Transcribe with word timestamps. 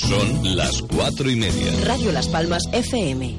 Son 0.00 0.56
las 0.56 0.82
cuatro 0.82 1.30
y 1.30 1.36
media. 1.36 1.72
Radio 1.84 2.10
Las 2.10 2.26
Palmas 2.28 2.62
FM. 2.72 3.36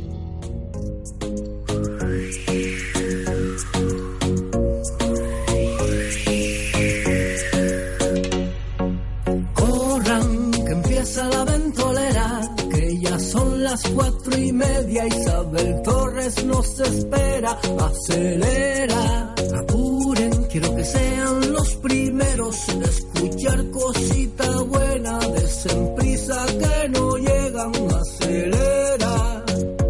Corran, 9.56 10.52
que 10.52 10.72
empieza 10.72 11.28
la 11.30 11.46
ventolera, 11.46 12.42
que 12.70 13.00
ya 13.02 13.20
son 13.20 13.64
las 13.64 13.82
cuatro 13.90 14.38
y 14.38 14.52
media. 14.52 15.08
Isabel 15.08 15.81
Torres 16.22 16.46
nos 16.46 16.80
espera, 16.80 17.60
acelera, 17.80 19.34
apuren, 19.58 20.32
quiero 20.52 20.76
que 20.76 20.84
sean 20.84 21.52
los 21.52 21.76
primeros 21.78 22.70
en 22.70 22.84
escuchar 22.84 23.72
cosita 23.72 24.62
buena, 24.62 25.18
desen 25.18 25.96
prisa 25.96 26.46
que 26.46 26.90
no 26.90 27.18
llegan, 27.18 27.72
acelera. 28.02 29.46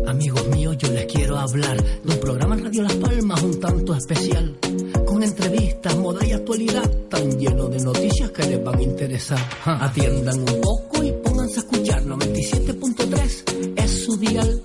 Amigos 0.08 0.48
míos, 0.48 0.78
yo 0.78 0.92
les 0.92 1.06
quiero 1.06 1.38
hablar 1.38 1.84
de 1.84 2.14
un 2.14 2.20
programa 2.22 2.56
en 2.56 2.64
Radio 2.64 2.84
Las 2.84 2.96
Palmas 2.96 3.44
un 3.44 3.60
tanto 3.60 3.94
especial, 3.94 4.58
con 5.06 5.24
entrevistas, 5.24 5.98
moda 5.98 6.26
y 6.26 6.32
actualidad, 6.32 6.90
tan 7.10 7.38
lleno 7.38 7.68
de 7.68 7.80
noticias 7.84 8.32
que 8.32 8.44
les 8.44 8.64
van 8.64 8.80
a 8.80 8.84
interesar. 8.84 9.40
Ja, 9.66 9.84
Atiendan 9.84 10.40
un 10.40 10.62
poco 10.62 11.04
y 11.04 11.12
pónganse 11.12 11.60
a 11.60 11.64
escuchar, 11.64 12.06
97.3 12.06 13.74
es 13.76 14.06
su 14.06 14.16
dial. 14.16 14.62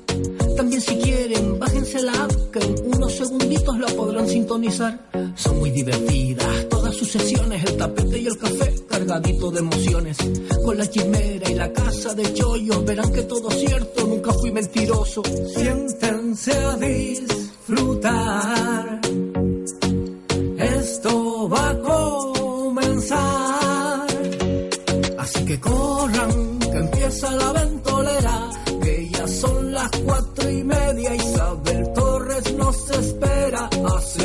Podrán 3.95 4.29
sintonizar. 4.29 4.99
Son 5.35 5.59
muy 5.59 5.71
divertidas 5.71 6.69
todas 6.69 6.95
sus 6.95 7.09
sesiones, 7.11 7.65
el 7.65 7.77
tapete 7.77 8.19
y 8.19 8.27
el 8.27 8.39
café 8.39 8.75
cargadito 8.89 9.51
de 9.51 9.61
emociones. 9.61 10.17
Con 10.65 10.79
la 10.79 10.89
chimera 10.89 11.51
y 11.51 11.55
la 11.55 11.73
casa 11.73 12.15
de 12.15 12.33
chollos, 12.33 12.85
verán 12.85 13.13
que 13.13 13.23
todo 13.23 13.51
cierto, 13.51 14.07
nunca 14.07 14.33
fui 14.33 14.51
mentiroso. 14.51 15.23
Siéntense 15.55 16.53
a 16.53 16.77
disfrutar. 16.77 18.07
Esto 20.59 21.49
va 21.49 21.71
a 21.71 21.79
comenzar. 21.81 23.27
Así 25.19 25.45
que 25.45 25.61
corran, 25.61 26.59
que 26.59 26.79
empieza 26.79 27.31
la 27.33 27.53
ventolera, 27.53 27.76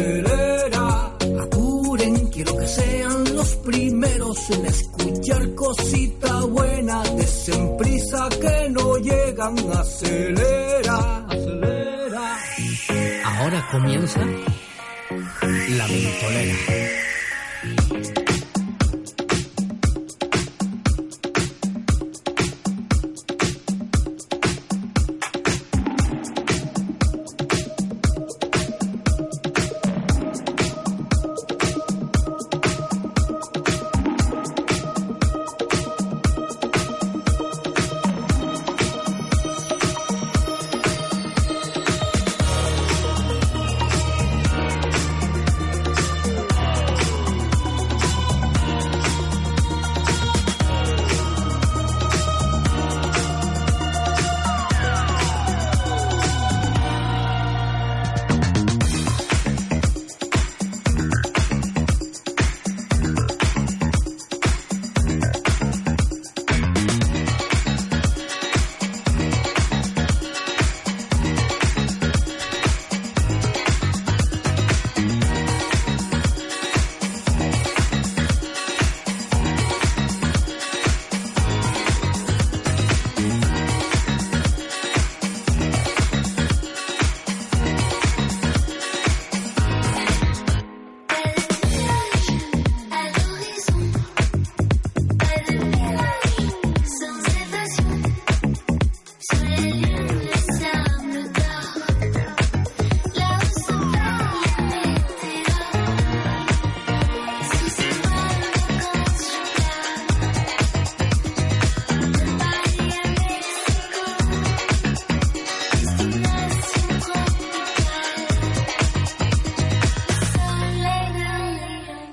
acelera. 0.01 1.15
Apuren, 1.43 2.27
quiero 2.27 2.57
que 2.57 2.67
sean 2.67 3.35
los 3.35 3.55
primeros 3.57 4.49
en 4.49 4.65
escuchar 4.65 5.55
cosita 5.55 6.41
buena. 6.45 7.03
Desen 7.03 7.77
prisa 7.77 8.29
que 8.41 8.69
no 8.69 8.97
llegan, 8.97 9.55
acelera, 9.73 11.25
acelera. 11.27 12.37
Ahora 13.25 13.67
comienza 13.71 14.19
la 14.19 15.87
ventolera. 15.87 17.10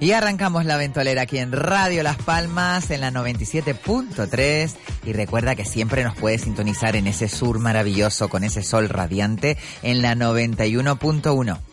Y 0.08 0.12
arrancamos 0.12 0.64
la 0.64 0.78
ventolera 0.78 1.20
aquí 1.20 1.36
en 1.36 1.52
Radio 1.52 2.02
Las 2.02 2.16
Palmas 2.16 2.90
en 2.90 3.02
la 3.02 3.10
97.3 3.10 4.74
y 5.04 5.12
recuerda 5.12 5.54
que 5.54 5.66
siempre 5.66 6.02
nos 6.02 6.16
puedes 6.16 6.40
sintonizar 6.40 6.96
en 6.96 7.06
ese 7.06 7.28
sur 7.28 7.58
maravilloso 7.58 8.30
con 8.30 8.42
ese 8.42 8.62
sol 8.62 8.88
radiante 8.88 9.58
en 9.82 10.00
la 10.00 10.14
91.1. 10.14 11.67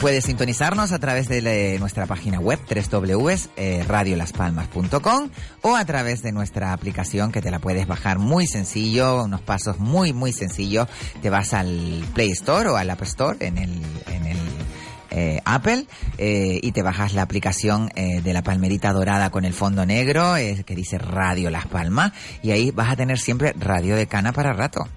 Puedes 0.00 0.24
sintonizarnos 0.24 0.92
a 0.92 0.98
través 0.98 1.28
de 1.28 1.40
la- 1.40 1.78
nuestra 1.78 2.06
página 2.06 2.40
web 2.40 2.58
www.radiolaspalmas.com 2.90 5.30
o 5.62 5.76
a 5.76 5.84
través 5.84 6.22
de 6.22 6.32
nuestra 6.32 6.72
aplicación 6.72 7.32
que 7.32 7.40
te 7.40 7.50
la 7.50 7.58
puedes 7.58 7.86
bajar 7.86 8.18
muy 8.18 8.46
sencillo, 8.46 9.24
unos 9.24 9.40
pasos 9.40 9.78
muy 9.78 10.12
muy 10.12 10.32
sencillos. 10.32 10.88
Te 11.22 11.30
vas 11.30 11.54
al 11.54 12.04
Play 12.14 12.30
Store 12.32 12.68
o 12.70 12.76
al 12.76 12.90
App 12.90 13.02
Store 13.02 13.36
en 13.46 13.58
el, 13.58 13.80
eh, 15.10 15.40
Apple 15.44 15.86
eh, 16.18 16.58
y 16.60 16.72
te 16.72 16.82
bajas 16.82 17.14
la 17.14 17.22
aplicación 17.22 17.90
eh, 17.94 18.20
de 18.20 18.32
la 18.32 18.42
palmerita 18.42 18.92
dorada 18.92 19.30
con 19.30 19.44
el 19.44 19.54
fondo 19.54 19.86
negro 19.86 20.36
eh, 20.36 20.64
que 20.66 20.74
dice 20.74 20.98
Radio 20.98 21.50
Las 21.50 21.66
Palmas 21.66 22.12
y 22.42 22.50
ahí 22.50 22.72
vas 22.72 22.90
a 22.90 22.96
tener 22.96 23.18
siempre 23.18 23.54
radio 23.56 23.94
de 23.94 24.08
cana 24.08 24.32
para 24.32 24.52
rato. 24.52 24.88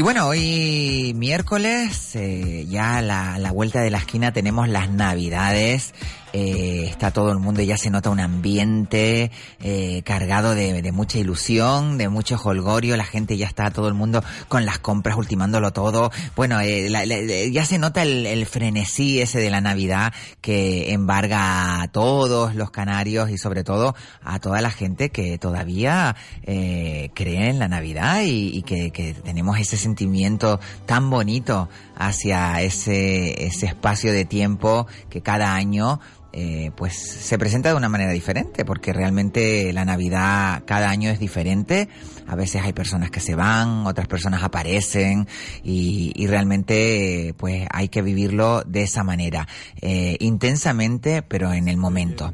Y 0.00 0.02
bueno, 0.02 0.28
hoy 0.28 1.12
miércoles, 1.14 2.16
eh, 2.16 2.64
ya 2.66 2.96
a 2.96 3.02
la, 3.02 3.38
la 3.38 3.52
vuelta 3.52 3.82
de 3.82 3.90
la 3.90 3.98
esquina 3.98 4.32
tenemos 4.32 4.66
las 4.66 4.88
navidades 4.88 5.92
eh, 6.32 6.86
está 6.88 7.10
todo 7.10 7.32
el 7.32 7.38
mundo, 7.38 7.62
ya 7.62 7.76
se 7.76 7.90
nota 7.90 8.10
un 8.10 8.20
ambiente 8.20 9.30
eh, 9.60 10.02
cargado 10.04 10.54
de, 10.54 10.82
de, 10.82 10.92
mucha 10.92 11.18
ilusión, 11.18 11.98
de 11.98 12.08
mucho 12.08 12.40
holgorio, 12.42 12.96
la 12.96 13.04
gente 13.04 13.36
ya 13.36 13.46
está 13.46 13.70
todo 13.70 13.88
el 13.88 13.94
mundo 13.94 14.22
con 14.48 14.64
las 14.64 14.78
compras, 14.78 15.16
ultimándolo 15.16 15.72
todo. 15.72 16.10
Bueno, 16.36 16.60
eh, 16.60 16.88
la, 16.88 17.06
la, 17.06 17.16
ya 17.50 17.64
se 17.64 17.78
nota 17.78 18.02
el, 18.02 18.26
el, 18.26 18.46
frenesí 18.46 19.20
ese 19.20 19.38
de 19.38 19.50
la 19.50 19.60
Navidad 19.60 20.12
que 20.40 20.92
embarga 20.92 21.82
a 21.82 21.88
todos 21.88 22.54
los 22.54 22.70
canarios 22.70 23.30
y 23.30 23.38
sobre 23.38 23.64
todo 23.64 23.94
a 24.22 24.38
toda 24.38 24.60
la 24.60 24.70
gente 24.70 25.10
que 25.10 25.38
todavía 25.38 26.16
eh, 26.42 27.10
cree 27.14 27.50
en 27.50 27.58
la 27.58 27.68
Navidad 27.68 28.22
y, 28.22 28.56
y 28.56 28.62
que, 28.62 28.90
que 28.90 29.14
tenemos 29.14 29.58
ese 29.58 29.76
sentimiento 29.76 30.60
tan 30.86 31.10
bonito 31.10 31.68
hacia 31.96 32.62
ese, 32.62 33.46
ese 33.46 33.66
espacio 33.66 34.12
de 34.12 34.24
tiempo 34.24 34.86
que 35.10 35.20
cada 35.20 35.54
año 35.54 36.00
eh, 36.32 36.70
pues 36.76 36.96
se 36.96 37.38
presenta 37.38 37.70
de 37.70 37.74
una 37.74 37.88
manera 37.88 38.12
diferente, 38.12 38.64
porque 38.64 38.92
realmente 38.92 39.72
la 39.72 39.84
Navidad 39.84 40.62
cada 40.64 40.90
año 40.90 41.10
es 41.10 41.18
diferente. 41.18 41.88
A 42.30 42.36
veces 42.36 42.62
hay 42.62 42.72
personas 42.72 43.10
que 43.10 43.18
se 43.18 43.34
van, 43.34 43.86
otras 43.86 44.06
personas 44.06 44.44
aparecen 44.44 45.26
y, 45.64 46.12
y 46.14 46.28
realmente 46.28 47.34
pues 47.36 47.66
hay 47.72 47.88
que 47.88 48.02
vivirlo 48.02 48.62
de 48.64 48.84
esa 48.84 49.02
manera, 49.02 49.48
eh, 49.80 50.16
intensamente, 50.20 51.22
pero 51.22 51.52
en 51.52 51.66
el 51.66 51.76
momento. 51.76 52.32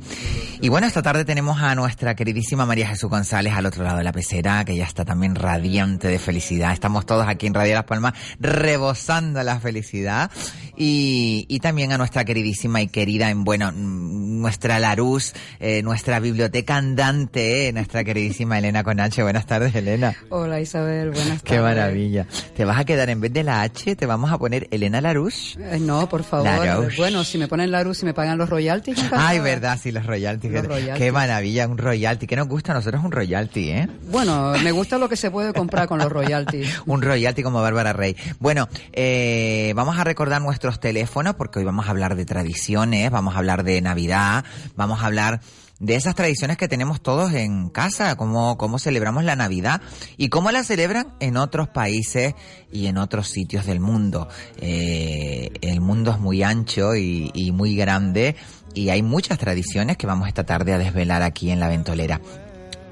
Y 0.61 0.69
bueno, 0.69 0.87
esta 0.87 1.01
tarde 1.01 1.25
tenemos 1.25 1.63
a 1.63 1.75
nuestra 1.75 2.15
queridísima 2.15 2.67
María 2.67 2.89
Jesús 2.89 3.09
González 3.09 3.55
al 3.55 3.65
otro 3.65 3.85
lado 3.85 3.97
de 3.97 4.05
la 4.05 4.13
pecera, 4.13 4.67
que 4.67 4.77
ya 4.77 4.85
está 4.85 5.07
también 5.07 5.35
radiante 5.35 6.09
de 6.09 6.19
felicidad. 6.19 6.73
Estamos 6.73 7.07
todos 7.07 7.27
aquí 7.27 7.47
en 7.47 7.55
Radio 7.55 7.75
Las 7.75 7.85
Palmas 7.85 8.13
rebosando 8.39 9.43
la 9.43 9.61
felicidad. 9.61 10.31
Y, 10.79 11.47
y 11.49 11.61
también 11.61 11.93
a 11.93 11.99
nuestra 11.99 12.27
queridísima 12.27 12.83
y 12.83 12.89
querida, 12.89 13.31
en 13.31 13.45
bueno, 13.45 13.73
nuestra 13.73 14.79
Larus, 14.79 15.33
eh, 15.59 15.83
nuestra 15.83 16.21
biblioteca 16.21 16.77
andante, 16.77 17.69
eh, 17.69 17.73
nuestra 17.73 18.05
queridísima 18.05 18.59
Elena 18.59 18.85
Conache. 18.85 19.23
Buenas 19.23 19.47
tardes, 19.47 19.75
Elena. 19.75 19.86
Hola 20.31 20.61
Isabel, 20.61 21.11
buenas 21.11 21.27
tardes. 21.27 21.43
Qué 21.45 21.61
maravilla. 21.61 22.27
Te 22.57 22.65
vas 22.65 22.79
a 22.79 22.85
quedar 22.85 23.09
en 23.09 23.21
vez 23.21 23.33
de 23.33 23.45
la 23.45 23.63
H, 23.63 23.95
te 23.95 24.07
vamos 24.07 24.33
a 24.33 24.39
poner 24.39 24.67
Elena 24.73 25.01
Larus. 25.01 25.57
Eh, 25.61 25.79
no, 25.81 26.09
por 26.09 26.25
favor. 26.25 26.47
Larouche. 26.47 26.97
Bueno, 26.97 27.23
si 27.23 27.39
me 27.39 27.47
ponen 27.47 27.71
Larus 27.71 28.03
y 28.03 28.07
me 28.07 28.13
pagan 28.15 28.37
los 28.37 28.51
royalties. 28.51 28.99
Ay, 29.13 29.39
verdad, 29.39 29.79
sí, 29.81 29.93
los 29.93 30.05
royalties. 30.05 30.53
Los 30.53 30.67
royalties. 30.67 30.99
Qué 30.99 31.13
maravilla, 31.13 31.69
un 31.69 31.79
royalty. 31.79 32.27
¿Qué 32.27 32.35
nos 32.35 32.49
gusta 32.49 32.73
a 32.73 32.75
nosotros 32.75 33.05
un 33.05 33.13
royalty, 33.13 33.71
eh? 33.71 33.89
Bueno, 34.11 34.55
me 34.63 34.73
gusta 34.73 34.99
lo 34.99 35.09
que 35.09 35.17
se 35.17 35.31
puede 35.31 35.53
comprar 35.53 35.87
con 35.87 35.99
los 35.99 36.11
royalties. 36.11 36.83
un 36.87 37.03
royalty 37.03 37.45
como 37.45 37.63
Bárbara 37.63 37.93
Rey. 37.93 38.17
Bueno, 38.41 38.69
eh, 38.93 39.73
vamos 39.77 39.99
a 39.99 40.05
recordar 40.05 40.43
nuestros 40.43 40.81
teléfonos 40.81 41.35
porque 41.37 41.61
hoy 41.61 41.65
vamos 41.65 41.87
a 41.87 41.91
hablar 41.91 42.17
de 42.17 42.25
tradiciones, 42.25 43.11
vamos 43.11 43.37
a 43.37 43.39
hablar 43.39 43.63
de 43.63 43.81
Navidad, 43.81 44.45
vamos 44.75 45.03
a 45.03 45.07
hablar 45.07 45.41
de 45.79 45.95
esas 45.95 46.15
tradiciones 46.15 46.57
que 46.57 46.69
tenemos 46.69 47.03
todos 47.03 47.33
en 47.33 47.69
casa, 47.69 48.17
cómo, 48.17 48.57
cómo 48.57 48.79
celebramos 48.79 49.25
la 49.25 49.37
Navidad 49.37 49.83
y 50.17 50.29
cómo 50.29 50.51
la 50.51 50.65
celebran 50.65 51.15
en 51.21 51.37
otros 51.37 51.69
países 51.69 52.35
y 52.73 52.87
en 52.87 52.99
otros 52.99 53.29
sitios 53.29 53.67
del 53.67 53.81
mundo. 53.81 54.29
Eh, 54.59 55.51
el 55.61 55.81
mundo 55.81 56.13
es 56.13 56.19
muy 56.19 56.43
ancho 56.43 56.97
y, 56.97 57.31
y 57.35 57.53
muy 57.53 57.77
grande 57.77 58.37
y 58.75 58.91
hay 58.91 59.03
muchas 59.03 59.39
tradiciones 59.39 59.97
que 59.97 60.07
vamos 60.07 60.29
esta 60.29 60.45
tarde 60.45 60.73
a 60.73 60.79
desvelar 60.79 61.23
aquí 61.23 61.51
en 61.51 61.61
la 61.61 61.69
ventolera. 61.69 62.21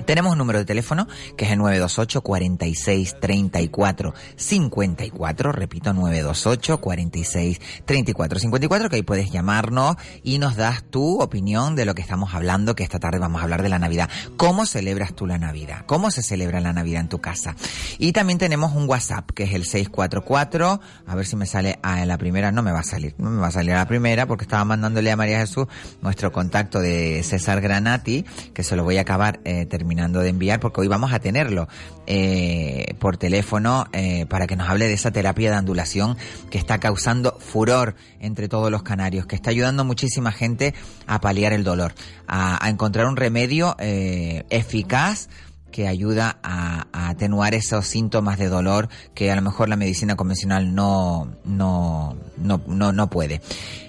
Tenemos 0.04 0.32
un 0.32 0.38
número 0.38 0.58
de 0.58 0.66
teléfono 0.66 1.08
que 1.36 1.46
es 1.46 1.52
el 1.52 1.58
928 1.58 2.20
46 2.20 3.20
34 3.20 4.14
54. 4.36 5.52
Repito, 5.52 5.92
928 5.94 6.80
46 6.80 7.60
34 7.86 8.38
54, 8.38 8.90
que 8.90 8.96
ahí 8.96 9.02
puedes 9.02 9.30
llamarnos 9.30 9.96
y 10.22 10.38
nos 10.38 10.56
das 10.56 10.84
tu 10.84 11.20
opinión 11.22 11.74
de 11.74 11.86
lo 11.86 11.94
que 11.94 12.02
estamos 12.02 12.34
hablando, 12.34 12.74
que 12.74 12.82
esta 12.82 12.98
tarde 12.98 13.18
vamos 13.18 13.40
a 13.40 13.44
hablar 13.44 13.62
de 13.62 13.70
la 13.70 13.78
Navidad. 13.78 14.10
¿Cómo 14.36 14.66
celebras 14.66 15.14
tú 15.14 15.26
la 15.26 15.38
Navidad? 15.38 15.84
¿Cómo 15.86 16.10
se 16.10 16.22
celebra 16.22 16.60
la 16.60 16.74
Navidad 16.74 17.00
en 17.00 17.08
tu 17.08 17.20
casa? 17.20 17.56
Y 17.98 18.12
también 18.12 18.38
tenemos 18.38 18.74
un 18.74 18.88
WhatsApp 18.88 19.30
que 19.30 19.44
es 19.44 19.54
el 19.54 19.64
644. 19.64 20.80
A 21.06 21.14
ver 21.14 21.26
si 21.26 21.36
me 21.36 21.46
sale 21.46 21.78
a 21.82 22.04
la 22.04 22.18
primera. 22.18 22.52
No 22.52 22.62
me 22.62 22.72
va 22.72 22.80
a 22.80 22.84
salir. 22.84 23.14
No 23.16 23.30
me 23.30 23.40
va 23.40 23.48
a 23.48 23.52
salir 23.52 23.72
a 23.72 23.78
la 23.78 23.88
primera 23.88 24.26
porque 24.26 24.44
estaba 24.44 24.64
mandándole 24.64 25.10
a 25.10 25.16
María 25.16 25.38
Jesús 25.38 25.66
nuestro 26.02 26.30
contacto 26.30 26.80
de 26.80 27.22
César 27.22 27.62
Granati, 27.62 28.24
que 28.52 28.62
se 28.62 28.76
lo 28.76 28.84
voy 28.84 28.98
a 28.98 29.02
acabar 29.02 29.40
eh, 29.44 29.64
terminando 29.66 29.93
de 29.94 30.28
enviar 30.28 30.60
porque 30.60 30.80
hoy 30.80 30.88
vamos 30.88 31.12
a 31.12 31.20
tenerlo 31.20 31.68
eh, 32.06 32.94
por 32.98 33.16
teléfono 33.16 33.86
eh, 33.92 34.26
para 34.26 34.46
que 34.46 34.56
nos 34.56 34.68
hable 34.68 34.86
de 34.86 34.92
esa 34.92 35.12
terapia 35.12 35.50
de 35.50 35.56
andulación 35.56 36.16
que 36.50 36.58
está 36.58 36.78
causando 36.78 37.36
furor 37.38 37.94
entre 38.20 38.48
todos 38.48 38.70
los 38.70 38.82
canarios, 38.82 39.26
que 39.26 39.36
está 39.36 39.50
ayudando 39.50 39.82
a 39.82 39.84
muchísima 39.84 40.32
gente 40.32 40.74
a 41.06 41.20
paliar 41.20 41.52
el 41.52 41.64
dolor, 41.64 41.94
a, 42.26 42.68
encontrar 42.68 43.06
un 43.06 43.16
remedio 43.16 43.76
eh, 43.78 44.44
eficaz 44.50 45.28
que 45.70 45.88
ayuda 45.88 46.38
a, 46.42 46.86
atenuar 47.10 47.54
esos 47.54 47.86
síntomas 47.86 48.38
de 48.38 48.48
dolor 48.48 48.88
que 49.14 49.30
a 49.30 49.36
lo 49.36 49.42
mejor 49.42 49.68
la 49.68 49.76
medicina 49.76 50.16
convencional 50.16 50.74
no, 50.74 51.36
no, 51.44 52.16
no, 52.36 52.60
no, 52.66 52.92
no 52.92 53.10
puede. 53.10 53.40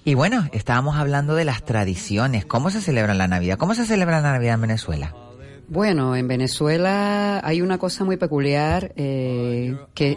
Y 0.04 0.14
bueno, 0.14 0.48
estábamos 0.52 0.96
hablando 0.96 1.34
de 1.34 1.44
las 1.44 1.64
tradiciones. 1.64 2.46
¿Cómo 2.46 2.70
se 2.70 2.80
celebra 2.80 3.14
la 3.14 3.26
Navidad? 3.28 3.58
¿Cómo 3.58 3.74
se 3.74 3.84
celebra 3.84 4.20
la 4.20 4.32
Navidad 4.32 4.54
en 4.54 4.60
Venezuela? 4.62 5.14
Bueno, 5.68 6.16
en 6.16 6.26
Venezuela 6.26 7.40
hay 7.44 7.60
una 7.60 7.76
cosa 7.76 8.04
muy 8.04 8.16
peculiar 8.16 8.92
eh, 8.96 9.76
que 9.94 10.16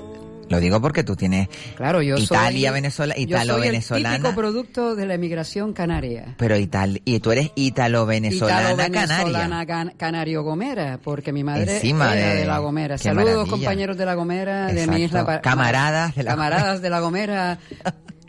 lo 0.51 0.59
digo 0.59 0.81
porque 0.81 1.03
tú 1.03 1.15
tienes 1.15 1.47
claro, 1.75 2.01
yo 2.01 2.17
Italia, 2.17 2.69
soy, 2.69 2.73
Venezuela, 2.75 3.13
italo 3.17 3.57
venezolana. 3.59 4.15
El 4.15 4.21
típico 4.21 4.35
producto 4.35 4.95
de 4.95 5.05
la 5.05 5.13
emigración 5.15 5.73
canaria. 5.73 6.35
Pero 6.37 6.57
Ital 6.57 7.01
y 7.05 7.19
tú 7.21 7.31
eres 7.31 7.51
italo 7.55 8.05
venezolana, 8.05 8.73
italo 8.73 8.83
-venezolana 8.83 9.65
canaria. 9.65 9.93
canario 9.97 10.43
Gomera, 10.43 10.99
porque 11.03 11.31
mi 11.31 11.43
madre 11.43 11.75
Encima 11.75 12.15
era 12.17 12.33
de, 12.33 12.39
de, 12.41 12.45
la 12.45 12.59
Gomera. 12.59 12.97
Saludos 12.97 13.25
maravilla. 13.25 13.49
compañeros 13.49 13.97
de 13.97 14.05
la 14.05 14.13
Gomera, 14.15 14.65
de 14.67 14.71
Exacto. 14.73 14.91
mi 14.93 15.03
isla. 15.03 15.41
Camaradas 15.41 16.15
de 16.15 16.23
la 16.23 16.31
Camaradas 16.31 16.81
de 16.81 16.89
la 16.89 16.99
Gomera. 16.99 17.59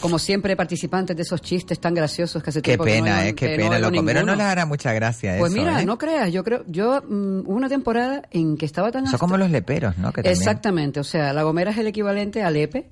Como 0.00 0.18
siempre, 0.18 0.56
participantes 0.56 1.16
de 1.16 1.22
esos 1.22 1.40
chistes 1.40 1.78
tan 1.80 1.94
graciosos 1.94 2.42
que 2.42 2.50
hace 2.50 2.60
Qué 2.62 2.70
tiempo 2.72 2.84
que 2.84 2.98
no 2.98 3.04
pena, 3.04 3.26
eh, 3.28 3.34
qué 3.34 3.46
que 3.46 3.50
no 3.52 3.56
pena. 3.64 3.76
oigo 3.76 3.90
Los 3.90 3.98
comeros 3.98 4.24
no 4.26 4.34
les 4.34 4.46
hará 4.46 4.66
mucha 4.66 4.92
gracia 4.92 5.36
Pues 5.38 5.52
eso, 5.52 5.60
mira, 5.60 5.82
¿eh? 5.82 5.86
no 5.86 5.98
creas, 5.98 6.32
yo 6.32 6.42
creo, 6.44 6.64
yo 6.66 7.02
mm, 7.08 7.40
hubo 7.46 7.54
una 7.54 7.68
temporada 7.68 8.22
en 8.30 8.56
que 8.56 8.66
estaba 8.66 8.90
tan 8.90 9.02
Son 9.04 9.14
hasta- 9.14 9.18
como 9.18 9.36
los 9.36 9.50
leperos, 9.50 9.96
¿no? 9.98 10.08
Que 10.12 10.22
también- 10.22 10.32
Exactamente, 10.36 11.00
o 11.00 11.04
sea, 11.04 11.32
la 11.32 11.42
Gomera 11.42 11.70
es 11.70 11.78
el 11.78 11.86
equivalente 11.86 12.42
al 12.42 12.56
EPE. 12.56 12.88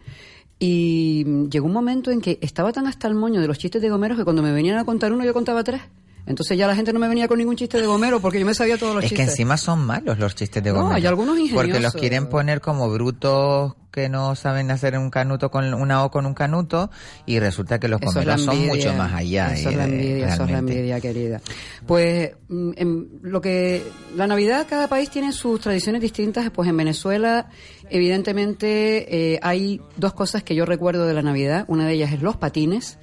Y 0.62 1.24
mm, 1.26 1.48
llegó 1.48 1.66
un 1.66 1.72
momento 1.72 2.10
en 2.10 2.20
que 2.20 2.38
estaba 2.42 2.70
tan 2.72 2.86
hasta 2.86 3.08
el 3.08 3.14
moño 3.14 3.40
de 3.40 3.46
los 3.46 3.58
chistes 3.58 3.80
de 3.80 3.88
gomeros 3.88 4.18
que 4.18 4.24
cuando 4.24 4.42
me 4.42 4.52
venían 4.52 4.76
a 4.78 4.84
contar 4.84 5.12
uno 5.12 5.24
yo 5.24 5.32
contaba 5.32 5.64
tres. 5.64 5.80
Entonces 6.26 6.56
ya 6.56 6.66
la 6.66 6.76
gente 6.76 6.92
no 6.92 7.00
me 7.00 7.08
venía 7.08 7.26
con 7.28 7.38
ningún 7.38 7.56
chiste 7.56 7.80
de 7.80 7.86
gomero 7.86 8.20
porque 8.20 8.38
yo 8.38 8.46
me 8.46 8.54
sabía 8.54 8.78
todos 8.78 8.94
los 8.94 9.04
Es 9.04 9.10
que 9.10 9.16
chistes. 9.16 9.32
encima 9.34 9.56
son 9.56 9.80
malos 9.84 10.18
los 10.18 10.34
chistes 10.34 10.62
de 10.62 10.72
No, 10.72 10.82
Gómez. 10.82 10.96
hay 10.96 11.06
algunos 11.06 11.36
Porque 11.36 11.50
los 11.52 11.66
ingeniosos. 11.68 12.00
quieren 12.00 12.26
poner 12.28 12.60
como 12.60 12.88
brutos 12.90 13.74
que 13.90 14.08
no 14.08 14.36
saben 14.36 14.70
hacer 14.70 14.96
un 14.96 15.10
canuto 15.10 15.50
con 15.50 15.74
una 15.74 16.04
O 16.04 16.10
con 16.12 16.24
un 16.24 16.32
canuto 16.34 16.90
y 17.26 17.40
resulta 17.40 17.80
que 17.80 17.88
los 17.88 18.00
Eso 18.00 18.10
la 18.22 18.36
comeros 18.36 18.42
son 18.42 18.66
mucho 18.66 18.92
más 18.94 19.12
allá. 19.12 19.52
Eso 19.54 19.70
es 19.70 19.76
la 19.76 19.82
eh, 19.82 19.88
envidia, 19.88 20.28
eso 20.34 20.44
es 20.44 20.50
la 20.52 20.58
envidia, 20.58 21.00
querida. 21.00 21.40
Pues 21.86 22.30
mm, 22.48 22.70
en 22.76 23.08
lo 23.22 23.40
que 23.40 23.82
la 24.14 24.28
Navidad, 24.28 24.66
cada 24.70 24.86
país 24.86 25.10
tiene 25.10 25.32
sus 25.32 25.60
tradiciones 25.60 26.00
distintas. 26.00 26.50
Pues 26.50 26.68
en 26.68 26.76
Venezuela, 26.76 27.48
evidentemente, 27.88 29.34
eh, 29.34 29.40
hay 29.42 29.80
dos 29.96 30.12
cosas 30.14 30.42
que 30.42 30.54
yo 30.54 30.64
recuerdo 30.66 31.06
de 31.06 31.14
la 31.14 31.22
Navidad. 31.22 31.64
Una 31.68 31.86
de 31.86 31.94
ellas 31.94 32.12
es 32.12 32.22
los 32.22 32.36
patines. 32.36 32.98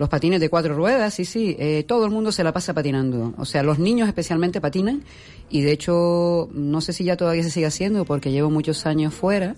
Los 0.00 0.08
patines 0.08 0.40
de 0.40 0.48
cuatro 0.48 0.74
ruedas, 0.74 1.12
sí, 1.12 1.26
sí, 1.26 1.54
eh, 1.58 1.84
todo 1.86 2.06
el 2.06 2.10
mundo 2.10 2.32
se 2.32 2.42
la 2.42 2.54
pasa 2.54 2.72
patinando. 2.72 3.34
O 3.36 3.44
sea, 3.44 3.62
los 3.62 3.78
niños 3.78 4.08
especialmente 4.08 4.58
patinan 4.58 5.02
y 5.50 5.60
de 5.60 5.72
hecho, 5.72 6.48
no 6.54 6.80
sé 6.80 6.94
si 6.94 7.04
ya 7.04 7.18
todavía 7.18 7.42
se 7.42 7.50
sigue 7.50 7.66
haciendo 7.66 8.06
porque 8.06 8.32
llevo 8.32 8.48
muchos 8.48 8.86
años 8.86 9.12
fuera, 9.12 9.56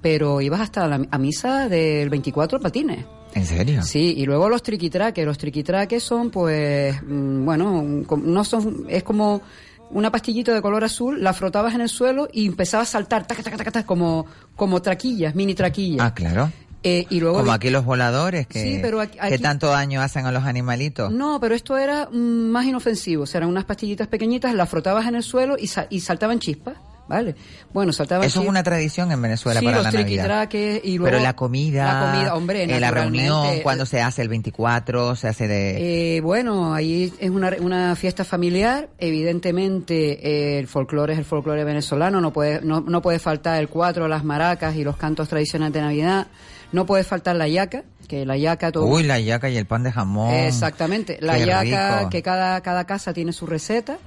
pero 0.00 0.40
ibas 0.40 0.62
hasta 0.62 0.88
la, 0.88 1.06
a 1.10 1.18
misa 1.18 1.68
del 1.68 2.08
24 2.08 2.58
patines. 2.58 3.04
¿En 3.34 3.44
serio? 3.44 3.82
Sí, 3.82 4.14
y 4.16 4.24
luego 4.24 4.48
los 4.48 4.62
triquitraques. 4.62 5.26
Los 5.26 5.36
triquitraques 5.36 6.02
son, 6.02 6.30
pues, 6.30 6.96
mm, 7.02 7.44
bueno, 7.44 7.84
no 7.84 8.44
son, 8.44 8.86
es 8.88 9.02
como 9.02 9.42
una 9.90 10.10
pastillita 10.10 10.54
de 10.54 10.62
color 10.62 10.84
azul, 10.84 11.22
la 11.22 11.34
frotabas 11.34 11.74
en 11.74 11.82
el 11.82 11.90
suelo 11.90 12.30
y 12.32 12.46
empezaba 12.46 12.84
a 12.84 12.86
saltar, 12.86 13.26
taca, 13.26 13.42
taca, 13.42 13.58
taca, 13.58 13.70
taca, 13.70 13.86
como, 13.86 14.24
como 14.56 14.80
traquillas, 14.80 15.34
mini 15.34 15.54
traquillas. 15.54 16.06
Ah, 16.06 16.14
claro. 16.14 16.50
Eh, 16.84 17.06
y 17.10 17.20
luego 17.20 17.38
Como 17.38 17.52
aquí 17.52 17.70
los 17.70 17.84
voladores 17.84 18.46
que, 18.46 18.60
Sí, 18.62 18.78
pero 18.82 19.00
aquí- 19.00 19.16
que 19.18 19.34
aquí- 19.34 19.38
tanto 19.42 19.68
daño 19.68 20.00
hacen 20.00 20.26
a 20.26 20.32
los 20.32 20.44
animalitos. 20.44 21.12
No, 21.12 21.38
pero 21.40 21.54
esto 21.54 21.76
era 21.78 22.08
mm, 22.10 22.16
más 22.50 22.66
inofensivo. 22.66 23.22
O 23.22 23.26
sea, 23.26 23.38
eran 23.38 23.50
unas 23.50 23.64
pastillitas 23.64 24.08
pequeñitas, 24.08 24.52
las 24.54 24.68
frotabas 24.68 25.06
en 25.06 25.14
el 25.14 25.22
suelo 25.22 25.56
y, 25.58 25.68
sa- 25.68 25.86
y 25.90 26.00
saltaban 26.00 26.38
chispas. 26.40 26.74
¿vale? 27.08 27.34
Bueno, 27.74 27.92
saltaban... 27.92 28.26
Eso 28.26 28.40
es 28.42 28.48
una 28.48 28.62
tradición 28.62 29.12
en 29.12 29.20
Venezuela 29.20 29.60
Sí, 29.60 29.66
para 29.66 29.78
los 29.78 29.84
la 29.84 29.90
Navidad. 29.92 30.06
triquitraques 30.06 30.80
y 30.84 30.96
luego... 30.96 31.10
Pero 31.10 31.22
la 31.22 31.36
comida, 31.36 31.84
La 31.84 32.12
comida, 32.12 32.34
hombre, 32.34 32.62
eh, 32.64 32.80
la 32.80 32.90
reunión, 32.90 33.58
cuando 33.62 33.84
se 33.84 34.00
hace 34.00 34.22
el 34.22 34.28
24, 34.28 35.14
se 35.16 35.28
hace 35.28 35.46
de... 35.46 36.16
Eh, 36.16 36.20
bueno, 36.22 36.72
ahí 36.72 37.12
es 37.18 37.28
una, 37.28 37.50
una 37.60 37.96
fiesta 37.96 38.24
familiar. 38.24 38.88
Evidentemente, 38.98 40.26
eh, 40.26 40.58
el 40.58 40.68
folclore 40.68 41.12
es 41.14 41.18
el 41.18 41.24
folclore 41.24 41.64
venezolano. 41.64 42.20
No 42.20 42.32
puede, 42.32 42.60
no, 42.62 42.80
no 42.80 43.02
puede 43.02 43.18
faltar 43.18 43.60
el 43.60 43.68
cuatro, 43.68 44.08
las 44.08 44.24
maracas 44.24 44.76
y 44.76 44.84
los 44.84 44.96
cantos 44.96 45.28
tradicionales 45.28 45.72
de 45.74 45.80
Navidad. 45.80 46.26
No 46.72 46.86
puede 46.86 47.04
faltar 47.04 47.36
la 47.36 47.46
yaca, 47.48 47.84
que 48.08 48.24
la 48.26 48.36
yaca 48.36 48.72
todo. 48.72 48.86
Uy, 48.86 49.02
la 49.04 49.20
yaca 49.20 49.48
y 49.50 49.56
el 49.56 49.66
pan 49.66 49.82
de 49.82 49.92
jamón. 49.92 50.32
Exactamente. 50.34 51.18
La 51.20 51.36
Qué 51.36 51.46
yaca, 51.46 51.98
rico. 51.98 52.10
que 52.10 52.22
cada, 52.22 52.60
cada 52.62 52.84
casa 52.84 53.12
tiene 53.12 53.32
su 53.32 53.46
receta. 53.46 53.98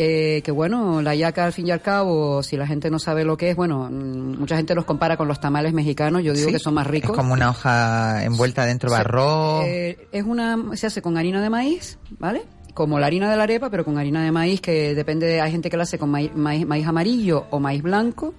Eh, 0.00 0.42
que 0.44 0.52
bueno, 0.52 1.02
la 1.02 1.16
yaca 1.16 1.44
al 1.44 1.52
fin 1.52 1.66
y 1.66 1.70
al 1.72 1.82
cabo, 1.82 2.40
si 2.44 2.56
la 2.56 2.68
gente 2.68 2.88
no 2.88 3.00
sabe 3.00 3.24
lo 3.24 3.36
que 3.36 3.50
es, 3.50 3.56
bueno, 3.56 3.88
mm, 3.90 4.38
mucha 4.38 4.56
gente 4.56 4.74
los 4.76 4.84
compara 4.84 5.16
con 5.16 5.26
los 5.26 5.40
tamales 5.40 5.72
mexicanos, 5.72 6.22
yo 6.22 6.32
digo 6.34 6.46
Sí, 6.46 6.52
que 6.52 6.60
son 6.60 6.74
más 6.74 6.86
ricos. 6.86 7.10
Es 7.10 7.16
como 7.16 7.32
una 7.32 7.50
hoja 7.50 8.22
envuelta 8.24 8.64
dentro 8.64 8.90
de 8.90 8.96
arroz. 8.96 9.64
eh, 9.66 10.06
es 10.12 10.22
una, 10.22 10.56
se 10.74 10.86
hace 10.86 11.02
con 11.02 11.18
harina 11.18 11.42
de 11.42 11.50
maíz, 11.50 11.98
¿vale? 12.20 12.42
Como 12.74 13.00
la 13.00 13.06
harina 13.06 13.28
de 13.28 13.36
la 13.36 13.42
arepa, 13.42 13.70
pero 13.70 13.84
con 13.84 13.98
harina 13.98 14.22
de 14.22 14.30
maíz, 14.30 14.60
que 14.60 14.94
depende, 14.94 15.26
de, 15.26 15.40
hay 15.40 15.50
gente 15.50 15.68
que 15.68 15.76
la 15.76 15.82
hace 15.82 15.98
con 15.98 16.10
maíz, 16.10 16.30
maíz, 16.32 16.64
maíz 16.64 16.86
amarillo 16.86 17.46
o 17.50 17.58
maíz 17.58 17.82
blanco, 17.82 18.34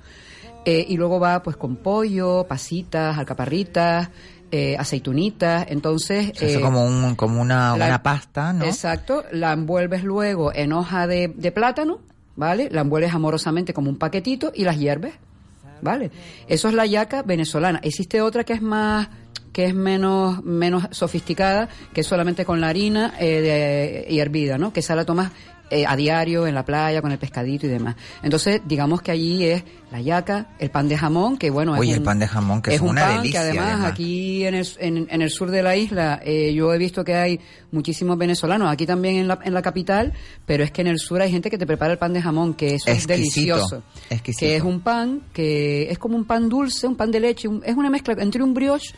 eh, 0.65 0.85
y 0.87 0.97
luego 0.97 1.19
va 1.19 1.41
pues 1.43 1.55
con 1.57 1.75
pollo, 1.77 2.45
pasitas, 2.47 3.17
alcaparritas, 3.17 4.09
eh, 4.51 4.75
aceitunitas, 4.77 5.65
entonces... 5.69 6.31
Hace 6.35 6.55
eh, 6.57 6.61
como, 6.61 6.85
un, 6.85 7.15
como 7.15 7.41
una, 7.41 7.77
la- 7.77 7.85
una 7.87 8.03
pasta, 8.03 8.51
¿no? 8.53 8.65
Exacto, 8.65 9.23
la 9.31 9.53
envuelves 9.53 10.03
luego 10.03 10.53
en 10.53 10.73
hoja 10.73 11.05
de, 11.07 11.27
de 11.29 11.51
plátano, 11.51 11.99
¿vale? 12.35 12.69
La 12.71 12.81
envuelves 12.81 13.13
amorosamente 13.13 13.73
como 13.73 13.89
un 13.89 13.97
paquetito 13.97 14.51
y 14.55 14.63
las 14.63 14.77
hierves, 14.79 15.13
¿vale? 15.81 16.11
Eso 16.47 16.67
es 16.67 16.73
la 16.73 16.85
yaca 16.85 17.21
venezolana. 17.23 17.79
Existe 17.83 18.21
otra 18.21 18.43
que 18.43 18.53
es 18.53 18.61
más 18.61 19.07
que 19.53 19.65
es 19.65 19.73
menos 19.73 20.43
menos 20.43 20.87
sofisticada, 20.91 21.69
que 21.93 22.01
es 22.01 22.07
solamente 22.07 22.45
con 22.45 22.61
la 22.61 22.67
harina 22.69 23.13
eh, 23.19 23.41
de- 23.41 24.05
y 24.13 24.19
hervida, 24.19 24.57
¿no? 24.59 24.71
Que 24.73 24.81
esa 24.81 24.95
la 24.95 25.05
tomas 25.05 25.31
eh, 25.71 25.85
a 25.87 25.95
diario 25.95 26.47
en 26.47 26.55
la 26.55 26.63
playa 26.65 27.01
con 27.01 27.11
el 27.11 27.17
pescadito 27.17 27.65
y 27.65 27.69
demás. 27.69 27.95
Entonces, 28.23 28.61
digamos 28.65 29.01
que 29.01 29.11
allí 29.11 29.43
es 29.45 29.63
la 29.91 30.01
yaca, 30.01 30.47
el 30.59 30.69
pan 30.69 30.87
de 30.87 30.97
jamón, 30.97 31.37
que 31.37 31.49
bueno, 31.49 31.73
Oye, 31.73 31.91
es 31.91 31.95
el 31.95 31.99
un- 32.01 32.05
pan 32.05 32.19
de 32.19 32.27
jamón, 32.27 32.61
que 32.61 32.75
es 32.75 32.81
un 32.81 32.89
una 32.89 33.01
pan 33.01 33.17
delicia, 33.17 33.41
Que 33.41 33.47
además, 33.49 33.67
además. 33.73 33.91
aquí 33.91 34.45
en 34.45 34.55
el, 34.55 34.67
en, 34.79 35.07
en 35.09 35.21
el 35.21 35.29
sur 35.31 35.49
de 35.51 35.63
la 35.63 35.75
isla 35.75 36.19
eh, 36.23 36.53
yo 36.53 36.73
he 36.73 36.77
visto 36.77 37.03
que 37.03 37.15
hay 37.15 37.39
muchísimos 37.71 38.17
venezolanos, 38.17 38.71
aquí 38.71 38.85
también 38.85 39.15
en 39.15 39.27
la, 39.27 39.39
en 39.43 39.53
la 39.53 39.61
capital, 39.61 40.13
pero 40.45 40.63
es 40.63 40.71
que 40.71 40.81
en 40.81 40.87
el 40.87 40.99
sur 40.99 41.21
hay 41.21 41.31
gente 41.31 41.49
que 41.49 41.57
te 41.57 41.65
prepara 41.65 41.93
el 41.93 41.97
pan 41.99 42.13
de 42.13 42.21
jamón, 42.21 42.53
que 42.53 42.75
eso 42.75 42.89
es 42.91 43.07
delicioso. 43.07 43.83
exquisito. 44.09 44.39
Que 44.39 44.55
es 44.55 44.63
un 44.63 44.81
pan 44.81 45.21
que 45.33 45.89
es 45.89 45.97
como 45.97 46.15
un 46.15 46.25
pan 46.25 46.49
dulce, 46.49 46.85
un 46.87 46.95
pan 46.95 47.11
de 47.11 47.19
leche, 47.19 47.47
un- 47.47 47.63
es 47.65 47.75
una 47.75 47.89
mezcla 47.89 48.15
entre 48.19 48.43
un 48.43 48.53
brioche 48.53 48.93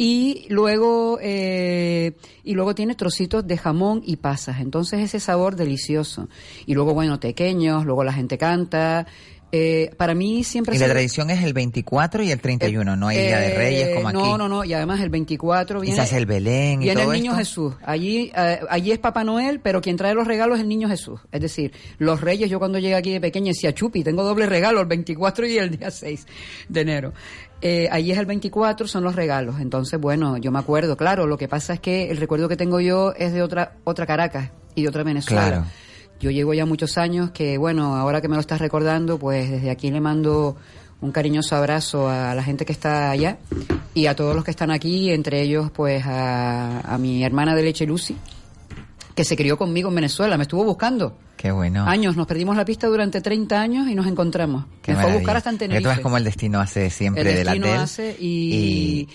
y 0.00 0.46
luego 0.48 1.18
eh, 1.20 2.12
y 2.44 2.54
luego 2.54 2.72
tiene 2.76 2.94
trocitos 2.94 3.44
de 3.46 3.58
jamón 3.58 4.00
y 4.06 4.16
pasas. 4.16 4.60
Entonces 4.60 5.00
ese 5.00 5.18
sabor 5.18 5.56
delicioso. 5.56 6.28
Y 6.66 6.74
luego 6.74 6.94
bueno 6.94 7.18
pequeños 7.18 7.84
luego 7.84 8.04
la 8.04 8.12
gente 8.12 8.38
canta 8.38 9.08
eh, 9.50 9.90
para 9.96 10.14
mí 10.14 10.44
siempre 10.44 10.76
Y 10.76 10.78
la 10.78 10.88
tradición 10.88 11.30
es 11.30 11.42
el 11.42 11.54
24 11.54 12.22
y 12.22 12.30
el 12.30 12.40
31, 12.40 12.96
no 12.96 13.08
hay 13.08 13.16
Día 13.16 13.38
de 13.38 13.52
eh, 13.52 13.56
Reyes 13.56 13.96
como 13.96 14.08
aquí. 14.08 14.18
No, 14.18 14.36
no, 14.36 14.48
no, 14.48 14.64
y 14.64 14.74
además 14.74 15.00
el 15.00 15.08
24 15.08 15.78
Y 15.78 15.86
viene... 15.86 16.00
hace 16.00 16.18
el 16.18 16.26
Belén 16.26 16.82
y 16.82 16.84
viene 16.84 17.02
todo 17.02 17.12
el 17.12 17.20
niño 17.20 17.32
esto. 17.32 17.38
Jesús. 17.38 17.74
Allí, 17.82 18.30
eh, 18.36 18.60
allí 18.68 18.92
es 18.92 18.98
Papá 18.98 19.24
Noel, 19.24 19.60
pero 19.60 19.80
quien 19.80 19.96
trae 19.96 20.14
los 20.14 20.26
regalos 20.26 20.58
es 20.58 20.62
el 20.62 20.68
niño 20.68 20.88
Jesús. 20.88 21.20
Es 21.32 21.40
decir, 21.40 21.72
los 21.98 22.20
reyes, 22.20 22.50
yo 22.50 22.58
cuando 22.58 22.78
llegué 22.78 22.94
aquí 22.94 23.12
de 23.12 23.20
pequeña 23.20 23.48
decía, 23.48 23.72
chupi, 23.72 24.04
tengo 24.04 24.22
doble 24.22 24.46
regalo 24.46 24.80
el 24.80 24.86
24 24.86 25.46
y 25.46 25.58
el 25.58 25.78
día 25.78 25.90
6 25.90 26.26
de 26.68 26.80
enero. 26.80 27.14
Eh, 27.60 27.88
allí 27.90 28.12
es 28.12 28.18
el 28.18 28.26
24, 28.26 28.86
son 28.86 29.02
los 29.02 29.16
regalos. 29.16 29.60
Entonces, 29.60 29.98
bueno, 29.98 30.36
yo 30.36 30.52
me 30.52 30.58
acuerdo, 30.58 30.96
claro, 30.96 31.26
lo 31.26 31.38
que 31.38 31.48
pasa 31.48 31.72
es 31.72 31.80
que 31.80 32.10
el 32.10 32.18
recuerdo 32.18 32.48
que 32.48 32.56
tengo 32.56 32.80
yo 32.80 33.12
es 33.16 33.32
de 33.32 33.42
otra, 33.42 33.76
otra 33.84 34.06
Caracas 34.06 34.50
y 34.74 34.82
de 34.82 34.88
otra 34.88 35.02
Venezuela. 35.02 35.46
Claro. 35.48 35.64
Yo 36.20 36.30
llevo 36.30 36.52
ya 36.54 36.66
muchos 36.66 36.98
años 36.98 37.30
que, 37.30 37.58
bueno, 37.58 37.94
ahora 37.96 38.20
que 38.20 38.28
me 38.28 38.34
lo 38.34 38.40
estás 38.40 38.60
recordando, 38.60 39.18
pues 39.18 39.50
desde 39.50 39.70
aquí 39.70 39.90
le 39.90 40.00
mando 40.00 40.56
un 41.00 41.12
cariñoso 41.12 41.54
abrazo 41.54 42.08
a 42.08 42.34
la 42.34 42.42
gente 42.42 42.64
que 42.64 42.72
está 42.72 43.10
allá 43.10 43.38
y 43.94 44.06
a 44.06 44.16
todos 44.16 44.34
los 44.34 44.44
que 44.44 44.50
están 44.50 44.70
aquí, 44.72 45.10
entre 45.12 45.42
ellos, 45.42 45.70
pues 45.70 46.04
a, 46.06 46.80
a 46.80 46.98
mi 46.98 47.22
hermana 47.24 47.54
de 47.54 47.62
leche 47.62 47.86
Lucy, 47.86 48.16
que 49.14 49.24
se 49.24 49.36
crió 49.36 49.56
conmigo 49.56 49.88
en 49.90 49.94
Venezuela, 49.94 50.36
me 50.36 50.42
estuvo 50.42 50.64
buscando. 50.64 51.16
Qué 51.36 51.52
bueno. 51.52 51.84
Años, 51.86 52.16
nos 52.16 52.26
perdimos 52.26 52.56
la 52.56 52.64
pista 52.64 52.88
durante 52.88 53.20
30 53.20 53.60
años 53.60 53.88
y 53.88 53.94
nos 53.94 54.08
encontramos. 54.08 54.64
Qué 54.82 54.92
me 54.92 55.02
fue 55.02 55.10
a 55.12 55.14
buscar 55.14 55.36
hasta 55.36 55.50
en 55.50 55.58
Que 55.58 55.64
tú 55.66 55.68
Tenerife. 55.68 55.88
ves 55.90 56.00
como 56.00 56.16
el 56.16 56.24
destino 56.24 56.58
hace 56.60 56.90
siempre 56.90 57.22
El 57.22 57.28
de 57.36 57.44
la 57.44 57.52
destino 57.52 57.80
hace 57.80 58.16
y, 58.18 58.26
y... 58.26 59.08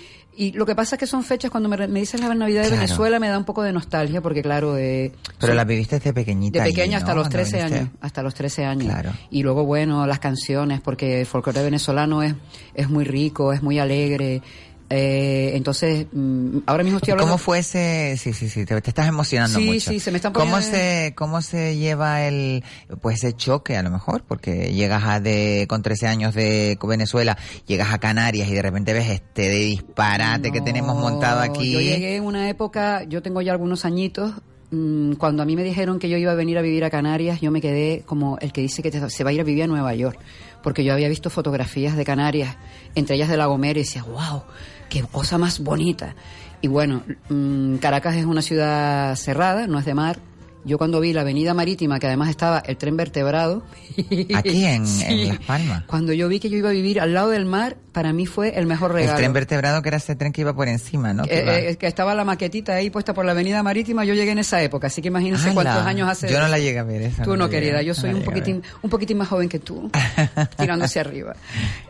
lo 0.54 0.66
que 0.66 0.74
pasa 0.76 0.96
es 0.96 1.00
que 1.00 1.08
son 1.08 1.24
fechas, 1.24 1.52
cuando 1.52 1.70
me, 1.70 1.88
me 1.88 2.00
dices 2.00 2.20
la 2.20 2.34
Navidad 2.34 2.64
de 2.64 2.70
Claro. 2.70 2.82
Venezuela 2.84 3.20
me 3.20 3.28
da 3.30 3.38
un 3.38 3.44
poco 3.46 3.62
de 3.64 3.72
nostalgia 3.72 4.22
porque 4.22 4.42
claro, 4.42 4.78
eh, 4.78 5.12
Pero 5.40 5.52
son- 5.52 5.56
la 5.58 5.64
viviste 5.64 5.98
desde 5.98 6.12
pequeñita. 6.14 6.60
de 6.60 6.66
allí, 6.66 6.74
pequeña 6.76 6.98
hasta 6.98 7.14
los 7.14 7.24
Cuando 7.24 7.38
13 7.38 7.58
viniste. 7.58 7.78
años, 7.80 7.90
hasta 8.02 8.24
los 8.24 8.34
13 8.34 8.66
años. 8.66 8.86
Claro. 8.86 9.12
Y 9.30 9.44
luego, 9.44 9.64
bueno, 9.66 10.06
las 10.08 10.20
canciones, 10.20 10.82
porque 10.82 11.20
el 11.22 11.26
folclore 11.26 11.64
venezolano 11.64 12.24
es, 12.24 12.34
es 12.74 12.90
muy 12.90 13.04
rico, 13.04 13.54
es 13.54 13.62
muy 13.62 13.80
alegre. 13.80 14.42
Eh, 14.90 15.52
entonces, 15.56 16.06
mm, 16.12 16.60
ahora 16.68 16.84
mismo 16.84 16.98
estoy 16.98 17.12
hablando... 17.14 17.32
¿Cómo 17.32 17.38
fue 17.40 17.60
ese? 17.60 18.16
Sí, 18.18 18.34
sí, 18.34 18.48
sí, 18.50 18.66
te, 18.66 18.80
te 18.82 18.90
estás 18.90 19.08
emocionando 19.08 19.58
Sí, 19.58 19.66
mucho. 19.66 19.92
sí, 19.92 20.00
se 20.00 20.12
me 20.12 20.18
están 20.18 20.34
¿Cómo 20.34 20.52
poniendo- 20.52 20.78
se, 20.78 21.14
cómo 21.16 21.42
se 21.42 21.78
lleva 21.78 22.24
el, 22.28 22.64
pues 23.02 23.24
ese 23.24 23.34
choque 23.34 23.76
a 23.78 23.82
lo 23.84 23.90
mejor? 23.90 24.24
Porque 24.28 24.74
llegas 24.74 25.04
a 25.06 25.20
de, 25.20 25.66
con 25.68 25.82
13 25.82 26.08
años 26.08 26.36
de 26.36 26.78
Venezuela, 26.88 27.38
llegas 27.66 27.92
a 27.94 27.98
Canarias 28.00 28.48
y 28.50 28.54
de 28.54 28.62
repente 28.62 28.94
ves 28.94 29.10
este 29.10 29.44
de 29.50 29.56
disparate 29.60 30.52
que 30.52 30.62
tenemos 30.62 30.96
montado 30.96 31.40
aquí. 31.42 31.72
Yo 31.72 31.80
llegué 31.82 32.18
en 32.18 32.24
una 32.26 32.50
época, 32.50 33.04
yo 33.04 33.22
tengo 33.24 33.42
ya 33.42 33.52
algunos 33.54 33.86
añitos, 33.86 34.32
mm, 34.72 35.14
cuando 35.14 35.42
a 35.42 35.46
mí 35.46 35.56
me 35.56 35.64
dijeron 35.64 35.98
que 35.98 36.10
yo 36.10 36.18
iba 36.18 36.32
a 36.34 36.36
venir 36.36 36.58
a 36.58 36.62
vivir 36.62 36.84
a 36.84 36.90
Canarias, 36.90 37.42
yo 37.42 37.50
me 37.52 37.62
quedé 37.62 38.04
como 38.06 38.38
el 38.42 38.52
que 38.52 38.62
dice 38.62 38.84
que 38.84 38.92
te- 38.92 39.10
se 39.10 39.24
va 39.24 39.32
a 39.32 39.34
ir 39.34 39.42
a 39.42 39.44
vivir 39.44 39.64
a 39.64 39.68
Nueva 39.68 39.96
York, 39.96 40.20
porque 40.64 40.84
yo 40.84 40.94
había 40.94 41.10
visto 41.10 41.30
fotografías 41.30 41.96
de 41.96 42.06
Canarias, 42.06 42.56
entre 42.96 43.16
ellas 43.16 43.30
de 43.30 43.38
La 43.38 43.46
Gomera, 43.46 43.80
y 43.80 43.84
decía, 43.84 44.04
wow, 44.04 44.44
qué 44.90 45.04
cosa 45.04 45.38
más 45.38 45.60
bonita. 45.60 46.16
Y 46.62 46.68
bueno, 46.68 47.04
mm, 47.30 47.76
Caracas 47.76 48.16
es 48.16 48.26
una 48.26 48.42
ciudad 48.42 49.16
cerrada, 49.16 49.68
no 49.68 49.78
es 49.78 49.86
de 49.86 49.94
mar. 49.94 50.18
Yo 50.66 50.78
cuando 50.78 51.00
vi 51.00 51.12
la 51.14 51.22
avenida 51.22 51.54
marítima, 51.54 52.00
que 52.00 52.08
además 52.08 52.30
estaba 52.30 52.60
el 52.60 52.78
tren 52.78 52.96
vertebrado. 52.96 53.64
Aquí 54.36 54.66
en, 54.66 54.88
Sí. 54.88 55.04
en 55.08 55.28
Las 55.30 55.40
Palmas. 55.40 55.84
Cuando 55.88 56.14
yo 56.14 56.28
vi 56.30 56.40
que 56.40 56.50
yo 56.50 56.58
iba 56.58 56.70
a 56.70 56.74
vivir 56.74 57.00
al 57.02 57.14
lado 57.14 57.30
del 57.32 57.46
mar, 57.46 57.78
para 57.92 58.14
mí 58.14 58.26
fue 58.26 58.58
el 58.58 58.66
mejor 58.66 58.94
regalo. 58.94 59.12
El 59.14 59.18
tren 59.18 59.34
vertebrado 59.34 59.82
que 59.82 59.90
era 59.90 59.98
ese 59.98 60.16
tren 60.16 60.32
que 60.32 60.42
iba 60.42 60.56
por 60.56 60.68
encima, 60.68 61.14
¿no? 61.14 61.24
Que 61.24 61.40
Eh, 61.40 61.70
eh, 61.72 61.76
que 61.76 61.88
estaba 61.88 62.16
la 62.16 62.24
maquetita 62.24 62.76
ahí 62.76 62.90
puesta 62.90 63.14
por 63.14 63.26
la 63.26 63.32
avenida 63.34 63.62
marítima, 63.62 64.06
yo 64.06 64.14
llegué 64.14 64.32
en 64.32 64.40
esa 64.40 64.62
época, 64.62 64.88
así 64.88 65.02
que 65.02 65.10
imagínense 65.10 65.54
cuántos 65.54 65.86
años 65.86 66.10
hace. 66.10 66.30
Yo 66.32 66.40
no 66.40 66.48
la 66.48 66.60
llegué 66.60 66.80
a 66.80 66.84
ver 66.84 67.02
esa. 67.04 67.24
Tú 67.24 67.32
no 67.32 67.38
no, 67.44 67.50
querida, 67.50 67.82
yo 67.82 67.94
soy 67.94 68.14
un 68.14 68.22
poquitín, 68.24 68.64
un 68.82 68.90
poquitín 68.90 69.18
más 69.18 69.28
joven 69.28 69.50
que 69.50 69.60
tú, 69.60 69.92
tirando 70.58 70.86
hacia 70.86 71.02
arriba. 71.02 71.36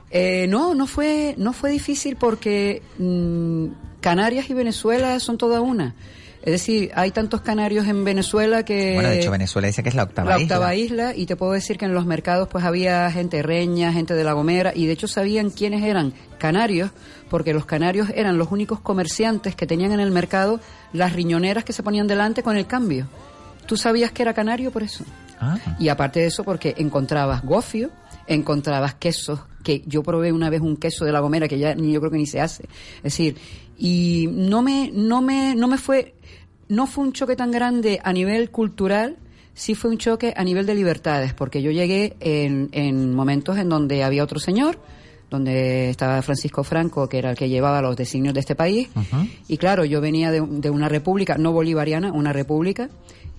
Eh, 0.10 0.46
no, 0.48 0.76
no 0.76 0.88
fue, 0.88 1.36
no 1.38 1.54
fue 1.54 1.72
difícil 1.72 2.16
porque 2.16 2.82
mm, 3.00 3.68
Canarias 4.02 4.50
y 4.50 4.54
Venezuela 4.54 5.20
son 5.20 5.38
toda 5.38 5.62
una. 5.62 5.96
Es 6.44 6.52
decir, 6.52 6.92
hay 6.94 7.12
tantos 7.12 7.40
canarios 7.40 7.88
en 7.88 8.04
Venezuela 8.04 8.66
que... 8.66 8.96
Bueno, 8.96 9.08
de 9.08 9.20
hecho, 9.22 9.32
Venezuela 9.32 9.68
dice 9.68 9.82
que 9.82 9.88
es 9.88 9.96
la 9.96 10.04
octava 10.04 10.32
la 10.32 10.42
isla. 10.42 10.56
octava 10.58 10.76
isla. 10.76 11.16
y 11.16 11.26
te 11.26 11.38
puedo 11.38 11.54
decir 11.54 11.78
que 11.78 11.86
en 11.86 11.94
los 11.94 12.06
mercados 12.06 12.50
pues 12.50 12.66
había 12.66 13.10
gente 13.12 13.42
reña, 13.42 13.94
gente 13.94 14.14
de 14.14 14.26
La 14.26 14.34
Gomera 14.34 14.74
y 14.76 14.86
de 14.86 14.92
hecho 14.92 15.08
sabían 15.08 15.52
quiénes 15.52 15.84
eran 15.84 16.14
canarios 16.40 16.92
porque 17.30 17.54
los 17.54 17.66
canarios 17.66 18.10
eran 18.14 18.38
los 18.38 18.52
únicos 18.52 18.82
comerciantes 18.82 19.56
que 19.56 19.66
tenían 19.66 19.94
en 19.94 20.02
el 20.02 20.12
mercado 20.12 20.60
las 20.92 21.14
riñoneras 21.14 21.64
que 21.64 21.72
se 21.72 21.82
ponían 21.82 22.08
delante 22.08 22.44
con 22.44 22.58
el 22.58 22.68
cambio. 22.68 23.08
¿Tú 23.66 23.78
sabías 23.78 24.12
que 24.12 24.24
era 24.24 24.34
canario 24.34 24.70
por 24.70 24.84
eso? 24.84 25.06
Ah. 25.40 25.58
Y 25.80 25.88
aparte 25.88 26.20
de 26.20 26.26
eso 26.26 26.44
porque 26.44 26.76
encontrabas 26.78 27.42
gofio, 27.44 27.90
encontrabas 28.28 28.96
quesos, 28.96 29.40
que 29.64 29.82
yo 29.86 30.04
probé 30.04 30.34
una 30.34 30.50
vez 30.50 30.60
un 30.60 30.76
queso 30.76 31.06
de 31.06 31.14
La 31.14 31.22
Gomera 31.22 31.48
que 31.48 31.58
ya 31.58 31.74
ni 31.74 31.94
yo 31.94 32.02
creo 32.02 32.12
que 32.12 32.18
ni 32.18 32.26
se 32.26 32.42
hace. 32.42 32.64
Es 32.98 33.04
decir, 33.04 33.38
y 33.78 34.28
no 34.32 34.62
me 34.62 34.92
no 34.94 35.22
me 35.22 35.56
no 35.56 35.68
me 35.68 35.78
fue 35.78 36.16
no 36.70 36.88
fue 36.88 37.06
un 37.06 37.14
choque 37.14 37.36
tan 37.36 37.52
grande 37.52 38.00
a 38.04 38.14
nivel 38.14 38.50
cultural, 38.50 39.18
sí 39.54 39.76
fue 39.76 39.92
un 39.92 39.98
choque 39.98 40.34
a 40.36 40.44
nivel 40.44 40.66
de 40.66 40.76
libertades, 40.76 41.34
porque 41.34 41.62
yo 41.62 41.72
llegué 41.72 42.16
en, 42.20 42.70
en 42.72 43.14
momentos 43.14 43.58
en 43.58 43.70
donde 43.70 44.04
había 44.04 44.24
otro 44.24 44.40
señor, 44.40 44.80
donde 45.30 45.90
estaba 45.90 46.22
Francisco 46.22 46.64
Franco, 46.64 47.10
que 47.10 47.18
era 47.18 47.32
el 47.32 47.38
que 47.38 47.50
llevaba 47.50 47.82
los 47.82 47.96
designios 47.96 48.34
de 48.34 48.40
este 48.40 48.56
país, 48.56 48.90
y 49.48 49.58
claro, 49.58 49.84
yo 49.84 50.00
venía 50.00 50.32
de, 50.32 50.42
de 50.42 50.70
una 50.70 50.90
república, 50.90 51.38
no 51.38 51.52
bolivariana, 51.52 52.12
una 52.12 52.34
república, 52.34 52.90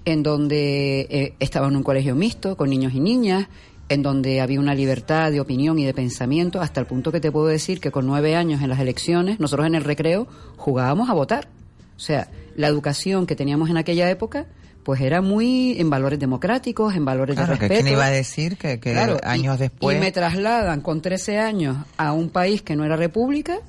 en 0.05 0.23
donde 0.23 1.07
eh, 1.09 1.35
estaba 1.39 1.69
en 1.69 1.77
un 1.77 1.83
colegio 1.83 2.15
mixto, 2.15 2.57
con 2.57 2.71
niños 2.71 2.95
y 2.95 3.01
niñas, 3.01 3.47
en 3.89 4.03
donde 4.03 4.41
había 4.41 4.61
una 4.61 4.75
libertad 4.75 5.31
de 5.31 5.41
opinión 5.41 5.79
y 5.79 5.85
de 5.85 5.95
pensamiento, 5.95 6.61
hasta 6.61 6.81
el 6.81 6.87
punto 6.87 7.13
que 7.13 7.21
te 7.21 7.31
puedo 7.31 7.47
decir 7.47 7.81
que 7.81 7.91
con 7.91 8.07
nueve 8.07 8.35
años 8.35 8.63
en 8.63 8.71
las 8.71 8.81
elecciones, 8.81 9.41
nosotros 9.41 9.67
en 9.67 9.75
el 9.75 9.85
recreo 9.85 10.27
jugábamos 10.57 11.11
a 11.11 11.15
votar. 11.15 11.49
O 11.97 12.01
sea, 12.01 12.29
la 12.57 12.67
educación 12.69 13.27
que 13.27 13.37
teníamos 13.37 13.71
en 13.71 13.77
aquella 13.77 14.11
época 14.11 14.47
pues 14.85 15.01
era 15.01 15.23
muy 15.23 15.81
en 15.81 15.89
valores 15.89 16.19
democráticos, 16.19 16.95
en 16.95 17.07
valores 17.07 17.37
Claro, 17.37 17.55
de 17.55 17.59
respeto. 17.59 17.83
quién 17.83 17.95
iba 17.95 18.05
a 18.05 18.11
decir 18.11 18.59
que, 18.59 18.79
que 18.81 18.93
Claro, 18.93 19.17
años 19.23 19.57
y- 19.57 19.61
después... 19.61 19.97
Y 19.97 20.01
me 20.01 20.13
trasladan 20.13 20.83
con 20.83 21.01
13 21.01 21.39
años 21.39 21.79
a 21.97 22.13
un 22.13 22.29
país 22.29 22.61
que 22.61 22.77
no 22.77 22.85
era 22.85 22.95
república. 22.95 23.61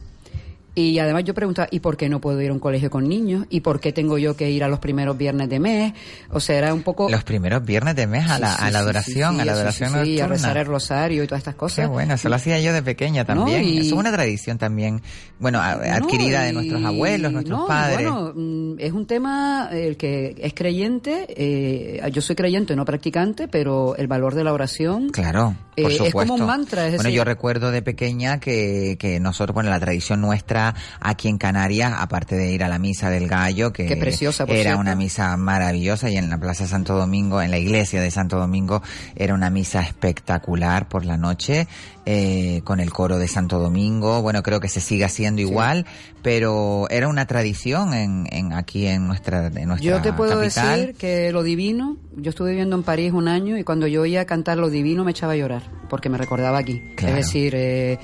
Y 0.77 1.00
además 1.00 1.24
yo 1.24 1.34
preguntaba, 1.34 1.70
¿y 1.72 1.79
por 1.79 1.96
qué 1.96 2.10
no 2.10 2.20
puedo 2.20 2.41
ir 2.41 2.50
a 2.50 2.53
un 2.53 2.60
colegio 2.60 2.89
con 2.89 3.08
niños? 3.08 3.46
¿Y 3.50 3.62
por 3.62 3.79
qué 3.79 3.94
tengo 3.94 4.17
yo 4.17 4.36
que 4.36 4.51
ir 4.51 4.62
a 4.62 4.67
los 4.67 4.79
primeros 4.79 5.17
viernes 5.17 5.48
de 5.48 5.60
mes? 5.60 5.94
O 6.32 6.41
sea, 6.41 6.58
era 6.58 6.74
un 6.74 6.84
poco... 6.84 7.10
Los 7.10 7.24
primeros 7.24 7.63
viernes 7.63 7.96
de 7.96 8.08
mes 8.08 8.29
a 8.29 8.36
Sí, 8.36 8.41
la, 8.41 8.50
sí, 8.50 8.55
a 8.60 8.65
la 8.65 8.70
sí, 8.72 8.75
adoración, 8.84 9.36
sí, 9.36 9.39
a 9.41 9.46
la 9.46 9.53
sí, 9.53 9.58
adoración 9.60 9.89
sí, 10.03 10.15
sí, 10.15 10.20
a 10.20 10.27
rezar 10.27 10.58
el 10.58 10.65
rosario 10.65 11.24
y 11.24 11.27
todas 11.27 11.39
estas 11.39 11.55
cosas. 11.55 11.86
Qué 11.86 11.91
bueno, 11.91 12.13
eso 12.15 12.27
lo 12.27 12.36
hacía 12.36 12.60
yo 12.60 12.74
de 12.74 12.84
pequeña 12.84 13.22
No, 13.24 13.27
también. 13.27 13.63
y- 13.63 13.77
Es 13.79 13.91
una 13.94 14.12
tradición 14.12 14.58
también, 14.58 15.01
bueno, 15.39 15.62
adquirida 15.62 16.41
de 16.44 16.51
No, 16.51 16.62
y- 16.62 16.67
nuestros 16.67 16.84
abuelos, 16.86 17.32
nuestros 17.32 17.58
no, 17.60 17.67
padres. 17.67 18.12
Bueno, 18.12 18.34
mm, 18.36 18.75
es 18.79 18.91
un 18.91 19.05
tema, 19.08 19.70
eh, 19.72 19.88
el 19.88 19.96
que 19.96 20.36
es 20.39 20.53
creyente, 20.53 21.25
eh, 21.38 22.01
yo 22.12 22.22
soy 22.22 22.36
creyente, 22.36 22.75
no 22.75 22.84
practicante, 22.84 23.48
pero 23.48 23.96
el 23.96 24.08
valor 24.08 24.36
de 24.36 24.44
la 24.44 24.51
oración. 24.51 25.10
Claro, 25.10 25.55
por 25.77 25.91
Eh, 25.91 25.98
es 26.05 26.13
como 26.13 26.34
un 26.36 26.46
mantra, 26.46 26.88
es 26.88 26.96
bueno, 26.96 27.10
yo 27.10 27.24
recuerdo 27.24 27.72
de 27.72 27.82
pequeña 27.82 28.39
que, 28.39 28.98
que 29.00 29.20
nosotros, 29.22 29.53
bueno, 29.53 29.70
la 29.70 29.79
tradición 29.79 30.20
nuestra 30.22 30.65
aquí 31.00 31.28
en 31.28 31.38
Canarias, 31.38 31.94
aparte 31.98 32.36
de 32.36 32.52
ir 32.52 32.64
a 32.64 32.70
la 32.70 32.80
misa 32.80 33.10
del 33.10 33.28
gallo, 33.28 33.74
que 33.74 33.86
Qué 33.86 33.98
preciosa, 33.98 34.46
era 34.46 34.54
cierto. 34.62 34.80
una 34.80 34.96
misa 34.96 35.36
maravillosa 35.38 36.10
y 36.10 36.18
en 36.18 36.30
la 36.30 36.38
Plaza 36.40 36.66
Santo 36.66 36.96
Domingo, 36.96 37.42
en 37.42 37.52
la 37.52 37.58
iglesia 37.58 38.02
de 38.02 38.10
Santo 38.10 38.40
Domingo, 38.40 38.82
era 39.16 39.34
una 39.34 39.50
misa 39.50 39.82
espectacular 39.82 40.88
por 40.88 41.06
la 41.06 41.18
noche, 41.18 41.68
eh, 42.06 42.62
con 42.64 42.80
el 42.80 42.92
coro 42.92 43.18
de 43.18 43.28
Santo 43.28 43.60
Domingo. 43.60 44.22
Bueno, 44.22 44.42
creo 44.44 44.60
que 44.60 44.70
se 44.70 44.80
sigue 44.80 45.04
haciendo 45.06 45.42
igual, 45.42 45.86
pero 46.22 46.88
era 46.90 47.08
una 47.08 47.26
tradición 47.26 47.94
en, 47.94 48.28
en 48.32 48.54
aquí 48.54 48.88
en 48.88 49.08
nuestra, 49.08 49.48
en 49.48 49.68
nuestra 49.68 49.90
Yo 49.98 50.02
te 50.02 50.14
puedo 50.14 50.40
capital. 50.40 50.80
decir 50.80 50.96
que 50.96 51.32
lo 51.32 51.44
divino, 51.44 51.98
yo 52.16 52.30
estuve 52.30 52.52
viviendo 52.52 52.76
en 52.76 52.84
París 52.84 53.12
un 53.12 53.28
año 53.28 53.58
y 53.58 53.64
cuando 53.64 53.88
yo 53.88 54.02
oía 54.04 54.26
cantar 54.26 54.58
lo 54.58 54.70
divino 54.70 55.04
me 55.04 55.12
echaba 55.12 55.34
a 55.34 55.36
llorar, 55.36 55.64
porque 55.90 56.10
me 56.10 56.18
recordaba 56.18 56.58
aquí. 56.60 56.82
Claro. 56.96 57.18
Es 57.18 57.26
decir, 57.26 57.54
eh, 57.56 57.98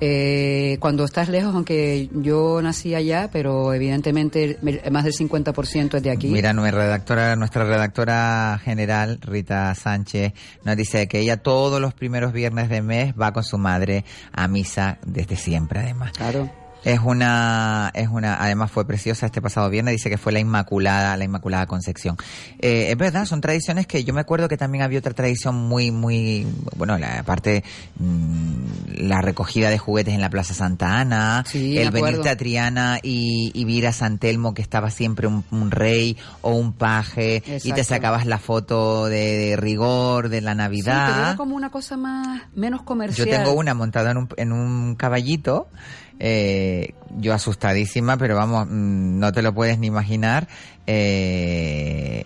eh, 0.00 0.76
cuando 0.80 1.04
estás 1.04 1.28
lejos, 1.28 1.54
aunque 1.54 2.10
yo 2.12 2.60
nací 2.62 2.94
allá, 2.94 3.30
pero 3.32 3.72
evidentemente 3.72 4.58
me- 4.62 4.80
más 4.90 5.04
del 5.04 5.14
50% 5.14 5.96
es 5.96 6.02
de 6.02 6.10
aquí. 6.10 6.28
Mira, 6.28 6.52
nuestra 6.52 6.82
redactora, 6.82 7.36
nuestra 7.36 7.64
redactora 7.64 8.60
general, 8.62 9.18
Rita 9.22 9.74
Sánchez, 9.74 10.32
nos 10.64 10.76
dice 10.76 11.08
que 11.08 11.20
ella 11.20 11.38
todos 11.38 11.80
los 11.80 11.94
primeros 11.94 12.32
viernes 12.32 12.68
de 12.68 12.82
mes 12.82 13.14
va 13.20 13.32
con 13.32 13.44
su 13.44 13.58
madre 13.58 14.04
a 14.32 14.48
misa 14.48 14.98
desde 15.06 15.36
siempre, 15.36 15.80
además. 15.80 16.12
Claro. 16.12 16.50
Es 16.86 17.00
una, 17.02 17.90
es 17.94 18.08
una, 18.08 18.40
además 18.40 18.70
fue 18.70 18.86
preciosa 18.86 19.26
este 19.26 19.42
pasado 19.42 19.68
viernes, 19.68 19.90
dice 19.92 20.08
que 20.08 20.18
fue 20.18 20.30
la 20.30 20.38
Inmaculada, 20.38 21.16
la 21.16 21.24
Inmaculada 21.24 21.66
Concepción. 21.66 22.16
Eh, 22.60 22.86
es 22.90 22.96
verdad, 22.96 23.24
son 23.24 23.40
tradiciones 23.40 23.88
que 23.88 24.04
yo 24.04 24.14
me 24.14 24.20
acuerdo 24.20 24.46
que 24.46 24.56
también 24.56 24.84
había 24.84 25.00
otra 25.00 25.12
tradición 25.12 25.56
muy, 25.56 25.90
muy, 25.90 26.46
bueno, 26.76 26.96
la 26.96 27.24
parte, 27.24 27.64
mm, 27.98 28.98
la 28.98 29.20
recogida 29.20 29.68
de 29.68 29.78
juguetes 29.78 30.14
en 30.14 30.20
la 30.20 30.30
Plaza 30.30 30.54
Santa 30.54 31.00
Ana, 31.00 31.42
Sí, 31.46 31.76
el 31.76 31.90
venirte 31.90 32.28
a 32.28 32.36
Triana 32.36 33.00
y, 33.02 33.50
y 33.52 33.64
vir 33.64 33.88
a 33.88 33.92
San 33.92 34.18
Telmo 34.18 34.54
que 34.54 34.62
estaba 34.62 34.90
siempre 34.90 35.26
un, 35.26 35.44
un 35.50 35.72
rey 35.72 36.16
o 36.42 36.52
un 36.52 36.72
paje 36.72 37.42
y 37.64 37.72
te 37.72 37.82
sacabas 37.82 38.26
la 38.26 38.38
foto 38.38 39.06
de, 39.06 39.36
de 39.38 39.56
rigor 39.56 40.28
de 40.28 40.40
la 40.40 40.52
Sí, 40.52 40.58
Navidad. 40.58 41.06
pero 41.08 41.22
era 41.28 41.36
como 41.36 41.56
una 41.56 41.70
cosa 41.70 41.96
más, 41.96 42.42
menos 42.54 42.82
comercial. 42.82 43.26
Yo 43.26 43.36
tengo 43.36 43.52
una 43.54 43.74
montada 43.74 44.12
en 44.12 44.18
un, 44.18 44.28
en 44.36 44.52
un 44.52 44.94
caballito, 44.94 45.68
eh, 46.18 46.94
yo 47.18 47.34
asustadísima, 47.34 48.16
pero 48.16 48.36
vamos, 48.36 48.66
mm, 48.68 49.18
no 49.18 49.32
te 49.32 49.42
lo 49.42 49.54
puedes 49.54 49.78
ni 49.78 49.86
imaginar. 49.86 50.48
Eh, 50.86 52.24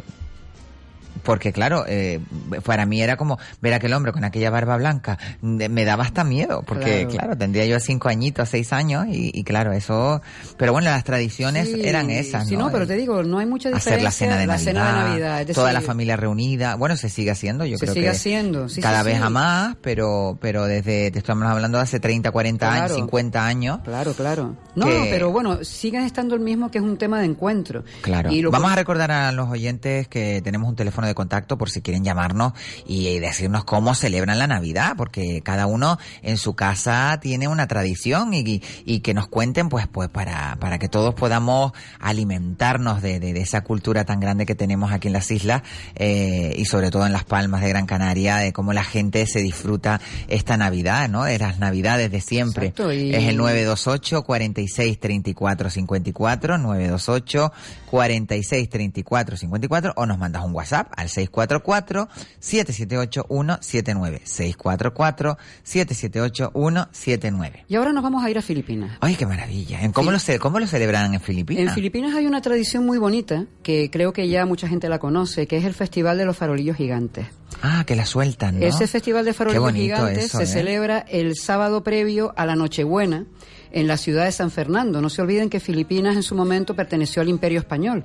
porque 1.22 1.52
claro, 1.52 1.84
eh, 1.86 2.20
para 2.64 2.86
mí 2.86 3.02
era 3.02 3.16
como 3.16 3.38
ver 3.60 3.72
a 3.72 3.76
aquel 3.76 3.92
hombre 3.92 4.12
con 4.12 4.24
aquella 4.24 4.50
barba 4.50 4.76
blanca, 4.76 5.18
me 5.42 5.84
daba 5.84 6.04
hasta 6.04 6.24
miedo, 6.24 6.62
porque 6.66 7.06
Claro. 7.06 7.10
claro, 7.10 7.36
tendría 7.38 7.66
yo 7.66 7.78
cinco 7.80 8.08
añitos, 8.08 8.48
seis 8.48 8.72
años, 8.72 9.06
y, 9.08 9.30
y 9.34 9.44
claro, 9.44 9.72
eso, 9.72 10.20
pero 10.56 10.72
bueno, 10.72 10.90
las 10.90 11.04
tradiciones 11.04 11.68
Sí, 11.70 11.80
eran 11.84 12.10
esas, 12.10 12.48
Sí, 12.48 12.56
¿no? 12.56 12.66
no, 12.66 12.72
pero 12.72 12.86
te 12.86 12.94
digo, 12.96 13.22
no 13.22 13.38
hay 13.38 13.46
mucha 13.46 13.68
diferencia. 13.68 13.92
Hacer 13.92 14.02
la 14.02 14.10
cena 14.10 14.36
de 14.36 14.46
la 14.46 14.54
Navidad, 14.54 14.64
cena 14.72 14.86
de 15.02 15.08
Navidad. 15.08 15.40
es 15.50 15.54
toda 15.54 15.72
la 15.72 15.80
familia 15.80 16.16
reunida, 16.16 16.74
bueno, 16.76 16.96
se 16.96 17.08
sigue 17.08 17.30
haciendo, 17.30 17.64
yo 17.64 17.76
Se 17.78 17.84
creo 17.84 17.94
sigue 17.94 18.06
que 18.06 18.10
haciendo, 18.10 18.68
sí, 18.68 18.80
cada 18.80 19.02
vez 19.02 19.20
a 19.20 19.30
más, 19.30 19.76
pero 19.82 20.38
pero 20.40 20.64
desde 20.66 21.10
te 21.10 21.18
estamos 21.18 21.44
hablando 21.44 21.78
de 21.78 21.84
hace 21.84 22.00
30, 22.00 22.30
40 22.30 22.66
años, 22.72 22.78
Claro. 22.86 22.94
50 22.96 23.46
años. 23.46 23.78
Claro, 23.84 24.12
claro. 24.14 24.56
No, 24.74 24.86
que- 24.86 25.08
pero 25.10 25.30
bueno, 25.32 25.64
siguen 25.64 26.02
estando 26.04 26.34
el 26.34 26.40
mismo 26.40 26.70
que 26.70 26.78
es 26.78 26.84
un 26.84 26.96
tema 26.96 27.18
de 27.20 27.26
encuentro. 27.26 27.84
Claro. 28.02 28.30
Y 28.32 28.42
lo 28.42 28.50
Vamos 28.50 28.68
que- 28.68 28.72
a 28.72 28.76
recordar 28.76 29.10
a 29.10 29.32
los 29.32 29.48
oyentes 29.50 30.08
que 30.08 30.40
tenemos 30.42 30.68
un 30.68 30.76
teléfono 30.76 31.06
de 31.06 31.09
contacto 31.14 31.58
por 31.58 31.70
si 31.70 31.80
quieren 31.82 32.04
llamarnos 32.04 32.52
y, 32.86 33.08
y 33.08 33.18
decirnos 33.20 33.64
cómo 33.64 33.94
celebran 33.94 34.38
la 34.38 34.46
Navidad, 34.46 34.94
porque 34.96 35.40
cada 35.42 35.66
uno 35.66 35.98
en 36.22 36.36
su 36.38 36.54
casa 36.54 37.18
tiene 37.20 37.48
una 37.48 37.66
tradición 37.66 38.32
y, 38.34 38.62
y 38.84 39.00
que 39.00 39.14
nos 39.14 39.28
cuenten, 39.28 39.68
pues, 39.68 39.86
pues 39.86 40.08
para, 40.08 40.56
para 40.60 40.78
que 40.78 40.88
todos 40.88 41.14
podamos 41.14 41.72
alimentarnos 42.00 43.00
de, 43.02 43.18
de- 43.20 43.32
de 43.32 43.40
esa 43.40 43.62
cultura 43.62 44.04
tan 44.04 44.20
grande 44.20 44.44
que 44.46 44.54
tenemos 44.54 44.92
aquí 44.92 45.06
en 45.08 45.12
las 45.14 45.30
islas 45.30 45.62
eh, 45.94 46.54
y 46.56 46.64
sobre 46.66 46.90
todo 46.90 47.06
en 47.06 47.12
las 47.12 47.24
Palmas 47.24 47.62
de 47.62 47.68
Gran 47.68 47.86
Canaria, 47.86 48.36
de 48.36 48.52
cómo 48.52 48.72
la 48.72 48.84
gente 48.84 49.26
se 49.26 49.40
disfruta 49.40 50.00
esta 50.28 50.56
Navidad, 50.56 51.08
¿no? 51.08 51.24
De 51.24 51.38
las 51.38 51.58
Navidades 51.58 52.10
de 52.10 52.20
siempre. 52.20 52.66
Exacto, 52.66 52.90
Es 52.90 53.24
el 53.28 53.36
928 53.36 54.22
46 54.24 54.98
34 55.00 55.70
54 55.70 56.58
928 56.58 57.52
46 57.90 58.68
34 58.68 59.36
54 59.36 59.92
o 59.96 60.06
nos 60.06 60.18
mandas 60.18 60.44
un 60.44 60.54
WhatsApp 60.54 60.92
al 61.00 61.08
644 61.08 62.08
778 62.38 63.26
179 63.28 64.20
644 64.24 65.38
778 65.62 66.52
179 66.54 67.64
Y 67.68 67.76
ahora 67.76 67.92
nos 67.92 68.02
vamos 68.02 68.24
a 68.24 68.30
ir 68.30 68.38
a 68.38 68.42
Filipinas. 68.42 68.98
Ay, 69.00 69.16
qué 69.16 69.26
maravilla. 69.26 69.80
¿En 69.82 69.92
¿Cómo, 69.92 70.10
lo, 70.12 70.18
¿Cómo 70.40 70.60
lo 70.60 70.66
celebran 70.66 71.14
en 71.14 71.20
Filipinas? 71.20 71.68
En 71.68 71.74
Filipinas 71.74 72.14
hay 72.14 72.26
una 72.26 72.40
tradición 72.40 72.84
muy 72.84 72.98
bonita 72.98 73.46
que 73.62 73.90
creo 73.90 74.12
que 74.12 74.28
ya 74.28 74.46
mucha 74.46 74.68
gente 74.68 74.88
la 74.88 74.98
conoce, 74.98 75.46
que 75.46 75.56
es 75.56 75.64
el 75.64 75.74
Festival 75.74 76.18
de 76.18 76.24
los 76.24 76.36
Farolillos 76.36 76.76
Gigantes. 76.76 77.26
Ah, 77.62 77.84
que 77.86 77.96
la 77.96 78.06
sueltan, 78.06 78.60
¿no? 78.60 78.66
Ese 78.66 78.86
Festival 78.86 79.24
de 79.24 79.32
Farolillos 79.32 79.72
Gigantes 79.72 80.26
eso, 80.26 80.38
se 80.38 80.44
¿eh? 80.44 80.46
celebra 80.46 80.98
el 81.08 81.36
sábado 81.36 81.82
previo 81.82 82.32
a 82.36 82.46
la 82.46 82.56
Nochebuena 82.56 83.26
en 83.72 83.86
la 83.86 83.96
ciudad 83.96 84.24
de 84.24 84.32
San 84.32 84.50
Fernando. 84.50 85.00
No 85.00 85.10
se 85.10 85.22
olviden 85.22 85.50
que 85.50 85.60
Filipinas 85.60 86.16
en 86.16 86.22
su 86.22 86.34
momento 86.34 86.74
perteneció 86.74 87.22
al 87.22 87.28
Imperio 87.28 87.58
Español. 87.58 88.04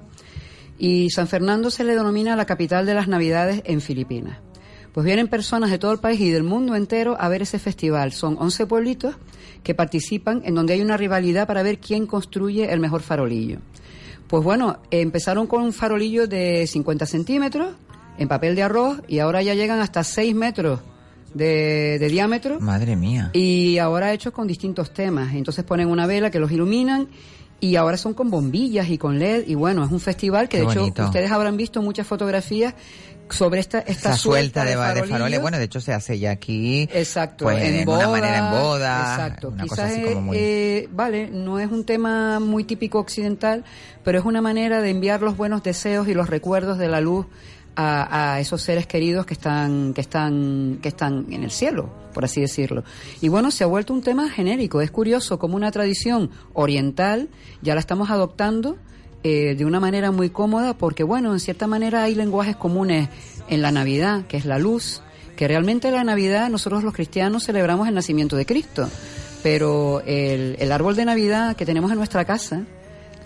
Y 0.77 1.09
San 1.09 1.27
Fernando 1.27 1.69
se 1.71 1.83
le 1.83 1.95
denomina 1.95 2.35
la 2.35 2.45
capital 2.45 2.85
de 2.85 2.93
las 2.93 3.07
Navidades 3.07 3.61
en 3.65 3.81
Filipinas. 3.81 4.39
Pues 4.93 5.05
vienen 5.05 5.27
personas 5.27 5.71
de 5.71 5.77
todo 5.77 5.91
el 5.91 5.99
país 5.99 6.19
y 6.21 6.29
del 6.29 6.43
mundo 6.43 6.75
entero 6.75 7.17
a 7.19 7.27
ver 7.27 7.41
ese 7.41 7.59
festival. 7.59 8.11
Son 8.13 8.37
11 8.39 8.65
pueblitos 8.65 9.15
que 9.63 9.75
participan 9.75 10.41
en 10.45 10.55
donde 10.55 10.73
hay 10.73 10.81
una 10.81 10.95
rivalidad 10.95 11.47
para 11.47 11.63
ver 11.63 11.79
quién 11.79 12.05
construye 12.07 12.71
el 12.71 12.79
mejor 12.79 13.01
farolillo. 13.01 13.59
Pues 14.27 14.43
bueno, 14.43 14.79
empezaron 14.91 15.47
con 15.47 15.63
un 15.63 15.73
farolillo 15.73 16.27
de 16.27 16.65
50 16.67 17.05
centímetros 17.05 17.75
en 18.17 18.27
papel 18.27 18.55
de 18.55 18.63
arroz 18.63 19.01
y 19.07 19.19
ahora 19.19 19.41
ya 19.41 19.53
llegan 19.53 19.79
hasta 19.79 20.03
6 20.03 20.33
metros 20.33 20.79
de, 21.33 21.97
de 21.99 22.07
diámetro 22.07 22.61
Madre 22.61 22.95
mía. 22.95 23.29
y 23.33 23.77
ahora 23.77 24.13
hechos 24.13 24.31
con 24.31 24.47
distintos 24.47 24.93
temas. 24.93 25.33
Entonces 25.33 25.65
ponen 25.65 25.89
una 25.89 26.07
vela 26.07 26.31
que 26.31 26.39
los 26.39 26.51
iluminan 26.51 27.09
y 27.65 27.75
ahora 27.75 27.97
son 27.97 28.13
con 28.13 28.29
bombillas 28.29 28.89
y 28.89 28.97
con 28.97 29.19
LED 29.19 29.45
y 29.47 29.55
bueno, 29.55 29.83
es 29.85 29.91
un 29.91 29.99
festival 29.99 30.47
que 30.49 30.57
Qué 30.57 30.63
de 30.63 30.69
hecho 30.71 30.79
bonito. 30.81 31.05
ustedes 31.05 31.31
habrán 31.31 31.57
visto 31.57 31.81
muchas 31.81 32.05
fotografías 32.07 32.73
sobre 33.29 33.59
esta 33.59 33.79
esta 33.79 34.09
Esa 34.09 34.17
suelta 34.17 34.63
de, 34.63 34.71
de, 34.71 34.75
ba- 34.75 34.93
de 34.93 35.03
faroles, 35.03 35.41
bueno, 35.41 35.57
de 35.57 35.63
hecho 35.63 35.81
se 35.81 35.93
hace 35.93 36.19
ya 36.19 36.29
aquí. 36.31 36.87
Exacto, 36.93 37.45
pues, 37.45 37.63
en 37.63 37.83
boda. 37.85 38.07
una 38.07 38.07
manera 38.09 38.37
en 38.37 38.51
boda. 38.61 38.99
Exacto, 39.15 39.47
Una 39.49 39.63
quizás 39.63 39.77
cosa 39.79 39.85
así 39.87 40.01
como 40.03 40.21
muy. 40.21 40.37
eh, 40.39 40.89
vale, 40.91 41.29
no 41.31 41.59
es 41.59 41.71
un 41.71 41.85
tema 41.85 42.39
muy 42.39 42.63
típico 42.65 42.99
occidental, 42.99 43.63
pero 44.03 44.19
es 44.19 44.25
una 44.25 44.41
manera 44.41 44.79
de 44.81 44.91
enviar 44.91 45.23
los 45.23 45.35
buenos 45.37 45.63
deseos 45.63 46.07
y 46.07 46.13
los 46.13 46.29
recuerdos 46.29 46.77
de 46.77 46.87
la 46.87 47.01
luz 47.01 47.25
a, 47.75 48.39
esos 48.39 48.61
seres 48.61 48.87
queridos 48.87 49.25
que 49.25 49.33
están 49.33 49.93
que 49.93 50.01
están 50.01 50.79
que 50.81 50.89
están 50.89 51.25
en 51.31 51.43
el 51.43 51.51
cielo, 51.51 51.89
por 52.13 52.25
así 52.25 52.41
decirlo. 52.41 52.83
Y 53.21 53.29
bueno, 53.29 53.51
se 53.51 53.63
ha 53.63 53.67
vuelto 53.67 53.93
un 53.93 54.01
tema 54.01 54.29
genérico. 54.29 54.81
Es 54.81 54.91
curioso 54.91 55.39
como 55.39 55.55
una 55.55 55.71
tradición 55.71 56.31
oriental 56.53 57.29
ya 57.61 57.73
la 57.73 57.79
estamos 57.79 58.09
adoptando 58.09 58.77
eh, 59.23 59.55
de 59.55 59.65
una 59.65 59.79
manera 59.79 60.11
muy 60.11 60.29
cómoda, 60.29 60.77
porque 60.77 61.03
bueno, 61.03 61.33
en 61.33 61.39
cierta 61.39 61.67
manera 61.67 62.03
hay 62.03 62.15
lenguajes 62.15 62.55
comunes 62.55 63.09
en 63.47 63.61
la 63.61 63.71
Navidad, 63.71 64.25
que 64.27 64.37
es 64.37 64.45
la 64.45 64.59
luz, 64.59 65.01
que 65.35 65.47
realmente 65.47 65.91
la 65.91 66.03
Navidad 66.03 66.49
nosotros 66.49 66.83
los 66.83 66.93
cristianos 66.93 67.43
celebramos 67.43 67.87
el 67.87 67.95
nacimiento 67.95 68.35
de 68.35 68.45
Cristo, 68.45 68.87
pero 69.43 70.01
el, 70.05 70.55
el 70.59 70.71
árbol 70.71 70.95
de 70.95 71.05
Navidad 71.05 71.55
que 71.55 71.65
tenemos 71.65 71.91
en 71.91 71.97
nuestra 71.97 72.25
casa, 72.25 72.65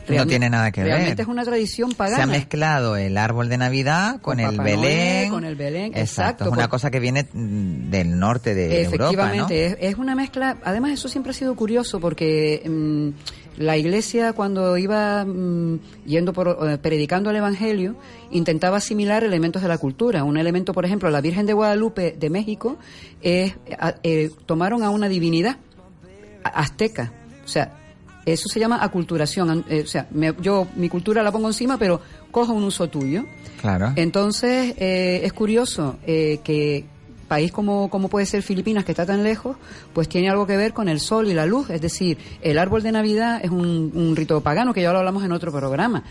no 0.08 0.26
tiene 0.28 0.50
nada 0.50 0.72
que 0.72 0.82
ver. 0.82 0.94
Realmente 0.94 1.22
es 1.22 1.28
una 1.28 1.44
tradición 1.44 1.92
pagana. 1.92 2.18
Se 2.18 2.24
ha 2.24 2.28
mezclado 2.28 2.96
el 2.98 3.18
árbol 3.18 3.50
de 3.50 3.58
Navidad 3.58 4.22
con, 4.22 4.40
el 4.40 4.58
Belén. 4.58 5.30
con 5.30 5.46
el 5.46 5.56
Belén, 5.56 5.92
exacto. 5.96 6.46
es 6.46 6.52
una 6.52 6.68
cosa 6.68 6.90
que 6.92 7.00
viene 7.00 7.28
del 7.34 8.18
norte 8.18 8.56
de 8.56 8.84
Europa, 8.84 8.96
Efectivamente, 8.96 9.88
es, 9.88 9.96
una 9.96 10.16
mezcla. 10.16 10.58
Además, 10.64 10.92
eso 10.92 11.08
siempre 11.08 11.32
ha 11.32 11.34
sido 11.34 11.56
curioso 11.56 12.00
porque 12.00 12.64
mm, 12.66 13.62
la 13.62 13.78
Iglesia 13.78 14.34
cuando 14.34 14.78
iba 14.78 15.26
mm, 15.26 15.80
yendo 16.06 16.34
por 16.34 16.58
eh, 16.70 16.78
predicando 16.78 17.30
el 17.30 17.36
Evangelio 17.36 17.96
intentaba 18.32 18.78
asimilar 18.78 19.24
elementos 19.24 19.62
de 19.62 19.68
la 19.68 19.78
cultura. 19.78 20.24
Un 20.24 20.38
elemento, 20.38 20.74
por 20.74 20.86
ejemplo, 20.86 21.10
la 21.10 21.22
Virgen 21.22 21.46
de 21.46 21.54
Guadalupe 21.54 22.16
de 22.18 22.30
México 22.30 22.78
es 23.22 23.56
eh, 24.04 24.32
tomaron 24.46 24.84
a 24.84 24.90
una 24.90 25.10
divinidad 25.10 25.58
azteca, 26.44 27.12
o 27.44 27.48
sea 27.48 27.79
eso 28.26 28.50
se 28.50 28.60
llama 28.60 28.84
aculturación. 28.84 29.66
Eh, 29.70 29.84
o 29.84 29.88
sea, 29.88 30.08
yo 30.42 30.68
mi 30.76 30.90
cultura 30.90 31.24
la 31.24 31.32
pongo 31.32 31.48
encima, 31.48 31.78
pero 31.78 32.02
cojo 32.32 32.54
un 32.54 32.64
uso 32.64 32.90
tuyo. 32.90 33.26
Claro. 33.62 33.94
Entonces, 33.96 34.76
eh, 34.78 35.22
es 35.24 35.34
curioso 35.34 35.98
eh, 36.06 36.40
que 36.44 36.86
país 37.28 37.52
como, 37.52 37.90
como 37.90 38.10
puede 38.10 38.26
ser 38.26 38.42
Filipinas, 38.42 38.84
que 38.86 38.92
está 38.92 39.06
tan 39.06 39.24
lejos, 39.24 39.56
pues 39.94 40.10
tiene 40.10 40.30
algo 40.30 40.48
que 40.48 40.58
ver 40.58 40.74
con 40.74 40.90
el 40.90 41.00
sol 41.00 41.30
y 41.30 41.34
la 41.34 41.46
luz. 41.46 41.70
Es 41.70 41.82
decir, 41.82 42.18
el 42.42 42.58
árbol 42.58 42.82
de 42.82 42.92
Navidad 42.92 43.40
es 43.44 43.52
un, 43.52 43.92
un 43.94 44.16
rito 44.16 44.42
pagano, 44.42 44.74
que 44.74 44.82
ya 44.82 44.92
lo 44.92 45.00
hablamos 45.00 45.24
en 45.24 45.32
otro 45.32 45.52
programa. 45.52 46.04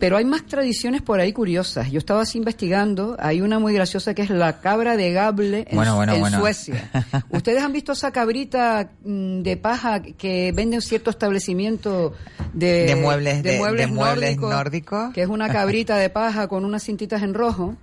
Pero 0.00 0.16
hay 0.16 0.24
más 0.24 0.46
tradiciones 0.46 1.02
por 1.02 1.20
ahí 1.20 1.34
curiosas. 1.34 1.90
Yo 1.90 1.98
estaba 1.98 2.22
así 2.22 2.38
investigando, 2.38 3.16
hay 3.18 3.42
una 3.42 3.58
muy 3.58 3.74
graciosa 3.74 4.14
que 4.14 4.22
es 4.22 4.30
la 4.30 4.60
cabra 4.60 4.96
de 4.96 5.12
Gable 5.12 5.66
en, 5.68 6.30
Suecia. 6.30 6.90
¿Ustedes 7.28 7.62
han 7.62 7.74
visto 7.74 7.92
esa 7.92 8.10
cabrita 8.10 8.92
mm, 9.04 9.42
de 9.42 9.56
paja 9.58 10.00
que 10.00 10.52
vende 10.52 10.76
un 10.76 10.82
cierto 10.82 11.10
establecimiento 11.10 12.14
de, 12.54 12.96
muebles, 12.96 13.42
de, 13.42 13.58
muebles, 13.58 14.38
nórdicos, 14.38 15.12
Que 15.12 15.20
es 15.20 15.28
una 15.28 15.50
cabrita 15.50 15.98
de 15.98 16.08
paja 16.08 16.48
con 16.48 16.64
unas 16.64 16.82
cintitas 16.82 17.22
en 17.22 17.34
rojo. 17.34 17.76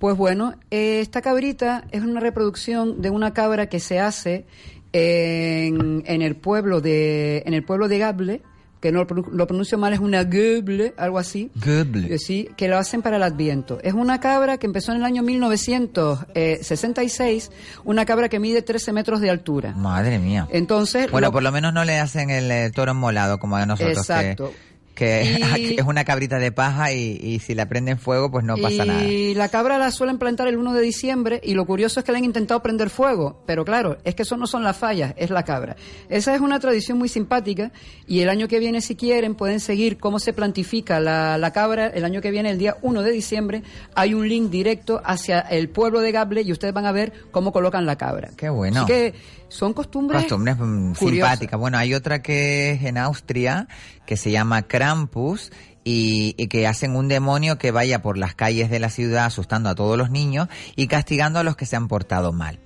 Pues 0.00 0.16
bueno, 0.16 0.54
esta 0.70 1.22
cabrita 1.22 1.84
es 1.92 2.02
una 2.02 2.18
reproducción 2.18 3.00
de 3.00 3.10
una 3.10 3.32
cabra 3.32 3.68
que 3.68 3.78
se 3.78 4.00
hace 4.00 4.46
en, 4.92 6.02
en 6.06 6.22
el 6.22 6.34
pueblo 6.34 6.80
de 6.80 7.44
en 7.46 7.54
el 7.54 7.62
pueblo 7.62 7.86
de 7.86 7.98
Gable 7.98 8.42
que 8.82 8.92
no 8.92 9.04
lo 9.04 9.46
pronuncio 9.46 9.78
mal, 9.78 9.92
es 9.92 10.00
una 10.00 10.24
Goeble, 10.24 10.92
algo 10.96 11.20
así. 11.20 11.52
Goeble. 11.54 12.12
Eh, 12.12 12.18
sí, 12.18 12.48
que 12.56 12.66
lo 12.66 12.78
hacen 12.78 13.00
para 13.00 13.16
el 13.16 13.22
Adviento. 13.22 13.78
Es 13.80 13.94
una 13.94 14.18
cabra 14.18 14.58
que 14.58 14.66
empezó 14.66 14.90
en 14.90 14.98
el 14.98 15.04
año 15.04 15.22
1966, 15.22 17.52
una 17.84 18.04
cabra 18.04 18.28
que 18.28 18.40
mide 18.40 18.62
13 18.62 18.92
metros 18.92 19.20
de 19.20 19.30
altura. 19.30 19.72
Madre 19.74 20.18
mía. 20.18 20.48
Entonces... 20.50 21.08
Bueno, 21.12 21.30
por 21.30 21.44
lo 21.44 21.52
menos 21.52 21.72
no 21.72 21.84
le 21.84 22.00
hacen 22.00 22.30
el, 22.30 22.72
toro 22.72 22.92
molado 22.92 23.38
como 23.38 23.54
a 23.54 23.66
nosotros. 23.66 23.98
Exacto 23.98 24.52
que 24.52 24.71
es 25.00 25.84
una 25.84 26.04
cabrita 26.04 26.38
de 26.38 26.52
paja 26.52 26.92
y, 26.92 27.38
si 27.40 27.54
la 27.54 27.68
prenden 27.68 27.98
fuego 27.98 28.30
pues 28.30 28.44
no 28.44 28.56
pasa 28.56 28.84
nada. 28.84 29.04
Y 29.04 29.34
la 29.34 29.48
cabra 29.48 29.78
la 29.78 29.90
suelen 29.90 30.18
plantar 30.18 30.48
el 30.48 30.56
1 30.56 30.74
de 30.74 30.82
diciembre 30.82 31.40
y 31.42 31.54
lo 31.54 31.66
curioso 31.66 32.00
es 32.00 32.06
que 32.06 32.12
le 32.12 32.18
han 32.18 32.24
intentado 32.24 32.62
prender 32.62 32.90
fuego, 32.90 33.42
pero 33.46 33.64
claro, 33.64 33.98
es 34.04 34.14
que 34.14 34.22
eso 34.22 34.36
no 34.36 34.46
son 34.46 34.62
las 34.62 34.76
fallas, 34.76 35.14
es 35.16 35.30
la 35.30 35.44
cabra. 35.44 35.76
Esa 36.08 36.34
es 36.34 36.40
una 36.40 36.60
tradición 36.60 36.98
muy 36.98 37.08
simpática 37.08 37.72
y 38.06 38.20
el 38.20 38.28
año 38.28 38.48
que 38.48 38.58
viene 38.58 38.80
si 38.80 38.96
quieren 38.96 39.34
pueden 39.34 39.60
seguir 39.60 39.98
cómo 39.98 40.18
se 40.18 40.32
plantifica 40.32 41.00
la, 41.00 41.38
la 41.38 41.52
cabra, 41.52 41.86
el 41.86 42.04
año 42.04 42.20
que 42.20 42.30
viene 42.30 42.50
el 42.50 42.58
día 42.58 42.76
1 42.82 43.02
de 43.02 43.10
diciembre 43.10 43.62
hay 43.94 44.14
un 44.14 44.28
link 44.28 44.50
directo 44.50 45.00
hacia 45.04 45.40
el 45.40 45.68
pueblo 45.68 46.00
de 46.00 46.12
Gable 46.12 46.42
y 46.42 46.52
ustedes 46.52 46.74
van 46.74 46.86
a 46.86 46.92
ver 46.92 47.12
cómo 47.30 47.52
colocan 47.52 47.86
la 47.86 47.96
cabra. 47.96 48.30
Qué 48.36 48.48
bueno. 48.48 48.82
Así 48.82 48.86
que 48.86 49.14
son 49.52 49.74
costumbres. 49.74 50.22
Costumbres 50.22 50.56
mm, 50.58 50.94
simpáticas. 50.94 51.60
Bueno, 51.60 51.78
hay 51.78 51.94
otra 51.94 52.22
que 52.22 52.72
es 52.72 52.82
en 52.84 52.96
Austria 52.96 53.68
que 54.06 54.16
se 54.16 54.30
llama 54.30 54.62
Krampus 54.62 55.52
y, 55.84 56.32
que 56.48 56.66
hacen 56.66 56.96
un 56.96 57.08
demonio 57.08 57.58
que 57.58 57.70
vaya 57.70 58.02
por 58.02 58.16
las 58.16 58.34
calles 58.34 58.70
de 58.70 58.78
la 58.78 58.88
ciudad 58.88 59.26
asustando 59.26 59.68
a 59.68 59.74
todos 59.74 59.98
los 59.98 60.10
niños 60.10 60.48
y 60.74 60.86
castigando 60.86 61.38
a 61.38 61.42
los 61.42 61.56
que 61.56 61.66
se 61.66 61.76
han 61.76 61.88
portado 61.88 62.32
mal. 62.32 62.60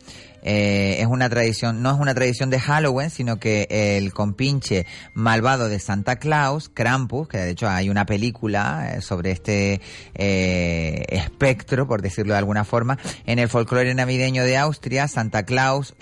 Eh, 0.46 1.00
es 1.00 1.08
una 1.08 1.28
tradición, 1.28 1.82
no 1.82 1.90
es 1.90 1.98
una 1.98 2.14
tradición 2.14 2.50
de 2.50 2.60
Halloween, 2.60 3.10
sino 3.10 3.40
que 3.40 3.66
el 3.68 4.12
compinche 4.12 4.86
malvado 5.12 5.68
de 5.68 5.80
Santa 5.80 6.16
Claus, 6.16 6.68
Krampus, 6.72 7.26
que 7.26 7.38
de 7.38 7.50
hecho 7.50 7.68
hay 7.68 7.90
una 7.90 8.06
película 8.06 8.94
eh, 8.94 9.02
sobre 9.02 9.32
este 9.32 9.80
eh, 10.14 11.04
espectro, 11.08 11.88
por 11.88 12.00
decirlo 12.00 12.34
de 12.34 12.38
alguna 12.38 12.64
forma, 12.64 12.96
en 13.26 13.40
el 13.40 13.48
folclore 13.48 13.92
navideño 13.92 14.44
de 14.44 14.56
Austria, 14.56 15.08
Santa 15.08 15.42
Claus 15.42 15.94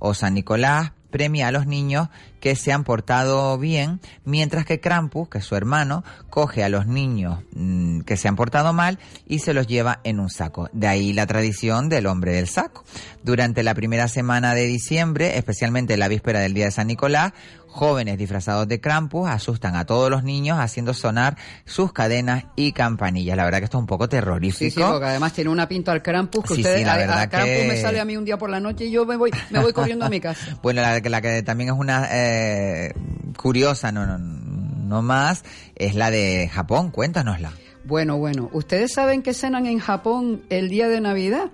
o 0.00 0.14
San 0.14 0.34
Nicolás 0.34 0.90
premia 1.12 1.46
a 1.46 1.52
los 1.52 1.68
niños 1.68 2.08
que 2.40 2.56
se 2.56 2.72
han 2.72 2.82
portado 2.82 3.56
bien, 3.56 4.00
mientras 4.24 4.66
que 4.66 4.80
Krampus, 4.80 5.28
que 5.28 5.38
es 5.38 5.44
su 5.44 5.54
hermano, 5.54 6.02
coge 6.28 6.64
a 6.64 6.68
los 6.68 6.88
niños 6.88 7.38
mm, 7.54 8.00
que 8.00 8.16
se 8.16 8.26
han 8.26 8.34
portado 8.34 8.72
mal 8.72 8.98
y 9.28 9.38
se 9.38 9.54
los 9.54 9.68
lleva 9.68 10.00
en 10.02 10.18
un 10.18 10.28
saco. 10.28 10.68
De 10.72 10.88
ahí 10.88 11.12
la 11.12 11.26
tradición 11.26 11.88
del 11.88 12.06
hombre 12.06 12.32
del 12.32 12.48
saco. 12.48 12.84
Durante 13.22 13.62
la 13.62 13.74
primera 13.74 14.08
semana 14.08 14.56
de 14.56 14.66
diciembre, 14.66 15.38
especialmente 15.38 15.96
la 15.96 16.08
víspera 16.08 16.40
del 16.40 16.54
día 16.54 16.64
de 16.64 16.72
San 16.72 16.88
Nicolás, 16.88 17.32
jóvenes 17.72 18.18
disfrazados 18.18 18.68
de 18.68 18.80
Krampus 18.80 19.28
asustan 19.28 19.74
a 19.76 19.86
todos 19.86 20.10
los 20.10 20.22
niños 20.22 20.58
haciendo 20.60 20.92
sonar 20.92 21.36
sus 21.64 21.92
cadenas 21.92 22.44
y 22.54 22.72
campanillas. 22.72 23.36
La 23.36 23.44
verdad 23.44 23.58
que 23.58 23.64
esto 23.64 23.78
es 23.78 23.80
un 23.80 23.86
poco 23.86 24.08
terrorífico. 24.08 24.70
Sí, 24.70 24.70
sí, 24.70 24.82
porque 24.82 25.06
además 25.06 25.32
tiene 25.32 25.50
una 25.50 25.66
pinta 25.66 25.92
al 25.92 26.02
Krampus 26.02 26.44
que 26.44 26.52
ustedes, 26.52 26.86
la 26.86 26.96
verdad 26.96 27.30
Krampus 27.30 27.66
me 27.66 27.80
sale 27.80 27.98
a 27.98 28.04
mí 28.04 28.16
un 28.16 28.24
día 28.24 28.38
por 28.38 28.50
la 28.50 28.60
noche 28.60 28.84
y 28.84 28.90
yo 28.90 29.06
me 29.06 29.16
voy, 29.16 29.30
me 29.50 29.60
voy 29.60 29.72
corriendo 29.72 30.04
a 30.04 30.08
mi 30.08 30.20
casa. 30.20 30.58
Bueno, 30.62 30.80
la, 30.80 31.00
la 31.00 31.20
que 31.20 31.42
también 31.42 31.70
es 31.70 31.76
una 31.76 32.08
eh, 32.12 32.94
curiosa, 33.36 33.90
no, 33.90 34.06
no, 34.06 34.18
no 34.18 35.02
más, 35.02 35.44
es 35.74 35.94
la 35.94 36.10
de 36.10 36.48
Japón. 36.52 36.90
Cuéntanosla. 36.90 37.52
Bueno, 37.84 38.18
bueno, 38.18 38.48
¿ustedes 38.52 38.92
saben 38.92 39.22
que 39.22 39.34
cenan 39.34 39.66
en 39.66 39.78
Japón 39.78 40.42
el 40.50 40.68
día 40.68 40.88
de 40.88 41.00
Navidad? 41.00 41.50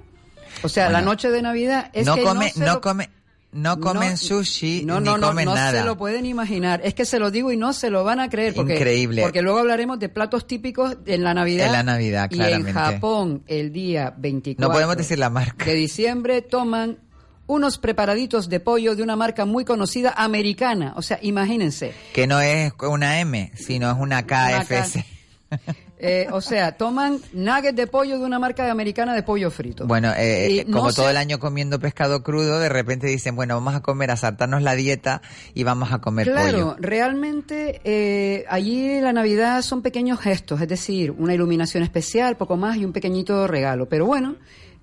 O 0.63 0.69
sea, 0.69 0.91
la 0.91 1.01
noche 1.01 1.31
de 1.31 1.41
Navidad 1.43 1.91
es 1.93 2.07
no 2.07 2.17
que 2.17 2.23
come, 2.23 2.53
no, 2.57 2.67
no 2.67 2.81
come 2.81 3.09
no 3.53 3.81
comen 3.81 4.17
sushi 4.17 4.85
no, 4.85 5.01
ni 5.01 5.09
comen 5.09 5.47
no, 5.47 5.55
nada. 5.55 5.73
No 5.73 5.79
se 5.79 5.85
lo 5.85 5.97
pueden 5.97 6.27
imaginar. 6.27 6.81
Es 6.85 6.95
que 6.95 7.05
se 7.05 7.19
lo 7.19 7.31
digo 7.31 7.51
y 7.51 7.57
no 7.57 7.73
se 7.73 7.91
lo 7.91 8.05
van 8.05 8.21
a 8.21 8.29
creer. 8.29 8.55
Porque, 8.55 8.75
Increíble. 8.75 9.23
Porque 9.23 9.43
luego 9.43 9.59
hablaremos 9.59 9.99
de 9.99 10.09
platos 10.09 10.47
típicos 10.47 10.97
en 11.07 11.25
la 11.25 11.35
Navidad. 11.35 11.67
En 11.67 11.73
la 11.73 11.83
Navidad, 11.83 12.29
claramente. 12.31 12.71
Y 12.71 12.71
en 12.71 12.75
Japón, 12.75 13.43
el 13.47 13.73
día 13.73 14.15
24 14.17 14.67
no 14.67 14.73
podemos 14.73 14.97
decir 14.97 15.19
la 15.19 15.31
marca. 15.31 15.65
de 15.65 15.75
diciembre, 15.75 16.43
toman 16.43 16.99
unos 17.47 17.79
preparaditos 17.79 18.51
de 18.51 18.61
pollo 18.61 18.95
de 18.95 19.03
una 19.03 19.17
marca 19.17 19.47
muy 19.47 19.65
conocida 19.65 20.13
americana. 20.17 20.93
O 20.97 21.03
sea, 21.03 21.19
imagínense. 21.23 21.95
Que 22.13 22.27
no 22.27 22.41
es 22.41 22.73
una 22.81 23.21
M, 23.21 23.51
sino 23.55 23.91
es 23.91 23.97
una 23.99 24.27
KFC. 24.27 25.05
Eh, 26.01 26.29
o 26.31 26.41
sea, 26.41 26.73
toman 26.73 27.21
nuggets 27.33 27.75
de 27.75 27.89
pollo 27.89 28.19
de 28.19 28.25
una 28.25 28.39
marca 28.39 28.71
americana 28.71 29.15
de 29.15 29.25
pollo 29.25 29.51
frito. 29.51 29.87
Bueno, 29.87 30.13
eh, 30.17 30.65
como 30.71 30.93
todo 30.93 31.11
el 31.11 31.17
año 31.17 31.41
comiendo 31.41 31.81
pescado 31.81 32.23
crudo, 32.23 32.61
de 32.61 32.69
repente 32.69 33.09
dicen, 33.09 33.35
bueno, 33.35 33.55
vamos 33.55 33.75
a 33.75 33.81
comer, 33.81 34.13
a 34.13 34.17
saltarnos 34.17 34.63
la 34.63 34.77
dieta 34.77 35.23
y 35.55 35.65
vamos 35.65 35.93
a 35.93 35.99
comer 36.01 36.29
pollo. 36.29 36.37
Claro, 36.37 36.77
realmente 36.79 37.81
eh, 37.83 38.45
allí 38.49 39.01
la 39.01 39.13
Navidad 39.13 39.63
son 39.63 39.83
pequeños 39.83 40.21
gestos, 40.21 40.61
es 40.61 40.69
decir, 40.69 41.11
una 41.11 41.35
iluminación 41.35 41.83
especial, 41.83 42.37
poco 42.37 42.57
más 42.57 42.77
y 42.77 42.85
un 42.85 42.93
pequeñito 42.93 43.49
regalo. 43.49 43.89
Pero 43.89 44.07
bueno, 44.07 44.37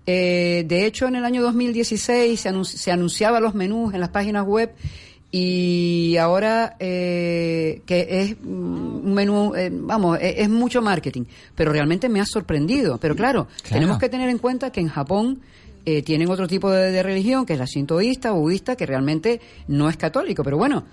de 0.06 0.86
hecho 0.86 1.08
en 1.08 1.16
el 1.16 1.24
año 1.24 1.42
2016 1.42 2.40
se, 2.40 2.66
se 2.66 2.92
anunciaba 2.92 3.40
los 3.40 3.56
menús 3.56 3.94
en 3.94 4.02
las 4.02 4.10
páginas 4.10 4.46
web 4.46 4.74
y 5.32 6.16
ahora 6.18 6.76
eh, 6.80 7.82
que 7.86 8.08
es 8.22 8.38
un 8.44 9.14
menú, 9.14 9.54
eh, 9.56 9.70
vamos, 9.72 10.18
e, 10.22 10.42
es, 10.42 10.50
mucho 10.50 10.82
marketing, 10.82 11.24
pero 11.56 11.72
realmente 11.72 12.08
me 12.10 12.22
ha 12.22 12.26
sorprendido. 12.26 12.98
Pero 13.00 13.16
claro, 13.16 13.48
tenemos 13.68 13.98
que 13.98 14.10
tener 14.10 14.30
en 14.30 14.38
cuenta 14.38 14.72
que 14.72 14.80
en 14.80 14.88
Japón 14.88 15.42
eh, 15.86 16.02
tienen 16.04 16.30
otro 16.30 16.48
tipo 16.48 16.72
de, 16.72 16.92
de, 16.92 17.04
religión, 17.04 17.46
que 17.46 17.54
es 17.54 17.60
la 17.60 17.68
sintoísta, 17.68 18.32
budista, 18.32 18.76
que 18.76 18.86
realmente 18.86 19.42
no 19.68 19.90
es 19.90 19.98
católico. 19.98 20.44
Pero 20.44 20.58
bueno, 20.58 20.86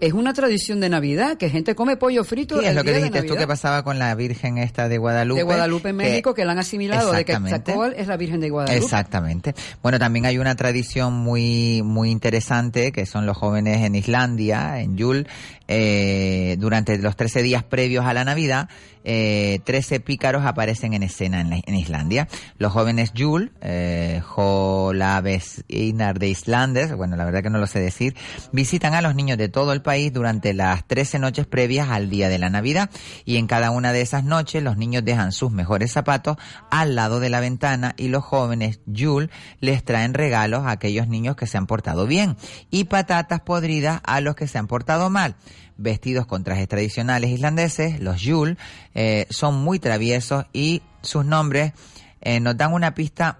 es 0.00 0.12
una 0.12 0.32
tradición 0.32 0.80
de 0.80 0.88
Navidad, 0.88 1.36
que 1.36 1.50
gente 1.50 1.74
come 1.74 1.96
pollo 1.96 2.24
frito. 2.24 2.60
Sí, 2.60 2.66
es 2.66 2.74
lo 2.74 2.84
que 2.84 2.92
dijiste 2.92 3.22
tú 3.22 3.34
que 3.36 3.46
pasaba 3.46 3.82
con 3.82 3.98
la 3.98 4.14
Virgen 4.14 4.58
esta 4.58 4.88
de 4.88 4.98
Guadalupe. 4.98 5.40
De 5.40 5.44
Guadalupe 5.44 5.88
en 5.88 5.96
México, 5.96 6.34
que, 6.34 6.44
la 6.44 6.52
han 6.52 6.58
asimilado 6.58 7.12
de 7.12 7.24
que 7.24 7.32
es 7.32 8.06
la 8.06 8.16
Virgen 8.16 8.40
de 8.40 8.50
Guadalupe. 8.50 8.84
Exactamente. 8.84 9.54
Bueno, 9.82 9.98
también 9.98 10.26
hay 10.26 10.38
una 10.38 10.54
tradición 10.54 11.12
muy, 11.14 11.82
muy 11.82 12.10
interesante, 12.10 12.92
que 12.92 13.06
son 13.06 13.26
los 13.26 13.36
jóvenes 13.36 13.82
en 13.82 13.94
Islandia, 13.94 14.80
en 14.80 14.96
Yule, 14.96 15.26
eh, 15.68 16.56
durante 16.58 16.98
los 16.98 17.16
13 17.16 17.42
días 17.42 17.64
previos 17.64 18.04
a 18.04 18.14
la 18.14 18.24
Navidad, 18.24 18.68
eh, 19.04 19.60
13 19.64 20.00
pícaros 20.00 20.46
aparecen 20.46 20.94
en 20.94 21.02
escena 21.02 21.40
en, 21.40 21.74
Islandia. 21.74 22.26
Los 22.58 22.72
jóvenes 22.72 23.12
Jul, 23.16 23.52
eh, 23.60 24.22
Jolaves 24.24 25.64
Inar 25.68 26.18
de 26.18 26.28
Islandes, 26.28 26.94
bueno, 26.94 27.16
la 27.16 27.24
verdad 27.24 27.42
que 27.42 27.50
no 27.50 27.58
lo 27.58 27.66
sé 27.66 27.80
decir, 27.80 28.16
visitan 28.52 28.94
a 28.94 29.02
los 29.02 29.14
niños 29.14 29.36
de 29.36 29.48
todo 29.48 29.72
el 29.72 29.82
país 29.82 30.12
durante 30.12 30.54
las 30.54 30.86
13 30.86 31.18
noches 31.18 31.46
previas 31.46 31.90
al 31.90 32.08
día 32.08 32.28
de 32.28 32.38
la 32.38 32.48
Navidad. 32.48 32.90
Y 33.24 33.36
en 33.36 33.46
cada 33.46 33.70
una 33.70 33.92
de 33.92 34.00
esas 34.00 34.24
noches 34.24 34.62
los 34.62 34.78
niños 34.78 35.04
dejan 35.04 35.32
sus 35.32 35.52
mejores 35.52 35.92
zapatos 35.92 36.36
al 36.70 36.94
lado 36.94 37.20
de 37.20 37.30
la 37.30 37.40
ventana 37.40 37.94
y 37.98 38.08
los 38.08 38.24
jóvenes 38.24 38.80
Yule 38.86 39.28
les 39.60 39.84
traen 39.84 40.14
regalos 40.14 40.64
a 40.64 40.70
aquellos 40.70 41.08
niños 41.08 41.36
que 41.36 41.46
se 41.46 41.58
han 41.58 41.66
portado 41.66 42.06
bien 42.06 42.36
y 42.70 42.84
patatas 42.84 43.40
podridas 43.40 44.00
a 44.04 44.20
los 44.20 44.34
que 44.34 44.48
se 44.48 44.58
han 44.58 44.66
portado 44.66 45.10
mal 45.10 45.36
vestidos 45.76 46.26
con 46.26 46.44
trajes 46.44 46.68
tradicionales 46.68 47.30
islandeses, 47.30 48.00
los 48.00 48.20
Yule, 48.20 48.56
eh, 48.94 49.26
son 49.30 49.56
muy 49.56 49.78
traviesos 49.78 50.46
y 50.52 50.82
sus 51.02 51.24
nombres 51.24 51.72
eh, 52.20 52.40
nos 52.40 52.56
dan 52.56 52.72
una 52.72 52.94
pista 52.94 53.38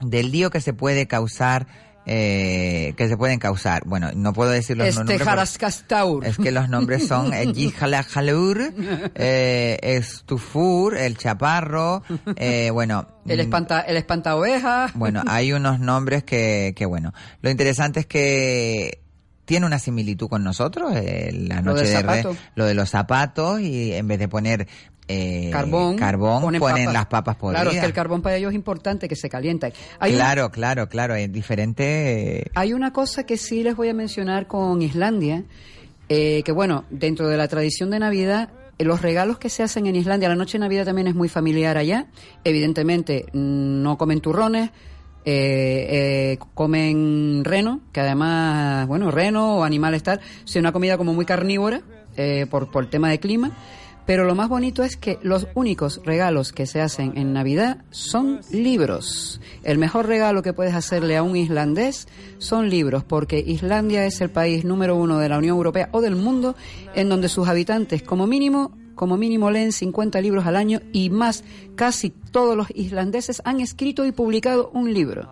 del 0.00 0.32
lío 0.32 0.50
que 0.50 0.60
se 0.60 0.72
puede 0.72 1.06
causar 1.06 1.66
eh, 2.04 2.94
que 2.96 3.08
se 3.08 3.16
pueden 3.16 3.38
causar. 3.38 3.84
Bueno, 3.86 4.10
no 4.14 4.32
puedo 4.32 4.50
decir 4.50 4.76
los 4.76 4.88
este 4.88 4.98
nombres. 4.98 5.20
Es 6.24 6.36
que 6.36 6.50
los 6.50 6.68
nombres 6.68 7.06
son 7.06 7.32
el 7.32 7.52
Yijalajalur, 7.54 8.72
eh, 9.14 9.78
Estufur, 9.82 10.96
el 10.96 11.16
Chaparro, 11.16 12.02
eh, 12.34 12.70
bueno. 12.70 13.06
El, 13.26 13.38
espanta, 13.38 13.82
el 13.82 13.96
espantaoveja. 13.96 14.90
Bueno, 14.94 15.22
hay 15.28 15.52
unos 15.52 15.78
nombres 15.78 16.24
que, 16.24 16.72
que, 16.74 16.86
bueno. 16.86 17.12
Lo 17.40 17.50
interesante 17.50 18.00
es 18.00 18.06
que 18.06 19.00
tiene 19.44 19.66
una 19.66 19.78
similitud 19.78 20.28
con 20.28 20.44
nosotros, 20.44 20.92
eh, 20.94 21.30
la 21.32 21.56
Lo 21.62 21.72
noche 21.74 21.84
de. 21.88 22.02
Re- 22.02 22.24
lo 22.54 22.64
de 22.64 22.74
los 22.74 22.88
zapatos 22.90 23.60
y 23.60 23.92
en 23.92 24.06
vez 24.08 24.18
de 24.18 24.28
poner 24.28 24.68
eh, 25.08 25.50
carbón, 25.52 25.96
carbón 25.96 26.42
ponen, 26.42 26.60
papas. 26.86 26.92
las 26.92 27.06
papas 27.06 27.36
podridas. 27.36 27.62
Claro, 27.62 27.74
es 27.74 27.80
que 27.80 27.86
el 27.86 27.92
carbón 27.92 28.22
para 28.22 28.36
ellos 28.36 28.50
es 28.50 28.54
importante 28.54 29.08
que 29.08 29.16
se 29.16 29.28
calienta. 29.28 29.70
Hay, 29.98 30.12
claro, 30.14 30.50
claro, 30.50 30.88
claro, 30.88 31.14
es 31.16 31.30
diferente. 31.32 32.38
eh, 32.38 32.44
hay 32.54 32.72
una 32.72 32.92
cosa 32.92 33.24
que 33.26 33.36
sí 33.36 33.62
les 33.62 33.74
voy 33.76 33.88
a 33.88 33.94
mencionar 33.94 34.46
con 34.46 34.80
Islandia, 34.80 35.44
eh, 36.08 36.42
que 36.44 36.52
bueno, 36.52 36.84
dentro 36.90 37.28
de 37.28 37.36
la 37.36 37.48
tradición 37.48 37.90
de 37.90 37.98
Navidad, 37.98 38.50
eh, 38.78 38.84
los 38.84 39.02
regalos 39.02 39.38
que 39.38 39.48
se 39.50 39.64
hacen 39.64 39.86
en 39.86 39.96
Islandia, 39.96 40.28
la 40.28 40.36
noche 40.36 40.52
de 40.52 40.60
Navidad 40.60 40.84
también 40.84 41.08
es 41.08 41.14
muy 41.16 41.28
familiar 41.28 41.76
allá. 41.76 42.06
Evidentemente, 42.44 43.26
mm, 43.32 43.82
no 43.82 43.98
comen 43.98 44.20
turrones. 44.20 44.70
Eh, 45.24 45.86
eh, 46.34 46.38
comen 46.54 47.44
reno, 47.44 47.80
que 47.92 48.00
además, 48.00 48.86
bueno, 48.88 49.10
reno 49.10 49.58
o 49.58 49.64
animales 49.64 50.02
tal, 50.02 50.20
es 50.44 50.56
una 50.56 50.72
comida 50.72 50.98
como 50.98 51.14
muy 51.14 51.24
carnívora 51.24 51.82
eh, 52.16 52.46
por, 52.50 52.70
por 52.70 52.84
el 52.84 52.90
tema 52.90 53.10
de 53.10 53.20
clima. 53.20 53.52
Pero 54.04 54.24
lo 54.24 54.34
más 54.34 54.48
bonito 54.48 54.82
es 54.82 54.96
que 54.96 55.18
los 55.22 55.46
únicos 55.54 56.00
regalos 56.04 56.52
que 56.52 56.66
se 56.66 56.80
hacen 56.80 57.16
en 57.16 57.32
Navidad 57.32 57.84
son 57.90 58.40
libros. 58.50 59.40
El 59.62 59.78
mejor 59.78 60.06
regalo 60.06 60.42
que 60.42 60.52
puedes 60.52 60.74
hacerle 60.74 61.16
a 61.16 61.22
un 61.22 61.36
islandés 61.36 62.08
son 62.38 62.68
libros, 62.68 63.04
porque 63.04 63.38
Islandia 63.38 64.04
es 64.04 64.20
el 64.20 64.30
país 64.30 64.64
número 64.64 64.96
uno 64.96 65.18
de 65.18 65.28
la 65.28 65.38
Unión 65.38 65.56
Europea 65.56 65.88
o 65.92 66.00
del 66.00 66.16
mundo 66.16 66.56
en 66.96 67.08
donde 67.08 67.28
sus 67.28 67.46
habitantes, 67.46 68.02
como 68.02 68.26
mínimo, 68.26 68.72
como 68.94 69.16
mínimo 69.16 69.50
leen 69.50 69.72
50 69.72 70.20
libros 70.20 70.46
al 70.46 70.56
año 70.56 70.80
y 70.92 71.10
más, 71.10 71.44
casi 71.74 72.10
todos 72.10 72.56
los 72.56 72.68
islandeses 72.74 73.42
han 73.44 73.60
escrito 73.60 74.04
y 74.06 74.12
publicado 74.12 74.70
un 74.74 74.92
libro. 74.92 75.28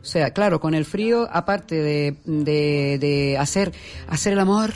O 0.00 0.04
sea, 0.04 0.32
claro, 0.32 0.60
con 0.60 0.74
el 0.74 0.84
frío, 0.84 1.28
aparte 1.30 1.76
de, 1.76 2.16
de, 2.24 2.98
de 2.98 3.38
hacer, 3.38 3.72
hacer 4.08 4.32
el 4.32 4.40
amor 4.40 4.72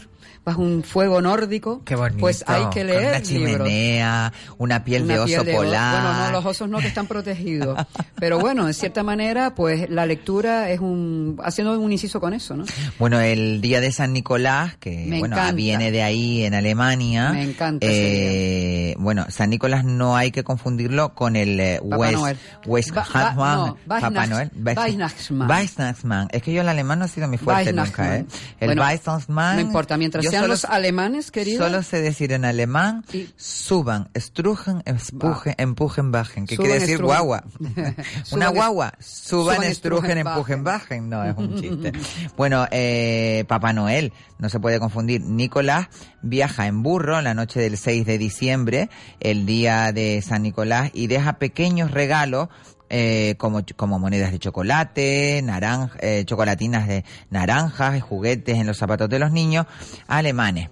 bajo 0.46 0.62
un 0.62 0.84
fuego 0.84 1.20
nórdico, 1.20 1.82
Qué 1.84 1.96
bonito. 1.96 2.20
pues 2.20 2.44
hay 2.46 2.66
que 2.70 2.78
Con 2.80 2.86
leer 2.86 3.00
una 3.08 3.18
libros. 3.18 3.28
chimenea, 3.28 4.32
una 4.58 4.84
piel 4.84 5.02
Una 5.02 5.14
de 5.14 5.18
oso 5.20 5.26
piel 5.26 5.44
de 5.44 5.54
polar. 5.54 6.02
Bueno, 6.04 6.18
no, 6.26 6.30
los 6.30 6.46
osos 6.46 6.68
no 6.68 6.78
que 6.78 6.86
están 6.86 7.08
protegidos. 7.08 7.76
Pero 8.20 8.38
bueno, 8.38 8.68
en 8.68 8.72
cierta 8.72 9.02
manera, 9.02 9.56
pues 9.56 9.90
la 9.90 10.06
lectura 10.06 10.70
es 10.70 10.78
un, 10.78 11.36
haciendo 11.42 11.78
un 11.80 11.90
inciso 11.90 12.20
con 12.20 12.32
eso, 12.32 12.56
¿no? 12.56 12.64
Bueno, 13.00 13.18
el 13.20 13.60
día 13.60 13.80
de 13.80 13.90
San 13.90 14.12
Nicolás, 14.12 14.76
que 14.78 15.04
Me 15.08 15.18
bueno, 15.18 15.34
encanta. 15.34 15.52
viene 15.52 15.90
de 15.90 16.04
ahí 16.04 16.44
en 16.44 16.54
Alemania. 16.54 17.32
Me 17.32 17.42
encanta 17.42 17.84
Eh, 17.84 18.94
bueno, 18.98 19.26
San 19.30 19.50
Nicolás 19.50 19.84
no 19.84 20.14
hay 20.16 20.30
que 20.30 20.44
confundirlo 20.44 21.12
con 21.12 21.34
el 21.34 21.58
eh, 21.58 21.80
Papá 21.82 21.96
West, 21.96 22.12
Noel. 22.14 22.38
West 22.66 22.90
Ba- 22.92 23.06
ba- 23.12 23.54
no, 23.56 23.76
Papá 23.88 24.26
Noel. 24.28 24.50
Weihnachts- 24.52 24.76
Weihnachtsmann. 24.78 25.50
Weihnachtsmann. 25.50 26.28
Es 26.30 26.42
que 26.44 26.52
yo 26.52 26.60
el 26.60 26.68
alemán 26.68 27.00
no 27.00 27.06
ha 27.06 27.08
sido 27.08 27.26
muy 27.26 27.36
fuerte 27.38 27.72
nunca, 27.72 28.16
¿eh? 28.18 28.26
El 28.60 28.68
Bueno. 28.68 28.84
No 29.26 29.60
importa, 29.60 29.96
mientras 29.96 30.24
sean 30.36 30.42
solo- 30.44 30.54
los 30.54 30.64
alemanes. 30.64 31.32
Solo 31.58 31.82
sé 31.82 32.00
decir 32.00 32.32
en 32.32 32.44
alemán, 32.44 33.04
Y- 33.12 33.28
suban, 33.36 34.08
strujen, 34.16 34.82
empujen, 34.84 35.54
empujen, 35.58 36.12
bajen. 36.12 36.46
¿Qué 36.46 36.56
Suban, 36.56 36.66
quiere 36.68 36.80
decir 36.80 36.94
estrujen. 36.94 37.16
guagua? 37.26 37.44
Una 38.32 38.48
guagua, 38.48 38.92
suban, 39.00 39.56
suban, 39.56 39.62
estrujen, 39.64 39.70
estrujen, 39.70 40.18
empujen, 40.18 40.64
bajen. 40.64 41.08
No, 41.08 41.24
es 41.24 41.36
un 41.36 41.54
chiste. 41.60 41.92
bueno, 42.36 42.66
eh, 42.70 43.44
Papá 43.48 43.72
Noel, 43.72 44.12
no 44.38 44.48
se 44.48 44.60
puede 44.60 44.78
confundir. 44.78 45.22
Nicolás 45.22 45.88
viaja 46.22 46.66
en 46.66 46.82
burro 46.82 47.20
la 47.22 47.34
noche 47.34 47.60
del 47.60 47.76
6 47.78 48.04
de 48.06 48.18
diciembre, 48.18 48.90
el 49.20 49.46
día 49.46 49.92
de 49.92 50.22
San 50.22 50.42
Nicolás, 50.42 50.90
y 50.92 51.06
deja 51.06 51.34
pequeños 51.34 51.90
regalos 51.90 52.48
eh, 52.90 53.34
como, 53.38 53.62
como 53.76 53.98
monedas 53.98 54.32
de 54.32 54.38
chocolate, 54.38 55.40
naranja, 55.42 55.98
eh, 56.00 56.24
chocolatinas 56.24 56.88
de 56.88 57.04
naranjas, 57.30 58.00
juguetes 58.02 58.58
en 58.58 58.66
los 58.66 58.78
zapatos 58.78 59.08
de 59.08 59.18
los 59.18 59.32
niños 59.32 59.66
alemanes 60.06 60.70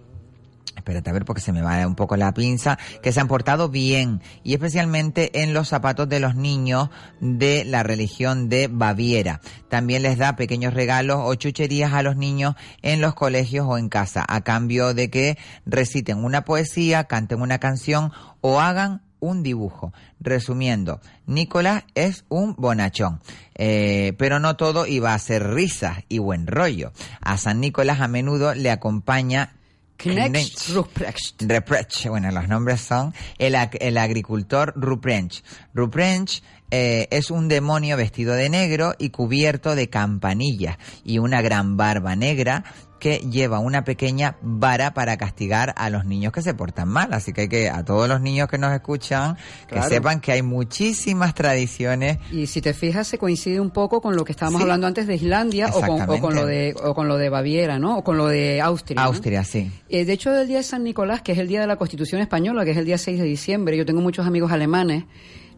espérate 0.77 1.09
a 1.09 1.13
ver 1.15 1.25
porque 1.25 1.41
se 1.41 1.53
me 1.53 1.63
va 1.63 1.87
un 1.87 1.95
poco 1.95 2.17
la 2.17 2.35
pinza, 2.35 2.79
que 3.03 3.13
se 3.13 3.21
han 3.21 3.29
portado 3.29 3.69
bien 3.71 4.21
y 4.43 4.53
especialmente 4.53 5.43
en 5.43 5.55
los 5.55 5.69
zapatos 5.69 6.09
de 6.09 6.21
los 6.21 6.35
niños 6.35 6.91
de 7.21 7.65
la 7.65 7.83
religión 7.83 8.49
de 8.51 8.69
Baviera. 8.71 9.41
También 9.69 10.03
les 10.03 10.19
da 10.19 10.37
pequeños 10.37 10.75
regalos 10.75 11.21
o 11.23 11.35
chucherías 11.37 11.95
a 11.95 12.03
los 12.03 12.17
niños 12.17 12.55
en 12.83 13.01
los 13.01 13.15
colegios 13.15 13.67
o 13.67 13.79
en 13.79 13.89
casa, 13.89 14.25
a 14.29 14.43
cambio 14.43 14.93
de 14.93 15.09
que 15.09 15.39
reciten 15.65 16.23
una 16.23 16.45
poesía, 16.45 17.05
canten 17.05 17.41
una 17.41 17.59
canción 17.59 18.13
o 18.43 18.61
hagan 18.61 19.03
un 19.25 19.43
dibujo. 19.43 19.93
Resumiendo, 20.21 21.01
Nicolás 21.27 21.85
es 21.95 22.25
un 22.29 22.55
bonachón, 22.57 23.21
eh, 23.55 24.15
pero 24.19 24.39
no 24.39 24.57
todo 24.57 24.87
iba 24.87 25.15
a 25.15 25.19
ser 25.19 25.55
risas 25.55 25.99
y 26.09 26.19
buen 26.19 26.47
rollo. 26.47 26.93
A 27.21 27.39
San 27.39 27.61
Nicolás 27.61 28.01
a 28.01 28.09
menudo 28.09 28.55
le 28.55 28.71
acompaña 28.71 29.55
Knecht. 29.97 30.69
Ruprecht. 30.71 31.43
Ruprecht, 31.43 32.07
bueno, 32.09 32.31
los 32.31 32.49
nombres 32.49 32.81
son 32.81 33.15
el, 33.39 33.57
el 33.81 33.97
agricultor 33.97 34.73
Ruprecht. 34.77 35.45
Ruprecht 35.73 36.43
eh, 36.71 37.07
es 37.11 37.31
un 37.31 37.49
demonio 37.49 37.97
vestido 37.97 38.35
de 38.35 38.49
negro 38.49 38.95
y 38.99 39.11
cubierto 39.11 39.75
de 39.75 39.89
campanillas 39.89 40.79
y 41.05 41.19
una 41.19 41.41
gran 41.43 41.77
barba 41.77 42.17
negra 42.17 42.65
que 42.99 43.19
lleva 43.19 43.59
una 43.59 43.85
pequeña 43.85 44.37
vara 44.41 44.95
para 44.95 45.19
castigar 45.19 45.75
a 45.77 45.91
los 45.91 46.07
niños 46.07 46.33
que 46.33 46.41
se 46.41 46.55
portan 46.55 46.89
mal. 46.89 47.13
Así 47.13 47.35
que 47.35 47.43
hay 47.43 47.49
que, 47.49 47.69
a 47.69 47.85
todos 47.85 48.09
los 48.09 48.19
niños 48.23 48.49
que 48.49 48.57
nos 48.57 48.73
escuchan, 48.73 49.37
que 49.69 49.83
sepan 49.83 50.21
que 50.23 50.33
hay 50.33 50.41
muchísimas 50.41 51.35
tradiciones 51.35 52.17
Y 52.33 52.47
si 52.47 52.63
te 52.63 52.73
fijas, 52.73 53.07
se 53.07 53.19
coincide 53.19 53.61
un 53.61 53.71
poco 53.71 54.01
con 54.01 54.17
lo 54.17 54.25
que 54.25 54.33
estábamos 54.33 54.61
Sí. 54.61 54.63
hablando 54.63 54.87
antes 54.87 55.07
de 55.07 55.17
Islandia 55.17 55.67
o 55.67 55.73
con, 55.73 55.83
o 55.83 55.87
con 55.87 55.97
Exactamente. 56.01 56.35
lo 56.41 56.47
de 56.47 56.75
o 56.83 56.95
con 56.95 57.07
lo 57.09 57.19
de 57.19 57.29
Baviera, 57.29 57.79
¿no? 57.79 57.99
O 57.99 58.05
con 58.05 58.17
lo 58.17 58.27
de 58.27 58.63
Austria. 58.63 59.03
¿no? 59.03 59.07
Austria, 59.09 59.45
sí. 59.45 59.71
Eh, 59.91 60.07
de 60.07 60.13
hecho, 60.15 60.35
el 60.35 60.49
día 60.49 60.59
de 60.59 60.63
San 60.65 60.83
Nicolás, 60.83 61.21
que 61.21 61.33
es 61.33 61.39
el 61.39 61.47
día 61.49 61.61
de 61.61 61.67
la 61.67 61.77
Constitución 61.77 62.23
Española, 62.23 62.65
que 62.65 62.71
es 62.71 62.77
el 62.79 62.87
día 62.87 62.97
6 62.97 63.19
de 63.19 63.25
diciembre, 63.27 63.77
yo 63.77 63.85
tengo 63.85 64.01
muchos 64.01 64.27
amigos 64.27 64.51
alemanes, 64.51 65.05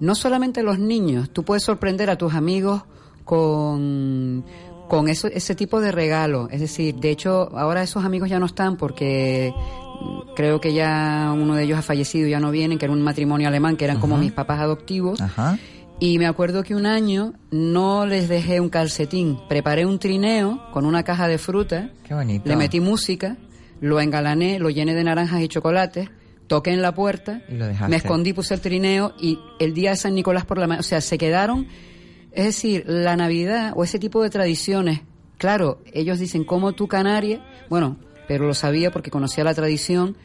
no 0.01 0.15
solamente 0.15 0.63
los 0.63 0.79
niños, 0.79 1.31
tú 1.31 1.43
puedes 1.45 1.63
sorprender 1.63 2.11
a 2.11 2.17
tus 2.17 2.35
amigos 2.35 2.83
con, 3.25 4.45
con 4.89 5.09
eso, 5.09 5.29
ese 5.29 5.55
tipo 5.55 5.81
de 5.81 5.93
regalo. 5.93 6.49
Es 6.51 6.61
decir, 6.61 6.95
de 6.97 7.11
hecho, 7.11 7.57
ahora 7.57 7.83
esos 7.83 8.05
amigos 8.05 8.29
ya 8.31 8.39
no 8.39 8.47
están 8.47 8.77
porque 8.77 9.53
mm, 9.55 10.35
creo 10.35 10.61
que 10.61 10.73
ya 10.75 11.33
uno 11.35 11.55
de 11.55 11.65
ellos 11.65 11.79
ha 11.79 11.83
fallecido, 11.83 12.29
ya 12.29 12.41
no 12.41 12.51
vienen, 12.51 12.79
que 12.79 12.85
era 12.87 12.93
un 12.95 13.03
matrimonio 13.03 13.49
alemán, 13.49 13.77
que 13.77 13.85
eran 13.85 14.01
como 14.01 14.17
mis 14.17 14.33
papás 14.33 14.61
adoptivos. 14.61 15.21
Ajá. 15.21 15.59
Y 15.99 16.19
me 16.19 16.27
acuerdo 16.27 16.63
que 16.63 16.75
un 16.75 16.85
año 16.85 17.33
no 17.51 18.05
les 18.05 18.29
dejé 18.29 18.61
un 18.61 18.69
calcetín, 18.69 19.39
preparé 19.49 19.87
un 19.87 19.99
trineo 19.99 20.61
con 20.71 20.85
una 20.85 21.03
caja 21.05 21.27
de 21.27 21.39
fruta, 21.39 21.91
Qué 22.07 22.13
bonito. 22.13 22.47
le 22.47 22.55
metí 22.57 22.81
música, 22.81 23.39
lo 23.81 23.99
engalané, 23.99 24.59
lo 24.59 24.69
llené 24.69 24.93
de 24.95 25.05
naranjas 25.05 25.41
y 25.41 25.49
chocolates, 25.49 26.11
toqué 26.47 26.71
en 26.71 26.83
la 26.83 26.95
puerta, 26.95 27.43
me 27.89 27.97
escondí, 27.97 28.33
puse 28.33 28.55
el 28.55 28.61
trineo 28.61 29.15
y 29.21 29.39
el 29.59 29.75
día 29.75 29.91
de 29.91 29.97
San 29.97 30.15
Nicolás 30.15 30.45
por 30.45 30.59
la 30.59 30.67
mañana, 30.67 30.81
o 30.81 30.85
sea, 30.85 31.01
se 31.01 31.19
quedaron, 31.19 31.67
es 32.33 32.45
decir, 32.45 32.85
la 32.87 33.17
Navidad 33.17 33.73
o 33.75 33.85
ese 33.85 33.99
tipo 33.99 34.23
de 34.23 34.31
tradiciones, 34.31 35.01
claro, 35.39 35.83
ellos 35.93 36.19
dicen, 36.19 36.45
como 36.45 36.73
tú 36.73 36.89
Canaria? 36.89 37.45
Bueno, 37.69 37.97
pero 38.29 38.47
lo 38.47 38.55
sabía 38.55 38.91
porque 38.91 39.11
conocía 39.11 39.45
la 39.45 39.55
tradición. 39.55 40.17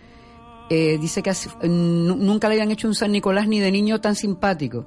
Eh, 0.73 0.97
dice 1.01 1.21
que 1.21 1.29
así- 1.31 1.49
nu- 1.63 2.15
nunca 2.15 2.47
le 2.47 2.53
habían 2.55 2.71
hecho 2.71 2.87
un 2.87 2.95
San 2.95 3.11
Nicolás 3.11 3.45
ni 3.47 3.59
de 3.59 3.71
niño 3.71 3.99
tan 3.99 4.15
simpático. 4.15 4.85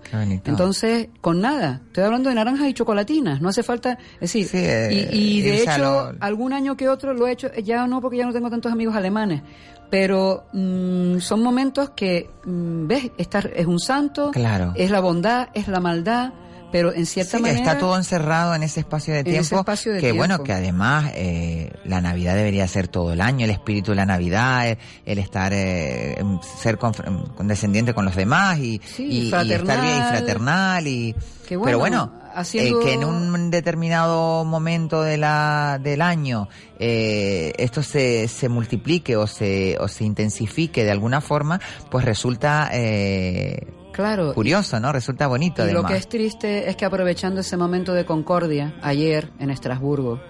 Entonces, 0.51 1.09
con 1.21 1.41
nada. 1.43 1.83
Estoy 1.89 2.05
hablando 2.05 2.31
de 2.31 2.35
naranjas 2.37 2.69
y 2.69 2.73
chocolatinas. 2.73 3.41
No 3.43 3.51
hace 3.51 3.63
falta. 3.63 3.99
Es 4.15 4.21
decir, 4.33 4.47
Sí, 4.49 4.57
eh, 4.59 5.09
y, 5.13 5.17
y 5.39 5.43
de 5.43 5.55
irse 5.57 5.69
a 5.71 5.77
hecho, 5.77 6.13
algún 6.21 6.53
año 6.55 6.77
que 6.77 6.89
otro 6.89 7.13
lo 7.13 7.27
he 7.27 7.33
hecho. 7.33 7.49
Ya 7.63 7.87
no, 7.87 8.01
porque 8.01 8.17
ya 8.17 8.25
no 8.27 8.33
tengo 8.33 8.49
tantos 8.49 8.73
amigos 8.73 8.97
alemanes. 8.97 9.43
Pero 9.91 10.45
mm, 10.53 11.19
son 11.19 11.43
momentos 11.43 11.91
que, 11.91 12.31
mm, 12.45 12.87
¿ves? 12.87 13.11
Esta 13.19 13.41
es 13.41 13.67
un 13.67 13.79
santo. 13.79 14.31
Claro. 14.33 14.73
Es 14.75 14.91
la 14.91 15.01
bondad, 15.01 15.49
es 15.55 15.69
la 15.69 15.81
maldad. 15.81 16.33
Pero 16.75 16.93
en 16.93 17.07
cierta 17.07 17.37
Sí, 17.37 17.43
manera 17.45 17.61
está 17.61 17.79
todo 17.79 17.97
encerrado 17.97 18.53
en 18.53 18.65
ese 18.65 18.81
espacio 18.81 19.15
de 19.15 19.23
tiempo. 19.23 19.43
ese 19.43 19.55
espacio 19.55 19.93
de 19.93 20.01
que 20.01 20.11
bueno, 20.11 20.43
que 20.43 20.53
además 20.53 21.13
eh, 21.15 21.71
la 21.85 22.01
Navidad 22.01 22.35
debería 22.35 22.67
ser 22.67 22.89
todo 22.89 23.13
el 23.13 23.21
año, 23.21 23.45
el 23.45 23.53
espíritu 23.53 23.93
de 23.93 23.95
la 23.99 24.07
Navidad, 24.07 24.69
el, 24.69 24.79
el 25.07 25.19
estar, 25.21 25.53
eh, 25.55 26.17
ser 26.61 26.77
condescendiente 26.79 27.95
con 27.95 28.05
los 28.05 28.17
demás 28.17 28.59
y, 28.59 28.81
Sí, 28.85 29.05
y- 29.05 29.19
y 29.29 29.53
estar 29.53 29.81
bien 29.81 29.99
y 29.99 30.09
fraternal. 30.09 30.87
Y, 30.89 31.15
Que 31.47 31.57
bueno, 31.57 31.65
pero 31.67 31.79
bueno, 31.79 32.13
haciendo- 32.35 32.81
eh, 32.81 32.85
que 32.85 32.93
en 32.95 33.05
un 33.05 33.51
determinado 33.53 34.45
momento 34.45 35.03
de 35.03 35.17
la, 35.17 35.79
del 35.81 36.03
año 36.03 36.49
eh, 36.81 37.53
esto 37.57 37.85
se, 37.85 38.27
se 38.27 38.49
multiplique 38.49 39.17
o 39.17 39.29
se, 39.29 39.77
o 39.79 39.87
se 39.87 40.03
intensifique 40.03 40.83
de 40.83 40.91
alguna 40.91 41.21
forma, 41.21 41.61
pues 41.89 42.05
resulta 42.05 42.69
eh, 42.73 43.65
claro 43.95 44.35
curioso, 44.35 44.79
¿no? 44.81 44.93
Resulta 44.93 45.27
bonito 45.27 45.69
y 45.69 45.73
lo 45.73 45.85
que 45.85 45.97
es 45.97 46.09
triste 46.09 46.69
es 46.69 46.77
que 46.77 46.85
aprovechando 46.85 47.41
ese 47.41 47.57
momento 47.57 47.95
de 47.95 48.05
concordia 48.05 48.75
ayer 48.83 49.31
en 49.39 49.51
Estrasburgo 49.51 50.21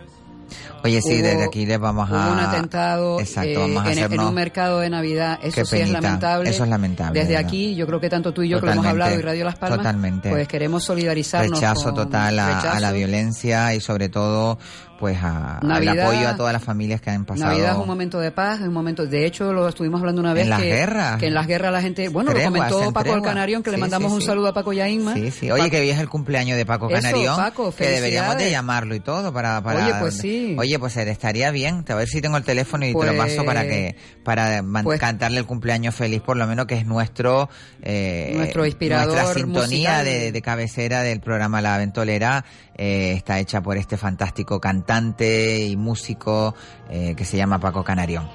Oye, 0.84 1.00
sí, 1.02 1.14
hubo- 1.14 1.22
desde 1.22 1.44
aquí 1.44 1.66
les 1.66 1.78
vamos 1.80 2.10
a... 2.10 2.14
hubo 2.14 2.32
un 2.32 2.38
atentado 2.40 3.18
Exacto, 3.20 3.48
eh, 3.50 3.56
vamos 3.58 3.84
a 3.86 3.92
en, 3.92 4.12
en 4.12 4.20
un 4.20 4.34
mercado 4.34 4.80
de 4.80 4.90
Navidad. 4.90 5.38
Eso 5.42 5.56
Qué 5.56 5.64
sí 5.64 5.76
es 5.78 5.90
lamentable. 5.90 6.50
Eso 6.50 6.64
es 6.64 6.70
lamentable, 6.70 7.18
Desde 7.20 7.36
aquí, 7.36 7.74
yo 7.74 7.86
creo 7.86 8.00
que 8.00 8.10
tanto 8.10 8.32
tú 8.32 8.42
y 8.42 8.48
yo 8.50 8.60
que 8.60 8.66
lo 8.66 8.72
hemos 8.72 8.86
hablado 8.86 9.18
y 9.18 9.22
Radio 9.22 9.44
Las 9.44 9.56
Palmas, 9.56 9.78
Totalmente. 9.78 10.30
pues 10.30 10.46
queremos 10.46 10.84
solidarizarnos. 10.84 11.58
rechazo 11.58 11.84
con- 11.84 11.94
total 11.94 12.38
a, 12.38 12.60
a 12.60 12.80
la 12.80 12.92
violencia 12.92 13.74
y 13.74 13.80
sobre 13.80 14.08
todo 14.08 14.58
pues 14.98 15.18
a, 15.22 15.58
al 15.58 15.66
Navidad- 15.68 16.06
apoyo 16.06 16.28
a 16.28 16.36
todas 16.36 16.52
las 16.52 16.62
familias 16.62 17.00
que 17.00 17.10
han 17.10 17.24
pasado 17.24 17.50
Navidad 17.50 17.72
es 17.72 17.78
un 17.78 17.86
momento 17.88 18.20
de 18.20 18.30
paz, 18.30 18.60
es 18.60 18.68
un 18.68 18.72
momento. 18.72 19.04
De 19.04 19.26
hecho, 19.26 19.52
lo 19.52 19.68
estuvimos 19.68 20.00
hablando 20.00 20.20
una 20.20 20.32
vez. 20.32 20.44
En 20.44 20.50
las 20.50 20.60
que, 20.62 20.66
guerras. 20.68 21.18
Que 21.18 21.26
en 21.26 21.34
las 21.34 21.46
guerras 21.46 21.72
la 21.72 21.82
gente. 21.82 22.08
Bueno, 22.08 22.30
Treguas, 22.30 22.52
lo 22.52 22.56
comentó 22.58 22.82
en 22.82 22.92
Paco 22.92 23.02
treguas. 23.02 23.22
Alcanarión, 23.22 23.62
que 23.62 23.70
le 23.72 23.76
mandamos 23.76 24.10
sí, 24.12 24.14
un 24.14 24.20
sí. 24.20 24.26
saludo 24.28 24.48
a 24.48 24.54
Paco 24.54 24.72
Yainma. 24.72 25.14
Sí, 25.14 25.30
sí. 25.32 25.50
Oye, 25.50 25.68
que 25.68 25.80
hoy 25.80 25.90
es 25.90 25.98
el 25.98 26.08
cumpleaños 26.08 26.56
de 26.56 26.64
Paco 26.64 26.88
Eso, 26.88 26.94
Canarión. 27.02 27.36
Paco, 27.36 27.74
que 27.74 27.88
deberíamos 27.88 28.36
de 28.38 28.50
llamarlo 28.50 28.94
y 28.94 29.00
todo 29.00 29.32
para, 29.32 29.60
para... 29.62 29.84
Oye, 29.84 29.94
pues 30.00 30.16
sí. 30.16 30.54
Oye, 30.58 30.73
pues 30.78 30.96
estaría 30.96 31.50
bien. 31.50 31.84
A 31.88 31.94
ver 31.94 32.08
si 32.08 32.20
tengo 32.20 32.36
el 32.36 32.44
teléfono 32.44 32.84
y 32.86 32.88
te 32.88 32.92
lo 32.94 32.98
Pues- 32.98 33.16
paso 33.16 33.44
para 33.44 33.62
que 33.62 33.96
para 34.24 34.62
man- 34.62 34.84
pues- 34.84 35.00
cantarle 35.00 35.38
el 35.40 35.46
cumpleaños 35.46 35.94
feliz, 35.94 36.20
por 36.22 36.36
lo 36.36 36.46
menos 36.46 36.66
que 36.66 36.74
es 36.76 36.86
nuestro... 36.86 37.48
eh, 37.82 38.32
Nuestro 38.36 38.64
inspirador 38.66 39.14
Nuestra 39.14 39.34
sintonía 39.34 40.02
de 40.02 40.42
cabecera 40.42 41.02
del 41.02 41.20
programa 41.20 41.60
La 41.60 41.78
Ventolera 41.78 42.44
eh, 42.76 43.12
está 43.16 43.38
hecha 43.38 43.62
por 43.62 43.76
este 43.76 43.96
fantástico 43.96 44.60
cantante 44.60 45.64
y 45.64 45.76
músico 45.76 46.54
eh, 46.90 47.14
que 47.16 47.24
se 47.24 47.36
llama 47.36 47.58
Paco 47.58 47.84
Canarión. 47.84 48.28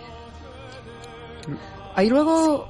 Hay 1.96 2.10
luego 2.10 2.68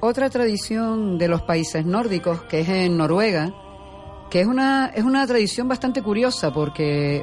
otra 0.00 0.30
tradición 0.30 1.18
de 1.18 1.28
los 1.28 1.42
países 1.42 1.84
nórdicos, 1.86 2.42
que 2.44 2.60
es 2.60 2.68
en 2.68 2.96
Noruega, 2.96 3.52
que 4.30 4.40
es 4.40 4.46
una, 4.46 4.90
es 4.94 5.04
una 5.04 5.26
tradición 5.26 5.68
bastante 5.68 6.02
curiosa, 6.02 6.52
porque 6.52 7.22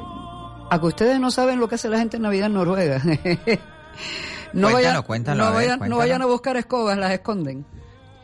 a 0.70 0.80
que 0.80 0.86
ustedes 0.86 1.20
no 1.20 1.30
saben 1.30 1.58
lo 1.58 1.68
que 1.68 1.74
hace 1.74 1.88
la 1.88 1.98
gente 1.98 2.16
en 2.16 2.22
Navidad 2.22 2.46
en 2.46 2.54
Noruega. 2.54 3.02
no 4.52 4.70
Cuéntalo, 4.70 4.72
vayan, 4.72 5.02
cuéntalo, 5.02 5.42
no 5.42 5.48
a 5.48 5.50
ver, 5.50 5.56
vayan, 5.56 5.72
no 5.72 5.78
cuéntalo. 5.78 5.98
vayan 5.98 6.22
a 6.22 6.26
buscar 6.26 6.56
escobas, 6.56 6.96
las 6.96 7.12
esconden. 7.12 7.66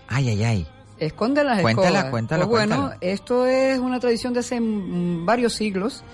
Ay, 0.08 0.28
ay, 0.28 0.44
ay. 0.44 0.68
Esconden 0.98 1.46
las 1.46 1.60
Cuéntala, 1.60 2.00
escobas. 2.00 2.28
Pues 2.28 2.48
bueno, 2.48 2.92
esto 3.00 3.46
es 3.46 3.78
una 3.78 4.00
tradición 4.00 4.32
de 4.32 4.40
hace 4.40 4.58
varios 4.60 5.54
siglos, 5.54 6.04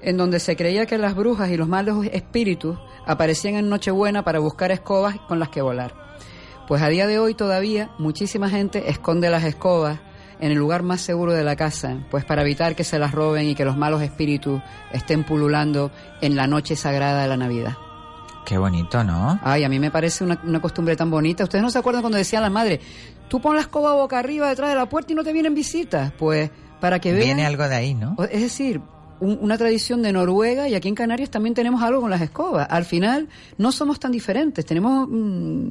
en 0.00 0.16
donde 0.16 0.40
se 0.40 0.56
creía 0.56 0.86
que 0.86 0.98
las 0.98 1.14
brujas 1.14 1.50
y 1.50 1.56
los 1.56 1.68
malos 1.68 2.06
espíritus 2.12 2.78
aparecían 3.06 3.54
en 3.56 3.68
Nochebuena 3.68 4.24
para 4.24 4.38
buscar 4.38 4.72
escobas 4.72 5.16
con 5.28 5.38
las 5.38 5.50
que 5.50 5.62
volar. 5.62 5.94
Pues 6.66 6.80
a 6.82 6.88
día 6.88 7.06
de 7.06 7.18
hoy 7.18 7.34
todavía 7.34 7.90
muchísima 7.98 8.48
gente 8.48 8.90
esconde 8.90 9.28
las 9.28 9.44
escobas 9.44 10.00
en 10.44 10.52
el 10.52 10.58
lugar 10.58 10.82
más 10.82 11.00
seguro 11.00 11.32
de 11.32 11.42
la 11.42 11.56
casa, 11.56 11.96
pues 12.10 12.24
para 12.24 12.42
evitar 12.42 12.76
que 12.76 12.84
se 12.84 12.98
las 12.98 13.12
roben 13.12 13.48
y 13.48 13.54
que 13.54 13.64
los 13.64 13.76
malos 13.76 14.02
espíritus 14.02 14.60
estén 14.92 15.24
pululando 15.24 15.90
en 16.20 16.36
la 16.36 16.46
noche 16.46 16.76
sagrada 16.76 17.22
de 17.22 17.28
la 17.28 17.36
Navidad. 17.36 17.72
Qué 18.44 18.58
bonito, 18.58 19.02
¿no? 19.04 19.38
Ay, 19.42 19.64
a 19.64 19.68
mí 19.70 19.78
me 19.78 19.90
parece 19.90 20.22
una, 20.22 20.38
una 20.44 20.60
costumbre 20.60 20.96
tan 20.96 21.10
bonita. 21.10 21.44
¿Ustedes 21.44 21.62
no 21.62 21.70
se 21.70 21.78
acuerdan 21.78 22.02
cuando 22.02 22.18
decía 22.18 22.40
la 22.42 22.50
madre, 22.50 22.78
tú 23.28 23.40
pon 23.40 23.54
la 23.56 23.62
escoba 23.62 23.94
boca 23.94 24.18
arriba 24.18 24.48
detrás 24.50 24.68
de 24.68 24.76
la 24.76 24.86
puerta 24.88 25.12
y 25.12 25.16
no 25.16 25.24
te 25.24 25.32
vienen 25.32 25.54
visitas? 25.54 26.12
Pues 26.18 26.50
para 26.80 26.98
que 27.00 27.12
vean... 27.12 27.24
Viene 27.24 27.46
algo 27.46 27.66
de 27.66 27.74
ahí, 27.74 27.94
¿no? 27.94 28.14
Es 28.30 28.42
decir, 28.42 28.82
un- 29.20 29.38
una 29.40 29.56
tradición 29.56 30.02
de 30.02 30.12
Noruega 30.12 30.68
y 30.68 30.74
aquí 30.74 30.88
en 30.88 30.94
Canarias 30.94 31.30
también 31.30 31.54
tenemos 31.54 31.82
algo 31.82 32.02
con 32.02 32.10
las 32.10 32.20
escobas. 32.20 32.66
Al 32.70 32.84
final 32.84 33.28
no 33.56 33.72
somos 33.72 33.98
tan 33.98 34.12
diferentes, 34.12 34.66
tenemos 34.66 35.08
mm, 35.08 35.68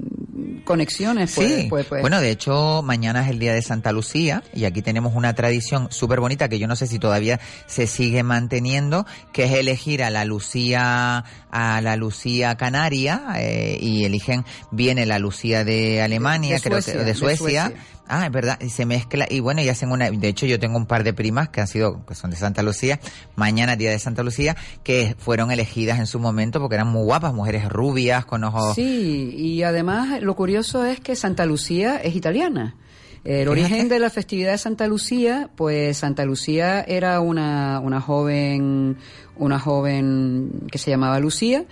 conexiones. 0.64 1.34
Pues, 1.36 1.48
Sí, 1.48 1.68
pues, 1.70 1.86
pues. 1.86 2.02
bueno, 2.02 2.20
de 2.22 2.32
hecho, 2.32 2.82
mañana 2.84 3.24
es 3.24 3.30
el 3.30 3.40
día 3.40 3.54
de 3.54 3.62
Santa 3.62 3.92
Lucía 3.92 4.44
y 4.54 4.66
aquí 4.66 4.82
tenemos 4.82 5.14
una 5.16 5.34
tradición 5.34 5.88
súper 5.92 6.20
bonita 6.20 6.50
que 6.50 6.60
yo 6.60 6.68
no 6.68 6.76
sé 6.76 6.88
si 6.88 7.00
todavía 7.00 7.40
se 7.68 7.88
sigue 7.88 8.24
manteniendo, 8.24 9.06
que 9.32 9.46
es 9.46 9.52
elegir 9.54 10.04
a 10.04 10.10
la 10.10 10.26
Lucía, 10.26 11.24
a 11.52 11.82
la 11.82 11.96
Lucía 11.96 12.56
Canaria 12.56 13.24
eh, 13.38 13.78
y 13.80 14.06
eligen, 14.06 14.46
viene 14.72 15.06
la 15.06 15.20
Lucía 15.20 15.64
de 15.64 16.02
Alemania, 16.02 16.56
De 16.56 16.62
creo 16.62 16.82
que, 16.82 16.92
de 16.94 17.04
de 17.04 17.16
Suecia. 17.16 17.74
Ah, 18.08 18.26
es 18.26 18.32
verdad, 18.32 18.60
y 18.62 18.70
se 18.70 18.86
mezcla, 18.86 19.26
y 19.30 19.40
bueno, 19.40 19.62
y 19.62 19.70
hacen 19.70 19.92
una, 19.92 20.12
de 20.12 20.28
hecho 20.28 20.46
yo 20.46 20.60
tengo 20.60 20.78
un 20.78 20.86
par 20.86 21.04
de 21.04 21.14
primas 21.14 21.50
que 21.50 21.62
han 21.62 21.68
sido, 21.68 22.06
que 22.06 22.16
son 22.16 22.32
de 22.32 22.36
Santa 22.36 22.62
Lucía, 22.62 23.00
mañana 23.36 23.78
día 23.78 23.92
de 23.92 24.00
Santa 24.00 24.24
Lucía, 24.24 24.58
que 24.84 25.16
fueron 25.18 25.52
elegidas 25.52 26.00
en 26.00 26.08
su 26.08 26.20
momento 26.20 26.60
porque 26.60 26.76
eran 26.76 26.90
muy 26.90 27.04
guapas, 27.04 27.34
mujeres 27.34 27.70
rubias, 27.70 28.26
con 28.26 28.44
ojos... 28.44 28.76
Sí, 28.76 29.34
y 29.36 29.64
además 29.64 30.22
lo 30.22 30.36
curioso 30.36 30.86
es 30.86 31.00
que 31.00 31.16
Santa 31.16 31.46
Lucía 31.46 31.96
es 31.98 32.16
italiana. 32.16 32.76
El 33.24 33.48
origen 33.48 33.88
de 33.88 34.00
la 34.00 34.10
festividad 34.10 34.52
de 34.52 34.58
Santa 34.58 34.86
Lucía, 34.86 35.50
pues 35.56 35.98
Santa 35.98 36.26
Lucía 36.26 36.82
era 36.82 37.22
una, 37.22 37.80
una 37.80 38.02
joven, 38.02 38.98
una 39.38 39.60
joven 39.60 40.68
que 40.70 40.78
se 40.78 40.92
llamaba 40.92 41.20
Lucía, 41.20 41.64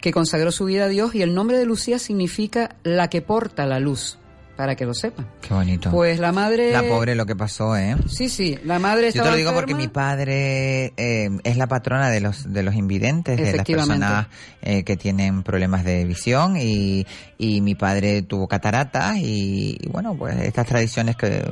que 0.00 0.12
consagró 0.12 0.52
su 0.52 0.66
vida 0.66 0.84
a 0.84 0.88
Dios 0.88 1.16
y 1.16 1.22
el 1.22 1.34
nombre 1.34 1.58
de 1.58 1.66
Lucía 1.66 1.98
significa 1.98 2.76
la 2.84 3.10
que 3.10 3.22
porta 3.22 3.66
la 3.66 3.80
luz, 3.80 4.18
para 4.56 4.76
que 4.76 4.84
lo 4.84 4.94
sepan. 4.94 5.26
Qué 5.40 5.52
bonito. 5.52 5.90
Pues 5.90 6.18
la 6.18 6.32
madre... 6.32 6.72
La 6.72 6.82
pobre 6.82 7.14
lo 7.14 7.26
que 7.26 7.34
pasó, 7.34 7.76
¿eh? 7.76 7.96
Sí, 8.08 8.28
sí, 8.28 8.58
la 8.64 8.78
madre 8.78 9.02
Yo 9.02 9.08
estaba 9.08 9.26
te 9.26 9.30
lo 9.32 9.36
digo 9.36 9.52
porque 9.52 9.74
mi 9.74 9.88
padre 9.88 10.92
eh, 10.96 11.30
es 11.42 11.56
la 11.56 11.66
patrona 11.66 12.10
de 12.10 12.20
los 12.20 12.52
de 12.52 12.62
los 12.62 12.74
invidentes, 12.74 13.36
de 13.36 13.56
las 13.56 13.66
personas 13.66 14.26
eh, 14.62 14.84
que 14.84 14.96
tienen 14.96 15.42
problemas 15.42 15.84
de 15.84 16.04
visión 16.04 16.56
y, 16.56 17.06
y 17.44 17.60
mi 17.60 17.74
padre 17.74 18.22
tuvo 18.22 18.48
cataratas 18.48 19.16
y, 19.16 19.76
y 19.80 19.88
bueno, 19.88 20.14
pues 20.16 20.36
estas 20.40 20.66
tradiciones 20.66 21.16
que, 21.16 21.44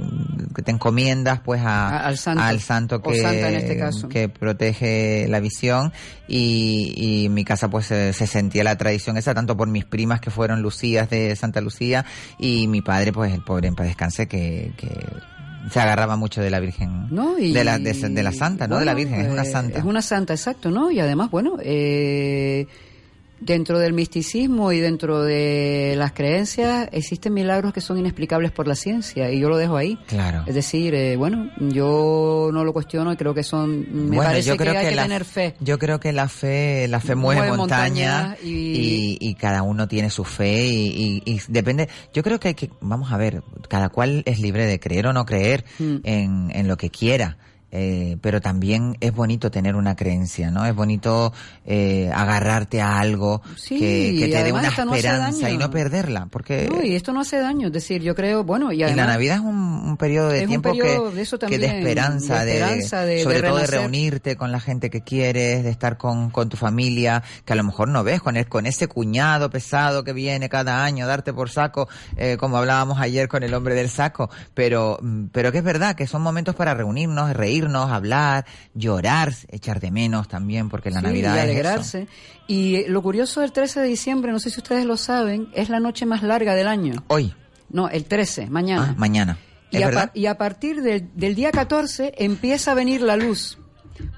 que 0.55 0.63
te 0.63 0.71
encomiendas 0.71 1.41
pues 1.41 1.61
a, 1.63 2.07
al 2.07 2.17
santo. 2.17 2.43
al 2.43 2.61
santo 2.61 2.97
O 2.97 3.03
que, 3.03 3.57
este 3.57 3.79
caso. 3.79 4.09
que 4.09 4.29
protege 4.29 5.27
la 5.29 5.41
visión 5.41 5.93
y, 6.29 6.95
y 6.97 7.27
en 7.27 7.35
mi 7.35 7.45
casa 7.45 7.69
pues 7.69 7.91
eh, 7.91 8.13
se 8.13 8.27
sentía 8.27 8.65
la 8.65 8.77
tradición 8.77 9.17
esa 9.17 9.35
tanto 9.35 9.57
por 9.57 9.69
mis 9.69 9.85
primas 9.85 10.21
que 10.21 10.31
fueron 10.31 10.63
Lucías 10.63 11.11
de 11.11 11.37
Santa 11.37 11.61
Lucía 11.61 12.05
y 12.39 12.69
mi 12.69 12.81
padre 12.81 13.13
pues 13.13 13.33
el 13.33 13.43
pobre 13.43 13.69
en 13.69 13.75
paz 13.75 13.87
descanse 13.87 14.27
que, 14.27 14.73
que 14.77 14.89
se 15.71 15.81
agarraba 15.81 16.17
mucho 16.17 16.41
de 16.41 16.51
la 16.51 16.61
Virgen 16.61 17.09
¿no? 17.11 17.39
Y, 17.39 17.53
de 17.53 17.65
la 17.65 17.79
de, 17.79 17.93
de 17.93 18.23
la 18.23 18.33
santa, 18.33 18.67
no 18.67 18.79
de 18.79 18.85
la 18.85 18.95
Virgen, 18.95 19.21
es 19.21 19.31
una 19.31 19.43
eh, 19.43 19.53
santa. 19.53 19.79
Es 19.79 19.85
una 19.85 20.03
santa, 20.03 20.33
exacto, 20.33 20.71
¿no? 20.71 20.91
Y 20.91 20.99
además, 21.01 21.31
bueno, 21.31 21.57
eh, 21.63 22.67
dentro 23.45 23.79
del 23.79 23.93
misticismo 23.93 24.73
y 24.73 24.81
dentro 24.81 25.23
de 25.23 25.95
las 25.97 26.13
creencias 26.13 26.89
existen 26.93 27.35
milagros 27.35 27.73
que 27.73 27.81
son 27.81 27.99
inexplicables 27.99 28.51
por 28.53 28.69
la 28.69 28.75
ciencia 28.75 29.31
y 29.31 29.41
yo 29.41 29.49
lo 29.49 29.57
dejo 29.57 29.77
ahí. 29.77 29.99
Claro. 30.07 30.45
Es 30.47 30.55
decir, 30.55 30.95
eh, 30.95 31.17
bueno, 31.17 31.51
yo 31.59 32.51
no 32.53 32.65
lo 32.65 32.73
cuestiono 32.73 33.13
y 33.13 33.17
creo 33.17 33.35
que 33.35 33.43
son, 33.43 33.81
me 33.81 34.17
Bueno, 34.17 34.23
parece 34.31 34.49
yo 34.49 34.57
creo 34.57 34.73
que 34.73 34.79
hay 34.79 34.89
que, 34.91 34.97
la, 34.97 35.03
tener 35.03 35.25
fe. 35.25 35.55
Yo 35.61 35.79
creo 35.79 35.99
que 36.01 36.13
la 36.13 36.29
fe, 36.29 36.87
la 36.89 37.01
fe 37.01 37.15
mueve, 37.15 37.41
Mueve 37.43 37.57
montaña 37.57 38.21
montañas 38.29 38.45
y- 38.45 38.49
y, 38.51 39.19
y 39.21 39.35
cada 39.35 39.63
uno 39.63 39.89
tiene 39.89 40.11
su 40.11 40.25
fe 40.25 40.65
y 40.67 41.41
depende. 41.49 41.89
Yo 42.15 42.23
creo 42.23 42.39
que 42.41 42.49
hay 42.49 42.55
que, 42.55 42.71
vamos 42.81 43.13
a 43.13 43.17
ver, 43.17 43.43
cada 43.69 43.89
cual 43.89 44.23
es 44.27 44.39
libre 44.41 44.67
de 44.67 44.79
creer 44.81 45.07
o 45.07 45.13
no 45.13 45.25
creer 45.27 45.65
Mm. 45.79 45.97
en, 46.05 46.51
en 46.55 46.69
lo 46.69 46.77
que 46.77 46.91
quiera. 46.91 47.37
Eh, 47.73 48.19
pero 48.21 48.41
también 48.41 48.97
es 49.01 49.15
bonito 49.15 49.51
tener 49.51 49.75
una 49.77 49.97
creencia, 49.97 50.51
¿no? 50.51 50.65
Es 50.67 50.75
bonito 50.75 51.33
eh, 51.65 52.11
agarrarte 52.15 52.81
a 52.83 53.01
algo 53.01 53.41
Sí, 53.57 53.79
que, 53.79 54.17
que 54.19 54.27
y 54.27 54.31
te 54.31 54.45
dé 54.45 54.53
una 54.53 54.71
no 54.85 54.95
esperanza 54.95 55.51
y 55.51 55.57
no 55.57 55.71
perderla, 55.71 56.29
porque 56.31 56.69
No, 56.71 56.83
y 56.83 56.95
esto 56.95 57.13
no 57.13 57.21
hace 57.21 57.39
daño, 57.39 57.69
es 57.69 57.73
decir, 57.73 58.03
yo 58.03 58.15
creo, 58.15 58.45
bueno, 58.45 58.71
y 58.73 58.81
y 58.81 58.83
además... 58.83 59.07
la 59.07 59.13
Navidad 59.15 59.37
es 59.37 59.43
un, 59.43 59.57
un 59.57 59.97
periodo 59.97 60.29
de 60.29 60.47
tiempo 60.47 60.71
periodo 60.71 61.11
que, 61.11 61.17
de 61.17 61.23
eso 61.23 61.39
que 61.39 61.41
también, 61.47 61.61
de 61.63 61.79
esperanza, 61.79 62.45
de 62.45 62.53
de, 62.53 62.53
esperanza, 62.59 63.01
de- 63.03 63.15
de 63.15 63.23
sobre 63.23 63.43
todo 63.43 63.57
de 63.59 63.67
reunirte 63.67 64.37
con 64.37 64.53
la 64.53 64.61
gente 64.61 64.91
que 64.91 65.01
quieres, 65.01 65.65
de 65.65 65.71
estar 65.71 65.97
con, 65.97 66.29
con 66.31 66.49
tu 66.51 66.57
familia, 66.59 67.23
que 67.45 67.53
a 67.55 67.57
lo 67.57 67.65
mejor 67.65 67.89
no 67.89 68.05
ves, 68.05 68.21
con, 68.21 68.37
el- 68.37 68.49
con 68.49 68.67
ese 68.67 68.87
cuñado 68.87 69.49
pesado 69.51 70.05
que 70.05 70.13
viene 70.13 70.49
cada 70.51 70.85
año, 70.85 71.07
darte 71.07 71.33
por 71.33 71.49
saco, 71.49 71.89
eh, 72.17 72.37
como 72.39 72.59
hablábamos 72.59 73.01
ayer 73.01 73.29
con 73.29 73.43
el 73.43 73.55
hombre 73.55 73.75
del 73.75 73.89
saco, 73.89 74.29
pero, 74.55 74.99
mm, 75.01 75.27
pero 75.33 75.53
que 75.53 75.59
es 75.59 75.65
verdad 75.65 75.95
que 75.97 76.07
son 76.07 76.21
momentos 76.23 76.55
para 76.55 76.75
reunirnos, 76.75 77.33
reírnos, 77.63 77.91
hablar, 77.91 78.45
llorar, 78.75 79.33
echar 79.49 79.81
de 79.81 79.91
menos 79.91 80.29
también, 80.29 80.69
porque 80.69 80.91
la 80.91 81.01
Sí, 81.01 81.07
Navidad 81.07 81.35
y 81.35 81.39
es 81.39 81.43
eso. 81.45 81.51
alegrarse. 81.53 82.07
Y 82.47 82.75
eh, 82.77 82.85
lo 82.89 83.03
curioso 83.03 83.41
del 83.41 83.53
13 83.53 83.81
de 83.81 83.87
diciembre, 83.87 84.33
no 84.33 84.39
sé 84.41 84.51
si 84.51 84.59
ustedes 84.61 84.85
lo 84.85 84.97
saben, 84.97 85.49
es 85.55 85.69
la 85.69 85.81
noche 85.81 86.07
más 86.07 86.23
larga 86.23 86.55
del 86.55 86.69
año. 86.69 87.05
Hoy, 87.09 87.35
No, 87.71 87.89
el 87.89 88.05
13, 88.05 88.51
mañana. 88.51 88.89
ah, 88.91 88.95
mañana. 88.99 89.39
Y, 89.71 89.79
¿Es 89.79 89.85
a, 89.97 90.11
y 90.13 90.27
partir 90.35 90.83
del, 90.83 91.09
del 91.15 91.35
día 91.35 91.51
14 91.51 92.13
empieza 92.19 92.73
a 92.73 92.75
venir 92.75 93.01
la 93.01 93.17
luz. 93.17 93.59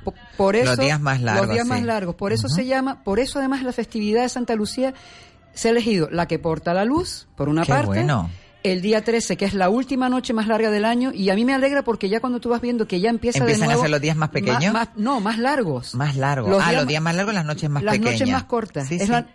Po- 0.02 0.14
Por 0.36 0.56
eso, 0.56 0.66
Los 0.70 0.78
días 0.78 1.00
más 1.00 1.20
largos, 1.20 1.46
Los 1.46 1.54
días 1.54 1.66
más 1.66 1.82
largos. 1.82 2.14
Por 2.16 2.32
eso 2.32 2.48
se 2.48 2.66
llama, 2.66 3.04
por 3.04 3.20
eso 3.20 3.38
además 3.38 3.62
la 3.62 3.72
festividad 3.72 4.22
de 4.22 4.28
Santa 4.28 4.54
Lucía 4.56 4.94
se 5.52 5.68
ha 5.68 5.70
elegido 5.70 6.08
la 6.10 6.26
que 6.26 6.40
porta 6.40 6.74
la 6.74 6.84
luz, 6.84 7.28
por 7.36 7.48
una 7.48 7.62
Qué 7.62 7.72
parte. 7.72 7.86
bueno. 7.86 8.30
El 8.64 8.80
día 8.80 9.04
13, 9.04 9.36
que 9.36 9.44
es 9.44 9.52
la 9.54 9.68
última 9.68 10.08
noche 10.08 10.32
más 10.32 10.46
larga 10.48 10.70
del 10.70 10.84
año, 10.86 11.12
y 11.12 11.28
a 11.30 11.34
mí 11.34 11.44
me 11.44 11.52
alegra 11.54 11.82
porque 11.84 12.08
ya 12.08 12.18
cuando 12.20 12.40
tú 12.40 12.48
vas 12.48 12.60
viendo 12.62 12.88
que 12.88 12.98
ya 12.98 13.10
empieza 13.10 13.38
¿Empiezan 13.40 13.60
de 13.60 13.64
a 13.66 13.68
nuevo... 13.68 13.82
ser 13.82 13.90
los 13.90 14.00
días 14.00 14.16
más 14.16 14.30
pequeños? 14.30 14.72
más- 14.72 14.88
no, 14.96 15.20
más 15.20 15.38
largos. 15.38 15.94
Más 15.94 16.16
largo. 16.16 16.58
ah, 16.60 16.72
los 16.72 16.86
días 16.86 17.02
más 17.02 17.14
largos, 17.14 17.34
las 17.34 17.44
noches 17.44 17.68
más 17.68 17.82
las 17.82 17.92
pequeñas. 17.96 18.20
noches 18.20 18.32
más 18.32 18.44
cortas. 18.44 18.88
Sí, 18.88 18.94
Es 18.96 19.02
sí. 19.02 19.08
la- 19.08 19.26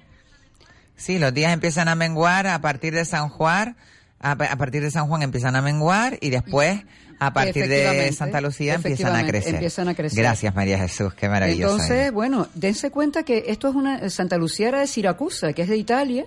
Sí, 0.95 1.17
los 1.19 1.33
días 1.33 1.53
empiezan 1.53 1.87
a 1.87 1.95
menguar 1.95 2.47
a 2.47 2.59
partir 2.59 2.93
de 2.93 3.05
San 3.05 3.29
Juan. 3.29 3.77
A, 4.19 4.31
a 4.31 4.55
partir 4.57 4.81
de 4.81 4.91
San 4.91 5.07
Juan 5.07 5.21
empiezan 5.21 5.55
a 5.55 5.61
menguar 5.61 6.17
y 6.19 6.29
después, 6.31 6.81
a 7.19 7.33
partir 7.33 7.67
de 7.67 8.11
Santa 8.13 8.41
Lucía, 8.41 8.75
empiezan 8.75 9.15
a 9.15 9.25
crecer. 9.25 9.55
empiezan 9.55 9.89
a 9.89 9.95
crecer. 9.95 10.19
Gracias, 10.19 10.55
María 10.55 10.77
Jesús. 10.79 11.13
Qué 11.13 11.29
maravilloso. 11.29 11.73
Entonces, 11.73 12.11
bueno, 12.11 12.47
dense 12.53 12.91
cuenta 12.91 13.23
que 13.23 13.45
esto 13.47 13.67
es 13.69 13.75
una 13.75 14.09
Santa 14.09 14.37
Lucía 14.37 14.69
era 14.69 14.79
de 14.79 14.87
Siracusa, 14.87 15.53
que 15.53 15.63
es 15.63 15.69
de 15.69 15.77
Italia, 15.77 16.25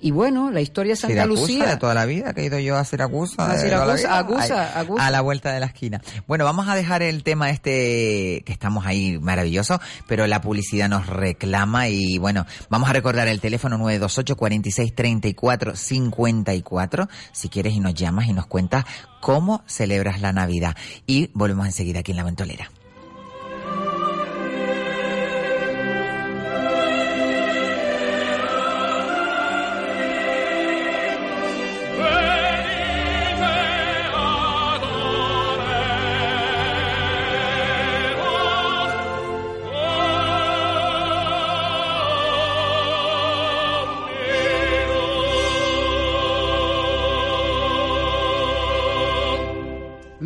y 0.00 0.10
bueno, 0.10 0.50
la 0.50 0.60
historia 0.60 0.92
de 0.92 0.96
Santa 0.96 1.22
Siracusa 1.22 1.40
Lucía. 1.40 1.66
de 1.66 1.76
toda 1.78 1.94
la 1.94 2.04
vida, 2.04 2.34
que 2.34 2.42
he 2.42 2.44
ido 2.46 2.58
yo 2.58 2.76
a 2.76 2.84
Siracusa. 2.84 3.50
A 3.50 3.58
Siracusa. 3.58 4.18
Agusa, 4.18 4.78
Agusa. 4.78 5.06
A 5.06 5.10
la 5.10 5.20
vuelta 5.22 5.52
de 5.52 5.60
la 5.60 5.66
esquina. 5.66 6.02
Bueno, 6.26 6.44
vamos 6.44 6.68
a 6.68 6.74
dejar 6.74 7.02
el 7.02 7.22
tema 7.22 7.50
este, 7.50 8.42
que 8.44 8.52
estamos 8.52 8.84
ahí 8.86 9.18
maravilloso, 9.18 9.80
pero 10.06 10.26
la 10.26 10.40
publicidad 10.42 10.88
nos 10.88 11.06
reclama 11.06 11.88
y 11.88 12.18
bueno, 12.18 12.44
vamos 12.68 12.90
a 12.90 12.92
recordar 12.92 13.28
el 13.28 13.40
teléfono 13.40 13.78
928 13.78 14.36
46 14.36 14.94
34 14.94 15.74
54 15.74 17.08
si 17.32 17.48
quieres 17.48 17.72
y 17.72 17.80
nos 17.80 17.94
llamas 17.94 18.28
y 18.28 18.32
nos 18.32 18.46
cuentas 18.46 18.84
cómo 19.24 19.64
celebras 19.66 20.20
la 20.20 20.34
Navidad. 20.34 20.76
Y 21.06 21.30
volvemos 21.32 21.64
enseguida 21.64 22.00
aquí 22.00 22.10
en 22.10 22.18
La 22.18 22.24
Ventolera. 22.24 22.70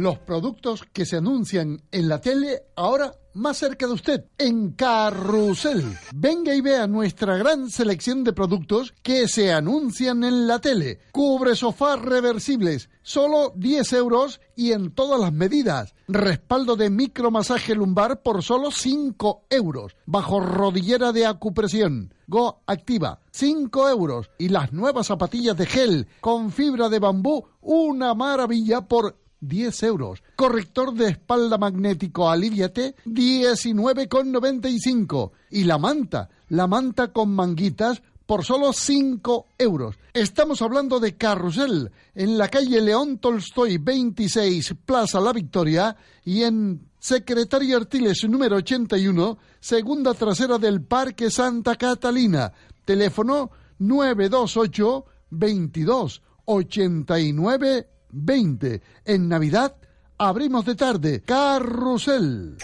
Los 0.09 0.21
productos 0.21 0.85
que 0.91 1.05
se 1.05 1.19
anuncian 1.19 1.83
en 1.93 2.09
la 2.09 2.19
tele 2.19 2.63
ahora 2.77 3.13
más 3.35 3.59
cerca 3.59 3.87
de 3.87 3.93
usted, 3.93 4.25
en 4.39 4.73
Carrusel. 4.73 5.85
Venga 6.15 6.55
y 6.55 6.63
vea 6.63 6.87
nuestra 6.87 7.37
gran 7.37 7.69
selección 7.69 8.25
de 8.25 8.33
productos 8.33 8.95
que 9.03 9.29
se 9.29 9.53
anuncian 9.53 10.25
en 10.25 10.47
la 10.47 10.61
tele. 10.61 11.01
Cubre 11.13 11.55
sofás 11.55 12.01
reversibles, 12.01 12.89
solo 13.03 13.53
10 13.55 13.93
euros 13.93 14.41
y 14.57 14.73
en 14.73 14.93
todas 14.93 15.21
las 15.21 15.33
medidas. 15.33 15.95
Respaldo 16.09 16.75
de 16.75 16.89
micromasaje 16.89 17.75
lumbar 17.75 18.23
por 18.23 18.43
solo 18.43 18.71
5 18.71 19.45
euros. 19.51 19.95
Bajo 20.07 20.41
rodillera 20.41 21.13
de 21.13 21.27
acupresión. 21.27 22.15
Go 22.27 22.63
Activa, 22.67 23.21
5 23.31 23.91
euros. 23.91 24.31
Y 24.39 24.49
las 24.49 24.73
nuevas 24.73 25.09
zapatillas 25.09 25.57
de 25.59 25.67
gel 25.67 26.09
con 26.21 26.51
fibra 26.51 26.89
de 26.89 26.99
bambú, 26.99 27.47
una 27.61 28.15
maravilla 28.15 28.81
por 28.81 29.28
10 29.41 29.83
euros. 29.85 30.23
Corrector 30.37 30.93
de 30.95 31.09
espalda 31.09 31.57
magnético 31.59 32.31
Aliviate, 32.31 32.95
19,95. 33.05 35.33
Y 35.51 35.65
la 35.65 35.79
manta, 35.79 36.29
la 36.49 36.67
manta 36.67 37.13
con 37.13 37.31
manguitas, 37.31 38.03
por 38.29 38.45
solo 38.45 38.75
5 38.75 39.47
euros. 39.57 39.97
Estamos 40.13 40.61
hablando 40.61 41.01
de 41.01 41.17
Carrusel, 41.17 41.91
en 42.15 42.37
la 42.37 42.49
calle 42.49 42.83
León 42.83 43.17
Tolstoy 43.17 43.79
26, 43.79 44.75
Plaza 44.85 45.19
La 45.19 45.33
Victoria, 45.33 45.97
y 46.27 46.43
en 46.43 46.91
Secretario 46.99 47.79
Artiles 47.79 48.29
número 48.29 48.57
81, 48.57 49.39
segunda 49.61 50.13
trasera 50.13 50.59
del 50.59 50.83
Parque 50.83 51.31
Santa 51.31 51.77
Catalina. 51.77 52.53
Teléfono 52.85 53.51
928 53.79 55.07
22 55.31 56.23
89 56.45 57.89
20. 58.11 58.83
En 59.05 59.29
Navidad 59.29 59.77
abrimos 60.19 60.65
de 60.65 60.75
tarde. 60.75 61.23
Carrusel. 61.25 62.57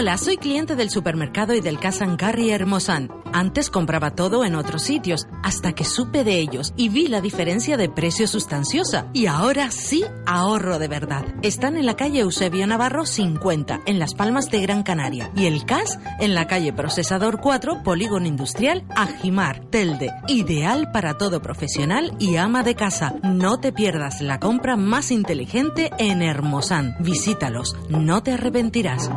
Hola, 0.00 0.16
soy 0.16 0.38
cliente 0.38 0.76
del 0.76 0.88
supermercado 0.88 1.52
y 1.52 1.60
del 1.60 1.78
Cash 1.78 2.02
and 2.02 2.18
Carry 2.18 2.48
Hermosan. 2.48 3.10
Antes 3.34 3.68
compraba 3.68 4.12
todo 4.14 4.46
en 4.46 4.54
otros 4.54 4.82
sitios, 4.82 5.28
hasta 5.42 5.74
que 5.74 5.84
supe 5.84 6.24
de 6.24 6.38
ellos 6.38 6.72
y 6.74 6.88
vi 6.88 7.06
la 7.06 7.20
diferencia 7.20 7.76
de 7.76 7.90
precio 7.90 8.26
sustanciosa. 8.26 9.08
Y 9.12 9.26
ahora 9.26 9.70
sí 9.70 10.06
ahorro 10.24 10.78
de 10.78 10.88
verdad. 10.88 11.26
Están 11.42 11.76
en 11.76 11.84
la 11.84 11.96
calle 11.96 12.20
Eusebio 12.20 12.66
Navarro 12.66 13.04
50, 13.04 13.82
en 13.84 13.98
Las 13.98 14.14
Palmas 14.14 14.50
de 14.50 14.62
Gran 14.62 14.84
Canaria. 14.84 15.30
Y 15.36 15.44
el 15.44 15.66
Cash 15.66 15.90
en 16.18 16.34
la 16.34 16.46
calle 16.46 16.72
Procesador 16.72 17.38
4, 17.42 17.82
Polígono 17.82 18.26
Industrial, 18.26 18.84
Ajimar, 18.96 19.60
Telde. 19.66 20.12
Ideal 20.28 20.92
para 20.92 21.18
todo 21.18 21.42
profesional 21.42 22.14
y 22.18 22.36
ama 22.36 22.62
de 22.62 22.74
casa. 22.74 23.16
No 23.22 23.60
te 23.60 23.70
pierdas 23.70 24.22
la 24.22 24.40
compra 24.40 24.76
más 24.76 25.10
inteligente 25.10 25.90
en 25.98 26.22
Hermosan. 26.22 26.96
Visítalos, 27.00 27.76
no 27.90 28.22
te 28.22 28.32
arrepentirás. 28.32 29.10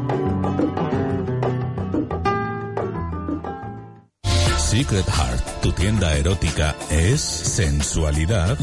Secret 4.73 5.05
Heart, 5.05 5.61
tu 5.61 5.71
tienda 5.71 6.17
erótica, 6.17 6.75
es 6.89 7.21
sensualidad 7.21 8.57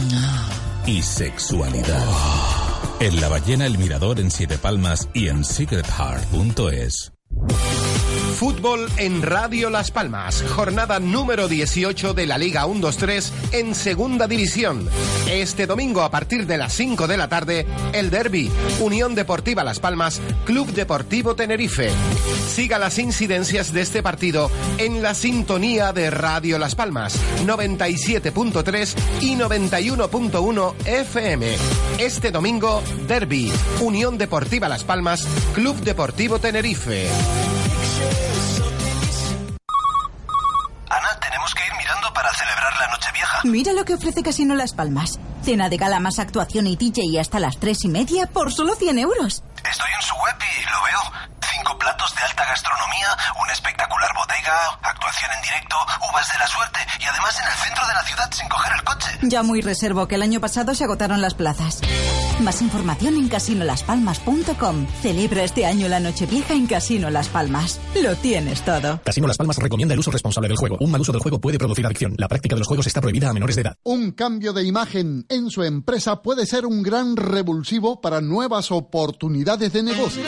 y 0.84 1.02
sexualidad. 1.02 2.04
En 2.98 3.20
La 3.20 3.28
Ballena 3.28 3.64
El 3.64 3.78
Mirador 3.78 4.18
en 4.18 4.32
Siete 4.32 4.58
Palmas 4.58 5.08
y 5.14 5.28
en 5.28 5.44
secretheart.es. 5.44 7.12
Fútbol 8.40 8.88
en 8.96 9.20
Radio 9.20 9.68
Las 9.68 9.90
Palmas, 9.90 10.42
jornada 10.48 10.98
número 10.98 11.46
18 11.46 12.14
de 12.14 12.24
la 12.24 12.38
Liga 12.38 12.64
1-2-3 12.64 13.30
en 13.52 13.74
Segunda 13.74 14.26
División. 14.26 14.88
Este 15.28 15.66
domingo 15.66 16.00
a 16.00 16.10
partir 16.10 16.46
de 16.46 16.56
las 16.56 16.72
5 16.72 17.06
de 17.06 17.18
la 17.18 17.28
tarde, 17.28 17.66
el 17.92 18.08
derby, 18.08 18.50
Unión 18.80 19.14
Deportiva 19.14 19.62
Las 19.62 19.78
Palmas, 19.78 20.22
Club 20.46 20.72
Deportivo 20.72 21.34
Tenerife. 21.36 21.90
Siga 22.48 22.78
las 22.78 22.98
incidencias 22.98 23.74
de 23.74 23.82
este 23.82 24.02
partido 24.02 24.50
en 24.78 25.02
la 25.02 25.12
sintonía 25.12 25.92
de 25.92 26.08
Radio 26.08 26.58
Las 26.58 26.74
Palmas, 26.74 27.20
97.3 27.44 28.94
y 29.20 29.36
91.1 29.36 30.74
FM. 30.86 31.56
Este 31.98 32.30
domingo, 32.30 32.82
derby, 33.06 33.52
Unión 33.82 34.16
Deportiva 34.16 34.66
Las 34.66 34.84
Palmas, 34.84 35.28
Club 35.52 35.76
Deportivo 35.80 36.38
Tenerife. 36.38 37.06
Mira 43.44 43.72
lo 43.72 43.84
que 43.84 43.94
ofrece 43.94 44.22
Casino 44.22 44.54
Las 44.54 44.74
Palmas. 44.74 45.18
Cena 45.42 45.68
de 45.70 45.78
gala 45.78 45.98
más 45.98 46.18
actuación 46.18 46.66
y 46.66 46.76
DJ 46.76 47.18
hasta 47.18 47.40
las 47.40 47.58
tres 47.58 47.84
y 47.84 47.88
media 47.88 48.26
por 48.26 48.52
solo 48.52 48.74
100 48.74 48.98
euros. 48.98 49.42
Estoy 49.56 49.90
en 49.96 50.02
su 50.06 50.14
web 50.14 50.36
y 50.38 50.64
lo 50.64 50.82
veo. 50.84 51.19
Platos 51.80 52.14
de 52.14 52.22
alta 52.28 52.44
gastronomía, 52.44 53.08
una 53.42 53.52
espectacular 53.52 54.10
bodega, 54.14 54.78
actuación 54.82 55.30
en 55.34 55.42
directo, 55.42 55.76
uvas 56.10 56.28
de 56.30 56.38
la 56.38 56.46
suerte 56.46 56.78
y 57.00 57.04
además 57.04 57.40
en 57.40 57.46
el 57.46 57.58
centro 57.58 57.86
de 57.86 57.94
la 57.94 58.02
ciudad 58.02 58.30
sin 58.32 58.48
coger 58.48 58.72
el 58.76 58.84
coche. 58.84 59.08
Ya 59.22 59.42
muy 59.42 59.62
reservo 59.62 60.06
que 60.06 60.16
el 60.16 60.22
año 60.22 60.40
pasado 60.40 60.74
se 60.74 60.84
agotaron 60.84 61.22
las 61.22 61.32
plazas. 61.32 61.80
Más 62.40 62.60
información 62.62 63.16
en 63.16 63.28
casinolaspalmas.com. 63.28 64.86
Celebra 65.02 65.42
este 65.42 65.66
año 65.66 65.88
la 65.88 66.00
Nochevieja 66.00 66.54
en 66.54 66.66
Casino 66.66 67.10
Las 67.10 67.28
Palmas. 67.28 67.80
Lo 67.94 68.14
tienes 68.16 68.62
todo. 68.62 69.00
Casino 69.02 69.26
Las 69.26 69.36
Palmas 69.36 69.56
recomienda 69.56 69.94
el 69.94 70.00
uso 70.00 70.10
responsable 70.10 70.48
del 70.48 70.56
juego. 70.56 70.76
Un 70.80 70.90
mal 70.90 71.00
uso 71.00 71.12
del 71.12 71.22
juego 71.22 71.40
puede 71.40 71.58
producir 71.58 71.86
adicción. 71.86 72.14
La 72.18 72.28
práctica 72.28 72.56
de 72.56 72.60
los 72.60 72.68
juegos 72.68 72.86
está 72.86 73.00
prohibida 73.00 73.30
a 73.30 73.32
menores 73.32 73.56
de 73.56 73.62
edad. 73.62 73.76
Un 73.84 74.12
cambio 74.12 74.52
de 74.52 74.64
imagen 74.64 75.24
en 75.28 75.50
su 75.50 75.62
empresa 75.62 76.22
puede 76.22 76.44
ser 76.44 76.66
un 76.66 76.82
gran 76.82 77.16
revulsivo 77.16 78.00
para 78.00 78.20
nuevas 78.20 78.70
oportunidades 78.70 79.72
de 79.72 79.82
negocio. 79.82 80.22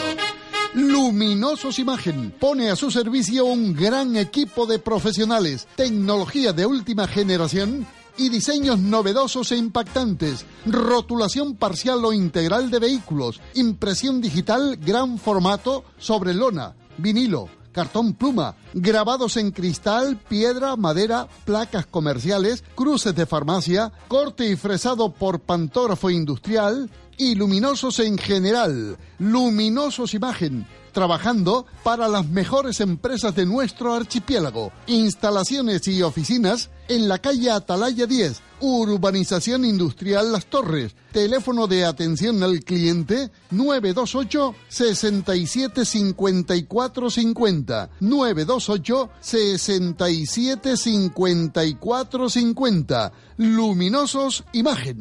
Luminosos 0.74 1.78
Imagen 1.78 2.34
pone 2.40 2.70
a 2.70 2.76
su 2.76 2.90
servicio 2.90 3.44
un 3.44 3.74
gran 3.74 4.16
equipo 4.16 4.64
de 4.64 4.78
profesionales, 4.78 5.68
tecnología 5.76 6.54
de 6.54 6.64
última 6.64 7.06
generación 7.06 7.86
y 8.16 8.30
diseños 8.30 8.78
novedosos 8.78 9.52
e 9.52 9.58
impactantes, 9.58 10.46
rotulación 10.64 11.56
parcial 11.56 12.02
o 12.06 12.14
integral 12.14 12.70
de 12.70 12.78
vehículos, 12.78 13.42
impresión 13.54 14.22
digital 14.22 14.78
gran 14.80 15.18
formato 15.18 15.84
sobre 15.98 16.32
lona, 16.32 16.74
vinilo, 16.96 17.50
cartón 17.72 18.14
pluma, 18.14 18.54
grabados 18.72 19.36
en 19.36 19.50
cristal, 19.50 20.18
piedra, 20.26 20.76
madera, 20.76 21.28
placas 21.44 21.84
comerciales, 21.84 22.64
cruces 22.74 23.14
de 23.14 23.26
farmacia, 23.26 23.92
corte 24.08 24.48
y 24.48 24.56
fresado 24.56 25.12
por 25.12 25.40
pantógrafo 25.40 26.08
industrial 26.08 26.90
y 27.16 27.34
luminosos 27.34 27.98
en 28.00 28.18
general. 28.18 28.98
Luminosos 29.18 30.14
Imagen, 30.14 30.66
trabajando 30.92 31.66
para 31.82 32.08
las 32.08 32.28
mejores 32.28 32.80
empresas 32.80 33.34
de 33.34 33.46
nuestro 33.46 33.94
archipiélago. 33.94 34.72
Instalaciones 34.86 35.86
y 35.88 36.02
oficinas 36.02 36.70
en 36.88 37.08
la 37.08 37.18
calle 37.18 37.50
Atalaya 37.50 38.06
10, 38.06 38.40
Urbanización 38.60 39.64
Industrial 39.64 40.30
Las 40.32 40.46
Torres. 40.46 40.94
Teléfono 41.12 41.66
de 41.66 41.84
atención 41.84 42.42
al 42.42 42.60
cliente 42.60 43.30
928 43.50 44.54
67 44.68 45.84
54 45.84 47.10
50. 47.10 47.90
928 48.00 49.10
67 49.20 50.76
54 50.76 52.30
50. 52.30 53.12
Luminosos 53.36 54.44
Imagen. 54.52 55.00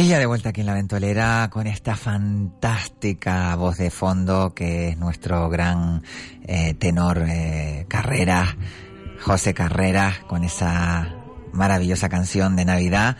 Ella 0.00 0.18
de 0.18 0.24
vuelta 0.24 0.48
aquí 0.48 0.62
en 0.62 0.66
la 0.66 0.72
ventolera 0.72 1.50
con 1.52 1.66
esta 1.66 1.94
fantástica 1.94 3.54
voz 3.56 3.76
de 3.76 3.90
fondo 3.90 4.54
que 4.54 4.88
es 4.88 4.96
nuestro 4.96 5.50
gran 5.50 6.02
eh, 6.46 6.72
tenor 6.72 7.22
eh, 7.28 7.84
Carreras, 7.86 8.56
José 9.20 9.52
Carreras, 9.52 10.20
con 10.20 10.42
esa 10.42 11.06
maravillosa 11.52 12.08
canción 12.08 12.56
de 12.56 12.64
Navidad 12.64 13.18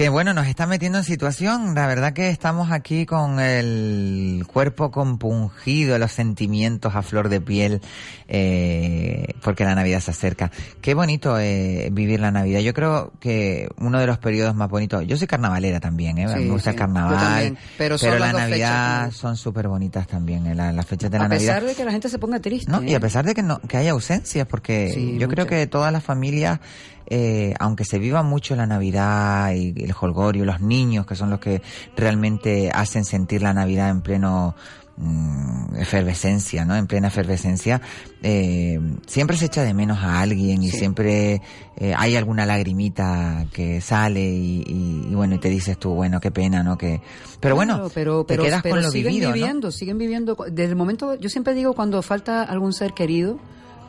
que 0.00 0.08
bueno, 0.08 0.32
nos 0.32 0.46
está 0.46 0.66
metiendo 0.66 0.96
en 0.96 1.04
situación. 1.04 1.74
La 1.74 1.86
verdad 1.86 2.14
que 2.14 2.30
estamos 2.30 2.72
aquí 2.72 3.04
con 3.04 3.38
el 3.38 4.44
cuerpo 4.50 4.90
compungido, 4.90 5.98
los 5.98 6.10
sentimientos 6.10 6.94
a 6.96 7.02
flor 7.02 7.28
de 7.28 7.42
piel, 7.42 7.82
eh, 8.26 9.34
porque 9.42 9.64
la 9.64 9.74
Navidad 9.74 10.00
se 10.00 10.12
acerca. 10.12 10.50
Qué 10.80 10.94
bonito 10.94 11.38
eh, 11.38 11.90
vivir 11.92 12.18
la 12.20 12.30
Navidad. 12.30 12.60
Yo 12.60 12.72
creo 12.72 13.12
que 13.20 13.68
uno 13.76 13.98
de 14.00 14.06
los 14.06 14.16
periodos 14.16 14.54
más 14.54 14.70
bonitos. 14.70 15.06
Yo 15.06 15.18
soy 15.18 15.26
carnavalera 15.26 15.80
también, 15.80 16.16
¿eh? 16.16 16.28
Sí, 16.28 16.44
me 16.44 16.50
gusta 16.50 16.70
sí, 16.70 16.76
el 16.76 16.80
carnaval. 16.80 17.18
también. 17.18 17.58
Pero 17.76 17.96
la 18.18 18.32
Navidad 18.32 19.04
fechas, 19.08 19.16
son 19.20 19.36
súper 19.36 19.68
bonitas 19.68 20.06
también, 20.06 20.46
eh, 20.46 20.54
la- 20.54 20.72
las 20.72 20.86
fechas 20.86 21.10
de 21.10 21.18
la 21.18 21.24
a 21.26 21.28
Navidad. 21.28 21.56
pesar 21.56 21.68
de 21.68 21.74
que 21.74 21.84
la 21.84 21.92
gente 21.92 22.08
se 22.08 22.18
ponga 22.18 22.40
triste. 22.40 22.72
¿no? 22.72 22.82
Y 22.82 22.92
¿eh? 22.92 22.96
a 22.96 23.00
pesar 23.00 23.26
de 23.26 23.34
que 23.34 23.42
no 23.42 23.60
que 23.68 23.76
haya 23.76 23.90
ausencias, 23.90 24.46
porque 24.46 24.92
Sí, 24.94 25.18
yo 25.18 25.28
creo 25.28 25.46
que 25.46 25.66
todas 25.66 25.92
las 25.92 26.02
familias, 26.02 26.58
eh, 27.10 27.54
aunque 27.58 27.84
se 27.84 27.98
viva 27.98 28.22
mucho 28.22 28.54
la 28.56 28.66
Navidad 28.66 29.52
y 29.52 29.74
el 29.84 29.92
holgorio, 30.00 30.44
los 30.44 30.60
niños 30.60 31.06
que 31.06 31.16
son 31.16 31.28
los 31.30 31.40
que 31.40 31.60
realmente 31.96 32.70
hacen 32.72 33.04
sentir 33.04 33.42
la 33.42 33.52
Navidad 33.52 33.90
en 33.90 34.00
pleno 34.00 34.54
mm, 34.96 35.76
efervescencia, 35.76 36.64
¿no? 36.64 36.76
En 36.76 36.86
plena 36.86 37.08
efervescencia, 37.08 37.80
eh, 38.22 38.78
siempre 39.06 39.36
se 39.36 39.46
echa 39.46 39.62
de 39.62 39.72
menos 39.74 39.98
a 39.98 40.20
alguien 40.20 40.62
y 40.62 40.70
Sí. 40.70 40.78
siempre 40.78 41.40
eh, 41.76 41.94
hay 41.96 42.16
alguna 42.16 42.44
lagrimita 42.46 43.46
que 43.52 43.80
sale 43.80 44.20
y, 44.22 44.62
y- 44.66 45.06
y 45.10 45.14
bueno, 45.14 45.34
y 45.36 45.38
te 45.38 45.48
dices 45.48 45.78
tú, 45.78 45.90
bueno, 45.94 46.20
qué 46.20 46.30
pena, 46.30 46.62
¿no? 46.62 46.76
Que, 46.76 47.00
pero 47.40 47.54
bueno, 47.54 47.74
Claro, 47.76 47.90
pero, 47.94 48.20
te 48.24 48.34
pero, 48.34 48.42
quedas 48.44 48.62
pero 48.62 48.74
con 48.76 48.82
lo 48.84 48.90
siguen 48.90 49.12
vivido, 49.14 49.30
¿no? 49.30 49.34
viviendo, 49.34 49.70
siguen 49.70 49.98
viviendo. 49.98 50.36
Desde 50.50 50.70
el 50.70 50.76
momento, 50.76 51.14
yo 51.14 51.28
siempre 51.30 51.54
digo, 51.54 51.72
cuando 51.72 52.02
falta 52.02 52.42
algún 52.42 52.72
ser 52.74 52.92
querido, 52.92 53.38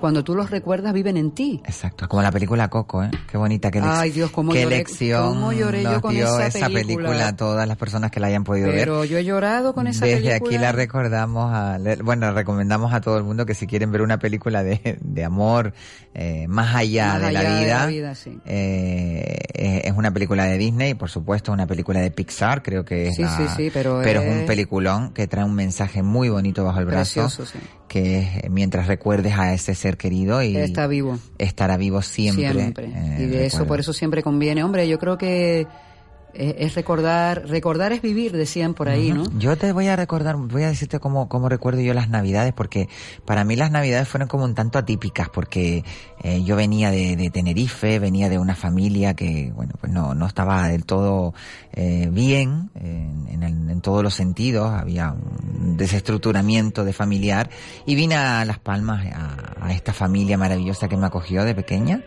cuando 0.01 0.23
tú 0.25 0.35
los 0.35 0.49
recuerdas, 0.49 0.91
viven 0.93 1.15
en 1.15 1.31
ti. 1.31 1.61
Exacto, 1.65 2.09
como 2.09 2.21
la 2.21 2.31
película 2.31 2.67
Coco, 2.69 3.03
¿eh? 3.03 3.11
Qué 3.31 3.37
bonita, 3.37 3.71
qué, 3.71 3.79
lec- 3.81 3.85
Ay, 3.89 4.11
Dios, 4.11 4.31
cómo 4.31 4.51
qué 4.51 4.63
lloré- 4.65 4.77
lección 4.79 5.33
cómo 5.35 5.53
lloré 5.53 5.83
yo 5.83 6.01
con 6.01 6.13
dio 6.13 6.39
esa 6.39 6.67
película. 6.69 7.27
a 7.29 7.35
todas 7.37 7.65
las 7.67 7.77
personas 7.77 8.11
que 8.11 8.19
la 8.19 8.27
hayan 8.27 8.43
podido 8.43 8.69
Pero 8.69 8.99
ver. 9.01 9.09
yo 9.09 9.17
he 9.17 9.23
llorado 9.23 9.73
con 9.73 9.87
esa 9.87 10.05
Desde 10.05 10.29
película. 10.31 10.49
aquí 10.49 10.57
la 10.57 10.71
recordamos, 10.73 11.51
a, 11.53 11.77
bueno, 12.03 12.31
recomendamos 12.33 12.93
a 12.93 12.99
todo 12.99 13.17
el 13.17 13.23
mundo 13.23 13.45
que 13.45 13.53
si 13.53 13.67
quieren 13.67 13.91
ver 13.91 14.01
una 14.01 14.19
película 14.19 14.63
de, 14.63 14.97
de 14.99 15.23
amor 15.23 15.73
eh, 16.13 16.45
más 16.49 16.75
allá, 16.75 17.13
Más 17.13 17.21
de, 17.21 17.27
allá 17.27 17.43
la 17.43 17.49
de 17.55 17.59
vida, 17.63 17.79
la 17.79 17.85
vida, 17.85 18.15
sí. 18.15 18.37
eh, 18.45 19.37
es 19.53 19.81
es 19.91 19.97
una 19.97 20.11
película 20.11 20.45
de 20.45 20.57
Disney, 20.57 20.93
por 20.95 21.09
supuesto, 21.09 21.51
una 21.51 21.67
película 21.67 21.99
de 21.99 22.11
Pixar, 22.11 22.63
creo 22.63 22.83
que 22.85 23.07
es 23.09 23.15
Sí, 23.15 23.21
la- 23.21 23.37
sí, 23.37 23.43
sí, 23.55 23.69
pero 23.73 24.01
es 24.01 24.19
un 24.19 24.39
es- 24.39 24.45
peliculón 24.47 25.11
que 25.13 25.27
trae 25.27 25.43
un 25.45 25.53
mensaje 25.53 26.01
muy 26.01 26.29
bonito 26.29 26.63
bajo 26.63 26.79
el 26.79 26.85
brazo, 26.85 27.21
Precioso, 27.21 27.45
sí. 27.45 27.59
Que 27.91 28.47
mientras 28.49 28.87
recuerdes 28.87 29.33
a 29.37 29.53
ese 29.53 29.75
ser 29.75 29.97
querido 29.97 30.41
y 30.41 30.55
Está 30.55 30.87
vivo. 30.87 31.19
estará 31.37 31.75
vivo 31.75 32.01
siempre. 32.01 32.49
Siempre. 32.53 32.85
eh, 32.85 33.17
y 33.19 33.25
de 33.25 33.45
eso, 33.45 33.67
por 33.67 33.81
eso 33.81 33.91
siempre 33.91 34.23
conviene. 34.23 34.63
Hombre, 34.63 34.87
yo 34.87 34.97
creo 34.97 35.17
que 35.17 35.67
es, 36.33 36.55
es 36.57 36.75
recordar, 36.75 37.47
recordar 37.47 37.91
es 37.93 38.01
vivir, 38.01 38.31
decían 38.31 38.73
por 38.73 38.89
ahí, 38.89 39.11
¿no? 39.11 39.23
Yo 39.39 39.57
te 39.57 39.71
voy 39.73 39.87
a 39.87 39.95
recordar, 39.95 40.35
voy 40.37 40.63
a 40.63 40.69
decirte 40.69 40.99
cómo, 40.99 41.27
cómo 41.29 41.49
recuerdo 41.49 41.81
yo 41.81 41.93
las 41.93 42.09
navidades, 42.09 42.53
porque 42.53 42.89
para 43.25 43.43
mí 43.43 43.55
las 43.55 43.71
navidades 43.71 44.07
fueron 44.07 44.27
como 44.27 44.43
un 44.45 44.55
tanto 44.55 44.79
atípicas, 44.79 45.29
porque 45.29 45.83
eh, 46.23 46.43
yo 46.43 46.55
venía 46.55 46.91
de, 46.91 47.15
de 47.15 47.29
Tenerife, 47.29 47.99
venía 47.99 48.29
de 48.29 48.37
una 48.39 48.55
familia 48.55 49.13
que, 49.15 49.51
bueno, 49.55 49.73
pues 49.79 49.91
no, 49.91 50.13
no 50.15 50.25
estaba 50.25 50.67
del 50.67 50.85
todo 50.85 51.33
eh, 51.73 52.09
bien 52.11 52.69
en, 52.75 53.27
en 53.29 53.43
el- 53.43 53.69
en 53.71 53.81
todos 53.81 54.03
los 54.03 54.13
sentidos, 54.13 54.69
había 54.71 55.11
un 55.13 55.77
desestructuramiento 55.77 56.83
de 56.83 56.93
familiar, 56.93 57.49
y 57.85 57.95
vine 57.95 58.15
a 58.15 58.43
Las 58.45 58.59
Palmas 58.59 59.05
a, 59.13 59.65
a 59.65 59.71
esta 59.73 59.93
familia 59.93 60.37
maravillosa 60.37 60.87
que 60.87 60.97
me 60.97 61.05
acogió 61.07 61.43
de 61.45 61.55
pequeña. 61.55 62.03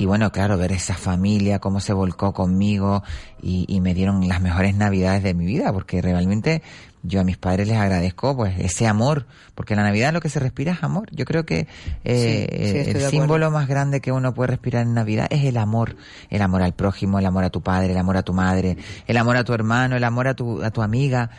Y 0.00 0.06
bueno, 0.06 0.32
claro, 0.32 0.56
ver 0.56 0.72
esa 0.72 0.94
familia, 0.94 1.58
cómo 1.58 1.78
se 1.78 1.92
volcó 1.92 2.32
conmigo 2.32 3.02
y, 3.42 3.66
y 3.68 3.82
me 3.82 3.92
dieron 3.92 4.26
las 4.28 4.40
mejores 4.40 4.74
navidades 4.74 5.22
de 5.22 5.34
mi 5.34 5.44
vida, 5.44 5.74
porque 5.74 6.00
realmente 6.00 6.62
yo 7.02 7.20
a 7.20 7.24
mis 7.24 7.36
padres 7.36 7.68
les 7.68 7.76
agradezco 7.76 8.36
pues 8.36 8.58
ese 8.58 8.86
amor, 8.86 9.26
porque 9.54 9.76
la 9.76 9.82
Navidad 9.82 10.14
lo 10.14 10.20
que 10.20 10.30
se 10.30 10.40
respira 10.40 10.72
es 10.72 10.82
amor. 10.82 11.08
Yo 11.12 11.24
creo 11.24 11.44
que 11.44 11.66
eh, 12.04 12.46
Sí, 12.50 12.70
sí, 12.70 12.78
estoy 12.78 12.92
de 12.94 13.04
el 13.04 13.10
símbolo 13.10 13.50
más 13.50 13.68
grande 13.68 14.00
que 14.00 14.10
uno 14.10 14.32
puede 14.32 14.48
respirar 14.48 14.82
en 14.82 14.94
Navidad 14.94 15.26
es 15.30 15.44
el 15.44 15.56
amor. 15.56 15.96
El 16.28 16.42
amor 16.42 16.62
al 16.62 16.74
prójimo, 16.74 17.18
el 17.18 17.26
amor 17.26 17.44
a 17.44 17.50
tu 17.50 17.62
padre, 17.62 17.92
el 17.92 17.98
amor 17.98 18.16
a 18.16 18.22
tu 18.22 18.32
madre, 18.32 18.78
el 19.06 19.16
amor 19.18 19.36
a 19.36 19.44
tu 19.44 19.52
hermano, 19.52 19.96
el 19.96 20.04
amor 20.04 20.28
a 20.28 20.34
tu, 20.34 20.62
a 20.62 20.70
tu 20.70 20.82
amiga. 20.82 21.30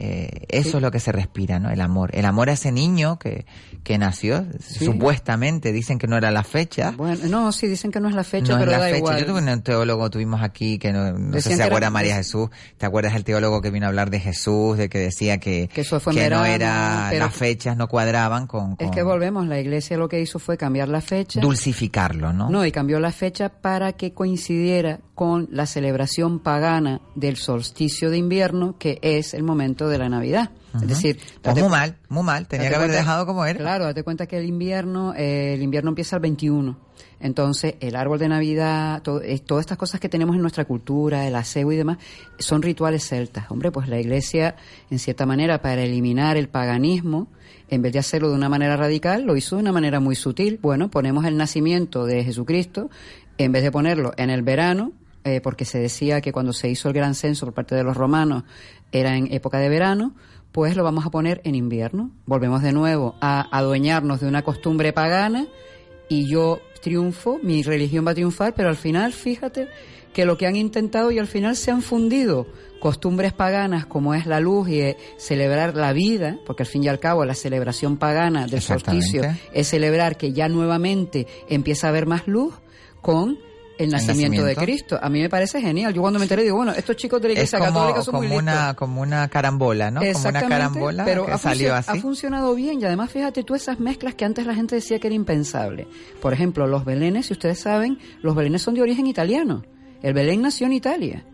Eh, 0.00 0.46
eso 0.48 0.70
Sí. 0.70 0.76
es 0.76 0.82
lo 0.82 0.92
que 0.92 1.00
se 1.00 1.10
respira, 1.10 1.58
¿no? 1.58 1.70
El 1.70 1.80
amor. 1.80 2.10
El 2.14 2.24
amor 2.24 2.50
a 2.50 2.52
ese 2.52 2.70
niño 2.70 3.18
que, 3.18 3.46
que 3.82 3.98
nació, 3.98 4.46
supuestamente, 4.92 5.72
dicen 5.72 5.98
que 5.98 6.06
no 6.06 6.16
era 6.16 6.30
la 6.30 6.44
fecha. 6.44 6.92
Bueno, 6.96 7.18
no, 7.28 7.50
sí, 7.52 7.66
dicen 7.66 7.90
que 7.90 8.00
no 8.00 8.08
es 8.08 8.14
la 8.14 8.24
fecha, 8.24 8.52
no 8.52 8.58
pero 8.60 8.70
es 8.70 8.76
la 8.78 8.84
da 8.84 8.84
fecha. 8.86 8.98
igual. 8.98 9.18
Yo 9.20 9.26
tuve 9.26 9.52
un 9.52 9.62
teólogo, 9.62 10.10
tuvimos 10.10 10.42
aquí, 10.42 10.78
que 10.78 10.92
no, 10.92 11.12
no 11.12 11.32
sé 11.34 11.42
si 11.42 11.48
se 11.50 11.54
era- 11.56 11.66
acuerda 11.66 11.90
María 11.90 12.16
Jesús. 12.16 12.48
¿Te 12.76 12.86
acuerdas 12.86 13.12
del 13.14 13.24
teólogo 13.24 13.60
que 13.60 13.70
vino 13.70 13.86
a 13.86 13.88
hablar 13.88 14.10
de 14.10 14.20
Jesús, 14.20 14.76
de 14.78 14.88
que 14.88 14.98
decía 14.98 15.38
que, 15.38 15.68
Que 15.72 15.80
eso 15.82 15.98
fue 16.00 16.12
no 16.14 16.44
era, 16.44 17.12
las 17.12 17.34
fechas 17.34 17.76
no 17.76 17.88
cuadraban 17.88 18.46
con, 18.46 18.76
Es 18.78 18.90
que 18.90 19.02
volvemos, 19.02 19.46
la 19.48 19.58
iglesia 19.58 19.96
lo 19.96 20.08
que 20.08 20.20
hizo 20.20 20.38
fue 20.38 20.56
cambiar 20.56 20.88
la 20.88 21.00
fecha. 21.00 21.40
dulcificarlo, 21.40 22.32
¿no? 22.32 22.50
No, 22.50 22.64
y 22.64 22.72
cambió 22.72 23.00
la 23.00 23.10
fecha 23.12 23.48
para 23.48 23.94
que 23.94 24.12
coincidiera 24.12 25.00
con 25.14 25.48
la 25.50 25.66
celebración 25.66 26.38
pagana 26.38 27.00
del 27.16 27.36
solsticio 27.36 28.10
de 28.10 28.18
invierno, 28.18 28.76
que 28.78 29.00
es 29.02 29.34
el 29.34 29.42
momento 29.42 29.87
de 29.88 29.98
la 29.98 30.08
Navidad. 30.08 30.50
Es 30.74 30.86
decir, 30.86 31.18
Pues 31.42 31.56
muy 31.58 31.68
mal, 31.68 31.96
muy 32.08 32.22
mal. 32.22 32.46
Tenía 32.46 32.68
que 32.68 32.74
haber 32.74 32.88
cuenta- 32.88 33.02
dejado 33.02 33.26
como 33.26 33.44
era. 33.44 33.58
Claro, 33.58 33.84
date 33.84 34.02
cuenta 34.02 34.26
que 34.26 34.38
el 34.38 34.44
invierno, 34.44 35.14
eh, 35.16 35.54
el 35.54 35.62
invierno 35.62 35.90
empieza 35.90 36.16
el 36.16 36.22
21. 36.22 36.78
Entonces, 37.20 37.74
el 37.80 37.96
árbol 37.96 38.18
de 38.18 38.28
Navidad, 38.28 39.02
todo- 39.02 39.22
eh, 39.22 39.38
todas 39.40 39.62
estas 39.62 39.76
cosas 39.78 39.98
que 40.00 40.08
tenemos 40.08 40.36
en 40.36 40.42
nuestra 40.42 40.64
cultura, 40.66 41.26
el 41.26 41.34
aseo 41.34 41.72
y 41.72 41.76
demás, 41.76 41.98
son 42.38 42.62
rituales 42.62 43.04
celtas. 43.08 43.50
Hombre, 43.50 43.72
pues 43.72 43.88
la 43.88 43.98
iglesia, 43.98 44.54
en 44.90 44.98
cierta 44.98 45.26
manera, 45.26 45.60
para 45.60 45.82
eliminar 45.82 46.36
el 46.36 46.48
paganismo, 46.48 47.26
en 47.70 47.82
vez 47.82 47.92
de 47.92 47.98
hacerlo 47.98 48.28
de 48.28 48.34
una 48.36 48.48
manera 48.48 48.76
radical, 48.76 49.24
lo 49.24 49.36
hizo 49.36 49.56
de 49.56 49.62
una 49.62 49.72
manera 49.72 49.98
muy 50.00 50.14
sutil. 50.14 50.58
Bueno, 50.62 50.90
ponemos 50.90 51.24
el 51.24 51.36
nacimiento 51.36 52.06
de 52.06 52.22
Jesucristo, 52.24 52.88
en 53.36 53.52
vez 53.52 53.62
de 53.64 53.72
ponerlo 53.72 54.12
en 54.16 54.30
el 54.30 54.42
verano, 54.42 54.92
eh, 55.24 55.40
porque 55.42 55.64
se 55.64 55.78
decía 55.78 56.20
que 56.20 56.32
cuando 56.32 56.52
se 56.52 56.68
hizo 56.70 56.88
el 56.88 56.94
gran 56.94 57.14
censo 57.14 57.44
por 57.46 57.54
parte 57.54 57.74
de 57.74 57.82
los 57.84 57.96
romanos 57.96 58.44
era 58.92 59.16
en 59.16 59.32
época 59.32 59.58
de 59.58 59.68
verano, 59.68 60.14
pues 60.52 60.76
lo 60.76 60.84
vamos 60.84 61.06
a 61.06 61.10
poner 61.10 61.40
en 61.44 61.54
invierno. 61.54 62.10
Volvemos 62.26 62.62
de 62.62 62.72
nuevo 62.72 63.14
a 63.20 63.48
adueñarnos 63.56 64.20
de 64.20 64.28
una 64.28 64.42
costumbre 64.42 64.92
pagana 64.92 65.46
y 66.08 66.30
yo 66.30 66.60
triunfo, 66.80 67.38
mi 67.42 67.62
religión 67.62 68.06
va 68.06 68.12
a 68.12 68.14
triunfar, 68.14 68.54
pero 68.54 68.68
al 68.68 68.76
final, 68.76 69.12
fíjate 69.12 69.68
que 70.12 70.24
lo 70.24 70.38
que 70.38 70.46
han 70.46 70.56
intentado 70.56 71.10
y 71.10 71.18
al 71.18 71.26
final 71.26 71.56
se 71.56 71.70
han 71.70 71.82
fundido 71.82 72.46
costumbres 72.80 73.32
paganas 73.32 73.86
como 73.86 74.14
es 74.14 74.26
la 74.26 74.40
luz 74.40 74.68
y 74.68 74.80
eh, 74.80 74.96
celebrar 75.16 75.76
la 75.76 75.92
vida, 75.92 76.38
porque 76.46 76.62
al 76.62 76.68
fin 76.68 76.84
y 76.84 76.88
al 76.88 77.00
cabo 77.00 77.24
la 77.24 77.34
celebración 77.34 77.96
pagana 77.96 78.46
del 78.46 78.62
solsticio 78.62 79.22
es 79.52 79.68
celebrar 79.68 80.16
que 80.16 80.32
ya 80.32 80.48
nuevamente 80.48 81.26
empieza 81.48 81.88
a 81.88 81.90
haber 81.90 82.06
más 82.06 82.26
luz 82.26 82.54
con 83.02 83.38
el 83.78 83.90
nacimiento, 83.90 84.44
de 84.44 84.56
Cristo. 84.56 84.98
A 85.00 85.08
mí 85.08 85.20
me 85.20 85.28
parece 85.28 85.60
genial. 85.60 85.94
Yo 85.94 86.00
cuando 86.00 86.18
me 86.18 86.24
enteré 86.24 86.42
digo, 86.42 86.56
bueno, 86.56 86.72
estos 86.72 86.96
chicos 86.96 87.22
de 87.22 87.28
la 87.28 87.32
Iglesia 87.34 87.58
Católica 87.58 88.02
son 88.02 88.14
como 88.14 88.28
muy 88.28 88.36
una 88.36 88.74
como 88.74 89.00
una 89.00 89.28
carambola, 89.28 89.90
¿no? 89.90 90.00
Como 90.00 90.28
una 90.28 90.42
carambola 90.42 91.04
pero 91.04 91.26
que 91.26 91.32
ha, 91.32 91.38
salió 91.38 91.74
así. 91.74 91.90
ha 91.90 92.00
funcionado 92.00 92.54
bien 92.54 92.80
y 92.80 92.84
además 92.84 93.10
fíjate 93.10 93.44
tú 93.44 93.54
esas 93.54 93.78
mezclas 93.80 94.14
que 94.14 94.24
antes 94.24 94.46
la 94.46 94.54
gente 94.54 94.74
decía 94.74 94.98
que 94.98 95.06
era 95.06 95.14
impensable. 95.14 95.86
Por 96.20 96.32
ejemplo, 96.32 96.66
los 96.66 96.84
belenes, 96.84 97.26
si 97.26 97.32
ustedes 97.32 97.60
saben, 97.60 97.98
los 98.20 98.34
belenes 98.34 98.62
son 98.62 98.74
de 98.74 98.82
origen 98.82 99.06
italiano. 99.06 99.62
El 100.02 100.14
Belén 100.14 100.42
nació 100.42 100.66
en 100.66 100.72
Italia. 100.74 101.24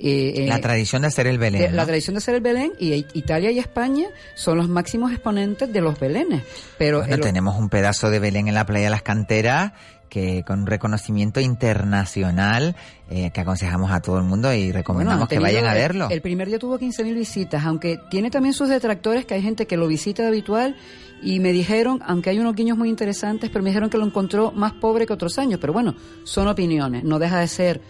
Eh, 0.00 0.46
la 0.48 0.60
tradición 0.60 1.02
de 1.02 1.08
hacer 1.08 1.26
el 1.26 1.38
Belén. 1.38 1.74
La 1.74 1.84
tradición 1.84 2.14
de 2.14 2.18
hacer 2.18 2.36
el 2.36 2.40
Belén 2.40 2.72
y 2.78 3.04
Italia 3.14 3.50
y 3.50 3.58
España 3.58 4.06
son 4.36 4.56
los 4.56 4.68
máximos 4.68 5.10
exponentes 5.10 5.72
de 5.72 5.80
los 5.80 5.98
Belenes. 5.98 6.42
Pero 6.78 7.00
bueno, 7.00 7.18
tenemos 7.18 7.58
un 7.58 7.68
pedazo 7.68 8.08
de 8.08 8.20
Belén 8.20 8.46
en 8.46 8.54
la 8.54 8.64
playa 8.64 8.84
de 8.84 8.90
las 8.90 9.02
Canteras 9.02 9.72
que 10.08 10.42
con 10.44 10.60
un 10.60 10.66
reconocimiento 10.66 11.40
internacional 11.40 12.76
eh, 13.10 13.30
que 13.30 13.40
aconsejamos 13.40 13.90
a 13.90 14.00
todo 14.00 14.18
el 14.18 14.24
mundo 14.24 14.52
y 14.52 14.72
recomendamos 14.72 15.28
que 15.28 15.38
vayan 15.38 15.66
a 15.66 15.74
verlo. 15.74 16.08
El, 16.10 16.20
primer 16.20 16.48
día 16.48 16.58
tuvo 16.58 16.78
15.000 16.78 17.14
visitas, 17.14 17.64
aunque 17.64 17.98
tiene 18.10 18.30
también 18.30 18.54
sus 18.54 18.68
detractores, 18.68 19.24
que 19.26 19.34
hay 19.34 19.42
gente 19.42 19.66
que 19.66 19.76
lo 19.76 19.86
visita 19.86 20.26
habitual 20.26 20.76
y 21.22 21.40
me 21.40 21.52
dijeron, 21.52 22.00
aunque 22.06 22.30
hay 22.30 22.38
unos 22.38 22.54
guiños 22.54 22.76
muy 22.76 22.88
interesantes, 22.88 23.50
pero 23.50 23.62
me 23.62 23.70
dijeron 23.70 23.90
que 23.90 23.98
lo 23.98 24.04
encontró 24.04 24.52
más 24.52 24.72
pobre 24.72 25.06
que 25.06 25.12
otros 25.12 25.38
años. 25.38 25.58
Pero 25.60 25.72
bueno, 25.72 25.94
son 26.24 26.48
opiniones, 26.48 27.04
no 27.04 27.18
deja 27.18 27.40
de 27.40 27.48
ser 27.48 27.80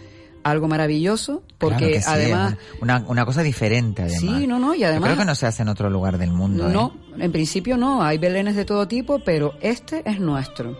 algo 0.43 0.67
maravilloso 0.67 1.43
porque 1.57 2.01
además 2.05 2.55
una, 2.81 3.03
una 3.07 3.25
cosa 3.25 3.43
diferente 3.43 4.03
además 4.03 4.39
sí 4.39 4.47
no 4.47 4.57
no 4.57 4.73
y 4.73 4.85
además 4.85 5.09
creo 5.09 5.19
que 5.19 5.25
no 5.25 5.35
se 5.35 5.45
hace 5.45 5.63
en 5.63 5.67
otro 5.67 5.89
lugar 5.89 6.17
del 6.17 6.31
mundo 6.31 6.69
no 6.69 6.93
¿eh? 7.17 7.25
en 7.25 7.31
principio 7.33 7.75
no 7.75 8.01
hay 8.01 8.17
belenes 8.17 8.55
de 8.55 8.63
todo 8.63 8.87
tipo 8.87 9.19
pero 9.19 9.55
este 9.59 10.09
es 10.09 10.21
nuestro 10.21 10.77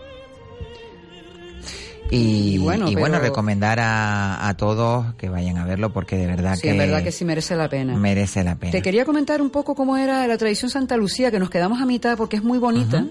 y, 2.10 2.58
bueno, 2.58 2.88
y 2.88 2.94
bueno, 2.96 3.18
recomendar 3.18 3.78
a, 3.80 4.48
a, 4.48 4.56
todos 4.56 5.14
que 5.14 5.28
vayan 5.28 5.58
a 5.58 5.64
verlo 5.64 5.92
porque 5.92 6.16
de 6.16 6.26
verdad 6.26 6.56
sí, 6.56 6.62
que... 6.62 6.70
es 6.70 6.76
verdad 6.76 7.02
que 7.02 7.12
sí 7.12 7.24
merece 7.24 7.54
la 7.56 7.68
pena. 7.68 7.96
Merece 7.96 8.42
la 8.42 8.56
pena. 8.56 8.72
Te 8.72 8.82
quería 8.82 9.04
comentar 9.04 9.40
un 9.40 9.50
poco 9.50 9.74
cómo 9.74 9.96
era 9.96 10.26
la 10.26 10.36
tradición 10.36 10.70
Santa 10.70 10.96
Lucía, 10.96 11.30
que 11.30 11.38
nos 11.38 11.50
quedamos 11.50 11.80
a 11.80 11.86
mitad 11.86 12.16
porque 12.16 12.36
es 12.36 12.42
muy 12.42 12.58
bonita. 12.58 13.06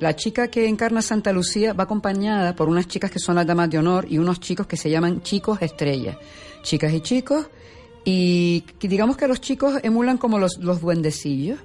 La 0.00 0.16
chica 0.16 0.48
que 0.48 0.66
encarna 0.66 1.00
Santa 1.02 1.32
Lucía 1.32 1.72
va 1.74 1.84
acompañada 1.84 2.56
por 2.56 2.68
unas 2.68 2.88
chicas 2.88 3.10
que 3.10 3.20
son 3.20 3.36
las 3.36 3.46
damas 3.46 3.70
de 3.70 3.78
honor 3.78 4.06
y 4.08 4.18
unos 4.18 4.40
chicos 4.40 4.66
que 4.66 4.76
se 4.76 4.90
llaman 4.90 5.22
chicos 5.22 5.62
estrellas. 5.62 6.16
Chicas 6.62 6.92
y 6.92 7.00
chicos, 7.00 7.46
y 8.04 8.64
digamos 8.80 9.16
que 9.16 9.28
los 9.28 9.40
chicos 9.40 9.74
emulan 9.82 10.18
como 10.18 10.38
los, 10.38 10.58
los 10.58 10.80
duendecillos 10.80 11.60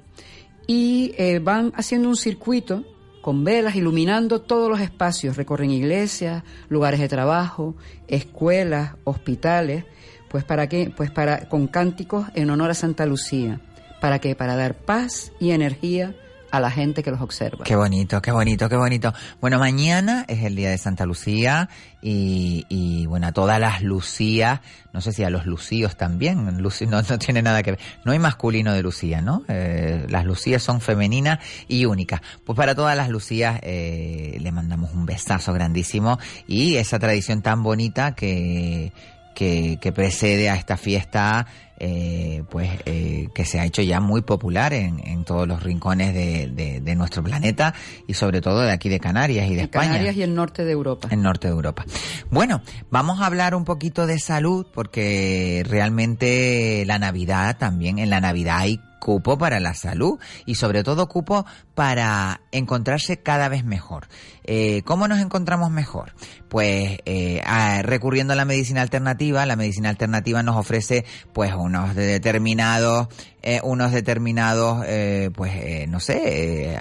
y 0.67 1.13
eh, 1.17 1.39
van 1.39 1.71
haciendo 1.75 2.09
un 2.09 2.17
circuito 2.17 2.84
con 3.28 3.43
velas 3.43 3.75
iluminando 3.75 4.39
todos 4.39 4.69
los 4.69 4.80
espacios, 4.80 5.36
recorren 5.36 5.69
iglesias, 5.69 6.43
lugares 6.69 7.01
de 7.01 7.09
trabajo, 7.09 7.75
escuelas, 8.07 8.93
hospitales, 9.03 9.84
pues 10.30 10.45
para 10.45 10.69
qué, 10.69 10.93
pues 10.95 11.11
para 11.11 11.49
con 11.49 11.67
cánticos 11.67 12.28
en 12.36 12.49
honor 12.49 12.69
a 12.69 12.73
Santa 12.73 13.05
Lucía, 13.05 13.59
para 13.99 14.19
qué, 14.19 14.34
para 14.34 14.55
dar 14.55 14.75
paz 14.75 15.34
y 15.41 15.51
energía 15.51 16.15
a 16.52 16.60
la 16.60 16.72
gente 16.72 17.04
que 17.04 17.12
los 17.12 17.22
observa. 17.22 17.64
Qué 17.64 17.76
bonito, 17.76 18.22
qué 18.22 18.32
bonito, 18.32 18.70
qué 18.70 18.76
bonito. 18.76 19.14
Bueno, 19.41 19.60
mañana 19.60 20.26
es 20.28 20.43
el 20.43 20.56
día 20.56 20.70
de 20.70 20.78
Santa 20.78 21.06
Lucía 21.06 21.70
y, 22.02 22.66
y 22.70 23.06
bueno, 23.06 23.28
a 23.28 23.32
todas 23.32 23.60
las 23.60 23.82
Lucías, 23.82 24.62
no 24.93 25.02
sé 25.02 25.12
si 25.12 25.24
a 25.24 25.30
los 25.30 25.45
Lucíos 25.45 25.98
también, 25.98 26.45
no, 26.45 27.02
no 27.02 27.20
tiene 27.20 27.41
nada 27.41 27.64
que 27.64 27.72
ver. 27.72 27.80
No 28.06 28.12
hay 28.12 28.20
masculino 28.20 28.74
de 28.74 28.82
Lucía, 28.82 29.22
¿no? 29.22 29.43
Eh, 29.48 30.06
las 30.10 30.26
Lucías 30.26 30.64
son 30.64 30.82
femeninas 30.82 31.39
y 31.68 31.86
únicas. 31.86 32.22
Pues 32.45 32.56
para 32.56 32.76
todas 32.76 32.95
las 32.95 33.10
Lucías 33.10 33.60
eh, 33.64 34.38
le 34.39 34.52
mandamos 34.52 34.91
un 34.93 35.06
besazo 35.06 35.54
grandísimo 35.54 36.20
y 36.48 36.78
esa 36.78 37.00
tradición 37.00 37.41
tan 37.41 37.64
bonita 37.64 38.16
que, 38.16 38.93
que, 39.38 39.78
que 39.80 39.92
precede 39.92 40.50
a 40.50 40.56
esta 40.56 40.78
fiesta 40.78 41.46
eh, 41.80 42.44
pues 42.50 42.72
eh, 42.88 43.28
que 43.36 43.46
se 43.46 43.60
ha 43.60 43.66
hecho 43.66 43.84
ya 43.84 44.00
muy 44.00 44.24
popular 44.24 44.74
en, 44.74 45.00
en 45.06 45.24
todos 45.26 45.48
los 45.48 45.62
rincones 45.62 46.12
de, 46.12 46.48
de, 46.48 46.82
de, 46.82 46.96
nuestro 46.96 47.22
planeta 47.22 47.76
y 48.08 48.16
sobre 48.16 48.42
todo 48.42 48.62
de 48.62 48.72
aquí 48.72 48.90
de 48.90 49.00
Canarias 49.00 49.48
y 49.48 49.54
de 49.54 49.62
España. 49.62 49.90
Canarias 49.90 50.16
y 50.16 50.24
el 50.24 50.34
norte 50.34 50.66
de 50.66 50.72
Europa. 50.72 51.08
El 51.12 51.22
norte 51.22 51.50
de 51.50 51.54
Europa. 51.54 51.86
Bueno, 52.32 52.64
vamos 52.90 53.22
a 53.22 53.28
hablar 53.28 53.54
un 53.54 53.64
poquito 53.64 54.08
de 54.08 54.18
salud 54.18 54.66
porque 54.74 55.64
realmente 55.70 56.84
la 56.88 56.98
Navidad 56.98 57.58
también, 57.60 58.00
en 58.00 58.10
la 58.10 58.22
Navidad 58.22 58.58
hay 58.58 58.82
cupo 59.00 59.38
para 59.38 59.60
la 59.60 59.74
salud 59.74 60.20
y 60.45 60.56
sobre 60.56 60.84
todo 60.84 61.08
cupo 61.08 61.45
para 61.76 62.41
encontrarse 62.52 63.18
cada 63.18 63.50
vez 63.50 63.64
mejor. 63.64 64.08
Eh, 64.43 64.82
¿Cómo 64.86 65.08
nos 65.08 65.20
encontramos 65.20 65.72
mejor? 65.72 66.14
Pues 66.50 67.00
eh, 67.06 67.41
recurriendo 67.84 68.34
a 68.34 68.36
la 68.36 68.45
medicina 68.45 68.82
alternativa, 68.82 69.45
la 69.45 69.56
medicina 69.56 69.89
alternativa 69.89 70.41
nos 70.43 70.56
ofrece 70.56 71.06
pues 71.34 71.54
unos 71.54 71.95
determinados, 71.95 73.08
eh, 73.41 73.62
unos 73.64 73.91
determinados, 73.91 74.84
eh, 74.88 75.30
pues 75.34 75.54
eh, 75.56 75.86
no 75.88 76.00
sé, 76.00 76.78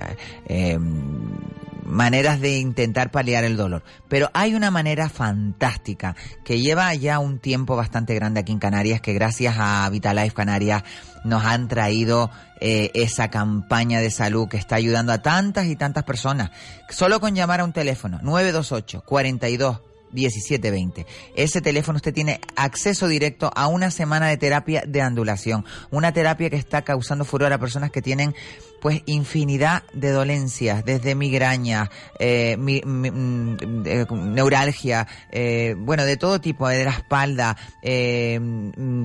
maneras 1.87 2.41
de 2.41 2.59
intentar 2.59 3.11
paliar 3.11 3.45
el 3.45 3.57
dolor. 3.57 3.83
Pero 4.09 4.31
hay 4.35 4.55
una 4.55 4.71
manera 4.71 5.09
fantástica 5.09 6.17
que 6.45 6.61
lleva 6.61 6.95
ya 6.95 7.19
un 7.19 7.39
tiempo 7.39 7.77
bastante 7.77 8.15
grande 8.15 8.41
aquí 8.41 8.53
en 8.53 8.59
Canarias, 8.59 9.01
que 9.01 9.13
gracias 9.13 9.57
a 9.59 9.89
Vitalife 9.91 10.35
Canarias 10.35 10.83
nos 11.25 11.45
han 11.45 11.69
traído 11.69 12.31
eh, 12.61 12.91
esa 12.95 13.29
campaña 13.29 14.01
de 14.01 14.11
salud 14.11 14.49
que 14.49 14.57
está 14.57 14.77
ayudando 14.77 15.13
a 15.13 15.23
tantas 15.23 15.67
y 15.67 15.77
tantas 15.77 16.05
personas. 16.05 16.51
Solo 16.91 17.21
con 17.21 17.35
llamar 17.35 17.61
a 17.61 17.65
un 17.65 17.73
teléfono, 17.73 18.19
928 18.23 19.03
42 19.05 19.81
1720. 20.13 21.07
Ese 21.35 21.61
teléfono 21.61 21.97
usted 21.97 22.15
tiene 22.15 22.41
acceso 22.57 23.09
directo 23.09 23.51
a 23.55 23.67
una 23.69 23.91
semana 23.91 24.29
de 24.29 24.37
terapia 24.37 24.83
de 24.87 25.03
andulación, 25.03 25.65
una 25.91 26.13
terapia 26.13 26.51
que 26.51 26.57
está 26.57 26.83
causando 26.83 27.25
furor 27.25 27.53
a 27.53 27.59
personas 27.59 27.91
que 27.91 28.03
tienen 28.03 28.35
pues 28.81 29.03
infinidad 29.07 29.83
de 29.93 30.11
dolencias, 30.11 30.85
desde 30.85 31.15
migraña, 31.15 31.91
eh, 32.19 32.57
mi, 32.59 32.81
mi, 32.83 33.57
eh, 33.85 34.07
neuralgia, 34.11 35.07
eh, 35.31 35.75
bueno, 35.79 36.05
de 36.05 36.17
todo 36.17 36.41
tipo, 36.41 36.69
de 36.69 36.85
la 36.85 36.93
espalda, 36.93 37.57
eh, 37.83 38.39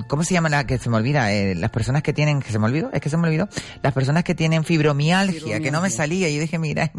¿cómo 0.08 0.24
se 0.24 0.34
llama 0.34 0.48
la 0.48 0.66
que 0.66 0.78
se 0.78 0.90
me 0.90 0.96
olvida? 0.96 1.28
Las 1.54 1.70
personas 1.70 2.02
que 2.02 2.12
tienen, 2.12 2.40
que 2.40 2.50
se 2.50 2.58
me 2.58 2.66
olvidó, 2.66 2.90
es 2.92 3.00
que 3.00 3.10
se 3.10 3.16
me 3.16 3.28
olvidó, 3.28 3.48
las 3.82 3.92
personas 3.92 4.24
que 4.24 4.34
tienen 4.34 4.64
fibromialgia, 4.64 5.32
fibromialgia. 5.32 5.64
que 5.64 5.70
no 5.70 5.80
me 5.80 5.90
salía, 5.90 6.28
yo 6.30 6.40
dije, 6.40 6.58
mira, 6.58 6.92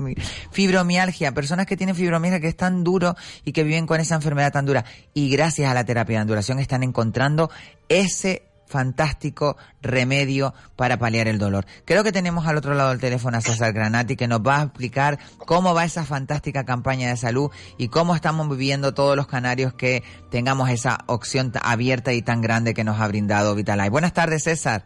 fibromialgia, 0.52 1.32
personas 1.32 1.66
que 1.66 1.78
tienen 1.78 1.96
fibromialgia 1.96 2.40
que 2.40 2.48
es 2.48 2.58
tan 2.58 2.84
duro 2.84 3.16
y 3.46 3.52
que 3.52 3.64
viven 3.64 3.88
con 3.88 4.00
esa 4.00 4.16
enfermedad 4.16 4.52
tan 4.52 4.66
dura. 4.66 4.86
Y 5.14 5.30
gracias 5.30 5.70
a 5.70 5.74
la 5.74 5.84
terapia 5.84 6.18
de 6.18 6.22
andulación 6.22 6.60
están 6.60 6.84
encontrando 6.84 7.50
ese 7.90 8.53
fantástico 8.74 9.56
remedio 9.84 10.56
para 10.76 10.98
paliar 10.98 11.28
el 11.28 11.38
dolor. 11.38 11.68
Creo 11.86 12.04
que 12.04 12.12
tenemos 12.12 12.48
al 12.48 12.58
otro 12.58 12.74
lado 12.74 12.90
del 12.90 13.00
teléfono 13.00 13.38
a 13.38 13.42
César 13.42 13.72
Granati 13.72 14.16
que 14.16 14.28
nos 14.28 14.40
va 14.40 14.60
a 14.60 14.64
explicar 14.64 15.20
cómo 15.38 15.76
va 15.76 15.86
esa 15.86 16.06
fantástica 16.06 16.66
campaña 16.66 17.10
de 17.10 17.18
salud 17.18 17.52
y 17.78 17.90
cómo 17.90 18.16
estamos 18.16 18.50
viviendo 18.50 18.96
todos 18.96 19.16
los 19.16 19.28
canarios 19.28 19.76
que 19.76 20.04
tengamos 20.32 20.72
esa 20.72 20.98
opción 21.06 21.52
abierta 21.62 22.14
y 22.14 22.24
tan 22.24 22.42
grande 22.42 22.74
que 22.74 22.84
nos 22.84 23.00
ha 23.00 23.08
brindado 23.08 23.54
Vitalife. 23.54 23.92
Buenas 23.92 24.14
tardes, 24.14 24.44
César. 24.44 24.86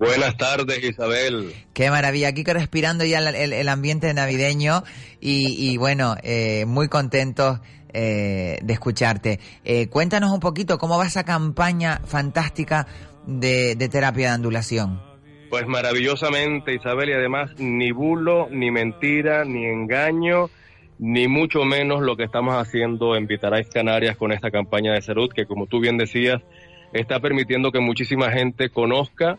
Buenas 0.00 0.36
tardes, 0.36 0.82
Isabel. 0.82 1.54
Qué 1.72 1.90
maravilla. 1.90 2.28
Aquí 2.28 2.42
respirando 2.42 3.04
ya 3.04 3.18
el, 3.18 3.34
el, 3.34 3.52
el 3.52 3.68
ambiente 3.68 4.12
navideño 4.12 4.82
y, 5.20 5.70
y 5.70 5.76
bueno, 5.76 6.16
eh, 6.22 6.64
muy 6.66 6.88
contentos 6.88 7.60
eh, 7.92 8.58
de 8.62 8.72
escucharte. 8.72 9.40
Eh, 9.64 9.88
cuéntanos 9.88 10.30
un 10.30 10.38
poquito 10.40 10.78
cómo 10.78 10.96
va 10.96 11.06
esa 11.06 11.24
campaña 11.24 12.00
fantástica 12.06 12.86
de, 13.26 13.76
terapia 13.90 14.28
de 14.28 14.34
andulación. 14.34 15.00
Pues 15.48 15.66
maravillosamente, 15.66 16.74
Isabel, 16.74 17.10
y 17.10 17.12
además 17.12 17.58
ni 17.58 17.90
bulo, 17.90 18.48
ni 18.50 18.70
mentira, 18.70 19.44
ni 19.44 19.66
engaño, 19.66 20.48
ni 20.98 21.26
mucho 21.28 21.64
menos 21.64 22.02
lo 22.02 22.16
que 22.16 22.24
estamos 22.24 22.54
haciendo 22.54 23.16
en 23.16 23.26
Vitalife 23.26 23.70
Canarias 23.70 24.16
con 24.16 24.32
esta 24.32 24.50
campaña 24.50 24.92
de 24.92 25.02
salud, 25.02 25.30
que 25.34 25.46
como 25.46 25.66
tú 25.66 25.80
bien 25.80 25.96
decías, 25.96 26.40
está 26.92 27.20
permitiendo 27.20 27.72
que 27.72 27.80
muchísima 27.80 28.30
gente 28.30 28.70
conozca 28.70 29.38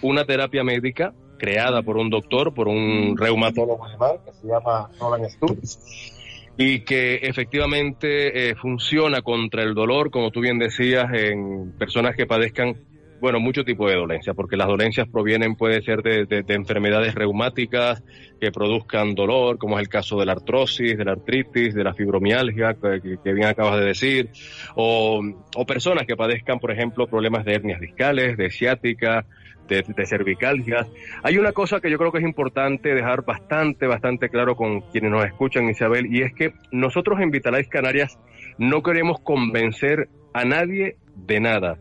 una 0.00 0.24
terapia 0.24 0.62
médica 0.62 1.12
creada 1.38 1.82
por 1.82 1.96
un 1.96 2.10
doctor, 2.10 2.54
por 2.54 2.68
un 2.68 3.16
reumatólogo 3.16 3.84
alemán 3.84 4.16
que 4.24 4.32
se 4.32 4.46
llama 4.46 4.88
Roland 5.00 5.28
Stutz 5.28 6.18
y 6.60 6.80
que 6.80 7.14
efectivamente 7.22 8.50
eh, 8.50 8.54
funciona 8.56 9.22
contra 9.22 9.62
el 9.62 9.74
dolor, 9.74 10.10
como 10.10 10.32
tú 10.32 10.40
bien 10.40 10.58
decías, 10.58 11.06
en 11.14 11.72
personas 11.78 12.16
que 12.16 12.26
padezcan 12.26 12.74
bueno, 13.20 13.40
mucho 13.40 13.64
tipo 13.64 13.88
de 13.88 13.96
dolencias, 13.96 14.34
porque 14.34 14.56
las 14.56 14.68
dolencias 14.68 15.08
provienen, 15.08 15.56
puede 15.56 15.82
ser 15.82 16.02
de, 16.02 16.24
de, 16.26 16.42
de, 16.42 16.54
enfermedades 16.54 17.14
reumáticas 17.14 18.02
que 18.40 18.50
produzcan 18.52 19.14
dolor, 19.14 19.58
como 19.58 19.78
es 19.78 19.82
el 19.82 19.88
caso 19.88 20.18
de 20.18 20.26
la 20.26 20.32
artrosis, 20.32 20.96
de 20.96 21.04
la 21.04 21.12
artritis, 21.12 21.74
de 21.74 21.84
la 21.84 21.94
fibromialgia, 21.94 22.74
que, 22.74 23.18
que 23.22 23.32
bien 23.32 23.48
acabas 23.48 23.80
de 23.80 23.86
decir, 23.86 24.30
o, 24.74 25.20
o, 25.56 25.66
personas 25.66 26.06
que 26.06 26.16
padezcan, 26.16 26.58
por 26.58 26.70
ejemplo, 26.70 27.06
problemas 27.06 27.44
de 27.44 27.54
hernias 27.54 27.80
discales, 27.80 28.36
de 28.36 28.50
ciática, 28.50 29.26
de, 29.68 29.84
de 29.86 30.06
cervicalgias. 30.06 30.86
Hay 31.22 31.36
una 31.38 31.52
cosa 31.52 31.80
que 31.80 31.90
yo 31.90 31.98
creo 31.98 32.12
que 32.12 32.18
es 32.18 32.24
importante 32.24 32.94
dejar 32.94 33.24
bastante, 33.24 33.86
bastante 33.86 34.28
claro 34.28 34.56
con 34.56 34.80
quienes 34.92 35.10
nos 35.10 35.24
escuchan, 35.24 35.68
Isabel, 35.68 36.06
y 36.06 36.22
es 36.22 36.32
que 36.32 36.52
nosotros 36.72 37.20
en 37.20 37.30
Vitalize 37.30 37.68
Canarias 37.68 38.18
no 38.58 38.82
queremos 38.82 39.20
convencer 39.20 40.08
a 40.32 40.44
nadie 40.44 40.96
de 41.14 41.40
nada 41.40 41.78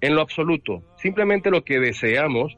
en 0.00 0.14
lo 0.14 0.20
absoluto. 0.20 0.82
Simplemente 0.96 1.50
lo 1.50 1.64
que 1.64 1.78
deseamos 1.78 2.56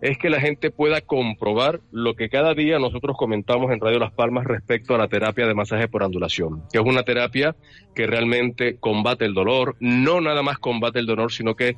es 0.00 0.16
que 0.16 0.30
la 0.30 0.40
gente 0.40 0.70
pueda 0.70 1.00
comprobar 1.00 1.80
lo 1.92 2.14
que 2.14 2.30
cada 2.30 2.54
día 2.54 2.78
nosotros 2.78 3.16
comentamos 3.18 3.70
en 3.70 3.80
Radio 3.80 3.98
Las 3.98 4.12
Palmas 4.12 4.46
respecto 4.46 4.94
a 4.94 4.98
la 4.98 5.08
terapia 5.08 5.46
de 5.46 5.54
masaje 5.54 5.88
por 5.88 6.02
ondulación, 6.02 6.62
que 6.72 6.78
es 6.78 6.84
una 6.84 7.02
terapia 7.02 7.54
que 7.94 8.06
realmente 8.06 8.76
combate 8.78 9.26
el 9.26 9.34
dolor, 9.34 9.76
no 9.78 10.20
nada 10.20 10.42
más 10.42 10.58
combate 10.58 11.00
el 11.00 11.06
dolor, 11.06 11.32
sino 11.32 11.54
que 11.54 11.76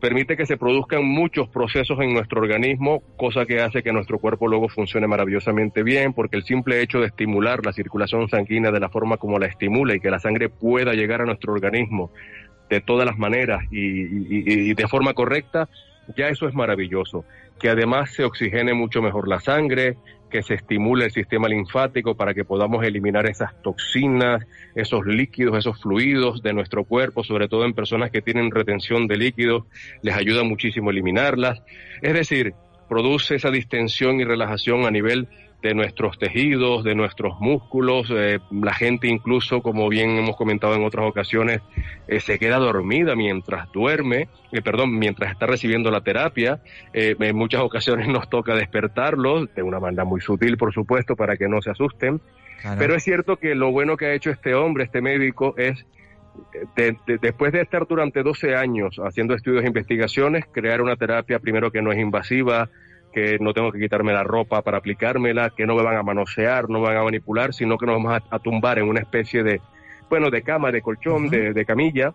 permite 0.00 0.36
que 0.36 0.46
se 0.46 0.56
produzcan 0.56 1.04
muchos 1.04 1.48
procesos 1.48 1.98
en 2.00 2.12
nuestro 2.12 2.40
organismo, 2.40 3.02
cosa 3.16 3.46
que 3.46 3.60
hace 3.60 3.82
que 3.82 3.92
nuestro 3.92 4.18
cuerpo 4.18 4.48
luego 4.48 4.68
funcione 4.68 5.06
maravillosamente 5.06 5.82
bien, 5.82 6.12
porque 6.12 6.36
el 6.36 6.42
simple 6.42 6.82
hecho 6.82 6.98
de 6.98 7.06
estimular 7.06 7.64
la 7.64 7.72
circulación 7.72 8.28
sanguínea 8.28 8.72
de 8.72 8.80
la 8.80 8.90
forma 8.90 9.16
como 9.16 9.38
la 9.38 9.46
estimula 9.46 9.94
y 9.94 10.00
que 10.00 10.10
la 10.10 10.18
sangre 10.18 10.48
pueda 10.48 10.92
llegar 10.92 11.22
a 11.22 11.24
nuestro 11.24 11.52
organismo 11.52 12.10
de 12.70 12.80
todas 12.80 13.06
las 13.06 13.18
maneras 13.18 13.64
y, 13.70 14.74
de 14.74 14.88
forma 14.88 15.14
correcta, 15.14 15.68
ya 16.16 16.28
eso 16.28 16.48
es 16.48 16.54
maravilloso. 16.54 17.24
Que 17.58 17.68
además 17.68 18.12
se 18.12 18.24
oxigene 18.24 18.74
mucho 18.74 19.00
mejor 19.00 19.28
la 19.28 19.40
sangre, 19.40 19.96
que 20.30 20.42
se 20.42 20.54
estimule 20.54 21.04
el 21.04 21.12
sistema 21.12 21.48
linfático 21.48 22.16
para 22.16 22.34
que 22.34 22.44
podamos 22.44 22.84
eliminar 22.84 23.26
esas 23.26 23.60
toxinas, 23.62 24.44
esos 24.74 25.06
líquidos, 25.06 25.56
esos 25.56 25.80
fluidos 25.80 26.42
de 26.42 26.52
nuestro 26.52 26.84
cuerpo, 26.84 27.22
sobre 27.22 27.48
todo 27.48 27.64
en 27.64 27.72
personas 27.72 28.10
que 28.10 28.20
tienen 28.20 28.50
retención 28.50 29.06
de 29.06 29.16
líquidos, 29.16 29.64
les 30.02 30.14
ayuda 30.14 30.42
muchísimo 30.42 30.90
eliminarlas. 30.90 31.62
Es 32.02 32.14
decir, 32.14 32.54
produce 32.88 33.36
esa 33.36 33.50
distensión 33.50 34.20
y 34.20 34.24
relajación 34.24 34.84
a 34.86 34.90
nivel 34.90 35.28
de 35.64 35.74
nuestros 35.74 36.18
tejidos, 36.18 36.84
de 36.84 36.94
nuestros 36.94 37.40
músculos. 37.40 38.12
Eh, 38.14 38.38
la 38.50 38.74
gente 38.74 39.08
incluso, 39.08 39.62
como 39.62 39.88
bien 39.88 40.10
hemos 40.10 40.36
comentado 40.36 40.74
en 40.74 40.84
otras 40.84 41.06
ocasiones, 41.06 41.62
eh, 42.06 42.20
se 42.20 42.38
queda 42.38 42.58
dormida 42.58 43.16
mientras 43.16 43.72
duerme, 43.72 44.28
eh, 44.52 44.60
perdón, 44.60 44.98
mientras 44.98 45.32
está 45.32 45.46
recibiendo 45.46 45.90
la 45.90 46.02
terapia. 46.02 46.60
en 46.92 47.34
muchas 47.34 47.62
ocasiones 47.62 48.08
nos 48.12 48.28
toca 48.28 48.54
despertarlos, 48.54 49.54
de 49.54 49.62
una 49.62 49.80
manera 49.80 50.04
muy 50.04 50.20
sutil, 50.20 50.58
por 50.58 50.74
supuesto, 50.74 51.16
para 51.16 51.38
que 51.38 51.48
no 51.48 51.62
se 51.62 51.70
asusten. 51.70 52.20
Claro. 52.60 52.78
Pero 52.78 52.94
es 52.94 53.02
cierto 53.02 53.36
que 53.38 53.54
lo 53.54 53.72
bueno 53.72 53.96
que 53.96 54.04
ha 54.04 54.12
hecho 54.12 54.30
este 54.30 54.54
hombre, 54.54 54.84
este 54.84 55.00
médico, 55.00 55.54
es 55.56 55.86
de, 56.76 56.94
de, 57.06 57.18
después 57.22 57.54
de 57.54 57.62
estar 57.62 57.86
durante 57.86 58.22
12 58.22 58.54
años 58.54 59.00
haciendo 59.02 59.34
estudios 59.34 59.64
e 59.64 59.68
investigaciones, 59.68 60.44
crear 60.52 60.82
una 60.82 60.96
terapia 60.96 61.38
primero 61.38 61.70
que 61.70 61.80
no 61.80 61.90
es 61.90 61.98
invasiva, 61.98 62.68
que 63.14 63.38
no 63.38 63.54
tengo 63.54 63.70
que 63.70 63.78
quitarme 63.78 64.12
la 64.12 64.24
ropa 64.24 64.62
para 64.62 64.78
aplicármela, 64.78 65.50
que 65.50 65.66
no 65.66 65.76
me 65.76 65.82
van 65.82 65.96
a 65.96 66.02
manosear, 66.02 66.68
no 66.68 66.80
me 66.80 66.88
van 66.88 66.96
a 66.96 67.04
manipular, 67.04 67.54
sino 67.54 67.78
que 67.78 67.86
nos 67.86 67.94
vamos 67.96 68.20
a, 68.20 68.34
a 68.34 68.38
tumbar 68.40 68.78
en 68.78 68.88
una 68.88 69.00
especie 69.00 69.44
de, 69.44 69.60
bueno, 70.10 70.30
de 70.30 70.42
cama, 70.42 70.72
de 70.72 70.82
colchón, 70.82 71.26
uh 71.26 71.28
-huh. 71.28 71.30
de, 71.30 71.52
de, 71.52 71.64
camilla, 71.64 72.12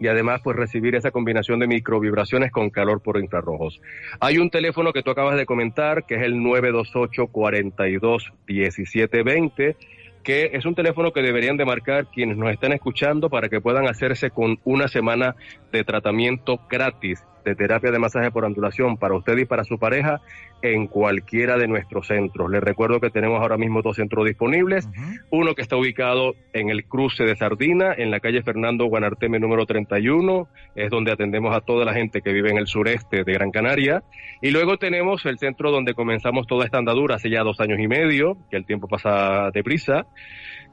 y 0.00 0.08
además 0.08 0.40
pues 0.42 0.56
recibir 0.56 0.96
esa 0.96 1.12
combinación 1.12 1.60
de 1.60 1.68
microvibraciones 1.68 2.50
con 2.50 2.70
calor 2.70 3.00
por 3.02 3.18
infrarrojos. 3.18 3.80
Hay 4.18 4.38
un 4.38 4.50
teléfono 4.50 4.92
que 4.92 5.02
tú 5.02 5.10
acabas 5.10 5.36
de 5.36 5.46
comentar, 5.46 6.04
que 6.06 6.16
es 6.16 6.22
el 6.22 6.42
928 6.42 7.28
42 7.28 8.32
1720 8.46 9.76
que 10.22 10.50
es 10.52 10.66
un 10.66 10.74
teléfono 10.74 11.12
que 11.12 11.22
deberían 11.22 11.56
de 11.56 11.64
marcar 11.64 12.06
quienes 12.06 12.36
nos 12.36 12.50
están 12.50 12.72
escuchando 12.72 13.30
para 13.30 13.48
que 13.48 13.62
puedan 13.62 13.88
hacerse 13.88 14.28
con 14.30 14.58
una 14.64 14.86
semana 14.86 15.34
de 15.72 15.82
tratamiento 15.82 16.60
gratis 16.68 17.24
de 17.44 17.54
terapia 17.54 17.90
de 17.90 17.98
masaje 17.98 18.30
por 18.30 18.44
ondulación 18.44 18.96
para 18.96 19.14
usted 19.14 19.36
y 19.38 19.44
para 19.44 19.64
su 19.64 19.78
pareja 19.78 20.20
en 20.62 20.86
cualquiera 20.86 21.56
de 21.56 21.68
nuestros 21.68 22.06
centros. 22.06 22.50
Les 22.50 22.62
recuerdo 22.62 23.00
que 23.00 23.10
tenemos 23.10 23.40
ahora 23.40 23.56
mismo 23.56 23.82
dos 23.82 23.96
centros 23.96 24.26
disponibles, 24.26 24.86
uh 24.86 24.90
-huh. 24.90 25.20
uno 25.30 25.54
que 25.54 25.62
está 25.62 25.76
ubicado 25.76 26.34
en 26.52 26.70
el 26.70 26.84
cruce 26.84 27.24
de 27.24 27.36
Sardina, 27.36 27.94
en 27.96 28.10
la 28.10 28.20
calle 28.20 28.42
Fernando 28.42 28.84
Guanarteme 28.86 29.38
número 29.38 29.66
31, 29.66 30.48
es 30.74 30.90
donde 30.90 31.12
atendemos 31.12 31.56
a 31.56 31.60
toda 31.60 31.84
la 31.84 31.94
gente 31.94 32.20
que 32.20 32.32
vive 32.32 32.50
en 32.50 32.58
el 32.58 32.66
sureste 32.66 33.24
de 33.24 33.32
Gran 33.32 33.50
Canaria, 33.50 34.02
y 34.42 34.50
luego 34.50 34.76
tenemos 34.76 35.24
el 35.26 35.38
centro 35.38 35.70
donde 35.70 35.94
comenzamos 35.94 36.46
toda 36.46 36.64
esta 36.64 36.78
andadura 36.78 37.16
hace 37.16 37.30
ya 37.30 37.42
dos 37.42 37.60
años 37.60 37.78
y 37.80 37.88
medio, 37.88 38.36
que 38.50 38.56
el 38.56 38.66
tiempo 38.66 38.86
pasa 38.88 39.50
deprisa, 39.52 40.06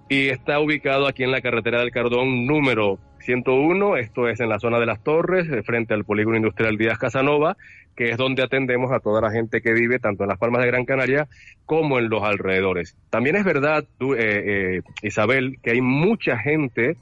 y 0.09 0.29
está 0.29 0.59
ubicado 0.59 1.07
aquí 1.07 1.23
en 1.23 1.31
la 1.31 1.41
carretera 1.41 1.79
del 1.79 1.91
Cardón 1.91 2.45
número 2.45 2.99
101, 3.19 3.97
esto 3.97 4.29
es 4.29 4.39
en 4.39 4.49
la 4.49 4.59
zona 4.59 4.79
de 4.79 4.85
las 4.85 5.03
Torres, 5.03 5.47
frente 5.65 5.93
al 5.93 6.05
polígono 6.05 6.37
industrial 6.37 6.77
Díaz 6.77 6.97
Casanova, 6.97 7.57
que 7.95 8.11
es 8.11 8.17
donde 8.17 8.43
atendemos 8.43 8.91
a 8.91 8.99
toda 8.99 9.21
la 9.21 9.31
gente 9.31 9.61
que 9.61 9.73
vive 9.73 9.99
tanto 9.99 10.23
en 10.23 10.29
las 10.29 10.37
Palmas 10.37 10.61
de 10.61 10.67
Gran 10.67 10.85
Canaria 10.85 11.27
como 11.65 11.99
en 11.99 12.09
los 12.09 12.23
alrededores. 12.23 12.95
También 13.09 13.35
es 13.35 13.43
verdad, 13.43 13.83
eh, 13.99 14.15
eh, 14.17 14.81
Isabel, 15.01 15.57
que 15.61 15.71
hay 15.71 15.81
mucha 15.81 16.37
gente 16.37 16.95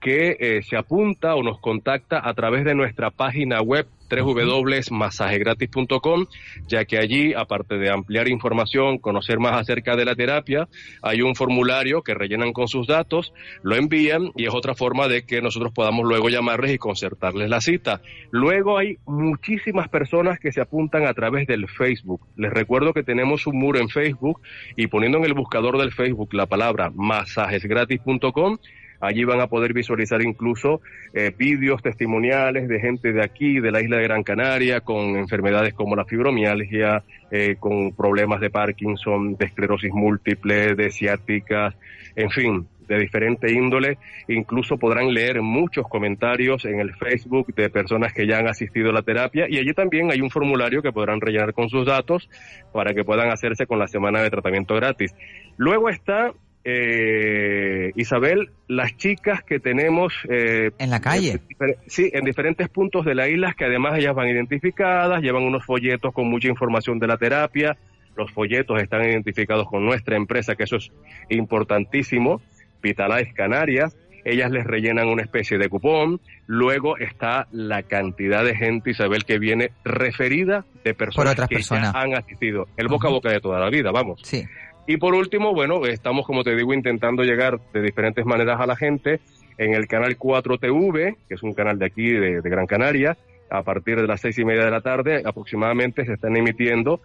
que 0.00 0.36
eh, 0.38 0.62
se 0.62 0.76
apunta 0.76 1.34
o 1.34 1.42
nos 1.42 1.58
contacta 1.60 2.20
a 2.22 2.34
través 2.34 2.64
de 2.64 2.74
nuestra 2.74 3.10
página 3.10 3.62
web 3.62 3.86
www.masajegratis.com, 4.14 6.26
ya 6.68 6.84
que 6.84 6.98
allí, 6.98 7.34
aparte 7.34 7.76
de 7.76 7.90
ampliar 7.90 8.28
información, 8.28 8.98
conocer 8.98 9.38
más 9.38 9.60
acerca 9.60 9.96
de 9.96 10.04
la 10.04 10.14
terapia, 10.14 10.68
hay 11.02 11.22
un 11.22 11.34
formulario 11.34 12.02
que 12.02 12.14
rellenan 12.14 12.52
con 12.52 12.68
sus 12.68 12.86
datos, 12.86 13.32
lo 13.62 13.76
envían 13.76 14.30
y 14.36 14.46
es 14.46 14.54
otra 14.54 14.74
forma 14.74 15.08
de 15.08 15.24
que 15.24 15.42
nosotros 15.42 15.72
podamos 15.72 16.06
luego 16.06 16.28
llamarles 16.28 16.72
y 16.72 16.78
concertarles 16.78 17.48
la 17.48 17.60
cita. 17.60 18.00
Luego 18.30 18.78
hay 18.78 18.98
muchísimas 19.06 19.88
personas 19.88 20.38
que 20.38 20.52
se 20.52 20.60
apuntan 20.60 21.06
a 21.06 21.14
través 21.14 21.46
del 21.46 21.68
Facebook. 21.68 22.20
Les 22.36 22.52
recuerdo 22.52 22.92
que 22.92 23.02
tenemos 23.02 23.46
un 23.46 23.58
muro 23.58 23.80
en 23.80 23.88
Facebook 23.88 24.40
y 24.76 24.86
poniendo 24.86 25.18
en 25.18 25.24
el 25.24 25.34
buscador 25.34 25.78
del 25.78 25.92
Facebook 25.92 26.34
la 26.34 26.46
palabra 26.46 26.90
masajesgratis.com, 26.94 28.58
Allí 29.06 29.24
van 29.24 29.40
a 29.40 29.48
poder 29.48 29.72
visualizar 29.72 30.22
incluso 30.22 30.80
eh, 31.12 31.32
vídeos 31.36 31.82
testimoniales 31.82 32.68
de 32.68 32.80
gente 32.80 33.12
de 33.12 33.22
aquí, 33.22 33.60
de 33.60 33.70
la 33.70 33.82
isla 33.82 33.98
de 33.98 34.04
Gran 34.04 34.22
Canaria, 34.22 34.80
con 34.80 35.16
enfermedades 35.16 35.74
como 35.74 35.94
la 35.94 36.04
fibromialgia, 36.04 37.02
eh, 37.30 37.56
con 37.58 37.92
problemas 37.94 38.40
de 38.40 38.50
Parkinson, 38.50 39.36
de 39.36 39.46
esclerosis 39.46 39.92
múltiple, 39.92 40.74
de 40.74 40.90
ciáticas, 40.90 41.74
en 42.16 42.30
fin, 42.30 42.66
de 42.88 42.98
diferente 42.98 43.52
índole. 43.52 43.98
Incluso 44.28 44.78
podrán 44.78 45.12
leer 45.12 45.42
muchos 45.42 45.86
comentarios 45.88 46.64
en 46.64 46.80
el 46.80 46.94
Facebook 46.94 47.54
de 47.54 47.70
personas 47.70 48.12
que 48.12 48.26
ya 48.26 48.38
han 48.38 48.48
asistido 48.48 48.90
a 48.90 48.92
la 48.92 49.02
terapia 49.02 49.46
y 49.48 49.58
allí 49.58 49.72
también 49.72 50.10
hay 50.10 50.20
un 50.20 50.30
formulario 50.30 50.82
que 50.82 50.92
podrán 50.92 51.20
rellenar 51.20 51.52
con 51.54 51.68
sus 51.68 51.86
datos 51.86 52.28
para 52.72 52.94
que 52.94 53.04
puedan 53.04 53.30
hacerse 53.30 53.66
con 53.66 53.78
la 53.78 53.86
semana 53.86 54.22
de 54.22 54.30
tratamiento 54.30 54.74
gratis. 54.74 55.14
Luego 55.56 55.88
está 55.88 56.32
eh, 56.64 57.92
Isabel, 57.94 58.50
las 58.68 58.96
chicas 58.96 59.42
que 59.42 59.60
tenemos 59.60 60.14
eh, 60.30 60.70
en 60.78 60.90
la 60.90 61.00
calle, 61.00 61.40
en, 61.60 61.76
sí, 61.86 62.10
en 62.12 62.24
diferentes 62.24 62.68
puntos 62.68 63.04
de 63.04 63.14
la 63.14 63.28
isla, 63.28 63.54
que 63.56 63.66
además 63.66 63.98
ellas 63.98 64.14
van 64.14 64.28
identificadas, 64.28 65.20
llevan 65.22 65.42
unos 65.42 65.64
folletos 65.64 66.14
con 66.14 66.28
mucha 66.28 66.48
información 66.48 66.98
de 66.98 67.06
la 67.06 67.18
terapia, 67.18 67.76
los 68.16 68.30
folletos 68.32 68.80
están 68.82 69.04
identificados 69.04 69.68
con 69.68 69.84
nuestra 69.84 70.16
empresa, 70.16 70.54
que 70.54 70.64
eso 70.64 70.76
es 70.76 70.90
importantísimo, 71.28 72.40
Vitalize 72.82 73.34
Canarias, 73.34 73.96
ellas 74.24 74.50
les 74.50 74.64
rellenan 74.64 75.08
una 75.08 75.22
especie 75.22 75.58
de 75.58 75.68
cupón, 75.68 76.20
luego 76.46 76.96
está 76.96 77.46
la 77.52 77.82
cantidad 77.82 78.42
de 78.42 78.56
gente, 78.56 78.90
Isabel, 78.90 79.24
que 79.24 79.38
viene 79.38 79.70
referida 79.84 80.64
de 80.82 80.94
personas 80.94 81.34
que 81.34 81.56
personas. 81.56 81.92
ya 81.92 82.00
han 82.00 82.14
asistido, 82.14 82.68
el 82.76 82.88
boca 82.88 83.08
a 83.08 83.10
boca 83.10 83.30
de 83.30 83.40
toda 83.40 83.60
la 83.60 83.68
vida, 83.68 83.90
vamos. 83.92 84.20
Sí. 84.22 84.44
Y 84.86 84.98
por 84.98 85.14
último, 85.14 85.54
bueno, 85.54 85.86
estamos, 85.86 86.26
como 86.26 86.44
te 86.44 86.54
digo, 86.54 86.74
intentando 86.74 87.22
llegar 87.22 87.58
de 87.72 87.80
diferentes 87.80 88.26
maneras 88.26 88.60
a 88.60 88.66
la 88.66 88.76
gente 88.76 89.20
en 89.56 89.74
el 89.74 89.86
canal 89.86 90.18
4TV, 90.18 91.16
que 91.26 91.34
es 91.34 91.42
un 91.42 91.54
canal 91.54 91.78
de 91.78 91.86
aquí, 91.86 92.10
de, 92.10 92.40
Gran 92.42 92.66
Canaria, 92.66 93.16
a 93.50 93.62
partir 93.62 94.00
de 94.00 94.06
las 94.06 94.20
seis 94.20 94.38
y 94.38 94.44
media 94.44 94.64
de 94.64 94.70
la 94.70 94.80
tarde 94.80 95.22
aproximadamente 95.24 96.04
se 96.04 96.14
están 96.14 96.36
emitiendo 96.36 97.00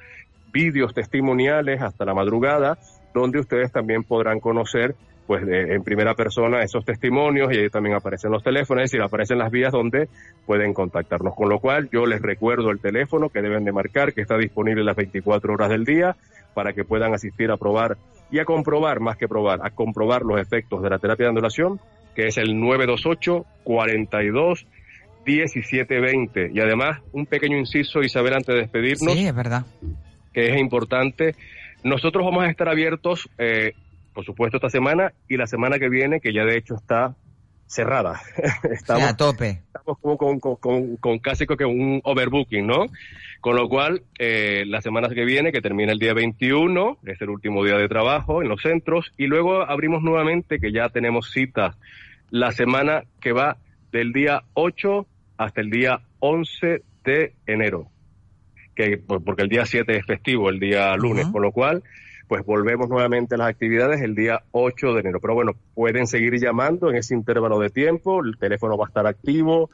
vídeos 0.52 0.94
testimoniales 0.94 1.82
hasta 1.82 2.06
la 2.06 2.14
madrugada, 2.14 2.78
donde 3.14 3.40
ustedes 3.40 3.72
también 3.72 4.04
podrán 4.04 4.40
conocer 4.40 4.96
pues 5.30 5.46
de, 5.46 5.76
en 5.76 5.84
primera 5.84 6.16
persona 6.16 6.64
esos 6.64 6.84
testimonios 6.84 7.54
y 7.54 7.60
ahí 7.60 7.70
también 7.70 7.96
aparecen 7.96 8.32
los 8.32 8.42
teléfonos, 8.42 8.84
es 8.84 8.90
decir, 8.90 9.04
aparecen 9.04 9.38
las 9.38 9.52
vías 9.52 9.72
donde 9.72 10.10
pueden 10.48 10.74
contactarnos. 10.74 11.36
Con 11.36 11.50
lo 11.50 11.60
cual 11.60 11.88
yo 11.94 12.08
les 12.08 12.20
recuerdo 12.20 12.72
el 12.72 12.80
teléfono 12.80 13.30
que 13.30 13.44
deben 13.44 13.64
de 13.64 13.72
marcar, 13.72 14.12
que 14.12 14.22
está 14.22 14.40
disponible 14.40 14.84
las 14.84 14.96
24 14.96 15.54
horas 15.54 15.70
del 15.70 15.86
día 15.86 16.16
para 16.56 16.74
que 16.74 16.84
puedan 16.84 17.14
asistir 17.14 17.52
a 17.52 17.58
probar 17.58 17.96
y 18.32 18.40
a 18.40 18.46
comprobar, 18.46 19.02
más 19.02 19.18
que 19.18 19.28
probar, 19.28 19.60
a 19.62 19.70
comprobar 19.70 20.24
los 20.24 20.42
efectos 20.42 20.82
de 20.82 20.90
la 20.90 20.98
terapia 20.98 21.26
de 21.26 21.30
ondulación, 21.30 21.80
que 22.16 22.26
es 22.26 22.38
el 22.40 22.60
928 22.60 23.46
42 23.66 24.66
1720. 25.28 26.50
Y 26.56 26.60
además, 26.60 27.02
un 27.12 27.28
pequeño 27.28 27.56
inciso, 27.56 28.02
Isabel, 28.02 28.34
antes 28.34 28.56
de 28.56 28.62
despedirnos. 28.62 29.14
Sí, 29.14 29.28
es 29.28 29.36
verdad. 29.36 29.64
Que 30.34 30.56
es 30.56 30.60
importante. 30.60 31.36
Nosotros 31.84 32.26
vamos 32.26 32.46
a 32.46 32.50
estar 32.50 32.68
abiertos, 32.68 33.30
eh, 33.38 33.74
por 34.20 34.26
supuesto, 34.26 34.58
esta 34.58 34.70
semana 34.70 35.14
y 35.30 35.38
la 35.38 35.48
semana 35.48 35.80
que 35.80 35.88
viene, 35.88 36.20
que 36.20 36.34
ya 36.34 36.44
de 36.44 36.58
hecho 36.58 36.76
está 36.76 37.16
cerrada. 37.68 38.20
estamos, 38.70 39.08
a 39.08 39.16
tope. 39.16 39.62
Estamos 39.68 39.98
como 40.02 40.18
con, 40.18 40.40
con, 40.42 40.98
con, 40.98 41.20
casi 41.20 41.46
que 41.48 41.64
un 41.64 42.02
overbooking, 42.04 42.68
¿no? 42.68 42.88
Con 43.40 43.56
lo 43.56 43.70
cual, 43.70 44.04
eh, 44.18 44.66
la 44.68 44.82
semana 44.82 45.08
que 45.08 45.24
viene, 45.24 45.54
que 45.54 45.62
termina 45.62 45.94
el 45.94 46.00
día 46.00 46.14
21, 46.14 46.98
es 47.06 47.22
el 47.22 47.30
último 47.30 47.64
día 47.64 47.78
de 47.78 47.88
trabajo 47.88 48.42
en 48.42 48.50
los 48.50 48.62
centros, 48.62 49.10
y 49.16 49.28
luego 49.28 49.62
abrimos 49.62 50.04
nuevamente, 50.04 50.60
que 50.60 50.74
ya 50.74 50.90
tenemos 50.90 51.32
citas 51.32 51.78
la 52.30 52.52
semana 52.52 53.06
que 53.22 53.32
va 53.32 53.56
del 53.94 54.12
día 54.12 54.44
8 54.54 55.08
hasta 55.38 55.62
el 55.62 55.70
día 55.70 56.02
11 56.20 56.84
de 57.06 57.36
enero. 57.46 57.88
Que, 58.76 58.98
porque 58.98 59.44
el 59.44 59.50
día 59.50 59.66
7 59.66 59.96
es 59.96 60.06
festivo, 60.06 60.50
el 60.50 60.60
día 60.60 60.94
lunes, 60.98 61.28
con 61.28 61.42
lo 61.42 61.54
cual 61.54 61.84
pues 62.30 62.46
volvemos 62.46 62.88
nuevamente 62.88 63.34
a 63.34 63.40
las 63.40 63.50
actividades 63.50 64.02
el 64.02 64.14
día 64.14 64.44
8 64.52 64.94
de 64.94 65.00
enero. 65.00 65.20
Pero 65.20 65.34
bueno, 65.34 65.54
pueden 65.74 66.06
seguir 66.06 66.40
llamando 66.40 66.92
en 66.92 66.98
ese 66.98 67.16
intervalo 67.16 67.60
de 67.60 67.72
tiempo, 67.72 68.24
el 68.24 68.38
teléfono 68.38 68.78
va 68.78 68.86
a 68.86 68.88
estar 68.88 69.08
activo, 69.08 69.72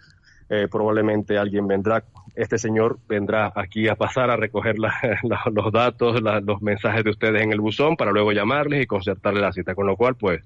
eh, 0.49 0.69
probablemente 0.71 1.37
alguien 1.37 1.67
vendrá, 1.67 2.05
este 2.33 2.57
señor 2.57 2.97
vendrá 3.09 3.51
aquí 3.53 3.89
a 3.89 3.95
pasar 3.95 4.29
a 4.29 4.37
recoger 4.37 4.77
los 5.51 5.71
datos, 5.73 6.21
los 6.21 6.61
mensajes 6.61 7.03
de 7.03 7.09
ustedes 7.09 7.41
en 7.41 7.51
el 7.51 7.59
buzón 7.59 7.97
para 7.97 8.11
luego 8.11 8.31
llamarles 8.31 8.83
y 8.83 8.87
concertarles 8.87 9.41
la 9.41 9.51
cita, 9.51 9.75
con 9.75 9.85
lo 9.85 9.97
cual 9.97 10.15
pues 10.15 10.41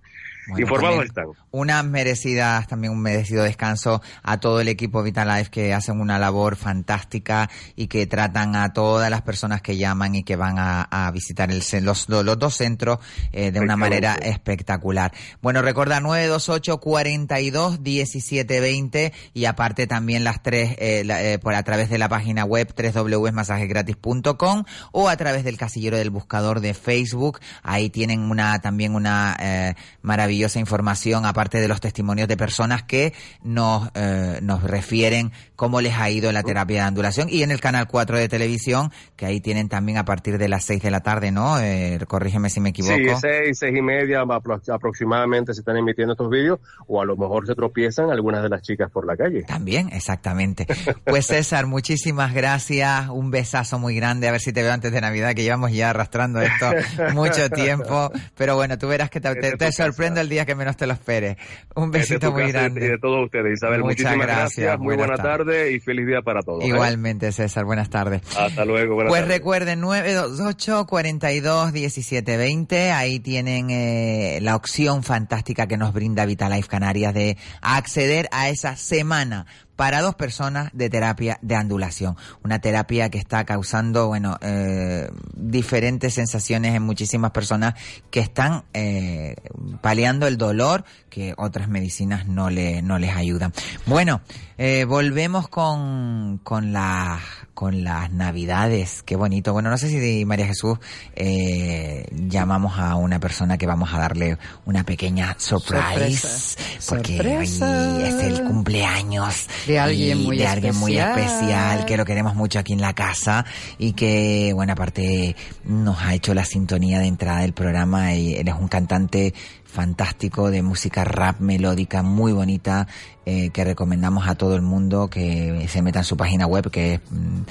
Informados 0.58 1.06
están. 1.06 1.26
Una 1.52 1.84
merecida, 1.84 2.66
también 2.68 2.94
un 2.94 3.02
merecido 3.02 3.44
descanso 3.44 4.02
a 4.24 4.40
todo 4.40 4.62
el 4.62 4.68
equipo 4.68 5.04
Vitalife 5.04 5.50
que 5.50 5.74
hacen 5.74 6.00
una 6.00 6.20
labor 6.20 6.56
fantástica 6.56 7.50
y 7.76 7.88
que 7.88 8.08
tratan 8.08 8.56
a 8.56 8.74
todas 8.74 9.10
las 9.10 9.22
personas 9.22 9.62
que 9.62 9.78
llaman 9.78 10.16
y 10.16 10.24
que 10.24 10.36
van 10.36 10.56
a, 10.58 11.12
visitar 11.14 11.52
el, 11.52 11.64
los, 11.84 12.08
los 12.10 12.40
dos 12.40 12.56
centros 12.56 13.00
eh, 13.32 13.52
de 13.52 13.60
una 13.60 13.76
manera 13.76 14.16
espectacular. 14.16 15.12
Bueno, 15.42 15.62
recuerda 15.62 16.00
928 16.00 16.80
42 16.80 17.84
17 17.84 18.60
20 18.60 19.14
y 19.34 19.46
aparte 19.46 19.88
también 19.88 20.24
las 20.24 20.44
tres 20.44 20.72
eh, 20.78 21.04
eh, 21.08 21.40
por 21.42 21.54
a 21.54 21.64
través 21.64 21.90
de 21.90 21.98
la 21.98 22.10
página 22.10 22.46
web 22.46 22.74
www.masajesgratis.com 22.76 24.64
o 24.92 25.10
a 25.10 25.18
través 25.18 25.44
del 25.44 25.58
casillero 25.58 25.98
del 25.98 26.10
buscador 26.10 26.60
de 26.60 26.74
Facebook. 26.74 27.40
Ahí 27.64 27.90
tienen 27.90 28.22
una 28.22 28.60
también 28.60 28.96
una 28.96 29.76
maravillosa 30.02 30.39
esa 30.48 30.60
información, 30.60 31.26
aparte 31.26 31.60
de 31.60 31.68
los 31.68 31.82
testimonios 31.82 32.28
de 32.28 32.38
personas 32.38 32.84
que 32.84 33.14
nos, 33.44 33.90
eh, 33.94 34.40
nos 34.42 34.64
refieren 34.64 35.32
cómo 35.60 35.82
les 35.82 35.94
ha 35.96 36.10
ido 36.10 36.32
la 36.32 36.42
terapia 36.42 36.78
de 36.78 36.88
andulación. 36.88 37.28
Y 37.30 37.44
en 37.44 37.52
el 37.52 37.60
canal 37.60 37.86
4 37.86 38.18
de 38.18 38.30
televisión, 38.30 38.92
que 39.18 39.26
ahí 39.26 39.42
tienen 39.42 39.68
también 39.68 39.98
a 39.98 40.06
partir 40.06 40.38
de 40.38 40.48
las 40.48 40.64
6 40.64 40.82
de 40.82 40.90
la 40.90 41.02
tarde, 41.02 41.34
¿no? 41.34 41.60
Eh, 41.60 42.00
corrígeme 42.08 42.50
si 42.50 42.62
me 42.62 42.70
equivoco. 42.70 42.96
Sí, 42.96 43.28
6, 43.44 43.60
6 43.60 43.78
y 43.78 43.82
media 43.82 44.22
aproximadamente 44.22 45.54
se 45.54 45.60
están 45.60 45.76
emitiendo 45.76 46.14
estos 46.14 46.30
vídeos, 46.30 46.60
o 46.88 47.02
a 47.02 47.06
lo 47.06 47.18
mejor 47.18 47.46
se 47.46 47.56
tropiezan 47.56 48.10
algunas 48.10 48.42
de 48.42 48.48
las 48.48 48.62
chicas 48.62 48.90
por 48.90 49.06
la 49.06 49.18
calle. 49.18 49.44
También, 49.44 49.90
exactamente. 49.92 50.66
Pues 51.04 51.26
César, 51.28 51.66
muchísimas 51.66 52.34
gracias, 52.34 53.10
un 53.10 53.30
besazo 53.30 53.80
muy 53.80 53.96
grande, 53.96 54.30
a 54.30 54.32
ver 54.32 54.40
si 54.40 54.54
te 54.54 54.64
veo 54.64 54.72
antes 54.72 54.94
de 54.94 55.02
Navidad, 55.02 55.34
que 55.34 55.44
llevamos 55.44 55.74
ya 55.74 55.90
arrastrando 55.90 56.40
esto 56.40 56.72
mucho 57.14 57.50
tiempo, 57.50 58.14
pero 58.38 58.56
bueno, 58.56 58.78
tú 58.78 58.88
verás 58.88 59.10
que 59.10 59.20
te, 59.20 59.36
te, 59.36 59.58
te 59.58 59.72
sorprende 59.74 60.22
el 60.22 60.30
día 60.30 60.46
que 60.46 60.56
menos 60.56 60.78
te 60.78 60.88
lo 60.88 60.94
esperes. 60.94 61.36
Un 61.76 61.92
besito 61.92 62.32
muy 62.32 62.50
grande. 62.50 62.86
Y 62.86 62.88
de 62.92 62.98
todos 62.98 63.26
ustedes, 63.26 63.56
Isabel. 63.56 63.82
Muchas 63.82 64.00
Muchísimas 64.00 64.26
gracias. 64.26 64.80
Muy 64.80 64.96
buena 64.96 65.18
tarde. 65.18 65.49
Y 65.50 65.80
feliz 65.80 66.08
día 66.08 66.22
para 66.22 66.42
todos. 66.42 66.64
¿eh? 66.64 66.68
Igualmente, 66.68 67.32
César. 67.32 67.66
Buenas 67.66 67.90
tardes. 67.90 68.22
Hasta 68.38 68.66
luego. 68.66 68.96
Buenas 68.96 69.12
pues 69.12 69.28
recuerden, 69.28 69.82
928 69.82 70.86
42 70.88 71.74
1720 71.74 72.92
Ahí 72.92 73.20
tienen 73.20 73.70
eh, 73.70 74.40
la 74.42 74.56
opción 74.56 75.04
fantástica 75.04 75.68
que 75.68 75.78
nos 75.78 75.94
brinda 75.94 76.26
Vitalife 76.26 76.68
Canarias 76.68 77.14
de 77.14 77.38
acceder 77.62 78.28
a 78.32 78.50
esa 78.50 78.76
semana 78.76 79.46
para 79.80 80.02
dos 80.02 80.14
personas 80.16 80.72
de 80.74 80.90
terapia 80.90 81.40
de 81.42 81.56
andulación. 81.56 82.18
Una 82.44 82.60
terapia 82.60 83.08
que 83.10 83.18
está 83.18 83.46
causando, 83.46 84.08
bueno, 84.08 84.38
eh, 84.42 85.10
diferentes 85.34 86.16
sensaciones 86.16 86.76
en 86.76 86.84
muchísimas 86.84 87.32
personas 87.32 87.76
que 88.12 88.20
están 88.20 88.66
eh, 88.74 89.38
paliando 89.80 90.28
el 90.28 90.38
dolor 90.38 90.84
que 91.10 91.34
otras 91.38 91.70
medicinas 91.70 92.28
no, 92.28 92.50
le, 92.50 92.82
no 92.82 93.00
les 93.00 93.16
ayudan. 93.16 93.54
Bueno, 93.86 94.20
eh, 94.58 94.84
volvemos 94.84 95.48
con, 95.48 96.42
con, 96.44 96.74
la, 96.74 97.18
con 97.60 97.84
las 97.84 98.10
navidades. 98.14 99.04
Qué 99.04 99.18
bonito. 99.18 99.52
Bueno, 99.52 99.70
no 99.70 99.78
sé 99.78 99.90
si 99.90 100.24
María 100.24 100.48
Jesús 100.48 100.78
eh, 101.14 102.06
llamamos 102.10 102.80
a 102.80 102.96
una 102.96 103.20
persona 103.20 103.58
que 103.58 103.68
vamos 103.68 103.94
a 103.94 104.00
darle 104.00 104.38
una 104.64 104.86
pequeña 104.86 105.36
surprise. 105.38 106.56
Porque 106.88 107.20
Hoy 107.20 107.44
es 107.44 108.24
el 108.24 108.46
cumpleaños 108.46 109.48
de 109.68 109.78
alguien 109.78 110.24
muy 110.24 110.38
de 110.38 110.46
especial. 110.46 110.54
alguien 110.54 110.76
muy 110.78 110.98
especial 110.98 111.86
que 111.86 111.98
lo 111.98 112.06
queremos 112.06 112.34
mucho 112.34 112.60
aquí 112.60 112.72
en 112.72 112.80
la 112.80 112.94
casa 112.94 113.44
y 113.78 113.92
que, 113.92 114.54
bueno, 114.56 114.72
aparte 114.72 115.36
nos 115.66 116.02
ha 116.02 116.14
hecho 116.14 116.34
la 116.34 116.46
sintonía 116.46 117.00
de 117.00 117.08
entrada 117.08 117.42
del 117.42 117.52
programa 117.52 118.14
y 118.14 118.36
él 118.36 118.48
es 118.48 118.56
un 118.56 118.70
cantante 118.70 119.34
fantástico 119.70 120.50
de 120.50 120.64
música 120.64 121.04
rap 121.04 121.40
melódica 121.40 122.02
muy 122.02 122.32
bonita 122.32 122.88
eh, 123.26 123.52
que 123.52 123.64
recomendamos 123.64 124.28
a 124.28 124.34
todo 124.34 124.56
el 124.56 124.64
mundo 124.64 125.10
que 125.10 125.68
se 125.70 125.84
meta 125.84 126.00
en 126.00 126.06
su 126.06 126.18
página 126.18 126.48
web 126.48 126.72
que 126.72 126.96
es 126.96 127.02
mm, 127.12 127.42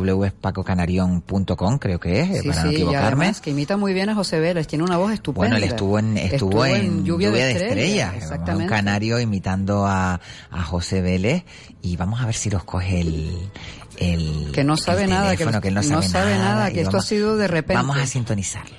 www.pacocanarion.com 0.00 1.78
creo 1.78 2.00
que 2.00 2.20
es 2.22 2.40
sí, 2.42 2.48
para 2.48 2.62
sí, 2.62 2.66
no 2.66 2.72
equivocarme. 2.72 3.28
Y 3.28 3.40
que 3.40 3.50
imita 3.50 3.76
muy 3.76 3.92
bien 3.94 4.08
a 4.08 4.14
José 4.16 4.40
Vélez 4.40 4.66
tiene 4.66 4.82
una 4.84 4.96
voz 4.96 5.12
estupenda. 5.12 5.50
Bueno 5.50 5.56
él 5.56 5.64
estuvo 5.64 5.98
en 6.00 6.16
estuvo, 6.18 6.66
en, 6.66 7.04
lluvia, 7.04 7.30
de, 7.30 7.52
estrellas 7.52 8.32
un 8.54 8.66
canario 8.66 9.20
imitando 9.20 9.86
a, 9.86 10.20
a 10.50 10.62
José 10.64 11.00
Vélez 11.00 11.44
y 11.80 11.96
vamos 11.96 12.20
a 12.20 12.26
ver 12.26 12.34
si 12.34 12.50
los 12.50 12.64
coge 12.64 13.00
el 13.02 13.50
el 13.98 14.50
que 14.52 14.64
no 14.64 14.76
sabe 14.76 15.04
el 15.04 15.10
nada 15.10 15.30
que, 15.32 15.36
teléfono, 15.38 15.60
que, 15.60 15.68
él 15.68 15.74
no 15.74 15.82
sabe, 15.82 16.08
sabe 16.08 16.38
nada, 16.38 16.70
que 16.70 16.80
esto 16.80 16.92
vamos- 16.92 17.04
ha 17.04 17.08
sido 17.08 17.36
de 17.36 17.46
repente. 17.46 17.74
vamos 17.74 17.98
a 17.98 18.06
sintonizarlo 18.06 18.76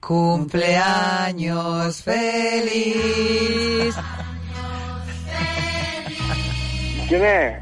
Cumpleaños 0.00 2.02
feliz. 2.02 3.94
¿Quién 7.08 7.24
es? 7.24 7.58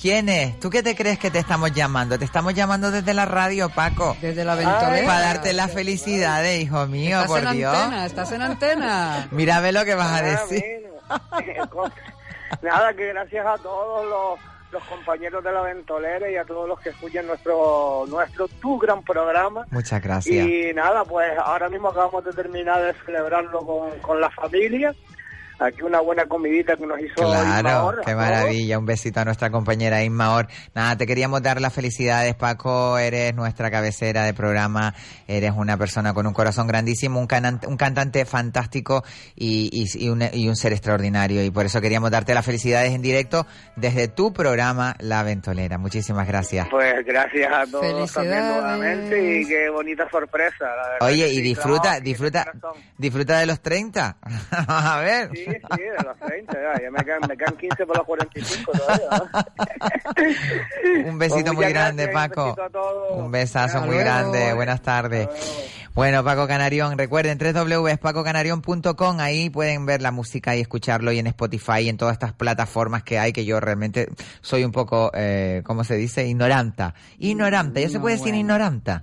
¿Quién 0.00 0.28
es? 0.30 0.58
¿Tú 0.60 0.70
qué 0.70 0.82
te 0.82 0.96
crees 0.96 1.18
que 1.18 1.30
te 1.30 1.38
estamos 1.38 1.72
llamando? 1.72 2.18
Te 2.18 2.24
estamos 2.24 2.54
llamando 2.54 2.90
desde 2.90 3.12
la 3.12 3.26
radio, 3.26 3.68
Paco. 3.68 4.16
Desde 4.20 4.44
la 4.44 4.54
ventolera. 4.54 5.06
Para 5.06 5.20
darte 5.20 5.52
las 5.52 5.72
felicidades, 5.72 6.62
hijo 6.62 6.86
mío, 6.86 7.20
estás 7.20 7.26
por 7.28 7.44
en 7.44 7.52
Dios. 7.52 7.74
antena 7.76 8.06
estás 8.06 8.32
en 8.32 8.42
antena 8.42 9.28
Mira, 9.30 9.60
ve 9.60 9.72
lo 9.72 9.84
que 9.84 9.94
vas 9.94 10.08
a 10.08 10.16
Ah, 10.18 10.22
decir. 10.22 10.64
Nada, 12.62 12.94
que 12.94 13.06
gracias 13.08 13.46
a 13.46 13.56
todos 13.58 14.06
los, 14.06 14.38
los 14.72 14.82
compañeros 14.84 15.42
de 15.42 15.52
la 15.52 15.62
ventolera 15.62 16.30
y 16.30 16.36
a 16.36 16.44
todos 16.44 16.68
los 16.68 16.80
que 16.80 16.90
escuchan 16.90 17.26
nuestro, 17.26 18.04
nuestro 18.08 18.48
tu 18.48 18.78
gran 18.78 19.02
programa. 19.02 19.66
Muchas 19.70 20.02
gracias. 20.02 20.46
Y 20.46 20.72
nada, 20.74 21.04
pues 21.04 21.36
ahora 21.38 21.68
mismo 21.68 21.88
acabamos 21.88 22.24
de 22.24 22.32
terminar 22.32 22.82
de 22.82 22.94
celebrarlo 23.04 23.60
con, 23.60 23.90
con 24.00 24.20
la 24.20 24.30
familia. 24.30 24.94
Aquí 25.60 25.82
una 25.82 26.00
buena 26.00 26.24
comidita 26.26 26.74
que 26.76 26.86
nos 26.86 26.98
hizo 27.00 27.14
Claro, 27.16 27.94
qué 28.04 28.14
maravilla. 28.14 28.78
Un 28.78 28.86
besito 28.86 29.20
a 29.20 29.24
nuestra 29.26 29.50
compañera 29.50 30.02
Isma 30.02 30.34
Or. 30.34 30.48
Nada, 30.74 30.96
te 30.96 31.06
queríamos 31.06 31.42
dar 31.42 31.60
las 31.60 31.72
felicidades, 31.74 32.34
Paco. 32.34 32.96
Eres 32.98 33.34
nuestra 33.34 33.70
cabecera 33.70 34.24
de 34.24 34.32
programa. 34.32 34.94
Eres 35.28 35.52
una 35.54 35.76
persona 35.76 36.14
con 36.14 36.26
un 36.26 36.32
corazón 36.32 36.66
grandísimo, 36.66 37.20
un, 37.20 37.26
canante- 37.26 37.66
un 37.66 37.76
cantante 37.76 38.24
fantástico 38.24 39.04
y, 39.36 39.68
y- 39.72 40.06
y 40.06 40.08
un, 40.08 40.22
y 40.32 40.48
un 40.48 40.56
ser 40.56 40.72
extraordinario. 40.72 41.44
Y 41.44 41.50
por 41.50 41.66
eso 41.66 41.80
queríamos 41.80 42.10
darte 42.10 42.32
las 42.32 42.44
felicidades 42.46 42.92
en 42.92 43.02
directo 43.02 43.46
desde 43.76 44.08
tu 44.08 44.32
programa 44.32 44.96
La 44.98 45.22
Ventolera. 45.22 45.76
Muchísimas 45.76 46.26
gracias. 46.26 46.68
Pues 46.70 47.04
gracias 47.04 47.52
a 47.52 47.66
todos 47.66 47.82
también 47.82 48.08
Felicidades. 48.08 48.62
nuevamente 48.62 49.40
y 49.40 49.46
qué 49.46 49.68
bonita 49.68 50.08
sorpresa. 50.10 50.64
la 50.64 50.88
verdad 50.92 51.08
Oye, 51.08 51.28
y 51.28 51.40
disfruta, 51.42 52.00
disfruta, 52.00 52.46
disfruta 52.96 53.38
de 53.40 53.46
los 53.46 53.60
30. 53.60 54.16
Vamos 54.66 54.84
a 54.84 55.00
ver. 55.00 55.30
Sí, 55.34 55.49
sí, 55.52 55.82
los 56.04 56.16
30, 56.18 56.52
ya, 56.52 56.82
ya 56.82 56.90
me, 56.90 57.04
quedan, 57.04 57.20
me 57.28 57.36
quedan 57.36 57.56
15 57.56 57.86
por 57.86 57.96
los 57.96 58.06
45 58.06 58.72
todavía. 58.72 59.06
¿no? 59.10 59.30
Un 61.10 61.18
besito 61.18 61.44
Pues 61.52 61.54
muy 61.56 61.66
grande, 61.72 62.06
gracias, 62.06 62.28
un 62.30 62.34
Paco. 62.54 62.62
a 62.62 62.68
todos. 62.70 63.18
Un 63.18 63.30
besazo 63.30 63.64
Hasta 63.78 63.80
muy 63.80 63.96
luego. 63.96 64.04
grande. 64.04 64.52
Buenas 64.54 64.82
tardes. 64.82 65.28
Bueno, 65.94 66.22
Paco 66.22 66.46
Canarión, 66.46 66.96
recuerden 66.96 67.36
www.pacocanarión.com, 67.38 69.18
ahí 69.20 69.50
pueden 69.50 69.86
ver 69.86 70.00
la 70.02 70.12
música 70.12 70.54
y 70.54 70.60
escucharlo 70.60 71.10
y 71.10 71.18
en 71.18 71.26
Spotify 71.26 71.80
y 71.82 71.88
en 71.88 71.96
todas 71.96 72.12
estas 72.12 72.32
plataformas 72.32 73.02
que 73.02 73.18
hay 73.18 73.32
que 73.32 73.44
yo 73.44 73.58
realmente 73.58 74.08
soy 74.40 74.62
un 74.64 74.70
poco, 74.70 75.10
eh, 75.14 75.62
¿cómo 75.64 75.82
se 75.82 75.96
dice? 75.96 76.26
Ignoranta. 76.26 76.94
Ignoranta, 77.18 77.80
ya 77.80 77.88
se 77.88 77.98
puede 77.98 78.16
decir 78.18 78.34
ignoranta. 78.34 79.02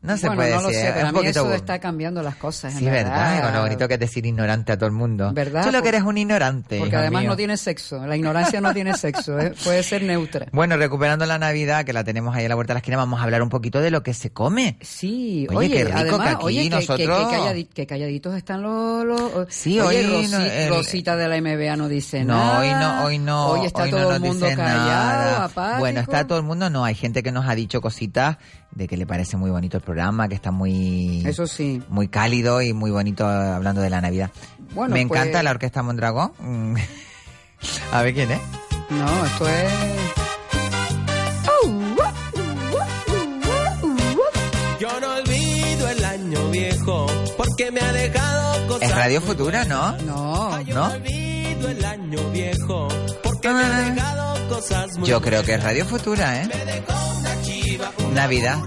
No 0.00 0.16
se 0.16 0.26
bueno, 0.28 0.36
puede 0.42 0.54
no 0.54 0.62
lo 0.62 0.68
decir. 0.68 0.80
sé, 0.82 0.88
es 0.88 0.94
pero 0.94 1.06
a 1.06 1.10
un 1.10 1.20
mí 1.20 1.26
eso 1.26 1.54
está 1.54 1.78
cambiando 1.80 2.22
las 2.22 2.36
cosas. 2.36 2.72
en 2.74 2.78
Sí, 2.78 2.84
verdad, 2.84 3.10
verdad. 3.34 3.42
con 3.42 3.52
lo 3.54 3.60
bonito 3.62 3.88
que 3.88 3.94
es 3.94 4.00
decir 4.00 4.24
ignorante 4.24 4.70
a 4.70 4.76
todo 4.76 4.86
el 4.86 4.92
mundo. 4.92 5.32
¿Verdad? 5.32 5.64
Tú 5.64 5.72
lo 5.72 5.82
que 5.82 5.88
eres 5.88 6.02
un 6.02 6.16
ignorante. 6.16 6.78
Porque 6.78 6.94
además 6.94 7.22
mío. 7.22 7.30
no 7.30 7.36
tiene 7.36 7.56
sexo. 7.56 8.06
La 8.06 8.16
ignorancia 8.16 8.60
no 8.60 8.72
tiene 8.72 8.96
sexo. 8.96 9.38
¿eh? 9.40 9.52
Puede 9.64 9.82
ser 9.82 10.02
neutra. 10.04 10.46
Bueno, 10.52 10.76
recuperando 10.76 11.26
la 11.26 11.38
Navidad, 11.38 11.84
que 11.84 11.92
la 11.92 12.04
tenemos 12.04 12.36
ahí 12.36 12.44
a 12.44 12.48
la 12.48 12.54
vuelta 12.54 12.72
de 12.72 12.74
la 12.76 12.78
esquina, 12.78 12.96
vamos 12.96 13.18
a 13.20 13.24
hablar 13.24 13.42
un 13.42 13.48
poquito 13.48 13.80
de 13.80 13.90
lo 13.90 14.04
que 14.04 14.14
se 14.14 14.30
come. 14.30 14.78
Sí, 14.82 15.46
Oye, 15.50 15.56
oye, 15.58 15.68
qué 15.70 15.84
rico 15.86 15.98
además, 15.98 16.20
que 16.28 16.34
aquí 16.34 16.44
oye, 16.44 16.62
que- 16.62 16.68
que- 16.68 16.76
nosotros... 16.76 17.28
que, 17.28 17.36
calladi- 17.36 17.68
que 17.68 17.86
calladitos 17.88 18.36
están 18.36 18.62
los... 18.62 19.04
los- 19.04 19.46
Sí, 19.52 19.80
oye, 19.80 20.06
hoy 20.06 20.26
Rosi- 20.26 20.30
no- 20.30 20.40
el- 20.44 20.68
Rosita 20.68 21.16
de 21.16 21.26
la 21.28 21.36
MBA 21.40 21.76
no 21.76 21.88
dice 21.88 22.24
No, 22.24 22.36
nada. 22.36 22.60
hoy 22.60 22.68
no, 22.70 23.04
hoy 23.04 23.18
no. 23.18 23.46
Hoy 23.48 23.66
está 23.66 23.82
hoy 23.82 23.90
no 23.90 23.96
todo 23.98 24.14
el 24.14 24.20
nos 24.22 24.28
mundo 24.28 24.46
callado, 24.54 25.42
apático. 25.42 25.78
Bueno, 25.80 26.00
está 26.00 26.24
todo 26.26 26.38
el 26.38 26.44
mundo, 26.44 26.70
no. 26.70 26.84
Hay 26.84 26.94
gente 26.94 27.24
que 27.24 27.32
nos 27.32 27.48
ha 27.48 27.56
dicho 27.56 27.80
cositas 27.80 28.36
de 28.70 28.86
que 28.86 28.96
le 28.96 29.06
parece 29.06 29.36
muy 29.36 29.50
bonito 29.50 29.76
el 29.78 29.82
programa, 29.88 30.28
que 30.28 30.34
está 30.34 30.50
muy. 30.50 31.22
Eso 31.26 31.46
sí. 31.46 31.82
Muy 31.88 32.08
cálido 32.08 32.60
y 32.62 32.72
muy 32.74 32.90
bonito 32.90 33.24
eh, 33.24 33.34
hablando 33.54 33.80
de 33.80 33.90
la 33.90 34.00
Navidad. 34.00 34.30
Bueno, 34.74 34.94
Me 34.94 35.06
pues- 35.06 35.18
encanta 35.20 35.42
la 35.42 35.50
Orquesta 35.50 35.82
Mondragón. 35.82 36.32
Mm. 36.38 36.76
a 37.92 38.02
ver 38.02 38.14
quién 38.14 38.30
es. 38.32 38.40
No, 38.90 39.24
esto 39.26 39.48
es... 39.48 39.72
Yo 44.80 45.00
no 45.00 45.14
olvido 45.16 45.88
el 45.88 46.04
año 46.04 46.50
viejo 46.50 47.06
porque 47.36 47.70
me 47.72 47.80
ha 47.80 47.92
dejado 47.92 48.66
cosas. 48.68 48.82
Es 48.88 48.94
Radio 48.94 49.20
Futura, 49.20 49.64
¿no? 49.64 49.92
No. 50.02 50.60
Yo 50.62 50.74
¿No? 50.74 50.88
no 50.88 50.94
olvido 50.94 51.68
el 51.68 51.84
año 51.84 52.30
viejo 52.30 52.88
porque 53.24 53.48
me 53.48 53.62
ha 53.64 53.80
dejado 53.90 54.24
cosas 54.24 54.36
muy 54.36 54.37
Yo 55.04 55.20
creo 55.20 55.42
que 55.42 55.54
es 55.54 55.62
Radio 55.62 55.84
Futura, 55.84 56.42
¿eh? 56.42 56.48
Navidad. 58.14 58.58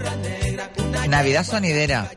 Navidad 1.08 1.44
sonidera. 1.44 2.10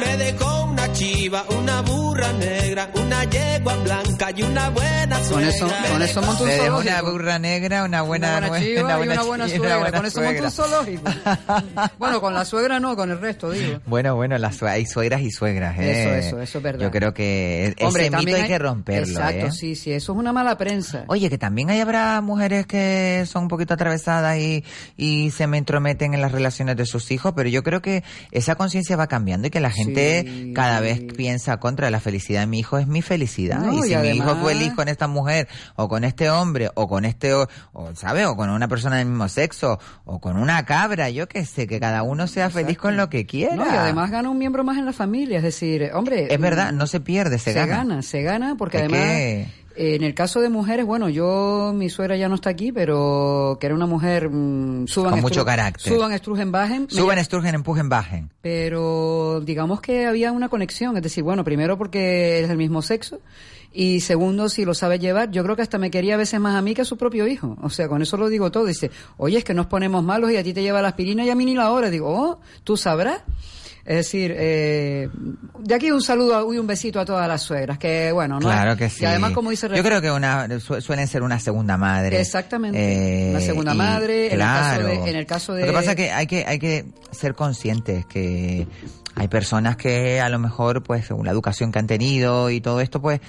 Me 0.00 0.16
dejó 0.16 0.64
una 0.64 0.92
chiva, 0.92 1.44
una 1.58 1.80
burra 1.82 2.32
negra, 2.34 2.90
una 2.94 3.24
yegua 3.24 3.74
blanca 3.76 4.30
y 4.36 4.42
una 4.42 4.68
buena 4.70 5.16
Con 5.18 5.24
suegra. 5.28 5.48
eso, 5.48 5.68
con 5.90 6.02
eso 6.02 6.22
monto 6.22 6.44
un 6.44 6.50
zoológico. 6.50 6.78
una 6.92 7.02
burra 7.02 7.38
negra, 7.38 7.84
una 7.84 8.02
buena, 8.02 8.38
una 8.38 8.48
buena 8.48 8.64
chiva 8.64 8.82
una 8.84 8.92
y 8.92 8.96
buena 8.96 9.12
una 9.14 9.22
buena 9.24 9.44
y 9.46 9.50
una 9.50 9.56
suegra. 9.58 9.78
buena 9.78 9.96
con 9.98 10.06
eso 10.06 10.20
monto 10.20 10.30
suegra. 10.30 10.46
un 10.46 10.52
zoológico. 10.52 11.90
bueno, 11.98 12.20
con 12.20 12.34
la 12.34 12.44
suegra 12.44 12.78
no, 12.80 12.94
con 12.96 13.10
el 13.10 13.20
resto, 13.20 13.50
digo. 13.50 13.80
Bueno, 13.86 14.14
bueno, 14.14 14.38
las, 14.38 14.56
sue- 14.56 14.70
hay 14.70 14.86
suegras 14.86 15.20
y 15.22 15.30
suegras, 15.32 15.76
¿eh? 15.78 16.02
Eso, 16.02 16.14
eso, 16.14 16.40
eso 16.42 16.58
es 16.58 16.64
verdad. 16.64 16.80
Yo 16.82 16.90
creo 16.92 17.12
que 17.14 17.68
ese 17.76 17.84
Hombre, 17.84 18.04
mito 18.04 18.16
también 18.18 18.42
hay 18.42 18.48
que 18.48 18.58
romperlo, 18.58 19.08
Exacto, 19.08 19.46
¿eh? 19.46 19.52
sí, 19.52 19.74
sí, 19.74 19.92
eso 19.92 20.12
es 20.12 20.18
una 20.18 20.32
mala 20.32 20.56
prensa. 20.58 21.04
Oye, 21.08 21.28
que 21.28 21.38
también 21.38 21.70
hay 21.70 21.80
habrá 21.80 22.07
mujeres 22.22 22.66
que 22.66 23.24
son 23.26 23.42
un 23.44 23.48
poquito 23.48 23.74
atravesadas 23.74 24.38
y, 24.38 24.64
y 24.96 25.30
se 25.30 25.46
me 25.46 25.58
entrometen 25.58 26.14
en 26.14 26.20
las 26.20 26.32
relaciones 26.32 26.76
de 26.76 26.86
sus 26.86 27.10
hijos, 27.10 27.32
pero 27.36 27.48
yo 27.48 27.62
creo 27.62 27.80
que 27.82 28.02
esa 28.32 28.54
conciencia 28.56 28.96
va 28.96 29.06
cambiando 29.06 29.46
y 29.48 29.50
que 29.50 29.60
la 29.60 29.70
gente 29.70 30.24
Sí. 30.28 30.52
cada 30.54 30.80
vez 30.80 31.00
piensa 31.16 31.58
contra 31.58 31.90
la 31.90 32.00
felicidad 32.00 32.40
de 32.40 32.46
mi 32.46 32.58
hijo 32.60 32.78
es 32.78 32.86
mi 32.86 33.02
felicidad. 33.02 33.58
No, 33.60 33.72
y 33.72 33.78
y 33.78 33.82
si 33.90 33.96
mi 33.96 34.08
hijo 34.08 34.34
fue 34.36 34.54
feliz 34.54 34.72
con 34.74 34.88
esta 34.88 35.06
mujer 35.08 35.48
o 35.76 35.88
con 35.88 36.04
este 36.04 36.30
hombre 36.30 36.70
o 36.74 36.88
con 36.88 37.04
este, 37.04 37.34
o, 37.34 37.48
o, 37.72 37.94
¿sabe? 37.94 38.26
O 38.26 38.36
con 38.36 38.50
una 38.50 38.66
persona 38.68 38.96
del 38.96 39.06
mismo 39.06 39.28
sexo 39.28 39.78
o 40.04 40.18
con 40.20 40.36
una 40.36 40.64
cabra, 40.64 41.10
yo 41.10 41.28
qué 41.28 41.44
sé, 41.44 41.66
que 41.66 41.78
cada 41.80 42.02
uno 42.02 42.26
sea 42.26 42.50
feliz 42.50 42.78
con 42.78 42.96
lo 42.96 43.08
que 43.10 43.26
quiera. 43.26 43.54
No, 43.56 43.64
y 43.66 43.68
además 43.76 44.10
gana 44.10 44.30
un 44.30 44.38
miembro 44.38 44.64
más 44.64 44.78
en 44.78 44.86
la 44.86 44.92
familia, 44.92 45.38
es 45.38 45.42
decir, 45.44 45.90
hombre... 45.94 46.32
Es 46.32 46.40
verdad, 46.40 46.72
mm, 46.72 46.76
no 46.76 46.86
se 46.86 47.00
pierde, 47.00 47.38
se, 47.38 47.52
se 47.52 47.66
gana. 47.66 48.02
se 48.02 48.22
gana, 48.22 48.54
porque 48.56 48.78
Es 48.78 48.82
además... 48.84 49.00
que- 49.00 49.67
En 49.80 50.02
el 50.02 50.12
caso 50.12 50.40
de 50.40 50.48
mujeres, 50.48 50.84
bueno, 50.84 51.08
yo, 51.08 51.72
mi 51.72 51.88
suegra 51.88 52.16
ya 52.16 52.28
no 52.28 52.34
está 52.34 52.50
aquí, 52.50 52.72
pero 52.72 53.56
que 53.60 53.66
era 53.66 53.76
una 53.76 53.86
mujer, 53.86 54.28
mm, 54.28 54.88
suban 54.88 55.12
Con 55.12 55.20
mucho 55.20 55.44
carácter. 55.44 55.92
Suban, 55.92 56.10
estrujen, 56.12 56.50
bajen. 56.50 56.88
me 56.92 57.00
ll- 57.00 57.18
esturgen, 57.18 57.54
empujen, 57.54 57.88
bajen. 57.88 58.30
pero 58.42 59.40
digamos 59.44 59.80
que 59.80 60.06
había 60.06 60.32
una 60.32 60.48
conexión, 60.48 60.96
es 60.96 61.02
decir, 61.04 61.22
bueno, 61.22 61.44
primero 61.44 61.78
porque 61.78 62.40
es 62.40 62.48
del 62.48 62.56
mismo 62.58 62.82
sexo 62.82 63.20
y 63.72 64.00
segundo 64.00 64.48
si 64.48 64.64
lo 64.64 64.74
sabe 64.74 64.98
llevar, 64.98 65.30
yo 65.30 65.44
creo 65.44 65.54
que 65.54 65.62
hasta 65.62 65.78
me 65.78 65.90
quería 65.92 66.14
a 66.14 66.18
veces 66.18 66.40
más 66.40 66.56
a 66.56 66.62
mí 66.62 66.74
que 66.74 66.82
a 66.82 66.84
su 66.84 66.96
propio 66.96 67.28
hijo, 67.28 67.56
o 67.62 67.70
sea, 67.70 67.86
con 67.86 68.02
eso 68.02 68.16
lo 68.16 68.28
digo 68.28 68.50
todo, 68.50 68.64
dice, 68.64 68.90
oye, 69.16 69.38
es 69.38 69.44
que 69.44 69.54
nos 69.54 69.66
ponemos 69.66 70.02
malos 70.02 70.32
y 70.32 70.36
a 70.38 70.42
ti 70.42 70.52
te 70.52 70.62
lleva 70.62 70.82
la 70.82 70.88
aspirina 70.88 71.24
y 71.24 71.30
a 71.30 71.34
mí 71.36 71.44
ni 71.44 71.54
la 71.54 71.70
hora, 71.70 71.88
digo, 71.90 72.08
oh, 72.10 72.40
tú 72.64 72.76
sabrás. 72.76 73.22
Es 73.88 73.96
decir, 73.96 74.34
eh, 74.36 75.08
de 75.60 75.74
aquí 75.74 75.90
un 75.90 76.02
saludo 76.02 76.52
y 76.52 76.58
un 76.58 76.66
besito 76.66 77.00
a 77.00 77.06
todas 77.06 77.26
las 77.26 77.40
suegras, 77.40 77.78
que 77.78 78.12
bueno, 78.12 78.34
¿no? 78.38 78.40
Claro 78.46 78.76
que 78.76 78.90
sí. 78.90 79.02
Y 79.02 79.06
además, 79.06 79.32
como 79.32 79.48
dice 79.48 79.66
Yo 79.74 79.82
creo 79.82 80.02
que 80.02 80.10
una 80.10 80.46
su- 80.60 80.78
suelen 80.82 81.08
ser 81.08 81.22
una 81.22 81.40
segunda 81.40 81.78
madre. 81.78 82.20
Exactamente. 82.20 83.28
Una 83.30 83.40
segunda 83.40 83.72
y- 83.74 83.78
madre, 83.78 84.26
en 84.26 84.32
el 84.34 84.38
caso 84.40 84.74
claro. 84.80 84.86
de- 84.88 85.10
en 85.10 85.16
el 85.16 85.26
caso 85.26 85.54
de- 85.54 85.60
Lo 85.62 85.66
que 85.68 85.72
pasa 85.72 85.90
es 85.92 85.96
que 85.96 86.12
hay 86.12 86.26
que 86.26 86.44
hay 86.46 86.58
que 86.58 86.84
ser 87.12 87.34
conscientes 87.34 88.04
que 88.04 88.66
hay 89.14 89.28
personas 89.28 89.76
que 89.78 90.20
a 90.20 90.28
lo 90.28 90.38
mejor, 90.38 90.82
pues, 90.82 91.06
según 91.06 91.24
la 91.24 91.32
educación 91.32 91.72
que 91.72 91.78
han 91.78 91.86
tenido 91.86 92.50
y 92.50 92.60
todo 92.60 92.82
esto, 92.82 93.00
pues 93.00 93.20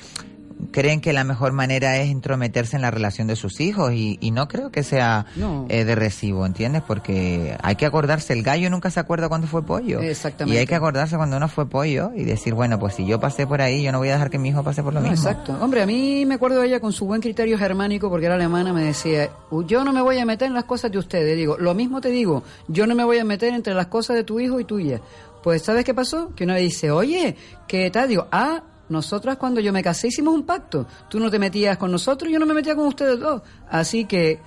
creen 0.71 1.01
que 1.01 1.13
la 1.13 1.23
mejor 1.23 1.53
manera 1.53 1.97
es 1.97 2.09
intrometerse 2.09 2.75
en 2.75 2.81
la 2.81 2.91
relación 2.91 3.27
de 3.27 3.35
sus 3.35 3.59
hijos 3.61 3.93
y, 3.93 4.17
y 4.21 4.31
no 4.31 4.47
creo 4.47 4.71
que 4.71 4.83
sea 4.83 5.25
No. 5.35 5.65
eh, 5.69 5.85
de 5.85 5.95
recibo, 5.95 6.45
¿entiendes? 6.45 6.81
Porque 6.85 7.55
hay 7.63 7.75
que 7.75 7.85
acordarse, 7.85 8.33
el 8.33 8.43
gallo 8.43 8.69
nunca 8.69 8.91
se 8.91 8.99
acuerda 8.99 9.29
cuando 9.29 9.47
fue 9.47 9.63
pollo. 9.65 9.99
Exactamente. 10.01 10.55
Y 10.55 10.59
hay 10.59 10.67
que 10.67 10.75
acordarse 10.75 11.15
cuando 11.17 11.37
uno 11.37 11.47
fue 11.47 11.67
pollo 11.69 12.11
y 12.15 12.23
decir, 12.25 12.53
bueno, 12.53 12.77
pues 12.79 12.95
si 12.95 13.05
yo 13.05 13.19
pasé 13.19 13.47
por 13.47 13.61
ahí, 13.61 13.81
yo 13.83 13.91
no 13.91 13.99
voy 13.99 14.09
a 14.09 14.13
dejar 14.13 14.29
que 14.29 14.37
mi 14.37 14.49
hijo 14.49 14.63
pase 14.63 14.83
por 14.83 14.93
lo 14.93 14.99
No, 15.01 15.09
mismo. 15.09 15.29
exacto. 15.29 15.57
Hombre, 15.61 15.81
a 15.81 15.85
mí 15.85 16.25
me 16.25 16.35
acuerdo 16.35 16.61
de 16.61 16.67
ella 16.67 16.79
con 16.79 16.91
su 16.93 17.05
buen 17.05 17.21
criterio 17.21 17.57
germánico, 17.57 18.09
porque 18.09 18.25
era 18.25 18.35
alemana, 18.35 18.73
me 18.73 18.83
decía, 18.83 19.29
yo 19.65 19.83
no 19.83 19.93
me 19.93 20.01
voy 20.01 20.17
a 20.19 20.25
meter 20.25 20.47
en 20.47 20.53
las 20.53 20.65
cosas 20.65 20.91
de 20.91 20.97
ustedes. 20.97 21.37
Digo, 21.37 21.57
lo 21.57 21.73
mismo 21.73 22.01
te 22.01 22.09
digo, 22.09 22.43
yo 22.67 22.85
no 22.85 22.95
me 22.95 23.03
voy 23.03 23.17
a 23.17 23.23
meter 23.23 23.53
entre 23.53 23.73
las 23.73 23.87
cosas 23.87 24.15
de 24.17 24.23
tu 24.23 24.39
hijo 24.39 24.59
y 24.59 24.65
tuya. 24.65 24.99
Pues, 25.41 25.61
¿sabes 25.63 25.85
qué 25.85 25.93
pasó? 25.93 26.35
Que 26.35 26.43
una 26.43 26.55
vez 26.55 26.63
dice, 26.63 26.91
oye, 26.91 27.35
¿qué 27.67 27.89
tal? 27.91 28.09
Digo, 28.09 28.27
ah, 28.31 28.61
nosotras 28.89 29.37
cuando 29.37 29.61
yo 29.61 29.71
me 29.71 29.81
casé 29.83 30.07
hicimos 30.07 30.33
un 30.33 30.43
pacto. 30.43 30.87
Tú 31.09 31.19
no 31.19 31.29
te 31.31 31.39
metías 31.39 31.77
con 31.77 31.91
nosotros 31.91 32.29
y 32.29 32.33
yo 32.33 32.39
no 32.39 32.45
me 32.45 32.53
metía 32.53 32.75
con 32.75 32.87
ustedes 32.87 33.19
dos. 33.19 33.41
Así 33.69 34.05
que, 34.05 34.39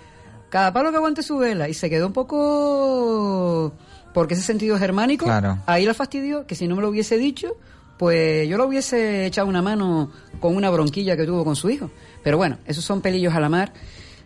cada 0.51 0.73
palo 0.73 0.91
que 0.91 0.97
aguante 0.97 1.23
su 1.23 1.39
vela. 1.39 1.69
Y 1.69 1.75
se 1.75 1.89
quedó 1.89 2.07
un 2.07 2.13
poco... 2.13 3.73
Porque 4.13 4.35
ese 4.35 4.43
sentido 4.43 4.79
germánico, 4.79 5.25
Claro. 5.25 5.59
ahí 5.65 5.87
la 5.87 5.95
fastidió, 5.95 6.47
que 6.47 6.55
si 6.55 6.69
no 6.69 6.77
me 6.77 6.83
lo 6.83 6.91
hubiese 6.91 7.17
dicho, 7.17 7.57
pues 7.97 8.47
yo 8.47 8.59
lo 8.59 8.67
hubiese 8.67 9.25
echado 9.25 9.49
una 9.49 9.63
mano 9.63 10.11
con 10.39 10.55
una 10.55 10.69
bronquilla 10.69 11.17
que 11.17 11.25
tuvo 11.25 11.45
con 11.45 11.57
su 11.57 11.71
hijo. 11.71 11.91
Pero 12.23 12.37
bueno, 12.37 12.59
esos 12.67 12.85
son 12.85 13.01
pelillos 13.01 13.33
a 13.35 13.41
la 13.41 13.49
mar. 13.49 13.73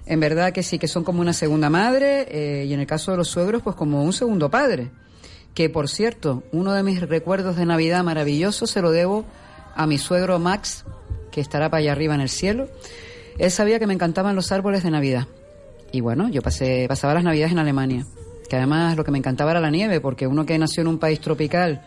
En 0.05 0.19
verdad 0.19 0.53
que 0.53 0.63
sí, 0.65 0.79
que 0.79 0.89
son 0.89 1.05
como 1.05 1.21
una 1.21 1.33
segunda 1.33 1.71
madre 1.71 2.27
eh, 2.31 2.65
y 2.65 2.73
en 2.73 2.81
el 2.81 2.87
caso 2.87 3.13
de 3.13 3.17
los 3.19 3.29
suegros, 3.29 3.63
pues 3.63 3.77
como 3.77 4.03
un 4.03 4.13
segundo 4.13 4.51
padre. 4.51 4.91
Que 5.55 5.71
por 5.71 5.89
cierto, 5.89 6.43
uno 6.53 6.73
de 6.73 6.83
mis 6.83 7.01
recuerdos 7.01 7.57
de 7.57 7.65
Navidad 7.67 8.03
maravilloso 8.03 8.67
se 8.67 8.83
lo 8.83 8.91
debo 8.91 9.25
a 9.77 9.87
mi 9.87 9.99
suegro 9.99 10.39
Max, 10.39 10.85
que 11.31 11.41
estará 11.41 11.69
para 11.71 11.81
allá 11.81 11.93
arriba 11.93 12.15
en 12.15 12.23
el 12.23 12.29
cielo. 12.29 12.69
Él 13.39 13.51
sabía 13.51 13.79
que 13.79 13.87
me 13.87 13.95
encantaban 13.95 14.35
los 14.35 14.51
árboles 14.51 14.83
de 14.83 14.91
Navidad. 14.91 15.27
Y 15.93 16.01
bueno, 16.01 16.29
yo 16.29 16.43
pasé, 16.43 16.87
pasaba 16.89 17.15
las 17.15 17.25
Navidades 17.25 17.53
en 17.53 17.59
Alemania. 17.59 18.07
Que 18.49 18.57
además 18.57 18.97
lo 18.97 19.05
que 19.05 19.11
me 19.11 19.19
encantaba 19.19 19.51
era 19.51 19.61
la 19.61 19.71
nieve, 19.71 20.01
porque 20.01 20.27
uno 20.27 20.47
que 20.47 20.59
nació 20.59 20.81
en 20.81 20.89
un 20.89 20.99
país 20.99 21.21
tropical, 21.21 21.85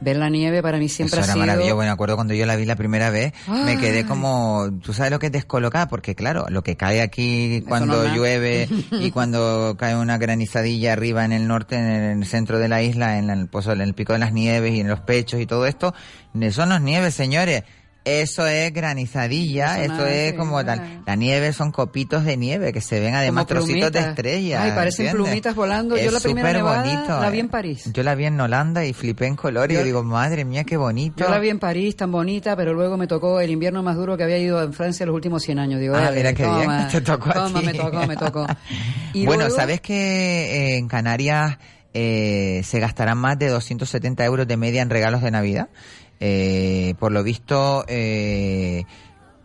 ver 0.00 0.16
la 0.16 0.28
nieve 0.30 0.62
para 0.62 0.78
mí 0.78 0.88
siempre 0.88 1.20
Eso 1.20 1.22
ha 1.22 1.24
era 1.24 1.32
sido... 1.34 1.46
maravilloso. 1.46 1.76
Bueno, 1.76 1.90
me 1.90 1.92
acuerdo 1.92 2.16
cuando 2.16 2.34
yo 2.34 2.46
la 2.46 2.56
vi 2.56 2.64
la 2.64 2.76
primera 2.76 3.10
vez, 3.10 3.32
me 3.48 3.78
quedé 3.78 4.06
como, 4.06 4.68
tú 4.82 4.92
sabes 4.92 5.12
lo 5.12 5.18
que 5.18 5.26
es 5.26 5.32
descolocada, 5.32 5.88
porque 5.88 6.14
claro, 6.14 6.46
lo 6.48 6.62
que 6.62 6.76
cae 6.76 7.02
aquí 7.02 7.64
cuando 7.68 8.14
llueve 8.14 8.68
y 8.92 9.10
cuando 9.12 9.76
cae 9.78 9.96
una 9.96 10.18
granizadilla 10.18 10.92
arriba 10.92 11.24
en 11.24 11.32
el 11.32 11.46
norte, 11.46 11.76
en 11.76 12.20
el 12.20 12.26
centro 12.26 12.58
de 12.58 12.68
la 12.68 12.82
isla, 12.82 13.18
en 13.18 13.30
el, 13.30 13.48
pozo, 13.48 13.72
en 13.72 13.80
el 13.80 13.94
pico 13.94 14.12
de 14.12 14.18
las 14.18 14.32
nieves 14.32 14.74
y 14.74 14.80
en 14.80 14.88
los 14.88 15.00
pechos 15.00 15.40
y 15.40 15.46
todo 15.46 15.66
esto, 15.66 15.94
eso 16.40 16.66
no 16.66 16.76
es 16.76 16.80
nieve, 16.82 17.10
señores. 17.10 17.64
Eso 18.04 18.46
es 18.46 18.72
granizadilla, 18.72 19.84
Eso 19.84 20.06
es 20.06 20.32
como 20.32 20.64
tal. 20.64 21.02
La 21.06 21.16
nieve 21.16 21.52
son 21.52 21.70
copitos 21.70 22.24
de 22.24 22.36
nieve 22.38 22.72
que 22.72 22.80
se 22.80 22.98
ven 22.98 23.14
además 23.14 23.46
trocitos 23.46 23.92
de 23.92 24.00
estrellas. 24.00 24.62
Ay, 24.62 24.70
parecen 24.72 25.06
¿entiendes? 25.06 25.26
plumitas 25.28 25.54
volando. 25.54 25.96
Yo 25.96 26.04
Es 26.06 26.12
la 26.12 26.20
primera 26.20 26.52
nevada 26.52 26.82
bonito, 26.82 27.20
la 27.20 27.28
vi 27.30 27.40
en 27.40 27.48
París. 27.50 27.90
Yo 27.92 28.02
la 28.02 28.14
vi 28.14 28.24
en 28.24 28.40
Holanda 28.40 28.84
y 28.86 28.92
flipé 28.94 29.26
en 29.26 29.36
color 29.36 29.70
y 29.70 29.74
Yo- 29.74 29.80
yo 29.80 29.84
digo, 29.86 30.02
madre 30.02 30.44
mía, 30.46 30.64
qué 30.64 30.76
bonito. 30.78 31.16
Yo 31.24 31.28
la 31.30 31.38
vi 31.38 31.50
en 31.50 31.58
París, 31.58 31.94
tan 31.96 32.10
bonita, 32.10 32.56
pero 32.56 32.72
luego 32.72 32.96
me 32.96 33.06
tocó 33.06 33.38
el 33.40 33.50
invierno 33.50 33.82
más 33.82 33.96
duro 33.96 34.16
que 34.16 34.24
había 34.24 34.38
ido 34.38 34.62
en 34.62 34.72
Francia 34.72 35.04
los 35.04 35.14
últimos 35.14 35.42
100 35.42 35.58
años. 35.58 35.78
Digo, 35.80 35.94
Ah, 35.94 36.00
dale, 36.04 36.16
mira 36.16 36.32
qué 36.32 36.44
bien, 36.46 36.88
te 36.90 37.00
tocó 37.02 37.30
a 37.30 37.34
toma, 37.34 37.60
ti. 37.60 37.66
me 37.66 37.74
tocó, 37.74 38.06
me 38.06 38.16
tocó. 38.16 38.46
Y 39.12 39.26
bueno, 39.26 39.42
luego- 39.44 39.56
¿sabes 39.56 39.80
que 39.82 39.94
eh, 39.94 40.76
en 40.78 40.88
Canarias 40.88 41.58
eh, 41.92 42.62
se 42.64 42.78
gastarán 42.78 43.18
más 43.18 43.38
de 43.38 43.48
270 43.48 44.24
euros 44.24 44.46
de 44.46 44.56
media 44.56 44.80
en 44.80 44.88
regalos 44.90 45.20
de 45.22 45.30
Navidad? 45.32 45.68
Eh, 46.20 46.94
por 46.98 47.12
lo 47.12 47.22
visto, 47.22 47.84
eh, 47.88 48.84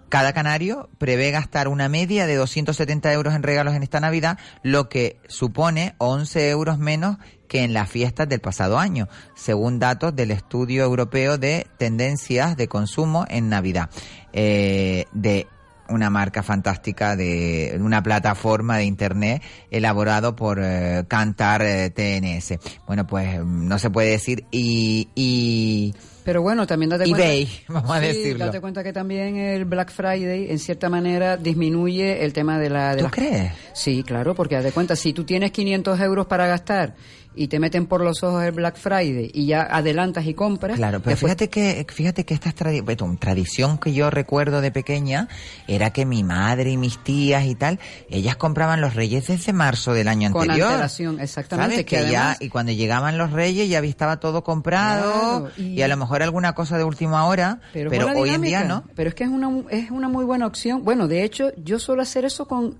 cada 0.09 0.33
canario 0.33 0.89
prevé 0.97 1.31
gastar 1.31 1.67
una 1.67 1.89
media 1.89 2.27
de 2.27 2.35
270 2.35 3.11
euros 3.11 3.33
en 3.33 3.43
regalos 3.43 3.73
en 3.75 3.83
esta 3.83 3.99
Navidad, 3.99 4.37
lo 4.61 4.87
que 4.87 5.17
supone 5.27 5.95
11 5.97 6.49
euros 6.49 6.77
menos 6.77 7.17
que 7.47 7.63
en 7.63 7.73
las 7.73 7.89
fiestas 7.89 8.29
del 8.29 8.39
pasado 8.39 8.77
año, 8.77 9.07
según 9.35 9.79
datos 9.79 10.15
del 10.15 10.31
estudio 10.31 10.83
europeo 10.83 11.37
de 11.37 11.67
tendencias 11.77 12.55
de 12.57 12.67
consumo 12.67 13.25
en 13.29 13.49
Navidad, 13.49 13.89
eh, 14.33 15.05
de 15.11 15.47
una 15.89 16.09
marca 16.09 16.43
fantástica 16.43 17.15
de 17.15 17.77
una 17.79 18.01
plataforma 18.01 18.77
de 18.77 18.85
internet 18.85 19.43
elaborado 19.69 20.35
por 20.35 20.59
eh, 20.61 21.03
Cantar 21.07 21.61
eh, 21.61 21.89
TNS. 21.89 22.59
Bueno, 22.87 23.05
pues 23.05 23.39
mm, 23.39 23.67
no 23.67 23.79
se 23.79 23.89
puede 23.89 24.11
decir 24.11 24.45
y, 24.51 25.09
y 25.15 25.93
Pero 26.25 26.41
bueno, 26.41 26.65
también 26.67 26.89
date 26.89 27.07
eBay, 27.09 27.45
cuenta. 27.45 27.63
vamos 27.73 27.91
a 27.91 28.01
Sí, 28.01 28.07
decirlo. 28.07 28.45
Date 28.47 28.59
cuenta 28.59 28.83
que 28.83 28.91
también 28.91 29.37
el 29.37 29.63
Black 29.65 29.91
Friday, 29.91 30.47
en 30.49 30.57
cierta 30.59 30.89
manera, 30.89 31.37
disminuye 31.37 32.25
el 32.25 32.33
tema 32.33 32.59
de 32.59 32.69
la. 32.71 32.91
De 32.91 32.97
¿Tú 32.97 33.03
las- 33.03 33.11
crees? 33.13 33.51
Sí, 33.73 34.03
claro, 34.03 34.33
porque 34.35 34.55
date 34.55 34.71
cuenta, 34.71 34.95
si 34.95 35.13
tú 35.13 35.23
tienes 35.23 35.51
500 35.51 35.99
euros 36.01 36.25
para 36.25 36.47
gastar 36.47 36.95
y 37.35 37.47
te 37.47 37.59
meten 37.59 37.85
por 37.85 38.01
los 38.01 38.23
ojos 38.23 38.43
el 38.43 38.51
Black 38.51 38.77
Friday 38.77 39.29
y 39.33 39.45
ya 39.47 39.63
adelantas 39.63 40.25
y 40.25 40.33
compras. 40.33 40.77
Claro, 40.77 40.99
pero 40.99 41.11
después- 41.11 41.31
fíjate 41.31 41.49
que 41.49 41.85
fíjate 41.89 42.25
que 42.25 42.33
esta 42.33 42.49
es 42.49 42.55
tradi- 42.55 42.83
bueno, 42.83 43.17
tradición 43.19 43.77
que 43.77 43.93
yo 43.93 44.09
recuerdo 44.09 44.61
de 44.61 44.71
pequeña 44.71 45.27
era 45.67 45.91
que 45.91 46.05
mi 46.05 46.23
madre 46.23 46.71
y 46.71 46.77
mis 46.77 46.97
tías 47.03 47.45
y 47.45 47.55
tal, 47.55 47.79
ellas 48.09 48.35
compraban 48.35 48.81
los 48.81 48.93
reyes 48.95 49.27
desde 49.27 49.53
marzo 49.53 49.93
del 49.93 50.07
año 50.07 50.31
Con 50.31 50.43
anterior. 50.43 50.67
antelación, 50.69 51.19
exactamente, 51.19 51.71
¿Sabes? 51.73 51.85
que 51.85 51.89
Que, 51.89 51.97
además- 51.97 52.37
ya 52.39 52.45
y 52.45 52.49
cuando 52.49 52.71
llegaban 52.71 53.17
los 53.17 53.31
reyes 53.31 53.69
ya 53.69 53.79
estaba 53.79 54.19
todo 54.19 54.43
comprado 54.43 55.41
Claro, 55.41 55.51
y... 55.57 55.79
y- 55.79 55.81
a 55.81 55.87
lo 55.87 55.97
mejor 55.97 56.23
alguna 56.23 56.53
cosa 56.55 56.77
de 56.77 56.83
última 56.83 57.25
hora, 57.27 57.59
pero, 57.73 57.89
hoy 58.17 58.29
en 58.31 58.41
día 58.41 58.63
no. 58.63 58.83
Pero 58.95 59.09
es 59.09 59.15
que 59.15 59.23
es 59.23 59.29
una, 59.29 59.49
es 59.69 59.91
una 59.91 60.09
muy 60.09 60.25
buena 60.25 60.47
opción. 60.47 60.83
Bueno, 60.83 61.07
de 61.07 61.23
hecho, 61.23 61.51
yo 61.63 61.79
suelo 61.79 62.01
hacer 62.01 62.25
eso 62.25 62.47
con 62.47 62.77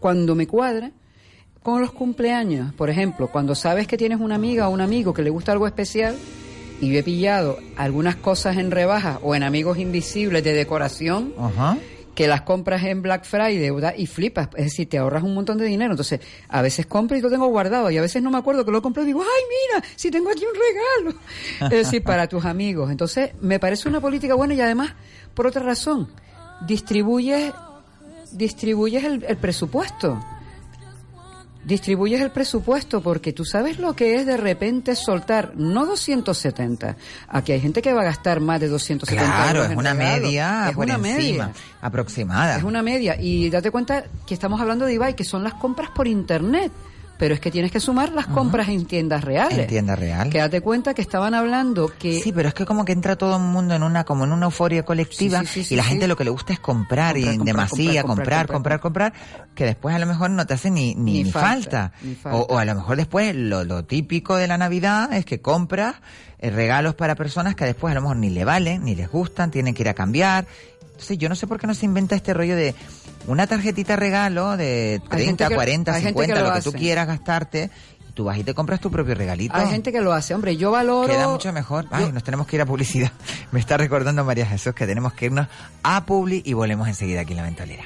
cuando 0.00 0.34
me 0.34 0.46
cuadra 0.46 0.90
con 1.62 1.80
los 1.80 1.92
cumpleaños. 1.92 2.74
Por 2.74 2.90
ejemplo, 2.90 3.28
cuando 3.28 3.54
sabes 3.54 3.86
que 3.86 3.96
tienes 3.96 4.20
una 4.20 4.34
amiga 4.34 4.68
o 4.68 4.72
un 4.72 4.80
amigo 4.80 5.14
que 5.14 5.22
le 5.22 5.30
gusta 5.30 5.52
algo 5.52 5.66
especial 5.66 6.16
y 6.80 6.92
yo 6.92 6.98
he 6.98 7.02
pillado 7.02 7.58
algunas 7.76 8.16
cosas 8.16 8.56
en 8.56 8.70
rebaja 8.70 9.20
o 9.22 9.34
en 9.34 9.44
amigos 9.44 9.78
invisibles 9.78 10.42
de 10.42 10.52
decoración 10.52 11.32
Ajá. 11.38 11.78
que 12.16 12.26
las 12.26 12.42
compras 12.42 12.82
en 12.82 13.02
Black 13.02 13.24
Friday 13.24 13.70
¿verdad? 13.70 13.94
y 13.96 14.06
flipas, 14.06 14.48
es 14.56 14.64
decir, 14.64 14.88
te 14.88 14.98
ahorras 14.98 15.22
un 15.22 15.34
montón 15.34 15.58
de 15.58 15.64
dinero. 15.64 15.92
Entonces, 15.92 16.20
a 16.48 16.60
veces 16.60 16.86
compro 16.86 17.16
y 17.16 17.20
lo 17.20 17.30
tengo 17.30 17.46
guardado 17.46 17.88
y 17.92 17.98
a 17.98 18.02
veces 18.02 18.20
no 18.20 18.32
me 18.32 18.38
acuerdo 18.38 18.64
que 18.64 18.72
lo 18.72 18.82
compré 18.82 19.04
y 19.04 19.06
digo, 19.06 19.22
ay, 19.22 19.42
mira, 19.78 19.84
si 19.94 20.10
tengo 20.10 20.30
aquí 20.30 20.42
un 20.44 21.08
regalo. 21.08 21.20
es 21.76 21.84
decir, 21.84 22.02
para 22.02 22.26
tus 22.26 22.44
amigos. 22.44 22.90
Entonces, 22.90 23.30
me 23.40 23.60
parece 23.60 23.88
una 23.88 24.00
política 24.00 24.34
buena 24.34 24.54
y 24.54 24.60
además, 24.60 24.94
por 25.34 25.46
otra 25.46 25.62
razón, 25.62 26.08
distribuyes, 26.66 27.52
distribuyes 28.32 29.04
el, 29.04 29.24
el 29.28 29.36
presupuesto. 29.36 30.20
Distribuyes 31.64 32.20
el 32.20 32.30
presupuesto 32.32 33.00
porque 33.02 33.32
tú 33.32 33.44
sabes 33.44 33.78
lo 33.78 33.94
que 33.94 34.16
es 34.16 34.26
de 34.26 34.36
repente 34.36 34.96
soltar, 34.96 35.52
no 35.56 35.86
270. 35.86 36.96
Aquí 37.28 37.52
hay 37.52 37.60
gente 37.60 37.80
que 37.82 37.92
va 37.92 38.00
a 38.02 38.04
gastar 38.04 38.40
más 38.40 38.60
de 38.60 38.68
270 38.68 39.24
Claro, 39.32 39.58
euros 39.60 39.70
es 39.72 39.78
una 39.78 39.94
media 39.94 40.68
Es 40.70 40.74
por 40.74 40.84
una 40.86 40.94
encima, 40.94 41.12
media. 41.46 41.52
aproximada. 41.80 42.56
Es 42.56 42.64
una 42.64 42.82
media. 42.82 43.16
Y 43.20 43.48
date 43.48 43.70
cuenta 43.70 44.04
que 44.26 44.34
estamos 44.34 44.60
hablando 44.60 44.86
de 44.86 44.94
Ibai, 44.94 45.14
que 45.14 45.24
son 45.24 45.44
las 45.44 45.54
compras 45.54 45.90
por 45.90 46.08
internet. 46.08 46.72
Pero 47.22 47.34
es 47.34 47.40
que 47.40 47.52
tienes 47.52 47.70
que 47.70 47.78
sumar 47.78 48.10
las 48.10 48.26
compras 48.26 48.68
en 48.68 48.84
tiendas 48.84 49.22
reales. 49.22 49.56
En 49.56 49.66
tienda 49.68 49.94
real. 49.94 50.28
Que 50.28 50.38
date 50.38 50.60
cuenta 50.60 50.92
que 50.92 51.02
estaban 51.02 51.34
hablando 51.34 51.86
que... 51.96 52.18
Sí, 52.20 52.32
pero 52.32 52.48
es 52.48 52.54
que 52.54 52.66
como 52.66 52.84
que 52.84 52.90
entra 52.90 53.14
todo 53.14 53.36
el 53.36 53.42
mundo 53.44 53.76
en 53.76 53.84
una 53.84 54.02
como 54.02 54.24
en 54.24 54.32
una 54.32 54.46
euforia 54.46 54.82
colectiva 54.82 55.38
Sí, 55.42 55.46
sí, 55.46 55.52
sí, 55.52 55.64
sí, 55.64 55.74
y 55.74 55.76
la 55.76 55.84
gente 55.84 56.08
lo 56.08 56.16
que 56.16 56.24
le 56.24 56.30
gusta 56.30 56.52
es 56.52 56.58
comprar, 56.58 57.16
y 57.16 57.22
en 57.22 57.36
comprar, 57.36 57.46
demasía, 57.46 58.02
comprar, 58.02 58.48
comprar, 58.48 58.48
comprar, 58.48 58.80
comprar, 58.80 59.12
comprar, 59.12 59.52
que 59.54 59.66
después 59.66 59.94
a 59.94 60.00
lo 60.00 60.06
mejor 60.06 60.30
no 60.30 60.44
te 60.48 60.54
hace 60.54 60.72
ni, 60.72 60.96
ni, 60.96 61.12
Ni 61.12 61.22
ni 61.22 61.30
falta, 61.30 61.92
falta. 61.92 61.92
ni 62.02 62.16
falta. 62.16 62.38
O, 62.38 62.54
o 62.56 62.58
a 62.58 62.64
lo 62.64 62.74
mejor 62.74 62.96
después 62.96 63.36
lo, 63.36 63.62
lo 63.62 63.84
típico 63.84 64.34
de 64.34 64.48
la 64.48 64.58
Navidad 64.58 65.12
es 65.12 65.24
que 65.24 65.40
compras 65.40 65.94
eh, 66.40 66.50
regalos 66.50 66.96
para 66.96 67.14
personas 67.14 67.54
que 67.54 67.64
después 67.64 67.92
a 67.92 67.94
lo 67.94 68.00
mejor 68.00 68.16
ni 68.16 68.30
le 68.30 68.44
valen, 68.44 68.82
ni 68.82 68.96
les 68.96 69.08
gustan, 69.08 69.52
tienen 69.52 69.74
que 69.74 69.84
ir 69.84 69.88
a 69.88 69.94
cambiar. 69.94 70.48
Entonces 70.90 71.18
yo 71.18 71.28
no 71.28 71.36
sé 71.36 71.46
por 71.46 71.60
qué 71.60 71.68
no 71.68 71.74
se 71.74 71.86
inventa 71.86 72.16
este 72.16 72.34
rollo 72.34 72.56
de 72.56 72.74
una 73.26 73.46
tarjetita 73.46 73.96
regalo 73.96 74.56
de 74.56 75.00
Hay 75.10 75.24
gente 75.24 75.44
30, 75.44 75.48
que- 75.48 75.54
40, 75.54 75.92
hay 75.94 76.02
gente 76.02 76.08
50, 76.22 76.34
que 76.34 76.40
lo 76.40 76.48
lo 76.48 76.54
que 76.54 76.62
tú 76.62 76.68
hace. 76.70 76.78
quieras 76.78 77.06
gastarte, 77.06 77.70
y 78.08 78.12
tú 78.12 78.24
vas 78.24 78.36
y 78.38 78.44
te 78.44 78.52
compras 78.54 78.80
tu 78.80 78.90
propio 78.90 79.14
regalito. 79.14 79.54
Hay 79.56 79.68
gente 79.68 79.92
que 79.92 80.00
lo 80.00 80.12
hace. 80.12 80.34
Hombre, 80.34 80.56
yo 80.56 80.70
valoro... 80.70 81.08
Queda 81.08 81.28
mucho 81.28 81.52
mejor. 81.52 81.86
Ay, 81.90 82.10
nos 82.12 82.22
tenemos 82.24 82.46
que 82.46 82.56
ir 82.56 82.62
a 82.62 82.66
publicidad. 82.66 83.12
Me 83.52 83.60
está 83.60 83.76
recordando 83.76 84.24
María 84.24 84.46
Jesús 84.46 84.74
que 84.74 84.86
tenemos 84.86 85.12
que 85.14 85.26
irnos 85.26 85.46
a 85.82 86.04
Publi 86.04 86.42
y 86.44 86.52
volvemos 86.52 86.88
enseguida 86.88 87.20
aquí 87.22 87.32
en 87.32 87.36
la 87.38 87.44
ventolera. 87.44 87.84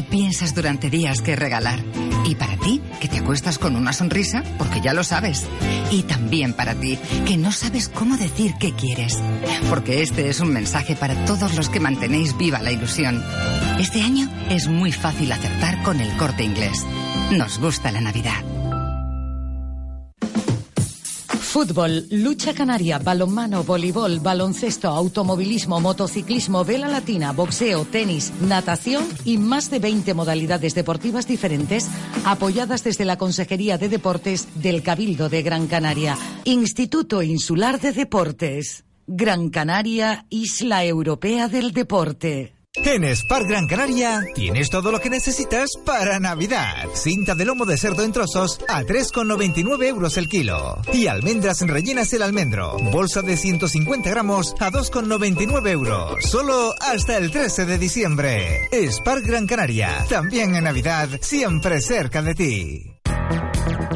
Que 0.00 0.06
piensas 0.08 0.54
durante 0.54 0.88
días 0.88 1.20
qué 1.20 1.36
regalar. 1.36 1.84
Y 2.24 2.34
para 2.34 2.56
ti, 2.56 2.80
que 3.00 3.08
te 3.08 3.18
acuestas 3.18 3.58
con 3.58 3.76
una 3.76 3.92
sonrisa, 3.92 4.42
porque 4.56 4.80
ya 4.80 4.94
lo 4.94 5.04
sabes. 5.04 5.46
Y 5.90 6.04
también 6.04 6.54
para 6.54 6.74
ti, 6.74 6.98
que 7.26 7.36
no 7.36 7.52
sabes 7.52 7.90
cómo 7.90 8.16
decir 8.16 8.54
qué 8.58 8.72
quieres. 8.72 9.18
Porque 9.68 10.00
este 10.00 10.30
es 10.30 10.40
un 10.40 10.54
mensaje 10.54 10.96
para 10.96 11.26
todos 11.26 11.54
los 11.54 11.68
que 11.68 11.80
mantenéis 11.80 12.34
viva 12.38 12.62
la 12.62 12.72
ilusión. 12.72 13.22
Este 13.78 14.00
año 14.00 14.30
es 14.48 14.68
muy 14.68 14.90
fácil 14.90 15.32
acertar 15.32 15.82
con 15.82 16.00
el 16.00 16.10
corte 16.16 16.44
inglés. 16.44 16.86
Nos 17.30 17.58
gusta 17.58 17.92
la 17.92 18.00
Navidad. 18.00 18.49
Fútbol, 21.60 22.06
lucha 22.08 22.54
canaria, 22.54 22.98
balonmano, 22.98 23.62
voleibol, 23.64 24.20
baloncesto, 24.20 24.88
automovilismo, 24.88 25.78
motociclismo, 25.78 26.64
vela 26.64 26.88
latina, 26.88 27.32
boxeo, 27.32 27.84
tenis, 27.84 28.32
natación 28.40 29.04
y 29.26 29.36
más 29.36 29.70
de 29.70 29.78
20 29.78 30.14
modalidades 30.14 30.74
deportivas 30.74 31.26
diferentes 31.26 31.86
apoyadas 32.24 32.82
desde 32.82 33.04
la 33.04 33.18
Consejería 33.18 33.76
de 33.76 33.90
Deportes 33.90 34.48
del 34.54 34.82
Cabildo 34.82 35.28
de 35.28 35.42
Gran 35.42 35.66
Canaria. 35.66 36.16
Instituto 36.44 37.20
Insular 37.22 37.78
de 37.78 37.92
Deportes. 37.92 38.84
Gran 39.06 39.50
Canaria, 39.50 40.24
Isla 40.30 40.86
Europea 40.86 41.48
del 41.48 41.72
Deporte. 41.72 42.59
En 42.84 43.04
Spar 43.16 43.46
Gran 43.46 43.66
Canaria 43.66 44.20
tienes 44.34 44.68
todo 44.68 44.90
lo 44.90 45.00
que 45.00 45.10
necesitas 45.10 45.70
para 45.84 46.18
Navidad. 46.18 46.88
Cinta 46.94 47.34
de 47.34 47.44
lomo 47.44 47.64
de 47.64 47.76
cerdo 47.76 48.02
en 48.02 48.12
trozos 48.12 48.58
a 48.68 48.82
3,99 48.82 49.86
euros 49.86 50.16
el 50.16 50.28
kilo. 50.28 50.80
Y 50.92 51.06
almendras 51.06 51.60
rellenas 51.60 52.12
el 52.12 52.22
almendro. 52.22 52.76
Bolsa 52.90 53.22
de 53.22 53.36
150 53.36 54.10
gramos 54.10 54.54
a 54.58 54.70
2,99 54.70 55.70
euros. 55.70 56.24
Solo 56.24 56.74
hasta 56.80 57.16
el 57.16 57.30
13 57.30 57.66
de 57.66 57.78
diciembre. 57.78 58.68
Spar 58.90 59.20
Gran 59.22 59.46
Canaria. 59.46 60.04
También 60.08 60.56
en 60.56 60.64
Navidad, 60.64 61.08
siempre 61.20 61.80
cerca 61.80 62.22
de 62.22 62.34
ti. 62.34 63.00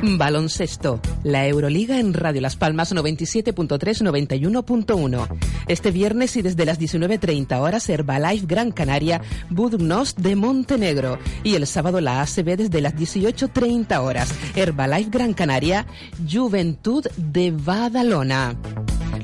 Baloncesto. 0.04 1.00
La 1.22 1.46
Euroliga 1.46 1.98
en 1.98 2.14
Radio 2.14 2.40
Las 2.40 2.56
Palmas 2.56 2.94
97.3 2.94 4.02
91.1. 4.02 5.28
Este 5.66 5.90
viernes 5.90 6.36
y 6.36 6.42
desde 6.42 6.64
las 6.64 6.78
19.30 6.78 7.58
horas 7.58 7.88
Herbalife 7.88 8.46
Gran 8.46 8.70
Canaria, 8.70 9.20
Budugnos 9.50 10.14
de 10.16 10.36
Montenegro. 10.36 11.18
Y 11.42 11.54
el 11.54 11.66
sábado 11.66 12.00
la 12.00 12.20
ACB 12.22 12.56
desde 12.56 12.80
las 12.80 12.94
18.30 12.94 13.98
horas. 14.00 14.32
Herbalife 14.54 15.10
Gran 15.10 15.32
Canaria, 15.32 15.86
Juventud 16.30 17.06
de 17.16 17.50
Badalona. 17.50 18.56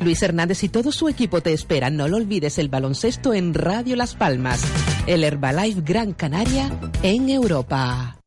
Luis 0.00 0.22
Hernández 0.22 0.64
y 0.64 0.68
todo 0.68 0.92
su 0.92 1.08
equipo 1.08 1.42
te 1.42 1.52
esperan. 1.52 1.96
No 1.96 2.08
lo 2.08 2.16
olvides 2.16 2.58
el 2.58 2.68
baloncesto 2.68 3.34
en 3.34 3.54
Radio 3.54 3.96
Las 3.96 4.14
Palmas. 4.14 4.62
El 5.06 5.24
Herbalife 5.24 5.82
Gran 5.82 6.12
Canaria 6.12 6.70
en 7.02 7.28
Europa. 7.28 8.19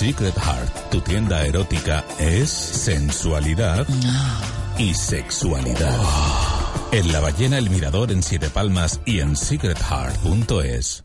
Secret 0.00 0.34
Heart, 0.34 0.90
tu 0.90 1.00
tienda 1.02 1.44
erótica, 1.44 2.02
es 2.18 2.48
sensualidad 2.48 3.86
y 4.78 4.94
sexualidad. 4.94 5.94
En 6.90 7.12
La 7.12 7.20
Ballena 7.20 7.58
El 7.58 7.68
Mirador 7.68 8.10
en 8.10 8.22
Siete 8.22 8.48
Palmas 8.48 9.00
y 9.04 9.20
en 9.20 9.36
secretheart.es. 9.36 11.04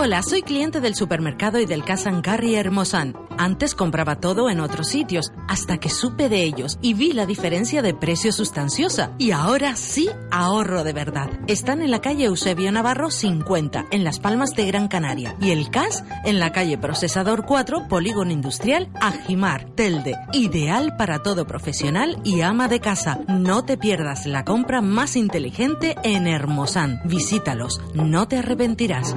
Hola, 0.00 0.22
soy 0.22 0.42
cliente 0.42 0.80
del 0.80 0.94
supermercado 0.94 1.58
y 1.58 1.66
del 1.66 1.84
Cash 1.84 2.06
and 2.06 2.22
Carry 2.22 2.54
Hermosan. 2.54 3.16
Antes 3.36 3.74
compraba 3.74 4.20
todo 4.20 4.48
en 4.48 4.60
otros 4.60 4.86
sitios, 4.86 5.32
hasta 5.48 5.78
que 5.78 5.90
supe 5.90 6.28
de 6.28 6.44
ellos 6.44 6.78
y 6.80 6.94
vi 6.94 7.12
la 7.12 7.26
diferencia 7.26 7.82
de 7.82 7.94
precio 7.94 8.30
sustanciosa. 8.30 9.10
Y 9.18 9.32
ahora 9.32 9.74
sí 9.74 10.08
ahorro 10.30 10.84
de 10.84 10.92
verdad. 10.92 11.30
Están 11.48 11.82
en 11.82 11.90
la 11.90 12.00
calle 12.00 12.26
Eusebio 12.26 12.70
Navarro 12.70 13.10
50, 13.10 13.86
en 13.90 14.04
Las 14.04 14.20
Palmas 14.20 14.54
de 14.54 14.66
Gran 14.66 14.86
Canaria. 14.86 15.34
Y 15.40 15.50
el 15.50 15.68
CAS 15.68 16.04
en 16.24 16.38
la 16.38 16.52
calle 16.52 16.78
Procesador 16.78 17.44
4, 17.44 17.88
Polígono 17.88 18.30
Industrial, 18.30 18.88
Ajimar, 19.00 19.64
Telde. 19.74 20.14
Ideal 20.32 20.96
para 20.96 21.24
todo 21.24 21.44
profesional 21.44 22.20
y 22.22 22.42
ama 22.42 22.68
de 22.68 22.78
casa. 22.78 23.18
No 23.26 23.64
te 23.64 23.76
pierdas 23.76 24.26
la 24.26 24.44
compra 24.44 24.80
más 24.80 25.16
inteligente 25.16 25.96
en 26.04 26.28
Hermosan. 26.28 27.00
Visítalos, 27.04 27.80
no 27.94 28.28
te 28.28 28.38
arrepentirás. 28.38 29.16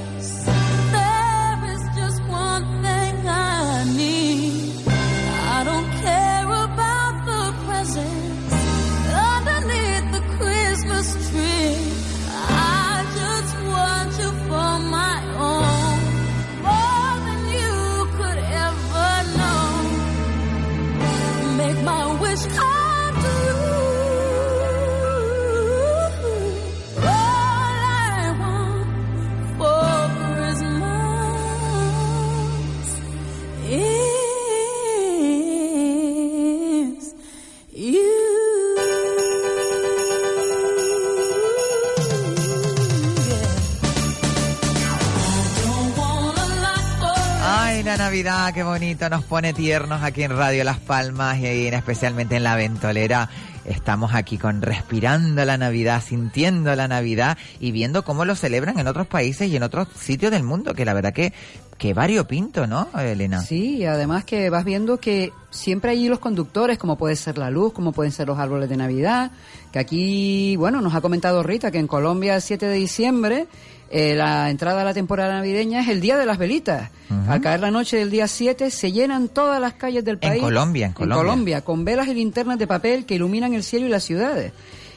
Navidad, 48.41 48.53
qué 48.55 48.63
bonito, 48.63 49.07
nos 49.07 49.23
pone 49.23 49.53
tiernos 49.53 50.01
aquí 50.01 50.23
en 50.23 50.35
Radio 50.35 50.63
Las 50.63 50.79
Palmas 50.79 51.37
y 51.37 51.45
ahí 51.45 51.67
en- 51.67 51.75
especialmente 51.75 52.37
en 52.37 52.43
la 52.43 52.55
ventolera. 52.55 53.29
Estamos 53.65 54.15
aquí 54.15 54.39
con 54.39 54.63
respirando 54.63 55.45
la 55.45 55.59
Navidad, 55.59 56.01
sintiendo 56.03 56.75
la 56.75 56.87
Navidad 56.87 57.37
y 57.59 57.71
viendo 57.71 58.03
cómo 58.03 58.25
lo 58.25 58.35
celebran 58.35 58.79
en 58.79 58.87
otros 58.87 59.05
países 59.05 59.47
y 59.47 59.55
en 59.55 59.61
otros 59.61 59.89
sitios 59.95 60.31
del 60.31 60.41
mundo, 60.41 60.73
que 60.73 60.85
la 60.85 60.95
verdad 60.95 61.13
que, 61.13 61.33
que 61.77 61.93
variopinto, 61.93 62.65
¿no, 62.65 62.87
Elena? 62.99 63.41
Sí, 63.43 63.77
y 63.77 63.85
además 63.85 64.23
que 64.23 64.49
vas 64.49 64.65
viendo 64.65 64.97
que 64.99 65.31
siempre 65.51 65.91
hay 65.91 66.09
los 66.09 66.17
conductores, 66.17 66.79
como 66.79 66.97
puede 66.97 67.15
ser 67.17 67.37
la 67.37 67.51
luz, 67.51 67.73
como 67.73 67.91
pueden 67.91 68.11
ser 68.11 68.25
los 68.27 68.39
árboles 68.39 68.69
de 68.69 68.77
Navidad, 68.77 69.29
que 69.71 69.77
aquí, 69.77 70.55
bueno, 70.55 70.81
nos 70.81 70.95
ha 70.95 71.01
comentado 71.01 71.43
Rita 71.43 71.69
que 71.69 71.77
en 71.77 71.85
Colombia 71.87 72.33
el 72.37 72.41
7 72.41 72.65
de 72.65 72.73
diciembre 72.75 73.45
eh, 73.91 74.15
la 74.15 74.49
entrada 74.49 74.81
a 74.81 74.85
la 74.85 74.93
temporada 74.93 75.33
navideña 75.33 75.81
es 75.81 75.89
el 75.89 76.01
día 76.01 76.17
de 76.17 76.25
las 76.25 76.37
velitas. 76.37 76.89
Al 77.27 77.41
caer 77.41 77.59
la 77.59 77.71
noche 77.71 77.97
del 77.97 78.09
día 78.09 78.25
7 78.27 78.71
se 78.71 78.91
llenan 78.93 79.27
todas 79.27 79.59
las 79.59 79.73
calles 79.73 80.05
del 80.05 80.15
En 80.21 80.29
país. 80.29 80.41
Colombia, 80.41 80.87
en 80.87 80.93
Colombia. 80.93 81.61
con 81.61 81.83
velas 81.83 82.07
y 82.07 82.13
linternas 82.13 82.57
de 82.57 82.67
papel 82.67 83.05
que 83.05 83.15
iluminan 83.15 83.53
el 83.53 83.63
cielo 83.63 83.85
y 83.85 83.89
las 83.89 84.03
ciudades. 84.03 84.53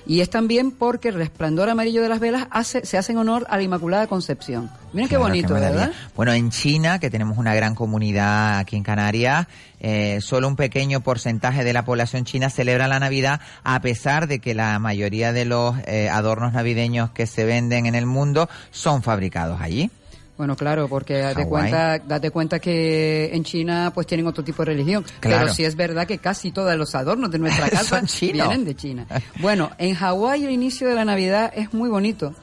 Y 0.06 0.20
es 0.20 0.28
también 0.28 0.70
porque 0.70 1.08
el 1.08 1.14
resplandor 1.14 1.70
amarillo 1.70 2.02
de 2.02 2.08
las 2.08 2.20
velas 2.20 2.46
hace, 2.50 2.84
se 2.84 2.98
hace 2.98 3.12
en 3.12 3.18
honor 3.18 3.46
a 3.48 3.56
la 3.56 3.62
Inmaculada 3.62 4.06
Concepción. 4.06 4.70
Miren 4.92 5.08
qué 5.08 5.16
bonito. 5.16 5.54
¿verdad? 5.54 5.92
Bueno, 6.14 6.32
en 6.32 6.50
China, 6.50 6.98
que 6.98 7.10
tenemos 7.10 7.38
una 7.38 7.54
gran 7.54 7.74
comunidad 7.74 8.58
aquí 8.58 8.76
en 8.76 8.82
Canarias, 8.82 9.46
eh, 9.80 10.18
solo 10.20 10.48
un 10.48 10.56
pequeño 10.56 11.00
porcentaje 11.00 11.64
de 11.64 11.72
la 11.72 11.84
población 11.84 12.24
china 12.24 12.50
celebra 12.50 12.86
la 12.86 13.00
Navidad, 13.00 13.40
a 13.64 13.80
pesar 13.80 14.28
de 14.28 14.38
que 14.38 14.54
la 14.54 14.78
mayoría 14.78 15.32
de 15.32 15.44
los 15.46 15.74
eh, 15.86 16.08
adornos 16.10 16.52
navideños 16.52 17.10
que 17.10 17.26
se 17.26 17.44
venden 17.44 17.86
en 17.86 17.94
el 17.94 18.06
mundo 18.06 18.48
son 18.70 19.02
fabricados 19.02 19.60
allí. 19.60 19.90
Bueno, 20.36 20.56
claro, 20.56 20.88
porque 20.88 21.18
date 21.18 21.46
cuenta, 21.46 21.98
date 21.98 22.30
cuenta 22.30 22.58
que 22.58 23.30
en 23.32 23.44
China 23.44 23.92
pues 23.94 24.06
tienen 24.06 24.26
otro 24.26 24.42
tipo 24.42 24.64
de 24.64 24.72
religión. 24.72 25.04
Claro. 25.20 25.44
Pero 25.44 25.54
sí 25.54 25.64
es 25.64 25.76
verdad 25.76 26.06
que 26.06 26.18
casi 26.18 26.50
todos 26.50 26.76
los 26.76 26.94
adornos 26.94 27.30
de 27.30 27.38
nuestra 27.38 27.68
casa 27.70 28.02
vienen 28.20 28.64
de 28.64 28.74
China. 28.74 29.06
Bueno, 29.40 29.70
en 29.78 29.94
Hawái 29.94 30.44
el 30.44 30.50
inicio 30.50 30.88
de 30.88 30.94
la 30.96 31.04
Navidad 31.04 31.52
es 31.54 31.72
muy 31.72 31.88
bonito 31.88 32.34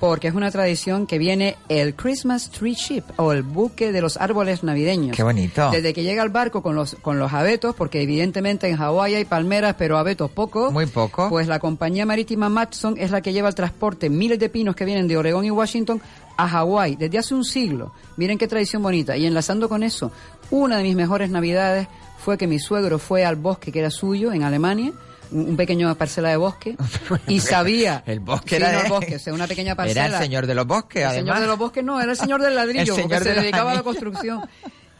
porque 0.00 0.28
es 0.28 0.34
una 0.34 0.50
tradición 0.50 1.06
que 1.06 1.18
viene 1.18 1.56
el 1.68 1.94
Christmas 1.94 2.50
Tree 2.50 2.74
Ship 2.74 3.02
o 3.16 3.32
el 3.32 3.42
buque 3.42 3.92
de 3.92 4.00
los 4.00 4.16
árboles 4.16 4.62
navideños. 4.62 5.16
Qué 5.16 5.22
bonito. 5.22 5.70
Desde 5.70 5.92
que 5.92 6.02
llega 6.02 6.22
el 6.22 6.28
barco 6.28 6.62
con 6.62 6.74
los 6.74 6.96
con 7.02 7.18
los 7.18 7.32
abetos, 7.32 7.74
porque 7.74 8.02
evidentemente 8.02 8.68
en 8.68 8.76
Hawái 8.76 9.14
hay 9.14 9.24
palmeras, 9.24 9.74
pero 9.78 9.98
abetos 9.98 10.30
pocos. 10.30 10.72
Muy 10.72 10.86
poco. 10.86 11.28
Pues 11.28 11.48
la 11.48 11.58
compañía 11.58 12.06
marítima 12.06 12.48
Matson 12.48 12.96
es 12.98 13.10
la 13.10 13.20
que 13.20 13.32
lleva 13.32 13.48
el 13.48 13.54
transporte 13.54 14.08
miles 14.10 14.38
de 14.38 14.48
pinos 14.48 14.76
que 14.76 14.84
vienen 14.84 15.08
de 15.08 15.16
Oregón 15.16 15.44
y 15.44 15.50
Washington 15.50 16.00
a 16.36 16.48
Hawái 16.48 16.96
desde 16.96 17.18
hace 17.18 17.34
un 17.34 17.44
siglo. 17.44 17.92
Miren 18.16 18.38
qué 18.38 18.46
tradición 18.46 18.82
bonita. 18.82 19.16
Y 19.16 19.26
enlazando 19.26 19.68
con 19.68 19.82
eso, 19.82 20.12
una 20.50 20.76
de 20.78 20.84
mis 20.84 20.96
mejores 20.96 21.30
navidades 21.30 21.88
fue 22.18 22.38
que 22.38 22.46
mi 22.46 22.58
suegro 22.58 22.98
fue 22.98 23.24
al 23.24 23.36
bosque 23.36 23.72
que 23.72 23.80
era 23.80 23.90
suyo 23.90 24.32
en 24.32 24.42
Alemania, 24.42 24.92
un 25.30 25.56
pequeño 25.56 25.94
parcela 25.94 26.30
de 26.30 26.36
bosque, 26.36 26.76
y 27.28 27.40
sabía... 27.40 28.02
El 28.06 28.20
bosque 28.20 28.56
era 28.56 28.70
de- 28.70 28.80
el 28.82 28.88
bosque, 28.88 29.16
o 29.16 29.18
sea, 29.18 29.32
una 29.34 29.46
pequeña 29.46 29.74
parcela. 29.74 30.06
Era 30.06 30.16
el 30.18 30.22
señor 30.22 30.46
de 30.46 30.54
los 30.54 30.66
bosques, 30.66 31.02
El 31.02 31.08
además. 31.08 31.24
señor 31.24 31.40
de 31.40 31.46
los 31.46 31.58
bosques 31.58 31.84
no, 31.84 32.00
era 32.00 32.12
el 32.12 32.18
señor 32.18 32.42
del 32.42 32.54
ladrillo, 32.56 32.80
El 32.94 33.02
señor 33.02 33.02
porque 33.18 33.28
de 33.30 33.34
se 33.36 33.40
dedicaba 33.40 33.72
a 33.72 33.74
la 33.74 33.82
construcción. 33.82 34.42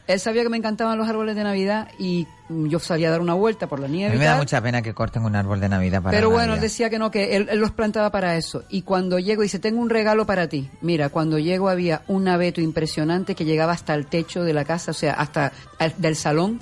Él 0.07 0.19
sabía 0.19 0.43
que 0.43 0.49
me 0.49 0.57
encantaban 0.57 0.97
los 0.97 1.07
árboles 1.07 1.37
de 1.37 1.45
Navidad 1.45 1.89
y 1.99 2.27
yo 2.49 2.79
salía 2.79 3.09
a 3.09 3.11
dar 3.11 3.21
una 3.21 3.35
vuelta 3.35 3.67
por 3.67 3.79
la 3.79 3.85
A 3.85 3.89
nieve 3.91 4.11
mí 4.13 4.17
y 4.17 4.19
me 4.19 4.25
da 4.25 4.37
mucha 4.39 4.59
pena 4.63 4.81
que 4.81 4.95
corten 4.95 5.23
un 5.23 5.37
árbol 5.37 5.61
de 5.61 5.69
Navidad 5.69 6.01
para 6.03 6.17
Pero 6.17 6.31
bueno, 6.31 6.55
él 6.55 6.61
decía 6.63 6.89
que 6.89 6.99
no, 6.99 7.11
que 7.11 7.37
él, 7.37 7.47
él 7.51 7.59
los 7.59 7.73
plantaba 7.73 8.11
para 8.11 8.35
eso. 8.37 8.65
Y 8.71 8.81
cuando 8.83 9.19
llego, 9.19 9.43
dice, 9.43 9.59
tengo 9.59 9.83
un 9.83 9.91
regalo 9.91 10.25
para 10.25 10.49
ti. 10.49 10.71
Mira, 10.81 11.11
cuando 11.11 11.39
llego 11.39 11.69
había 11.69 12.01
un 12.09 12.27
abeto 12.27 12.63
impresionante 12.63 13.35
que 13.35 13.45
llegaba 13.45 13.73
hasta 13.75 13.93
el 13.95 14.07
techo 14.07 14.45
de 14.45 14.55
la 14.55 14.65
casa, 14.65 14.93
o 14.93 14.95
sea, 14.95 15.13
hasta 15.13 15.53
el- 15.79 15.93
del 15.99 16.17
salón. 16.17 16.59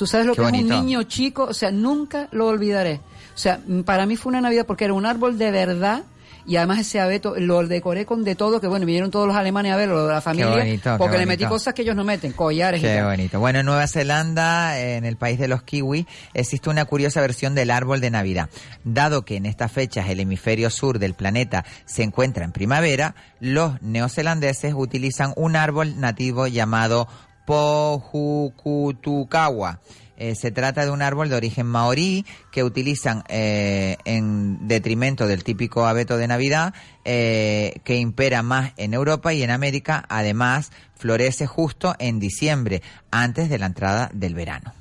Tú 0.00 0.06
sabes 0.06 0.24
lo 0.26 0.32
Qué 0.32 0.40
que 0.40 0.46
es 0.46 0.52
bonito. 0.52 0.74
un 0.78 0.86
niño 0.86 1.02
chico, 1.02 1.44
o 1.44 1.52
sea, 1.52 1.70
nunca 1.70 2.26
lo 2.32 2.46
olvidaré. 2.46 3.02
O 3.34 3.38
sea, 3.38 3.60
para 3.84 4.06
mí 4.06 4.16
fue 4.16 4.30
una 4.30 4.40
Navidad 4.40 4.64
porque 4.66 4.84
era 4.86 4.94
un 4.94 5.04
árbol 5.04 5.36
de 5.36 5.50
verdad. 5.50 6.04
Y 6.46 6.56
además 6.56 6.78
ese 6.78 6.98
abeto 7.00 7.34
lo 7.36 7.64
decoré 7.66 8.06
con 8.06 8.24
de 8.24 8.34
todo, 8.34 8.62
que 8.62 8.66
bueno, 8.66 8.86
vinieron 8.86 9.10
todos 9.10 9.26
los 9.28 9.36
alemanes 9.36 9.72
a 9.72 9.76
verlo, 9.76 10.08
la 10.10 10.22
familia, 10.22 10.56
bonito, 10.56 10.92
qué 10.92 10.96
porque 10.96 11.18
le 11.18 11.26
metí 11.26 11.42
bonito. 11.44 11.54
cosas 11.54 11.74
que 11.74 11.82
ellos 11.82 11.94
no 11.94 12.02
meten, 12.02 12.32
collares 12.32 12.80
y 12.80 12.84
Qué 12.84 12.96
tal. 12.96 13.04
bonito. 13.10 13.38
Bueno, 13.38 13.58
en 13.60 13.66
Nueva 13.66 13.86
Zelanda, 13.86 14.80
en 14.80 15.04
el 15.04 15.18
país 15.18 15.38
de 15.38 15.48
los 15.48 15.62
kiwi, 15.62 16.06
existe 16.32 16.70
una 16.70 16.86
curiosa 16.86 17.20
versión 17.20 17.54
del 17.54 17.70
árbol 17.70 18.00
de 18.00 18.10
Navidad. 18.10 18.48
Dado 18.84 19.22
que 19.26 19.36
en 19.36 19.44
estas 19.44 19.70
fechas 19.70 20.08
el 20.08 20.18
hemisferio 20.18 20.70
sur 20.70 20.98
del 20.98 21.12
planeta 21.12 21.66
se 21.84 22.04
encuentra 22.04 22.46
en 22.46 22.52
primavera, 22.52 23.14
los 23.38 23.80
neozelandeses 23.82 24.72
utilizan 24.74 25.34
un 25.36 25.56
árbol 25.56 26.00
nativo 26.00 26.46
llamado 26.46 27.06
Pohukutukawa. 27.50 29.80
Eh, 30.16 30.34
se 30.36 30.52
trata 30.52 30.84
de 30.84 30.92
un 30.92 31.02
árbol 31.02 31.28
de 31.28 31.34
origen 31.34 31.66
maorí 31.66 32.24
que 32.52 32.62
utilizan 32.62 33.24
eh, 33.28 33.96
en 34.04 34.68
detrimento 34.68 35.26
del 35.26 35.42
típico 35.42 35.84
abeto 35.84 36.16
de 36.16 36.28
Navidad 36.28 36.72
eh, 37.04 37.80
que 37.82 37.96
impera 37.96 38.44
más 38.44 38.72
en 38.76 38.94
Europa 38.94 39.34
y 39.34 39.42
en 39.42 39.50
América. 39.50 40.04
Además, 40.08 40.70
florece 40.94 41.48
justo 41.48 41.96
en 41.98 42.20
diciembre, 42.20 42.82
antes 43.10 43.48
de 43.48 43.58
la 43.58 43.66
entrada 43.66 44.12
del 44.14 44.36
verano. 44.36 44.79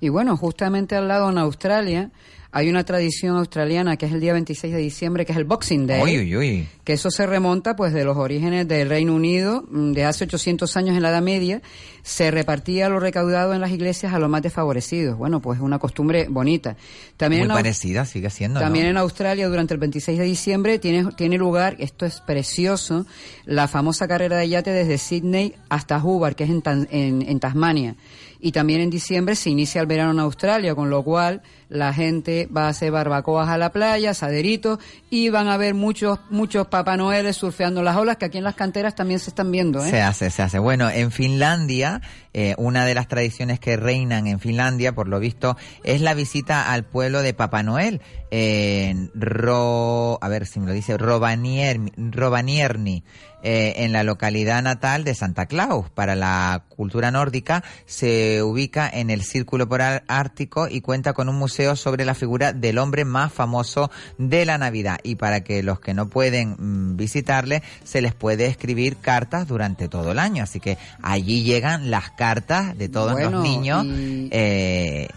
Y 0.00 0.08
bueno, 0.08 0.36
justamente 0.36 0.96
al 0.96 1.08
lado 1.08 1.30
en 1.30 1.38
Australia 1.38 2.10
hay 2.50 2.70
una 2.70 2.82
tradición 2.82 3.36
australiana 3.36 3.98
que 3.98 4.06
es 4.06 4.12
el 4.12 4.20
día 4.20 4.32
26 4.32 4.72
de 4.72 4.78
diciembre, 4.78 5.26
que 5.26 5.32
es 5.32 5.38
el 5.38 5.44
Boxing 5.44 5.86
Day. 5.86 6.02
Uy, 6.02 6.18
uy, 6.18 6.36
uy. 6.36 6.68
Que 6.82 6.94
eso 6.94 7.10
se 7.10 7.26
remonta 7.26 7.76
pues 7.76 7.92
de 7.92 8.04
los 8.04 8.16
orígenes 8.16 8.66
del 8.66 8.88
Reino 8.88 9.14
Unido, 9.14 9.64
mm, 9.70 9.92
de 9.92 10.04
hace 10.06 10.24
800 10.24 10.74
años 10.78 10.96
en 10.96 11.02
la 11.02 11.10
Edad 11.10 11.20
Media, 11.20 11.60
se 12.02 12.30
repartía 12.30 12.88
lo 12.88 13.00
recaudado 13.00 13.52
en 13.52 13.60
las 13.60 13.70
iglesias 13.70 14.14
a 14.14 14.18
los 14.18 14.30
más 14.30 14.40
desfavorecidos. 14.40 15.18
Bueno, 15.18 15.40
pues 15.42 15.58
es 15.58 15.62
una 15.62 15.78
costumbre 15.78 16.26
bonita. 16.30 16.76
También 17.18 17.42
Muy 17.42 17.50
en 17.50 17.56
parecida, 17.56 18.06
sigue 18.06 18.30
siendo. 18.30 18.60
¿no? 18.60 18.64
también 18.64 18.86
en 18.86 18.96
Australia, 18.96 19.46
durante 19.46 19.74
el 19.74 19.80
26 19.80 20.18
de 20.18 20.24
diciembre, 20.24 20.78
tiene, 20.78 21.12
tiene 21.16 21.36
lugar, 21.36 21.76
esto 21.80 22.06
es 22.06 22.20
precioso, 22.22 23.04
la 23.44 23.68
famosa 23.68 24.08
carrera 24.08 24.38
de 24.38 24.48
yate 24.48 24.70
desde 24.70 24.96
Sydney 24.96 25.54
hasta 25.68 26.02
Hobart, 26.02 26.34
que 26.34 26.44
es 26.44 26.50
en, 26.50 26.86
en 27.28 27.40
Tasmania. 27.40 27.94
Y 28.40 28.52
también 28.52 28.80
en 28.80 28.90
diciembre 28.90 29.34
se 29.34 29.50
inicia 29.50 29.80
el 29.80 29.86
verano 29.86 30.12
en 30.12 30.20
Australia, 30.20 30.74
con 30.74 30.90
lo 30.90 31.02
cual 31.02 31.42
la 31.68 31.92
gente 31.92 32.48
va 32.54 32.66
a 32.66 32.68
hacer 32.68 32.90
barbacoas 32.90 33.48
a 33.48 33.58
la 33.58 33.72
playa, 33.72 34.14
saderitos, 34.14 34.78
y 35.10 35.28
van 35.28 35.48
a 35.48 35.56
ver 35.56 35.74
muchos, 35.74 36.18
muchos 36.30 36.68
Papá 36.68 36.96
Noeles 36.96 37.36
surfeando 37.36 37.82
las 37.82 37.96
olas, 37.96 38.16
que 38.16 38.26
aquí 38.26 38.38
en 38.38 38.44
las 38.44 38.54
canteras 38.54 38.94
también 38.94 39.20
se 39.20 39.30
están 39.30 39.50
viendo. 39.50 39.84
¿eh? 39.84 39.90
Se 39.90 40.00
hace, 40.00 40.30
se 40.30 40.42
hace. 40.42 40.58
Bueno, 40.58 40.88
en 40.88 41.10
Finlandia, 41.10 42.00
eh, 42.32 42.54
una 42.58 42.84
de 42.84 42.94
las 42.94 43.08
tradiciones 43.08 43.60
que 43.60 43.76
reinan 43.76 44.26
en 44.26 44.40
Finlandia, 44.40 44.94
por 44.94 45.08
lo 45.08 45.20
visto, 45.20 45.56
es 45.84 46.00
la 46.00 46.14
visita 46.14 46.70
al 46.70 46.84
pueblo 46.84 47.22
de 47.22 47.34
Papá 47.34 47.62
Noel, 47.62 48.00
en 48.30 49.10
Ro, 49.14 50.18
a 50.20 50.28
ver 50.28 50.46
si 50.46 50.60
me 50.60 50.66
lo 50.66 50.72
dice, 50.72 50.96
Rovaniemi, 50.96 51.92
Rovaniemi 51.96 53.02
eh, 53.42 53.74
en 53.78 53.92
la 53.92 54.02
localidad 54.02 54.62
natal 54.62 55.04
de 55.04 55.14
Santa 55.14 55.46
Claus. 55.46 55.90
Para 55.90 56.14
la 56.16 56.64
cultura 56.68 57.10
nórdica 57.10 57.62
se 57.86 58.42
ubica 58.42 58.88
en 58.92 59.10
el 59.10 59.22
Círculo 59.22 59.68
Polar 59.68 60.04
Ártico 60.08 60.68
y 60.68 60.80
cuenta 60.80 61.12
con 61.12 61.28
un 61.28 61.36
museo 61.36 61.76
sobre 61.76 62.04
la 62.04 62.14
figura 62.14 62.52
del 62.52 62.78
hombre 62.78 63.04
más 63.04 63.32
famoso 63.32 63.90
de 64.18 64.44
la 64.44 64.58
Navidad. 64.58 64.98
Y 65.02 65.16
para 65.16 65.42
que 65.44 65.62
los 65.62 65.80
que 65.80 65.94
no 65.94 66.08
pueden 66.08 66.56
mm, 66.58 66.96
visitarle, 66.96 67.62
se 67.84 68.00
les 68.00 68.14
puede 68.14 68.46
escribir 68.46 68.96
cartas 68.96 69.46
durante 69.48 69.88
todo 69.88 70.12
el 70.12 70.18
año. 70.18 70.42
Así 70.42 70.60
que 70.60 70.78
allí 71.02 71.42
llegan 71.44 71.90
las 71.90 72.10
cartas 72.10 72.76
de 72.76 72.88
todos 72.88 73.12
Bueno, 73.12 73.30
los 73.30 73.42
niños. 73.42 73.84
y- 73.86 74.28
eh, 74.32 75.08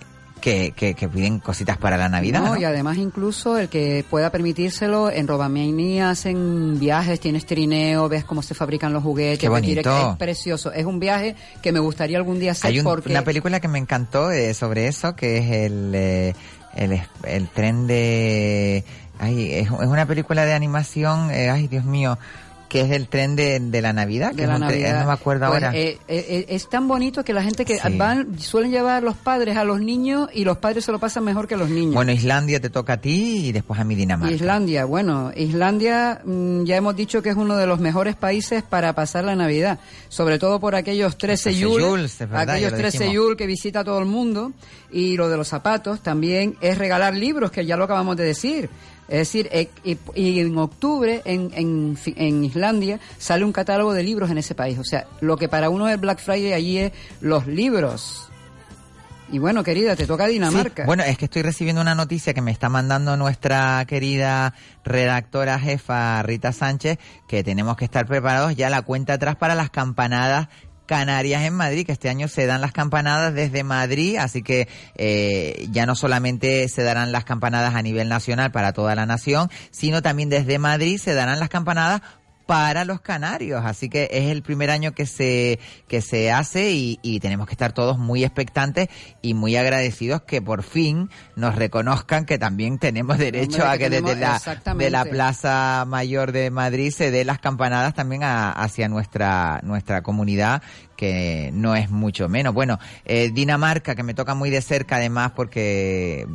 que, 0.42 0.74
que, 0.76 0.94
que 0.96 1.08
piden 1.08 1.40
cositas 1.40 1.78
para 1.78 1.96
la 1.96 2.10
Navidad. 2.10 2.42
No, 2.42 2.56
¿no? 2.56 2.58
y 2.60 2.66
además 2.66 2.98
incluso 2.98 3.58
el 3.58 3.70
que 3.70 4.04
pueda 4.10 4.30
permitírselo, 4.32 5.10
en 5.10 5.28
Robamiani 5.28 6.02
hacen 6.02 6.78
viajes, 6.80 7.20
tienes 7.20 7.46
trineo, 7.46 8.10
ves 8.10 8.26
cómo 8.26 8.42
se 8.42 8.54
fabrican 8.54 8.92
los 8.92 9.04
juguetes. 9.04 9.40
Qué 9.40 9.48
direct- 9.48 9.52
bonito. 9.52 10.12
Es 10.12 10.18
precioso. 10.18 10.74
Es 10.74 10.86
un 10.86 11.00
viaje 11.00 11.36
que 11.62 11.72
me 11.72 11.80
gustaría 11.80 12.18
algún 12.18 12.40
día 12.40 12.52
hacer 12.52 12.70
Hay 12.72 12.80
un- 12.80 12.84
porque... 12.86 13.10
una 13.12 13.22
película 13.24 13.60
que 13.62 13.68
me 13.70 13.78
encantó 13.80 14.32
eh, 14.32 14.54
sobre 14.54 14.88
eso, 14.88 15.16
que 15.16 15.38
es 15.38 15.52
el, 15.52 15.92
eh, 15.96 16.34
el, 16.76 17.00
el 17.26 17.48
tren 17.48 17.88
de... 17.88 18.84
Ay, 19.20 19.54
es, 19.54 19.68
es 19.68 19.88
una 19.88 20.08
película 20.08 20.46
de 20.46 20.54
animación, 20.54 21.30
eh, 21.30 21.52
ay 21.52 21.68
Dios 21.68 21.86
mío, 21.86 22.18
que 22.72 22.80
es 22.80 22.92
el 22.92 23.10
tren 23.10 23.36
de, 23.36 23.60
de 23.60 23.82
la 23.82 23.92
Navidad, 23.92 24.30
que 24.32 24.38
de 24.38 24.44
es 24.44 24.48
la 24.50 24.56
tren- 24.56 24.60
Navidad. 24.62 25.00
no 25.02 25.08
me 25.08 25.12
acuerdo 25.14 25.48
Pues, 25.50 25.62
ahora. 25.62 25.78
eh, 25.78 25.98
eh, 26.08 26.26
eh, 26.30 26.46
es 26.48 26.70
tan 26.70 26.88
bonito 26.88 27.22
que 27.26 27.34
la 27.34 27.44
gente 27.44 27.66
que 27.66 27.78
Sí. 27.78 27.98
van 27.98 28.40
suelen 28.40 28.72
llevar 28.72 29.04
los 29.04 29.18
padres 29.18 29.58
a 29.58 29.66
los 29.66 29.82
niños 29.82 30.30
y 30.34 30.46
los 30.46 30.58
padres 30.60 30.86
se 30.86 30.94
lo 30.94 30.98
pasan 31.00 31.26
mejor 31.26 31.50
que 31.50 31.58
los 31.58 31.70
niños. 31.70 31.96
Bueno, 31.96 32.14
Islandia 32.14 32.62
te 32.62 32.70
toca 32.70 32.94
a 32.94 32.98
ti 33.02 33.48
y 33.48 33.52
después 33.52 33.78
a 33.78 33.84
mi 33.84 33.96
Dinamarca. 33.96 34.34
Islandia, 34.34 34.86
bueno, 34.86 35.34
Islandia 35.36 36.22
mm, 36.24 36.64
ya 36.64 36.78
hemos 36.78 36.96
dicho 36.96 37.22
que 37.22 37.28
es 37.30 37.36
uno 37.36 37.58
de 37.58 37.68
los 37.68 37.82
mejores 37.82 38.16
países 38.16 38.64
para 38.64 38.94
pasar 38.94 39.26
la 39.26 39.36
Navidad, 39.36 39.80
sobre 40.08 40.40
todo 40.40 40.62
por 40.62 40.74
aquellos 40.76 41.18
13 41.18 41.50
13 41.50 41.60
Yule, 41.60 41.84
Yules, 41.84 42.14
es 42.14 42.20
verdad, 42.20 42.46
ya 42.48 42.54
aquellos 42.54 42.72
lo 42.72 42.78
13 42.78 42.98
dijimos. 43.00 43.14
Yule 43.26 43.36
que 43.36 43.48
visita 43.48 43.84
todo 43.84 44.00
el 44.00 44.06
mundo 44.06 44.54
y 44.94 45.18
lo 45.18 45.28
de 45.28 45.36
los 45.36 45.50
zapatos 45.50 46.00
también 46.02 46.56
es 46.62 46.78
regalar 46.78 47.16
libros, 47.16 47.52
que 47.52 47.66
ya 47.66 47.76
lo 47.76 47.84
acabamos 47.84 48.16
de 48.16 48.24
decir. 48.24 48.70
Es 49.12 49.18
decir, 49.18 49.50
eh, 49.52 49.68
y, 49.84 49.98
y 50.16 50.40
en 50.40 50.58
octubre 50.58 51.22
en, 51.26 51.52
en, 51.54 51.98
en 52.16 52.46
Islandia 52.46 52.98
sale 53.18 53.44
un 53.44 53.52
catálogo 53.52 53.92
de 53.92 54.04
libros 54.04 54.32
en 54.32 54.38
ese 54.38 54.56
país. 54.56 54.80
O 54.80 54.86
sea, 54.86 55.06
lo 55.20 55.36
que 55.36 55.50
para 55.50 55.70
uno 55.70 55.90
es 55.90 56.00
Black 56.00 56.20
Friday 56.20 56.54
allí 56.54 56.78
es 56.78 56.94
los 57.20 57.46
libros. 57.46 58.30
Y 59.30 59.40
bueno, 59.40 59.64
querida, 59.66 59.98
te 59.98 60.08
toca 60.08 60.28
Dinamarca. 60.28 60.86
Bueno, 60.86 61.04
es 61.04 61.18
que 61.18 61.26
estoy 61.26 61.42
recibiendo 61.42 61.82
una 61.82 61.94
noticia 61.94 62.34
que 62.34 62.42
me 62.42 62.52
está 62.52 62.70
mandando 62.70 63.18
nuestra 63.18 63.84
querida 63.86 64.54
redactora 64.86 65.60
jefa 65.60 66.24
Rita 66.24 66.54
Sánchez, 66.54 66.98
que 67.28 67.44
tenemos 67.44 67.76
que 67.76 67.86
estar 67.86 68.06
preparados 68.06 68.56
ya 68.56 68.70
la 68.70 68.82
cuenta 68.82 69.14
atrás 69.14 69.36
para 69.36 69.56
las 69.56 69.70
campanadas 69.70 70.48
Canarias 70.92 71.44
en 71.44 71.54
Madrid, 71.54 71.86
que 71.86 71.94
este 71.94 72.10
año 72.10 72.28
se 72.28 72.46
dan 72.46 72.60
las 72.60 72.74
campanadas 72.74 73.34
desde 73.34 73.64
Madrid, 73.64 74.18
así 74.18 74.44
que 74.44 74.68
eh, 74.96 75.66
ya 75.72 75.86
no 75.86 75.96
solamente 75.96 76.68
se 76.68 76.84
darán 76.84 77.14
las 77.14 77.24
campanadas 77.24 77.76
a 77.76 77.82
nivel 77.82 78.10
nacional 78.10 78.52
para 78.52 78.74
toda 78.74 78.94
la 78.94 79.06
nación, 79.06 79.50
sino 79.72 80.02
también 80.02 80.28
desde 80.28 80.60
Madrid 80.60 80.98
se 80.98 81.14
darán 81.14 81.40
las 81.40 81.48
campanadas 81.48 82.02
para 82.52 82.84
los 82.84 83.00
canarios. 83.00 83.64
Así 83.64 83.88
que 83.88 84.10
es 84.12 84.30
el 84.30 84.42
primer 84.44 84.70
año 84.72 84.92
que 84.94 85.06
se, 85.06 85.58
que 85.88 86.02
se 86.02 86.34
hace 86.34 86.72
y, 86.74 87.00
y 87.02 87.22
tenemos 87.22 87.48
que 87.48 87.54
estar 87.54 87.72
todos 87.72 87.98
muy 87.98 88.26
expectantes 88.26 88.90
y 89.22 89.34
muy 89.34 89.56
agradecidos 89.56 90.24
que 90.24 90.42
por 90.42 90.62
fin 90.64 91.10
nos 91.38 91.56
reconozcan 91.56 92.26
que 92.26 92.38
también 92.38 92.78
tenemos 92.78 93.18
derecho 93.18 93.60
Hombre, 93.64 93.68
a 93.70 93.72
que 93.74 93.78
que 93.86 93.90
desde 93.90 94.16
tenemos- 94.16 94.46
la, 94.66 94.74
de 94.74 94.90
la 94.90 95.06
Plaza 95.06 95.86
Mayor 95.88 96.34
de 96.34 96.52
Madrid 96.52 96.92
se 96.92 97.10
dé 97.10 97.24
las 97.24 97.40
campanadas 97.40 97.94
también 97.94 98.24
a- 98.24 98.52
hacia 98.52 98.90
nuestra, 98.90 99.62
nuestra 99.64 100.04
comunidad 100.04 100.62
que 100.98 101.52
no 101.54 101.74
es 101.78 101.90
mucho 101.90 102.28
menos. 102.28 102.54
Bueno, 102.54 102.80
eh, 103.06 103.32
Dinamarca, 103.34 103.96
que 103.96 104.04
me 104.04 104.14
toca 104.14 104.36
muy 104.36 104.50
de 104.50 104.62
cerca 104.62 104.98
además 104.98 105.32
porque 105.38 106.28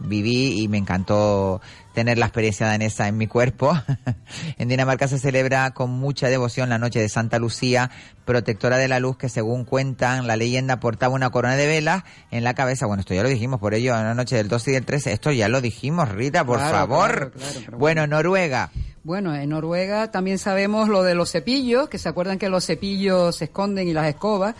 viví 0.00 0.60
y 0.62 0.68
me 0.68 0.76
encantó 0.76 1.62
tener 1.94 2.18
la 2.18 2.26
experiencia 2.26 2.66
danesa 2.66 3.08
en 3.08 3.16
mi 3.16 3.26
cuerpo. 3.26 3.72
en 4.58 4.68
Dinamarca 4.68 5.08
se 5.08 5.18
celebra 5.18 5.70
con 5.70 5.90
mucha 5.90 6.28
devoción 6.28 6.68
la 6.68 6.78
noche 6.78 7.00
de 7.00 7.08
Santa 7.08 7.38
Lucía, 7.38 7.90
protectora 8.24 8.76
de 8.76 8.88
la 8.88 9.00
luz, 9.00 9.16
que 9.16 9.28
según 9.28 9.64
cuentan 9.64 10.26
la 10.26 10.36
leyenda 10.36 10.80
portaba 10.80 11.14
una 11.14 11.30
corona 11.30 11.56
de 11.56 11.66
velas 11.66 12.02
en 12.30 12.44
la 12.44 12.54
cabeza. 12.54 12.86
Bueno, 12.86 13.00
esto 13.00 13.14
ya 13.14 13.22
lo 13.22 13.28
dijimos, 13.28 13.60
por 13.60 13.74
ello, 13.74 13.96
en 13.96 14.04
la 14.04 14.14
noche 14.14 14.36
del 14.36 14.48
12 14.48 14.70
y 14.70 14.74
del 14.74 14.84
13, 14.84 15.12
esto 15.12 15.30
ya 15.30 15.48
lo 15.48 15.60
dijimos, 15.60 16.08
Rita, 16.10 16.44
por 16.44 16.58
Claro, 16.58 16.74
favor. 16.76 17.32
claro, 17.32 17.60
claro, 17.60 17.78
bueno, 17.78 18.06
Noruega. 18.06 18.70
Bueno, 19.04 19.34
en 19.34 19.50
Noruega 19.50 20.10
también 20.10 20.38
sabemos 20.38 20.88
lo 20.88 21.02
de 21.02 21.14
los 21.14 21.30
cepillos, 21.30 21.88
que 21.88 21.98
se 21.98 22.08
acuerdan 22.08 22.38
que 22.38 22.48
los 22.48 22.64
cepillos 22.66 23.36
se 23.36 23.44
esconden 23.44 23.86
y 23.86 23.92
las 23.92 24.06
escobas. 24.08 24.54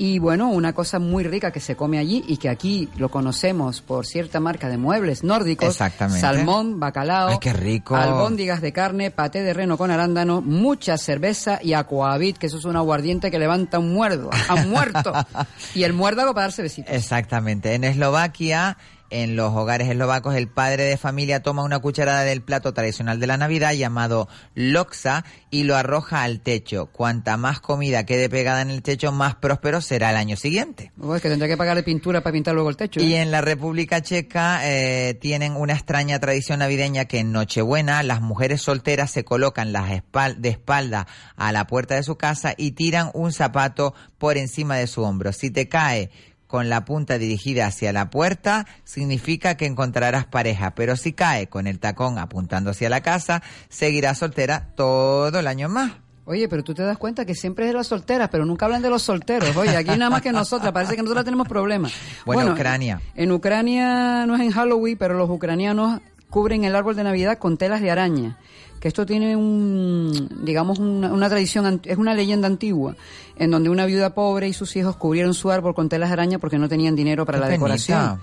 Y 0.00 0.20
bueno, 0.20 0.48
una 0.50 0.72
cosa 0.72 1.00
muy 1.00 1.24
rica 1.24 1.50
que 1.50 1.58
se 1.58 1.74
come 1.74 1.98
allí 1.98 2.24
y 2.28 2.36
que 2.36 2.48
aquí 2.48 2.88
lo 2.96 3.10
conocemos 3.10 3.82
por 3.82 4.06
cierta 4.06 4.38
marca 4.38 4.68
de 4.68 4.78
muebles 4.78 5.24
nórdicos. 5.24 5.68
Exactamente. 5.68 6.20
Salmón, 6.20 6.78
bacalao. 6.78 7.30
Ay, 7.30 7.38
qué 7.40 7.52
rico. 7.52 7.96
Albóndigas 7.96 8.60
de 8.60 8.72
carne, 8.72 9.10
paté 9.10 9.42
de 9.42 9.52
reno 9.52 9.76
con 9.76 9.90
arándano, 9.90 10.40
mucha 10.40 10.96
cerveza 10.98 11.58
y 11.60 11.72
aquavit, 11.72 12.38
que 12.38 12.46
eso 12.46 12.58
es 12.58 12.64
un 12.64 12.76
aguardiente 12.76 13.32
que 13.32 13.40
levanta 13.40 13.80
un 13.80 13.92
muerdo, 13.92 14.30
a 14.48 14.54
un 14.54 14.70
muerto. 14.70 15.12
y 15.74 15.82
el 15.82 15.94
muérdago 15.94 16.32
para 16.32 16.46
darse 16.46 16.62
besitos. 16.62 16.94
Exactamente. 16.94 17.74
En 17.74 17.82
Eslovaquia, 17.82 18.78
en 19.10 19.36
los 19.36 19.54
hogares 19.54 19.88
eslovacos, 19.88 20.34
el 20.34 20.48
padre 20.48 20.84
de 20.84 20.96
familia 20.96 21.42
toma 21.42 21.62
una 21.62 21.78
cucharada 21.78 22.22
del 22.22 22.42
plato 22.42 22.74
tradicional 22.74 23.20
de 23.20 23.26
la 23.26 23.36
Navidad 23.36 23.72
llamado 23.72 24.28
loksa 24.54 25.24
y 25.50 25.64
lo 25.64 25.76
arroja 25.76 26.22
al 26.22 26.40
techo. 26.40 26.86
Cuanta 26.86 27.36
más 27.36 27.60
comida 27.60 28.04
quede 28.04 28.28
pegada 28.28 28.62
en 28.62 28.70
el 28.70 28.82
techo, 28.82 29.12
más 29.12 29.34
próspero 29.36 29.80
será 29.80 30.10
el 30.10 30.16
año 30.16 30.36
siguiente. 30.36 30.92
Oh, 31.00 31.14
es 31.14 31.22
que 31.22 31.28
tendrá 31.28 31.48
que 31.48 31.56
pagarle 31.56 31.82
pintura 31.82 32.22
para 32.22 32.32
pintar 32.32 32.54
luego 32.54 32.68
el 32.70 32.76
techo. 32.76 33.00
Y 33.00 33.14
¿eh? 33.14 33.22
en 33.22 33.30
la 33.30 33.40
República 33.40 34.02
Checa 34.02 34.60
eh, 34.64 35.14
tienen 35.20 35.56
una 35.56 35.72
extraña 35.72 36.18
tradición 36.18 36.58
navideña 36.58 37.06
que 37.06 37.20
en 37.20 37.32
Nochebuena 37.32 38.02
las 38.02 38.20
mujeres 38.20 38.62
solteras 38.62 39.10
se 39.10 39.24
colocan 39.24 39.72
las 39.72 39.90
espal- 39.90 40.36
de 40.36 40.50
espalda 40.50 41.06
a 41.36 41.52
la 41.52 41.66
puerta 41.66 41.94
de 41.94 42.02
su 42.02 42.16
casa 42.16 42.54
y 42.56 42.72
tiran 42.72 43.10
un 43.14 43.32
zapato 43.32 43.94
por 44.18 44.36
encima 44.36 44.76
de 44.76 44.86
su 44.86 45.02
hombro. 45.02 45.32
Si 45.32 45.50
te 45.50 45.68
cae 45.68 46.10
con 46.48 46.68
la 46.68 46.84
punta 46.84 47.18
dirigida 47.18 47.66
hacia 47.66 47.92
la 47.92 48.10
puerta, 48.10 48.66
significa 48.82 49.56
que 49.56 49.66
encontrarás 49.66 50.26
pareja, 50.26 50.74
pero 50.74 50.96
si 50.96 51.12
cae 51.12 51.46
con 51.46 51.68
el 51.68 51.78
tacón 51.78 52.18
apuntando 52.18 52.70
hacia 52.70 52.90
la 52.90 53.02
casa, 53.02 53.42
seguirás 53.68 54.18
soltera 54.18 54.72
todo 54.74 55.38
el 55.38 55.46
año 55.46 55.68
más. 55.68 55.92
Oye, 56.24 56.46
pero 56.48 56.62
tú 56.62 56.74
te 56.74 56.82
das 56.82 56.98
cuenta 56.98 57.24
que 57.24 57.34
siempre 57.34 57.64
es 57.64 57.70
de 57.70 57.78
las 57.78 57.86
solteras, 57.86 58.28
pero 58.28 58.44
nunca 58.44 58.66
hablan 58.66 58.82
de 58.82 58.90
los 58.90 59.02
solteros. 59.02 59.56
Oye, 59.56 59.74
aquí 59.76 59.96
nada 59.96 60.10
más 60.10 60.20
que 60.20 60.32
nosotras, 60.32 60.72
parece 60.72 60.94
que 60.94 61.02
nosotras 61.02 61.24
tenemos 61.24 61.48
problemas. 61.48 61.92
Bueno, 62.26 62.52
Ucrania. 62.52 63.00
En 63.14 63.32
Ucrania 63.32 64.26
no 64.26 64.34
es 64.34 64.42
en 64.42 64.50
Halloween, 64.50 64.98
pero 64.98 65.14
los 65.14 65.30
ucranianos 65.30 66.00
cubren 66.28 66.64
el 66.64 66.76
árbol 66.76 66.96
de 66.96 67.04
Navidad 67.04 67.38
con 67.38 67.56
telas 67.56 67.80
de 67.80 67.90
araña. 67.90 68.36
Que 68.80 68.88
esto 68.88 69.04
tiene 69.06 69.34
un, 69.36 70.28
digamos, 70.44 70.78
una, 70.78 71.12
una 71.12 71.28
tradición, 71.28 71.80
es 71.84 71.98
una 71.98 72.14
leyenda 72.14 72.46
antigua, 72.46 72.94
en 73.36 73.50
donde 73.50 73.70
una 73.70 73.86
viuda 73.86 74.14
pobre 74.14 74.48
y 74.48 74.52
sus 74.52 74.76
hijos 74.76 74.96
cubrieron 74.96 75.34
su 75.34 75.50
árbol 75.50 75.74
con 75.74 75.88
telas 75.88 76.10
de 76.10 76.12
araña 76.14 76.38
porque 76.38 76.58
no 76.58 76.68
tenían 76.68 76.94
dinero 76.94 77.26
para 77.26 77.38
Qué 77.38 77.40
la 77.42 77.46
penita. 77.48 77.64
decoración. 77.64 78.20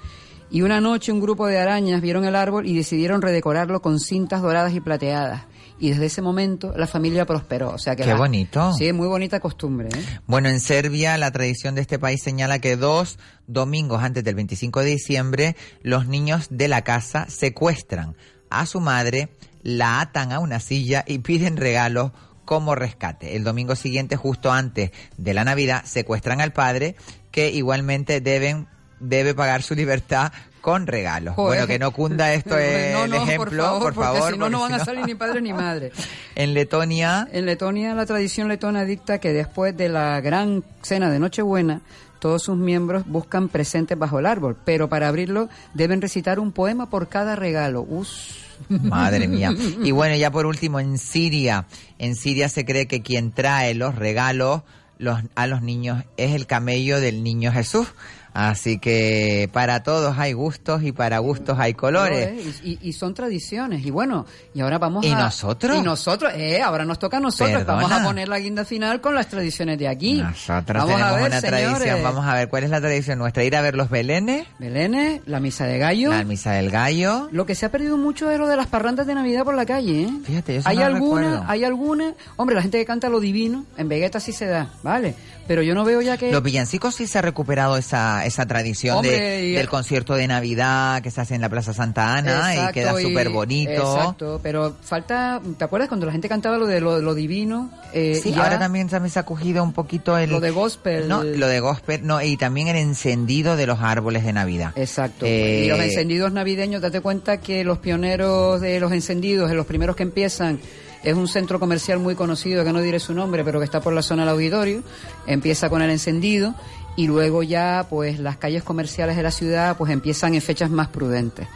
Y 0.51 0.61
una 0.61 0.79
noche 0.79 1.11
un 1.11 1.19
grupo 1.19 1.47
de 1.47 1.57
arañas 1.59 2.01
vieron 2.01 2.23
el 2.23 2.35
árbol 2.35 2.67
y 2.67 2.75
decidieron 2.75 3.21
redecorarlo 3.21 3.81
con 3.81 3.99
cintas 3.99 4.41
doradas 4.41 4.73
y 4.73 4.79
plateadas. 4.79 5.43
Y 5.77 5.89
desde 5.89 6.05
ese 6.05 6.21
momento 6.21 6.73
la 6.77 6.87
familia 6.87 7.25
prosperó. 7.25 7.71
O 7.71 7.77
sea 7.77 7.95
que 7.97 8.03
Qué 8.03 8.09
la- 8.11 8.15
bonito. 8.15 8.71
Sí, 8.73 8.93
muy 8.93 9.07
bonita 9.07 9.41
costumbre. 9.41 9.89
¿eh? 9.89 10.19
Bueno, 10.27 10.47
en 10.47 10.61
Serbia 10.61 11.17
la 11.17 11.31
tradición 11.31 11.75
de 11.75 11.81
este 11.81 11.99
país 11.99 12.21
señala 12.23 12.59
que 12.59 12.77
dos 12.77 13.17
domingos 13.47 14.01
antes 14.01 14.23
del 14.23 14.35
25 14.35 14.79
de 14.81 14.85
diciembre 14.85 15.55
los 15.81 16.07
niños 16.07 16.47
de 16.49 16.69
la 16.69 16.83
casa 16.83 17.25
secuestran 17.27 18.15
a 18.49 18.65
su 18.67 18.79
madre, 18.79 19.29
la 19.65 19.99
atan 19.99 20.31
a 20.31 20.39
una 20.39 20.59
silla 20.59 21.03
y 21.07 21.17
piden 21.19 21.57
regalos 21.57 22.11
como 22.45 22.75
rescate. 22.75 23.35
El 23.35 23.43
domingo 23.43 23.75
siguiente, 23.75 24.15
justo 24.15 24.51
antes 24.51 24.91
de 25.17 25.33
la 25.33 25.43
Navidad, 25.43 25.83
secuestran 25.85 26.39
al 26.39 26.53
padre 26.53 26.95
que 27.31 27.49
igualmente 27.49 28.21
deben 28.21 28.67
debe 28.99 29.33
pagar 29.33 29.63
su 29.63 29.75
libertad 29.75 30.31
con 30.61 30.85
regalos. 30.87 31.35
Joder. 31.35 31.59
Bueno, 31.59 31.67
que 31.67 31.79
no 31.79 31.91
cunda 31.91 32.31
esto 32.35 32.57
es 32.57 32.93
no, 32.93 33.05
el 33.05 33.09
no, 33.09 33.23
ejemplo, 33.23 33.47
por 33.47 33.53
favor, 33.55 33.81
por 33.81 33.93
porque 33.93 34.07
favor. 34.07 34.33
si 34.33 34.37
no, 34.37 34.49
no 34.49 34.59
porque 34.59 34.71
van 34.73 34.81
a 34.81 34.85
salir 34.85 35.05
ni 35.05 35.15
padre 35.15 35.41
ni 35.41 35.51
madre. 35.51 35.91
En 36.35 36.53
Letonia 36.53 37.27
En 37.31 37.45
Letonia 37.45 37.95
la 37.95 38.05
tradición 38.05 38.47
letona 38.47 38.85
dicta 38.85 39.19
que 39.19 39.33
después 39.33 39.75
de 39.75 39.89
la 39.89 40.21
gran 40.21 40.63
cena 40.83 41.09
de 41.09 41.17
Nochebuena, 41.17 41.81
todos 42.19 42.43
sus 42.43 42.55
miembros 42.55 43.05
buscan 43.07 43.49
presentes 43.49 43.97
bajo 43.97 44.19
el 44.19 44.27
árbol, 44.27 44.55
pero 44.63 44.89
para 44.89 45.07
abrirlo 45.07 45.49
deben 45.73 46.01
recitar 46.01 46.39
un 46.39 46.51
poema 46.51 46.87
por 46.89 47.09
cada 47.09 47.35
regalo. 47.35 47.81
Us. 47.81 48.44
Madre 48.69 49.27
mía. 49.27 49.53
Y 49.83 49.91
bueno, 49.91 50.15
ya 50.15 50.31
por 50.31 50.45
último, 50.45 50.79
en 50.79 50.97
Siria, 50.97 51.65
en 51.99 52.15
Siria 52.15 52.49
se 52.49 52.65
cree 52.65 52.87
que 52.87 53.01
quien 53.01 53.31
trae 53.31 53.73
los 53.73 53.95
regalos 53.95 54.63
los, 54.97 55.21
a 55.35 55.47
los 55.47 55.61
niños 55.61 56.03
es 56.17 56.33
el 56.33 56.47
camello 56.47 56.99
del 56.99 57.23
niño 57.23 57.51
Jesús. 57.51 57.87
Así 58.35 58.79
que 58.79 59.49
para 59.53 59.81
todos 59.81 60.17
hay 60.19 60.33
gustos 60.33 60.83
y 60.83 60.91
para 60.91 61.19
gustos 61.19 61.57
hay 61.57 61.73
colores. 61.73 62.27
Eh, 62.27 62.53
y, 62.63 62.89
y, 62.89 62.91
son 62.91 63.13
tradiciones. 63.13 63.85
Y 63.85 63.91
bueno, 63.91 64.25
y 64.53 64.59
ahora 64.59 64.77
vamos 64.77 65.05
¿Y 65.05 65.11
a... 65.13 65.15
nosotros? 65.17 65.77
Y 65.77 65.81
nosotros, 65.81 66.33
eh, 66.35 66.61
ahora 66.61 66.83
nos 66.83 66.99
toca 66.99 67.15
a 67.15 67.19
nosotros. 67.21 67.59
Perdona. 67.59 67.81
Vamos 67.81 67.91
a 67.93 68.03
poner 68.03 68.27
la 68.27 68.37
guinda 68.39 68.65
final 68.65 68.99
con 68.99 69.15
las 69.15 69.29
tradiciones 69.29 69.79
de 69.79 69.87
aquí. 69.87 70.15
Nosotros 70.21 70.83
Vamos 70.83 70.95
a 70.95 70.97
tenemos 70.97 71.15
ver, 71.15 71.31
una 71.31 71.41
tradición. 71.41 71.79
señores. 71.79 72.03
Vamos 72.03 72.25
a 72.25 72.33
ver 72.33 72.49
cuál 72.49 72.65
es 72.65 72.69
la 72.71 72.81
tradición 72.81 73.19
nuestra. 73.19 73.41
Ir 73.45 73.55
a 73.55 73.61
ver 73.61 73.75
los 73.75 73.89
belenes. 73.89 74.45
Belenes, 74.59 75.21
la 75.25 75.39
misa 75.39 75.65
de 75.65 75.77
gallo. 75.77 76.09
La 76.11 76.25
misa 76.25 76.51
del 76.51 76.69
gallo. 76.71 77.29
Lo 77.31 77.45
que 77.45 77.55
se 77.55 77.65
ha 77.65 77.71
perdido 77.71 77.95
mucho 77.97 78.29
es 78.31 78.37
lo 78.37 78.49
de 78.49 78.57
las 78.57 78.67
parrandas 78.67 79.07
de 79.07 79.15
Navidad 79.15 79.45
por 79.45 79.55
la 79.55 79.65
calle, 79.65 80.01
¿eh? 80.03 80.09
Fíjate, 80.25 80.57
eso 80.57 80.67
hay 80.67 80.75
no 80.79 80.83
alguna, 80.83 81.21
recuerdo. 81.21 81.45
hay 81.47 81.63
alguna, 81.63 82.13
hombre, 82.35 82.53
la 82.57 82.63
gente 82.63 82.79
que 82.79 82.85
canta 82.85 83.07
lo 83.07 83.21
divino, 83.21 83.63
en 83.77 83.87
Vegeta 83.87 84.19
sí 84.19 84.33
se 84.33 84.45
da, 84.45 84.71
¿vale? 84.83 85.15
Pero 85.47 85.61
yo 85.61 85.75
no 85.75 85.85
veo 85.85 86.01
ya 86.01 86.17
que... 86.17 86.31
Los 86.31 86.41
villancicos 86.41 86.95
sí 86.95 87.05
se 87.07 87.19
ha 87.19 87.21
recuperado 87.21 87.77
esa, 87.77 88.25
esa 88.25 88.45
tradición 88.47 88.97
Hombre, 88.97 89.19
de, 89.19 89.45
y- 89.47 89.51
del 89.53 89.69
concierto 89.69 90.15
de 90.15 90.27
Navidad 90.27 91.01
que 91.03 91.11
se 91.11 91.21
hace 91.21 91.35
en 91.35 91.41
la 91.41 91.49
Plaza 91.49 91.73
Santa 91.73 92.15
Ana 92.17 92.69
y 92.69 92.73
queda 92.73 92.99
súper 92.99 93.29
bonito. 93.29 93.71
Exacto, 93.97 94.39
pero 94.41 94.75
falta, 94.81 95.39
¿te 95.57 95.63
acuerdas 95.63 95.87
cuando 95.87 96.05
la 96.07 96.11
gente 96.11 96.27
cantaba 96.29 96.57
lo 96.57 96.65
de 96.65 96.81
lo, 96.81 96.99
lo 96.99 97.13
divino? 97.13 97.69
Eh, 97.93 98.19
Sí, 98.21 98.31
ya 98.31 98.43
ahora 98.43 98.57
también 98.59 98.87
también 98.89 99.11
se 99.11 99.19
ha 99.19 99.23
cogido 99.23 99.63
un 99.63 99.73
poquito 99.73 100.17
el... 100.17 100.29
Lo 100.31 100.39
de 100.39 100.49
gospel. 100.51 101.07
No, 101.07 101.23
lo 101.23 101.47
de 101.47 101.59
gospel, 101.59 102.05
no, 102.05 102.21
y 102.21 102.37
también 102.37 102.67
el 102.67 102.77
encendido 102.77 103.55
de 103.55 103.67
los 103.67 103.79
árboles 103.81 104.25
de 104.25 104.33
Navidad. 104.33 104.71
Exacto. 104.75 105.25
Eh, 105.27 105.63
Y 105.65 105.67
los 105.67 105.79
encendidos 105.79 106.31
navideños, 106.31 106.81
date 106.81 107.01
cuenta 107.01 107.37
que 107.39 107.63
los 107.63 107.77
pioneros 107.77 108.61
de 108.61 108.79
los 108.79 108.91
encendidos, 108.91 109.49
de 109.49 109.55
los 109.55 109.65
primeros 109.65 109.95
que 109.95 110.03
empiezan, 110.03 110.59
es 111.05 111.13
un 111.15 111.27
centro 111.27 111.59
comercial 111.59 111.99
muy 111.99 112.15
conocido, 112.15 112.63
que 112.65 112.73
no 112.73 112.81
diré 112.81 112.99
su 112.99 113.13
nombre, 113.13 113.43
pero 113.43 113.59
que 113.59 113.65
está 113.65 113.79
por 113.79 113.93
la 113.93 114.01
zona 114.01 114.23
del 114.23 114.31
auditorio. 114.33 114.81
Empieza 115.27 115.69
con 115.69 115.81
el 115.81 115.89
encendido 115.89 116.53
y 116.97 117.07
luego 117.07 117.43
ya, 117.43 117.85
pues, 117.89 118.19
las 118.19 118.37
calles 118.37 118.63
comerciales 118.63 119.15
de 119.15 119.23
la 119.23 119.31
ciudad, 119.31 119.77
pues, 119.77 119.91
empiezan 119.91 120.33
en 120.35 120.41
fechas 120.41 120.69
más 120.69 120.87
prudentes. 120.89 121.47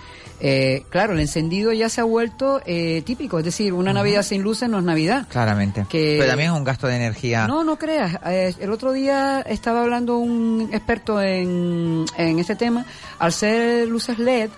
Eh, 0.42 0.84
claro, 0.90 1.12
el 1.14 1.20
encendido 1.20 1.74
ya 1.74 1.90
se 1.90 2.00
ha 2.00 2.06
vuelto 2.06 2.62
eh, 2.66 3.02
típico, 3.06 3.40
es 3.40 3.44
decir, 3.44 3.74
una 3.74 3.92
Navidad 3.92 4.24
sin 4.24 4.42
luces 4.42 4.70
no 4.70 4.78
es 4.80 4.86
Navidad. 4.86 5.28
Claramente. 5.30 5.86
Que- 5.90 6.16
Pero 6.18 6.30
también 6.30 6.52
es 6.54 6.58
un 6.58 6.64
gasto 6.64 6.88
de 6.88 6.96
energía. 6.96 7.46
No, 7.46 7.66
no 7.66 7.78
creas. 7.78 8.18
Eh, 8.26 8.54
el 8.60 8.72
otro 8.72 8.94
día 8.94 9.42
estaba 9.42 9.82
hablando 9.82 10.18
un 10.18 10.70
experto 10.72 11.22
en, 11.22 12.06
en 12.18 12.40
este 12.40 12.56
tema. 12.56 12.86
Al 13.20 13.34
ser 13.34 13.86
luces 13.90 14.18
LED, 14.18 14.50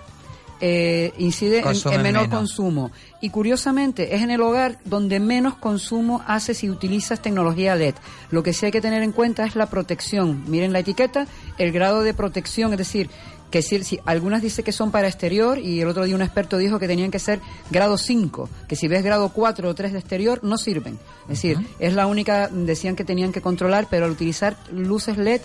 eh, 0.64 1.12
incide 1.18 1.58
en, 1.58 2.02
menor 2.02 2.22
menos. 2.22 2.28
consumo. 2.28 2.92
Y 3.20 3.30
curiosamente, 3.30 4.14
es 4.14 4.22
en 4.22 4.30
el 4.30 4.40
hogar 4.40 4.78
donde 4.84 5.18
menos 5.18 5.56
consumo 5.56 6.22
hace 6.24 6.54
si 6.54 6.70
utilizas 6.70 7.20
tecnología 7.20 7.74
LED. 7.74 7.96
Lo 8.30 8.44
que 8.44 8.52
sí 8.52 8.66
hay 8.66 8.72
que 8.72 8.80
tener 8.80 9.02
en 9.02 9.10
cuenta 9.10 9.44
es 9.44 9.56
la 9.56 9.66
protección. 9.66 10.44
Miren 10.48 10.72
la 10.72 10.78
etiqueta, 10.78 11.26
el 11.58 11.72
grado 11.72 12.04
de 12.04 12.14
protección, 12.14 12.70
es 12.72 12.78
decir, 12.78 13.10
que 13.50 13.60
si, 13.60 13.82
si 13.82 13.98
algunas 14.06 14.40
dice 14.40 14.62
que 14.62 14.70
son 14.70 14.92
para 14.92 15.08
exterior 15.08 15.58
y 15.58 15.80
el 15.80 15.88
otro 15.88 16.04
día 16.04 16.14
un 16.14 16.22
experto 16.22 16.58
dijo 16.58 16.78
que 16.78 16.86
tenían 16.86 17.10
que 17.10 17.18
ser 17.18 17.40
grado 17.70 17.98
5, 17.98 18.48
que 18.68 18.76
si 18.76 18.86
ves 18.86 19.02
grado 19.02 19.30
4 19.30 19.68
o 19.68 19.74
3 19.74 19.92
de 19.92 19.98
exterior 19.98 20.44
no 20.44 20.58
sirven. 20.58 20.96
Es 21.22 21.42
decir, 21.42 21.58
es 21.80 21.94
la 21.94 22.06
única, 22.06 22.48
decían 22.48 22.94
que 22.94 23.04
tenían 23.04 23.32
que 23.32 23.40
controlar, 23.40 23.88
pero 23.90 24.06
al 24.06 24.12
utilizar 24.12 24.56
luces 24.70 25.18
LED, 25.18 25.40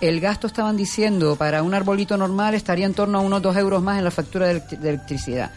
el 0.00 0.20
gasto 0.20 0.46
estaban 0.46 0.76
diciendo 0.76 1.36
para 1.36 1.62
un 1.62 1.74
arbolito 1.74 2.16
normal 2.16 2.54
estaría 2.54 2.86
en 2.86 2.94
torno 2.94 3.18
a 3.18 3.20
unos 3.20 3.42
2 3.42 3.56
euros 3.56 3.82
más 3.82 3.98
en 3.98 4.04
la 4.04 4.10
factura 4.10 4.46
de, 4.48 4.56
electri- 4.62 4.78
de 4.78 4.88
electricidad. 4.90 5.50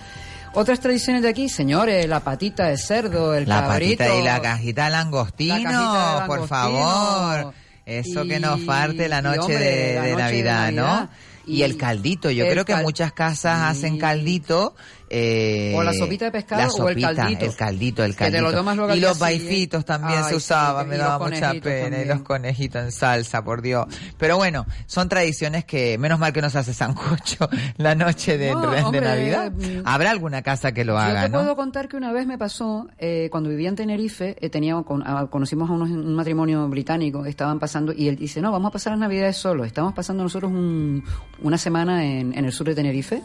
Otras 0.55 0.79
tradiciones 0.79 1.23
de 1.23 1.29
aquí, 1.29 1.49
señores, 1.49 2.07
la 2.07 2.19
patita 2.19 2.67
de 2.67 2.77
cerdo, 2.77 3.33
el 3.33 3.47
La 3.49 3.61
cabrito. 3.61 4.03
patita 4.03 4.19
y 4.19 4.23
la 4.23 4.39
cajita 4.41 4.85
de 4.85 4.89
langostino, 4.91 5.55
La 5.57 5.63
cajita 5.63 6.21
de 6.21 6.27
por 6.27 6.47
favor. 6.47 7.53
Eso 7.85 8.23
que 8.25 8.39
nos 8.39 8.59
parte 8.61 9.09
la 9.09 9.21
noche 9.21 9.39
hombre, 9.39 9.57
de, 9.59 9.95
la 9.95 10.01
de 10.03 10.11
noche 10.11 10.23
de 10.23 10.43
Navidad, 10.43 10.71
¿no? 10.71 11.09
Y, 11.45 11.55
Y 11.57 11.63
el 11.63 11.75
caldito, 11.75 12.29
yo 12.31 12.45
el 12.45 12.51
creo 12.51 12.63
que 12.65 12.75
muchas 12.77 13.11
casas 13.11 13.61
hacen 13.75 13.97
caldito. 13.97 14.75
Eh, 15.15 15.73
O 15.77 15.83
la 15.83 15.93
sopita 15.93 16.25
de 16.25 16.31
pescado 16.31 16.73
o 16.75 16.89
el 16.89 16.99
caldito. 16.99 17.45
El 17.45 17.55
caldito, 17.55 18.03
el 18.03 18.11
Que 18.15 18.25
te 18.25 18.31
caldito. 18.31 18.51
lo 18.51 18.57
tomas 18.57 18.75
luego 18.75 18.95
y 18.95 18.99
los 18.99 19.19
baifitos 19.19 19.85
también 19.85 20.19
Ay, 20.23 20.29
se 20.29 20.35
usaban, 20.37 20.87
me 20.89 20.97
daba 20.97 21.19
mucha 21.27 21.53
pena. 21.61 22.01
Y 22.01 22.05
los 22.05 22.21
conejitos 22.21 22.83
en 22.83 22.91
salsa, 22.91 23.43
por 23.43 23.61
Dios. 23.61 23.85
Pero 24.17 24.37
bueno, 24.37 24.65
son 24.87 25.07
tradiciones 25.09 25.65
que, 25.65 25.97
menos 25.99 26.17
mal 26.19 26.33
que 26.33 26.41
no 26.41 26.49
se 26.49 26.57
hace 26.57 26.73
sancocho 26.73 27.47
la 27.77 27.93
noche 27.93 28.37
de, 28.39 28.51
No, 28.53 28.71
de 28.71 28.81
hombre, 28.81 29.01
Navidad. 29.01 29.51
mm, 29.51 29.81
Habrá 29.85 30.09
alguna 30.11 30.41
casa 30.41 30.71
que 30.71 30.83
lo 30.83 30.93
Yo 30.93 30.99
haga, 30.99 31.23
te 31.23 31.29
¿no? 31.29 31.39
puedo 31.39 31.55
contar 31.55 31.87
que 31.87 31.95
una 31.97 32.11
vez 32.11 32.25
me 32.25 32.37
pasó, 32.39 32.87
eh, 32.97 33.27
cuando 33.31 33.49
vivía 33.49 33.69
en 33.69 33.75
Tenerife, 33.75 34.35
eh, 34.39 34.49
teníamos, 34.49 34.85
con- 34.85 35.03
ah, 35.05 35.27
conocimos 35.29 35.69
a 35.69 35.73
unos- 35.73 35.89
un 35.91 36.15
matrimonio 36.15 36.67
británico, 36.69 37.25
estaban 37.25 37.59
pasando, 37.59 37.93
y 37.95 38.07
él 38.07 38.15
dice, 38.15 38.41
no, 38.41 38.51
vamos 38.51 38.69
a 38.69 38.73
pasar 38.73 38.91
las 38.93 38.99
navidades 39.01 39.37
solos. 39.37 39.67
Estamos 39.67 39.93
pasando 39.93 40.23
nosotros 40.23 40.51
un- 40.51 41.03
una 41.41 41.57
semana 41.57 42.03
en, 42.03 42.37
en 42.37 42.45
el 42.45 42.51
sur 42.51 42.67
de 42.67 42.73
Tenerife. 42.75 43.21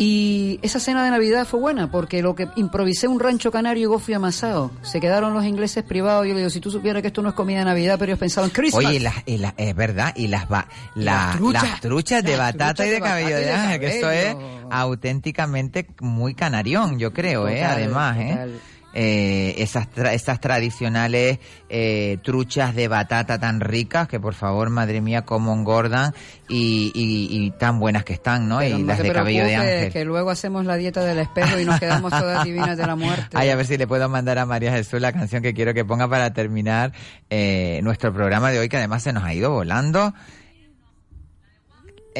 Y 0.00 0.60
esa 0.62 0.78
cena 0.78 1.02
de 1.04 1.10
Navidad 1.10 1.44
fue 1.44 1.58
buena, 1.58 1.90
porque 1.90 2.22
lo 2.22 2.36
que 2.36 2.46
improvisé 2.54 3.08
un 3.08 3.18
rancho 3.18 3.50
canario 3.50 3.82
y 3.82 3.86
gofio 3.86 4.16
amasado. 4.16 4.70
Se 4.82 5.00
quedaron 5.00 5.34
los 5.34 5.44
ingleses 5.44 5.82
privados. 5.82 6.24
Yo 6.24 6.34
le 6.34 6.38
digo, 6.38 6.50
si 6.50 6.60
tú 6.60 6.70
supieras 6.70 7.02
que 7.02 7.08
esto 7.08 7.20
no 7.20 7.30
es 7.30 7.34
comida 7.34 7.58
de 7.58 7.64
Navidad, 7.64 7.96
pero 7.98 8.12
ellos 8.12 8.20
pensaban 8.20 8.50
Christmas. 8.50 8.84
Oye, 8.86 8.94
y 8.96 8.98
las, 9.00 9.14
y 9.26 9.38
las- 9.38 9.54
es 9.56 9.74
verdad, 9.74 10.12
y 10.14 10.28
las, 10.28 10.48
la- 10.48 10.68
las 10.94 11.36
truchas. 11.36 11.62
las 11.64 11.80
truchas 11.80 12.22
de 12.22 12.30
Las 12.36 12.38
batata 12.52 12.74
truchas 12.74 12.86
y 12.86 12.90
de 12.90 13.00
cabello 13.00 13.36
de 13.36 13.50
ángel, 13.52 13.80
que 13.80 13.98
eso 13.98 14.10
es 14.10 14.36
auténticamente 14.70 15.86
muy 16.00 16.34
canarión, 16.34 16.98
yo 16.98 17.12
creo, 17.12 17.48
¿eh? 17.48 17.64
Además, 17.64 18.16
total. 18.18 18.50
Eh, 18.50 18.60
esas, 18.94 19.88
tra- 19.90 20.12
esas 20.14 20.40
tradicionales 20.40 21.38
eh, 21.68 22.18
truchas 22.22 22.74
de 22.74 22.88
batata 22.88 23.38
tan 23.38 23.60
ricas 23.60 24.08
que 24.08 24.18
por 24.18 24.34
favor, 24.34 24.70
madre 24.70 25.00
mía, 25.00 25.22
cómo 25.26 25.52
engordan 25.54 26.14
y, 26.48 26.90
y, 26.94 27.28
y 27.46 27.50
tan 27.52 27.78
buenas 27.78 28.04
que 28.04 28.14
están, 28.14 28.48
¿no? 28.48 28.58
Pero 28.58 28.78
y 28.78 28.82
no 28.82 28.86
las 28.88 28.98
de 28.98 29.12
cabello 29.12 29.44
de 29.44 29.56
ángel. 29.56 29.92
que 29.92 30.04
luego 30.04 30.30
hacemos 30.30 30.64
la 30.64 30.76
dieta 30.76 31.04
del 31.04 31.18
espejo 31.18 31.58
y 31.60 31.64
nos 31.64 31.78
quedamos 31.80 32.10
todas 32.10 32.44
divinas 32.44 32.76
de 32.78 32.86
la 32.86 32.96
muerte. 32.96 33.36
Ay, 33.36 33.50
a 33.50 33.56
ver 33.56 33.66
si 33.66 33.76
le 33.76 33.86
puedo 33.86 34.08
mandar 34.08 34.38
a 34.38 34.46
María 34.46 34.72
Jesús 34.72 35.00
la 35.00 35.12
canción 35.12 35.42
que 35.42 35.52
quiero 35.54 35.74
que 35.74 35.84
ponga 35.84 36.08
para 36.08 36.32
terminar 36.32 36.92
eh, 37.30 37.80
nuestro 37.82 38.12
programa 38.12 38.50
de 38.50 38.58
hoy, 38.58 38.68
que 38.68 38.78
además 38.78 39.02
se 39.02 39.12
nos 39.12 39.22
ha 39.24 39.34
ido 39.34 39.50
volando. 39.50 40.14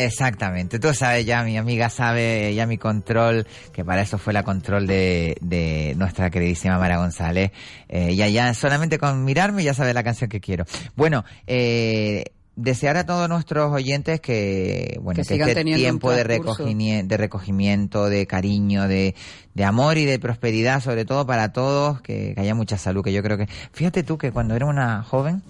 Exactamente, 0.04 0.78
tú 0.78 0.94
sabes 0.94 1.26
ya, 1.26 1.42
mi 1.42 1.56
amiga 1.56 1.90
sabe 1.90 2.54
ya 2.54 2.66
mi 2.66 2.78
control, 2.78 3.46
que 3.72 3.84
para 3.84 4.02
eso 4.02 4.16
fue 4.16 4.32
la 4.32 4.44
control 4.44 4.86
de, 4.86 5.36
de 5.40 5.94
nuestra 5.96 6.30
queridísima 6.30 6.78
Mara 6.78 6.98
González. 6.98 7.50
Eh, 7.88 8.14
ya, 8.14 8.28
ya, 8.28 8.54
solamente 8.54 8.98
con 8.98 9.24
mirarme 9.24 9.64
ya 9.64 9.74
sabe 9.74 9.92
la 9.94 10.04
canción 10.04 10.30
que 10.30 10.40
quiero. 10.40 10.66
Bueno, 10.94 11.24
eh, 11.48 12.24
desear 12.54 12.96
a 12.96 13.06
todos 13.06 13.28
nuestros 13.28 13.72
oyentes 13.72 14.20
que, 14.20 14.98
bueno, 15.02 15.16
Que 15.22 15.26
que, 15.26 15.34
sigan 15.34 15.48
este 15.48 15.64
tiempo 15.64 16.12
de, 16.12 16.24
transcurso. 16.24 16.64
recogimi- 16.64 17.04
de 17.06 17.16
recogimiento, 17.16 18.08
de 18.08 18.26
cariño, 18.26 18.86
de, 18.86 19.14
de 19.54 19.64
amor 19.64 19.98
y 19.98 20.04
de 20.04 20.18
prosperidad, 20.20 20.80
sobre 20.80 21.04
todo 21.06 21.26
para 21.26 21.52
todos, 21.52 22.00
que, 22.02 22.34
que 22.34 22.40
haya 22.40 22.54
mucha 22.54 22.78
salud, 22.78 23.02
que 23.02 23.12
yo 23.12 23.22
creo 23.22 23.36
que, 23.36 23.48
fíjate 23.72 24.02
tú 24.04 24.16
que 24.16 24.30
cuando 24.30 24.54
era 24.54 24.66
una 24.66 25.02
joven, 25.02 25.42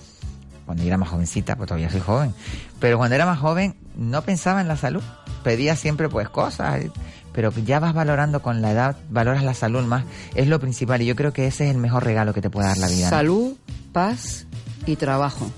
cuando 0.66 0.82
yo 0.82 0.88
era 0.88 0.98
más 0.98 1.08
jovencita, 1.08 1.56
pues 1.56 1.66
todavía 1.68 1.88
soy 1.90 2.00
joven, 2.00 2.34
pero 2.78 2.98
cuando 2.98 3.14
era 3.14 3.24
más 3.24 3.38
joven 3.38 3.74
no 3.98 4.22
pensaba 4.22 4.60
en 4.62 4.68
la 4.68 4.76
salud, 4.76 5.02
pedía 5.42 5.76
siempre 5.76 6.08
pues 6.08 6.28
cosas, 6.30 6.80
pero 7.32 7.52
ya 7.52 7.80
vas 7.80 7.92
valorando 7.92 8.40
con 8.40 8.62
la 8.62 8.70
edad, 8.70 8.96
valoras 9.10 9.42
la 9.42 9.54
salud 9.54 9.84
más, 9.84 10.04
es 10.34 10.46
lo 10.46 10.60
principal 10.60 11.02
y 11.02 11.06
yo 11.06 11.16
creo 11.16 11.32
que 11.32 11.46
ese 11.46 11.66
es 11.66 11.74
el 11.74 11.80
mejor 11.80 12.04
regalo 12.04 12.32
que 12.32 12.40
te 12.40 12.48
puede 12.48 12.68
dar 12.68 12.78
la 12.78 12.88
vida. 12.88 13.10
Salud, 13.10 13.54
paz 13.92 14.46
y 14.86 14.96
trabajo. 14.96 15.50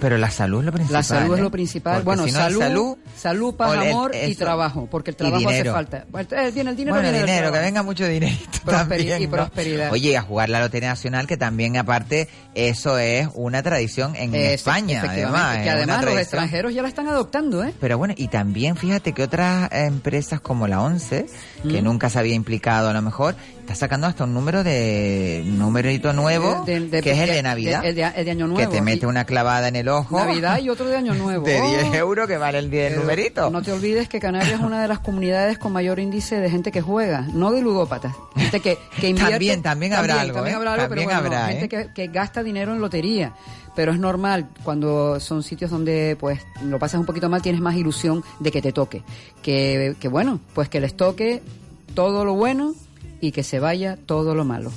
Pero 0.00 0.16
la 0.18 0.30
salud 0.30 0.60
es 0.60 0.66
lo 0.66 0.72
principal. 0.72 0.92
La 0.98 1.02
salud 1.02 1.34
es 1.34 1.40
¿eh? 1.40 1.42
lo 1.42 1.50
principal. 1.50 1.94
Porque 1.94 2.04
bueno, 2.04 2.24
si 2.26 2.30
no 2.32 2.38
hay 2.38 2.44
salud, 2.44 2.60
salud, 2.62 2.96
salud, 3.16 3.54
paz, 3.56 3.74
el- 3.74 3.90
amor 3.90 4.12
y 4.14 4.34
trabajo, 4.36 4.88
porque 4.90 5.10
el 5.10 5.16
trabajo 5.16 5.36
hace 5.46 5.56
dinero. 5.56 5.72
falta. 5.72 6.06
Bueno, 6.10 6.28
eh, 6.30 6.50
viene 6.52 6.70
el 6.70 6.76
dinero, 6.76 6.94
bueno, 6.94 7.08
viene 7.10 7.18
del 7.18 7.26
dinero, 7.26 7.52
que 7.52 7.58
venga 7.58 7.82
mucho 7.82 8.04
Prosperi- 8.08 8.64
también, 8.64 9.22
y 9.22 9.26
¿no? 9.26 9.30
prosperidad. 9.32 9.92
Oye, 9.92 10.16
a 10.16 10.22
jugar 10.22 10.48
la 10.50 10.60
Lotería 10.60 10.90
Nacional, 10.90 11.26
que 11.26 11.36
también, 11.36 11.76
aparte, 11.76 12.28
eso 12.54 12.98
es 12.98 13.28
una 13.34 13.62
tradición 13.62 14.14
en 14.16 14.34
Eh, 14.34 14.54
España, 14.54 15.02
además. 15.08 15.58
que 15.58 15.70
además 15.70 16.04
los 16.04 16.16
extranjeros 16.18 16.72
ya 16.74 16.82
la 16.82 16.88
están 16.88 17.08
adoptando, 17.08 17.64
¿eh? 17.64 17.74
Pero 17.80 17.98
bueno, 17.98 18.14
y 18.16 18.28
también 18.28 18.76
fíjate 18.76 19.12
que 19.12 19.22
otras 19.24 19.68
empresas 19.72 20.40
como 20.40 20.68
la 20.68 20.80
ONCE, 20.80 21.26
que 21.68 21.80
Mm. 21.82 21.84
nunca 21.84 22.08
se 22.08 22.18
había 22.18 22.34
implicado 22.34 22.88
a 22.88 22.92
lo 22.92 23.02
mejor, 23.02 23.34
está 23.72 23.86
sacando 23.86 24.06
hasta 24.06 24.24
un 24.24 24.32
número 24.32 24.64
de 24.64 25.42
un 25.44 25.58
numerito 25.58 26.12
nuevo, 26.14 26.64
De- 26.64 26.80
de- 26.80 27.02
que 27.02 27.10
es 27.12 27.18
el 27.18 27.28
de 27.28 27.42
Navidad. 27.42 27.84
el 27.84 27.94
de, 27.94 28.02
el 28.16 28.24
de 28.24 28.30
Año 28.30 28.46
que 28.46 28.52
Nuevo. 28.54 28.72
te 28.72 28.80
mete 28.80 29.06
una 29.06 29.24
clavada 29.26 29.68
en 29.68 29.76
el 29.76 29.88
ojo. 29.88 30.18
Navidad 30.18 30.58
y 30.60 30.70
otro 30.70 30.86
de 30.86 30.96
Año 30.96 31.14
Nuevo. 31.14 31.44
De 31.44 31.60
10 31.60 31.84
Oh. 31.90 31.94
euros 31.94 32.26
que 32.26 32.38
vale 32.38 32.58
el 32.58 32.70
10 32.70 32.90
Pero 32.90 33.00
numerito. 33.02 33.50
No 33.50 33.60
te 33.62 33.72
olvides 33.72 34.08
que 34.08 34.20
Canarias 34.20 34.54
es 34.58 34.60
una 34.60 34.80
de 34.80 34.88
las 34.88 35.00
comunidades 35.00 35.58
con 35.58 35.72
mayor 35.72 35.98
índice 35.98 36.40
de 36.40 36.48
gente 36.50 36.72
que 36.72 36.80
juega, 36.80 37.26
no 37.32 37.50
de 37.52 37.60
ludópatas. 37.60 38.14
Gente 38.36 38.60
que, 38.60 38.78
que 39.00 39.08
invierte. 39.08 39.32
También, 39.32 39.62
también 39.62 39.92
habrá 39.92 40.20
algo, 40.20 40.34
También 40.36 40.54
¿eh? 40.54 40.56
habrá 40.56 40.72
algo, 40.72 40.88
También 40.88 41.08
pero 41.08 41.20
bueno, 41.20 41.36
habrá, 41.36 41.48
gente 41.58 41.64
¿eh? 41.76 41.88
que, 41.88 41.92
que 42.06 42.12
gasta 42.12 42.42
dinero 42.42 42.72
en 42.72 42.80
lotería. 42.80 43.34
Pero 43.76 43.92
es 43.92 43.98
normal, 43.98 44.48
cuando 44.64 45.20
son 45.20 45.42
sitios 45.42 45.70
donde 45.70 46.16
pues 46.18 46.40
lo 46.64 46.78
pasas 46.78 46.98
un 47.00 47.06
poquito 47.06 47.28
mal, 47.28 47.42
tienes 47.42 47.60
más 47.60 47.76
ilusión 47.76 48.24
de 48.40 48.50
que 48.50 48.60
te 48.62 48.72
toque. 48.72 49.02
Que, 49.42 49.94
que 50.00 50.08
bueno, 50.08 50.40
pues 50.54 50.68
que 50.68 50.80
les 50.80 50.96
toque 50.96 51.42
todo 51.94 52.24
lo 52.24 52.34
bueno 52.34 52.74
y 53.20 53.32
que 53.32 53.42
se 53.42 53.58
vaya 53.60 53.96
todo 54.06 54.34
lo 54.34 54.44
malo. 54.44 54.70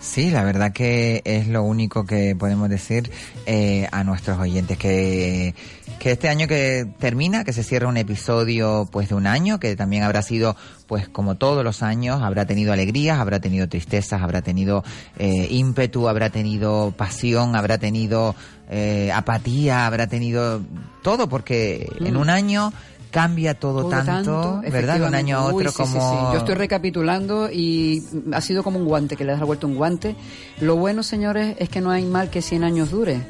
Sí, 0.00 0.30
la 0.32 0.42
verdad 0.42 0.72
que 0.72 1.22
es 1.24 1.46
lo 1.46 1.62
único 1.62 2.04
que 2.04 2.34
podemos 2.34 2.68
decir 2.68 3.08
eh, 3.46 3.86
a 3.92 4.02
nuestros 4.02 4.36
oyentes 4.38 4.76
que 4.76 5.54
que 6.00 6.10
este 6.10 6.28
año 6.28 6.48
que 6.48 6.84
termina, 6.98 7.44
que 7.44 7.52
se 7.52 7.62
cierra 7.62 7.86
un 7.86 7.96
episodio 7.96 8.88
pues 8.90 9.10
de 9.10 9.14
un 9.14 9.28
año, 9.28 9.60
que 9.60 9.76
también 9.76 10.02
habrá 10.02 10.20
sido 10.22 10.56
pues 10.88 11.08
como 11.08 11.36
todos 11.36 11.62
los 11.62 11.84
años, 11.84 12.20
habrá 12.22 12.44
tenido 12.44 12.72
alegrías, 12.72 13.20
habrá 13.20 13.38
tenido 13.38 13.68
tristezas, 13.68 14.20
habrá 14.20 14.42
tenido 14.42 14.82
eh, 15.20 15.46
ímpetu, 15.50 16.08
habrá 16.08 16.30
tenido 16.30 16.92
pasión, 16.96 17.54
habrá 17.54 17.78
tenido 17.78 18.34
eh, 18.68 19.12
apatía, 19.14 19.86
habrá 19.86 20.08
tenido 20.08 20.62
todo, 21.04 21.28
porque 21.28 21.88
en 22.00 22.14
Mm. 22.14 22.20
un 22.20 22.30
año 22.30 22.72
cambia 23.12 23.54
todo, 23.54 23.82
Todo 23.82 23.90
tanto, 23.90 24.60
¿verdad? 24.62 24.98
De 24.98 25.06
un 25.06 25.14
año 25.14 25.36
a 25.36 25.44
otro 25.44 25.70
sí, 25.70 25.76
sí, 25.76 25.82
como... 25.82 26.10
sí. 26.10 26.32
Yo 26.32 26.38
estoy 26.38 26.54
recapitulando 26.56 27.50
y 27.52 28.02
ha 28.32 28.40
sido 28.40 28.64
como 28.64 28.78
un 28.78 28.86
guante, 28.86 29.16
que 29.16 29.24
le 29.24 29.32
das 29.32 29.40
la 29.40 29.46
vuelta 29.46 29.66
un 29.66 29.76
guante. 29.76 30.16
Lo 30.60 30.76
bueno, 30.76 31.02
señores, 31.02 31.54
es 31.58 31.68
que 31.68 31.80
no 31.80 31.90
hay 31.90 32.04
mal 32.04 32.30
que 32.30 32.42
100 32.42 32.64
años 32.64 32.90
dure, 32.90 33.20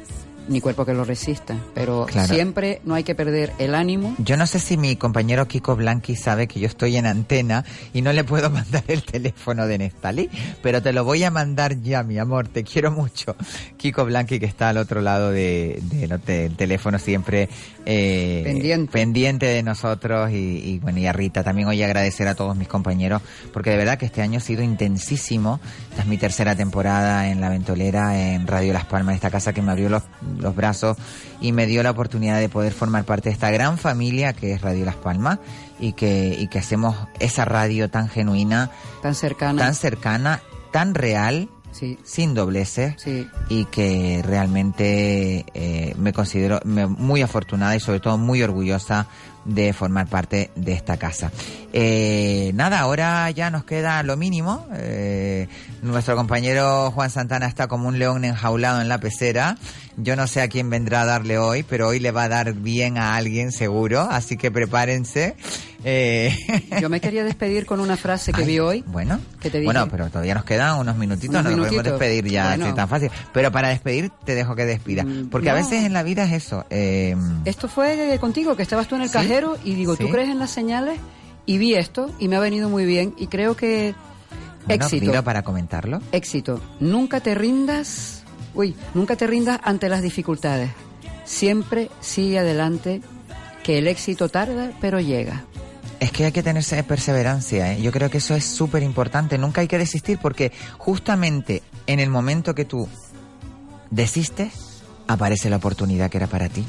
ni 0.47 0.61
cuerpo 0.61 0.85
que 0.85 0.93
lo 0.93 1.03
resista. 1.05 1.55
Pero 1.73 2.05
Claro. 2.05 2.33
siempre 2.33 2.81
no 2.85 2.95
hay 2.95 3.03
que 3.03 3.15
perder 3.15 3.53
el 3.59 3.75
ánimo. 3.75 4.15
Yo 4.19 4.37
no 4.37 4.45
sé 4.47 4.59
si 4.59 4.77
mi 4.77 4.95
compañero 4.95 5.47
Kiko 5.47 5.75
Blanqui 5.75 6.15
sabe 6.15 6.47
que 6.47 6.59
yo 6.59 6.67
estoy 6.67 6.97
en 6.97 7.05
antena 7.05 7.63
y 7.93 8.01
no 8.01 8.11
le 8.13 8.23
puedo 8.23 8.49
mandar 8.51 8.83
el 8.87 9.03
teléfono 9.03 9.67
de 9.67 9.77
Nestalí, 9.77 10.29
pero 10.61 10.81
te 10.81 10.93
lo 10.93 11.03
voy 11.03 11.23
a 11.23 11.31
mandar 11.31 11.81
ya, 11.81 12.03
mi 12.03 12.17
amor, 12.19 12.47
te 12.47 12.63
quiero 12.63 12.91
mucho. 12.91 13.35
Kiko 13.77 14.05
Blanqui 14.05 14.39
que 14.39 14.45
está 14.45 14.69
al 14.69 14.77
otro 14.77 15.01
lado 15.01 15.31
de, 15.31 15.79
de 15.83 16.03
del 16.25 16.55
teléfono 16.55 16.99
siempre 16.99 17.49
eh, 17.85 18.41
Pendiente. 18.45 18.91
pendiente 18.91 19.45
de 19.45 19.63
nosotros 19.63 20.31
y, 20.31 20.35
y, 20.35 20.79
bueno, 20.79 20.99
y 20.99 21.07
a 21.07 21.13
Rita 21.13 21.43
también 21.43 21.67
hoy 21.67 21.81
agradecer 21.83 22.27
a 22.27 22.35
todos 22.35 22.55
mis 22.55 22.67
compañeros 22.67 23.21
porque 23.51 23.71
de 23.71 23.77
verdad 23.77 23.97
que 23.97 24.05
este 24.05 24.21
año 24.21 24.37
ha 24.37 24.41
sido 24.41 24.63
intensísimo. 24.63 25.59
Esta 25.89 26.03
es 26.03 26.07
mi 26.07 26.17
tercera 26.17 26.55
temporada 26.55 27.29
en 27.29 27.41
La 27.41 27.49
Ventolera, 27.49 28.33
en 28.33 28.47
Radio 28.47 28.73
Las 28.73 28.85
Palmas, 28.85 29.15
esta 29.15 29.29
casa 29.31 29.53
que 29.53 29.61
me 29.61 29.71
abrió 29.71 29.89
los, 29.89 30.03
los 30.39 30.55
brazos 30.55 30.97
y 31.41 31.51
me 31.51 31.65
dio 31.65 31.83
la 31.83 31.91
oportunidad 31.91 32.39
de 32.39 32.49
poder 32.49 32.73
formar 32.73 33.05
parte 33.05 33.29
de 33.29 33.33
esta 33.33 33.51
gran 33.51 33.77
familia 33.77 34.33
que 34.33 34.53
es 34.53 34.61
Radio 34.61 34.85
Las 34.85 34.95
Palmas 34.95 35.39
y 35.79 35.93
que, 35.93 36.35
y 36.39 36.47
que 36.47 36.59
hacemos 36.59 36.95
esa 37.19 37.45
radio 37.45 37.89
tan 37.89 38.09
genuina, 38.09 38.71
tan 39.01 39.15
cercana, 39.15 39.61
tan 39.61 39.75
cercana, 39.75 40.41
tan 40.71 40.95
real, 40.95 41.49
sin 42.03 42.33
dobleces 42.33 42.95
y 43.49 43.65
que 43.65 44.21
realmente 44.23 45.45
eh, 45.53 45.95
me 45.97 46.13
considero 46.13 46.59
muy 46.65 47.21
afortunada 47.21 47.75
y 47.75 47.79
sobre 47.79 47.99
todo 47.99 48.17
muy 48.17 48.43
orgullosa 48.43 49.07
de 49.45 49.73
formar 49.73 50.07
parte 50.07 50.51
de 50.55 50.73
esta 50.73 50.97
casa. 50.97 51.31
Eh, 51.73 52.51
nada, 52.53 52.79
ahora 52.79 53.29
ya 53.31 53.49
nos 53.49 53.63
queda 53.63 54.01
lo 54.03 54.15
mínimo. 54.15 54.67
Eh, 54.73 55.47
nuestro 55.81 56.15
compañero 56.15 56.91
Juan 56.91 57.09
Santana 57.09 57.47
está 57.47 57.67
como 57.67 57.87
un 57.87 57.99
león 57.99 58.25
enjaulado 58.25 58.81
en 58.81 58.87
la 58.87 58.99
pecera. 58.99 59.57
Yo 59.97 60.15
no 60.15 60.27
sé 60.27 60.41
a 60.41 60.47
quién 60.47 60.69
vendrá 60.69 61.01
a 61.01 61.05
darle 61.05 61.37
hoy, 61.37 61.63
pero 61.63 61.87
hoy 61.87 61.99
le 61.99 62.11
va 62.11 62.23
a 62.23 62.29
dar 62.29 62.53
bien 62.53 62.97
a 62.97 63.15
alguien 63.15 63.51
seguro, 63.51 64.01
así 64.01 64.37
que 64.37 64.49
prepárense. 64.49 65.35
Eh, 65.83 66.35
Yo 66.81 66.89
me 66.89 67.01
quería 67.01 67.23
despedir 67.23 67.65
con 67.65 67.79
una 67.79 67.97
frase 67.97 68.31
que 68.31 68.43
vi 68.43 68.59
hoy. 68.59 68.83
Bueno, 68.87 69.19
que 69.41 69.49
te 69.49 69.59
dije. 69.59 69.65
bueno, 69.65 69.87
pero 69.89 70.07
todavía 70.09 70.33
nos 70.35 70.45
quedan 70.45 70.79
unos 70.79 70.95
minutitos, 70.97 71.29
Unos 71.41 71.43
no 71.51 71.57
nos 71.57 71.67
podemos 71.67 71.83
despedir 71.83 72.25
ya 72.27 72.49
Bueno. 72.49 72.65
Mm, 72.65 72.67
así 72.69 72.75
tan 72.75 72.87
fácil. 72.89 73.11
Pero 73.33 73.51
para 73.51 73.69
despedir 73.69 74.11
te 74.25 74.35
dejo 74.35 74.55
que 74.55 74.65
despida, 74.65 75.05
porque 75.29 75.49
a 75.49 75.53
veces 75.53 75.83
en 75.83 75.93
la 75.93 76.03
vida 76.03 76.23
es 76.25 76.31
eso. 76.33 76.65
eh, 76.69 77.15
Esto 77.45 77.67
fue 77.67 78.17
contigo, 78.21 78.55
que 78.55 78.63
estabas 78.63 78.87
tú 78.87 78.95
en 78.95 79.01
el 79.01 79.11
cajero 79.11 79.57
y 79.63 79.75
digo, 79.75 79.95
¿tú 79.97 80.05
Sí. 80.05 80.11
crees 80.11 80.29
en 80.29 80.39
las 80.39 80.51
señales? 80.51 80.99
Y 81.45 81.57
vi 81.57 81.75
esto 81.75 82.09
y 82.19 82.29
me 82.29 82.37
ha 82.37 82.39
venido 82.39 82.69
muy 82.69 82.85
bien 82.85 83.13
y 83.17 83.27
creo 83.27 83.57
que 83.57 83.93
bueno, 84.65 84.85
éxito. 84.85 85.23
para 85.23 85.41
comentarlo. 85.43 85.99
Éxito. 86.13 86.61
Nunca 86.79 87.19
te 87.19 87.35
rindas, 87.35 88.23
uy, 88.53 88.73
nunca 88.93 89.17
te 89.17 89.27
rindas 89.27 89.59
ante 89.63 89.89
las 89.89 90.01
dificultades. 90.01 90.69
Siempre 91.25 91.89
sigue 91.99 92.39
adelante, 92.39 93.01
que 93.63 93.77
el 93.79 93.87
éxito 93.87 94.29
tarda, 94.29 94.71
pero 94.79 94.99
llega. 95.01 95.43
Es 96.03 96.11
que 96.11 96.25
hay 96.25 96.33
que 96.33 96.43
tener 96.43 96.65
perseverancia, 96.83 97.71
¿eh? 97.71 97.81
yo 97.81 97.93
creo 97.93 98.09
que 98.09 98.17
eso 98.17 98.35
es 98.35 98.43
súper 98.43 98.83
importante, 98.83 99.37
nunca 99.37 99.61
hay 99.61 99.69
que 99.69 99.77
desistir 99.77 100.19
porque 100.21 100.51
justamente 100.77 101.63
en 101.87 102.01
el 102.01 102.09
momento 102.09 102.53
que 102.53 102.65
tú 102.65 102.89
desistes, 103.89 104.81
aparece 105.07 105.49
la 105.49 105.55
oportunidad 105.55 106.11
que 106.11 106.17
era 106.17 106.27
para 106.27 106.49
ti. 106.49 106.65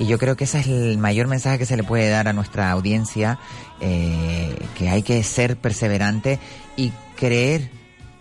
Y 0.00 0.06
yo 0.06 0.18
creo 0.18 0.34
que 0.34 0.44
ese 0.44 0.58
es 0.58 0.66
el 0.66 0.98
mayor 0.98 1.28
mensaje 1.28 1.58
que 1.58 1.66
se 1.66 1.76
le 1.76 1.84
puede 1.84 2.10
dar 2.10 2.26
a 2.26 2.32
nuestra 2.32 2.72
audiencia, 2.72 3.38
eh, 3.80 4.52
que 4.76 4.88
hay 4.88 5.04
que 5.04 5.22
ser 5.22 5.56
perseverante 5.56 6.40
y 6.76 6.92
creer 7.14 7.70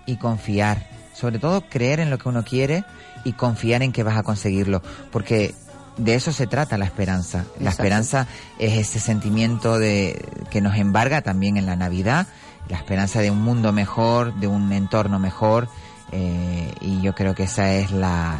y 0.05 0.17
confiar. 0.17 0.91
Sobre 1.15 1.39
todo 1.39 1.61
creer 1.69 1.99
en 1.99 2.11
lo 2.11 2.19
que 2.19 2.29
uno 2.29 2.43
quiere 2.43 2.83
y 3.23 3.33
confiar 3.33 3.81
en 3.81 3.91
que 3.91 4.03
vas 4.03 4.15
a 4.15 4.21
conseguirlo. 4.21 4.83
Porque 5.11 5.55
de 6.03 6.15
eso 6.15 6.31
se 6.31 6.47
trata 6.47 6.77
la 6.77 6.85
esperanza. 6.85 7.45
La 7.59 7.69
esperanza 7.69 8.27
es 8.57 8.73
ese 8.77 8.99
sentimiento 8.99 9.77
de 9.77 10.25
que 10.49 10.61
nos 10.61 10.75
embarga 10.75 11.21
también 11.21 11.57
en 11.57 11.65
la 11.67 11.75
Navidad, 11.75 12.27
la 12.69 12.77
esperanza 12.77 13.21
de 13.21 13.29
un 13.29 13.41
mundo 13.41 13.71
mejor, 13.71 14.33
de 14.39 14.47
un 14.47 14.71
entorno 14.71 15.19
mejor, 15.19 15.69
eh, 16.11 16.73
y 16.81 17.01
yo 17.01 17.13
creo 17.13 17.35
que 17.35 17.43
esa 17.43 17.73
es 17.73 17.91
la 17.91 18.39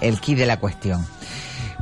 el 0.00 0.20
key 0.20 0.34
de 0.34 0.46
la 0.46 0.58
cuestión. 0.58 1.04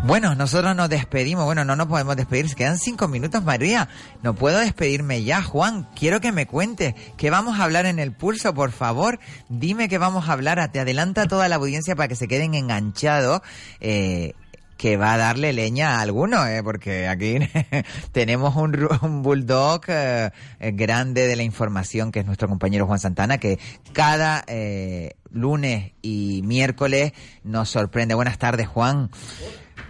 Bueno, 0.03 0.35
nosotros 0.35 0.75
nos 0.75 0.89
despedimos. 0.89 1.45
Bueno, 1.45 1.67
no 1.67 1.77
nos 1.77 1.87
podemos 1.87 2.17
despedir. 2.17 2.49
Se 2.49 2.55
quedan 2.55 2.79
cinco 2.79 3.07
minutos, 3.07 3.45
María. 3.45 3.89
No 4.23 4.35
puedo 4.35 4.59
despedirme 4.59 5.25
ya. 5.25 5.43
Juan, 5.43 5.87
quiero 5.95 6.23
que 6.23 6.33
me 6.33 6.47
cuentes 6.47 6.95
qué 7.19 7.29
vamos 7.29 7.61
a 7.61 7.65
hablar 7.65 7.85
en 7.85 7.99
el 7.99 8.13
pulso, 8.13 8.55
por 8.55 8.73
favor. 8.73 9.19
Dime 9.51 9.91
qué 9.91 9.99
vamos 9.99 10.29
a 10.29 10.33
hablar. 10.33 10.73
Te 10.73 10.81
adelanta 10.81 11.27
toda 11.27 11.49
la 11.49 11.57
audiencia 11.57 11.97
para 11.97 12.09
que 12.09 12.17
se 12.17 12.29
queden 12.29 12.55
enganchados. 12.55 13.43
Eh, 13.81 14.33
que 14.81 14.97
va 14.97 15.13
a 15.13 15.19
darle 15.19 15.53
leña 15.53 15.99
a 15.99 16.01
alguno, 16.01 16.47
eh, 16.47 16.63
porque 16.63 17.07
aquí 17.07 17.37
tenemos 18.13 18.57
un, 18.57 18.89
un 19.03 19.23
bulldog 19.23 19.83
eh, 19.89 20.31
eh, 20.59 20.71
grande 20.73 21.27
de 21.27 21.37
la 21.37 21.43
información, 21.43 22.11
que 22.11 22.21
es 22.21 22.25
nuestro 22.27 22.49
compañero 22.49 22.87
Juan 22.87 22.99
Santana, 22.99 23.37
que 23.37 23.59
cada 23.93 24.43
eh, 24.47 25.17
lunes 25.31 25.93
y 26.01 26.41
miércoles 26.47 27.13
nos 27.45 27.69
sorprende. 27.69 28.15
Buenas 28.15 28.39
tardes, 28.39 28.69
Juan. 28.69 29.11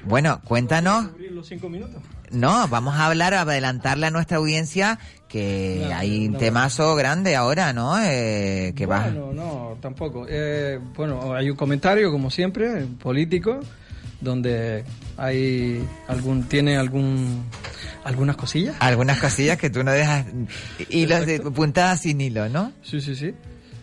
Bueno, 0.02 0.40
cuéntanos. 0.44 1.06
los 1.30 1.46
cinco 1.46 1.68
minutos. 1.68 2.02
No, 2.32 2.66
vamos 2.66 2.96
a 2.96 3.06
hablar, 3.06 3.32
a 3.34 3.42
adelantarle 3.42 4.06
a 4.06 4.10
nuestra 4.10 4.38
audiencia 4.38 4.98
que 5.28 5.86
No, 5.88 5.96
hay 5.96 6.26
un 6.26 6.32
no. 6.32 6.38
temazo 6.38 6.96
grande 6.96 7.36
ahora, 7.36 7.72
¿no? 7.72 7.96
Eh, 8.02 8.72
que 8.74 8.86
va. 8.86 9.02
Bueno, 9.04 9.32
no, 9.32 9.76
tampoco. 9.80 10.26
Eh, 10.28 10.80
bueno, 10.96 11.32
hay 11.32 11.48
un 11.48 11.56
comentario, 11.56 12.10
como 12.10 12.28
siempre, 12.30 12.86
político, 13.00 13.60
donde 14.20 14.84
hay 15.16 15.82
algún, 16.08 16.44
tiene 16.44 16.76
algún, 16.76 17.44
algunas 18.04 18.36
cosillas. 18.36 18.76
Algunas 18.80 19.18
cosillas 19.20 19.56
que 19.58 19.70
tú 19.70 19.82
no 19.84 19.92
dejas 19.92 20.26
hilos 20.90 21.26
de 21.26 21.40
puntadas 21.40 22.00
sin 22.02 22.20
hilo, 22.20 22.48
¿no? 22.48 22.72
Sí, 22.82 23.00
sí, 23.00 23.14
sí. 23.14 23.32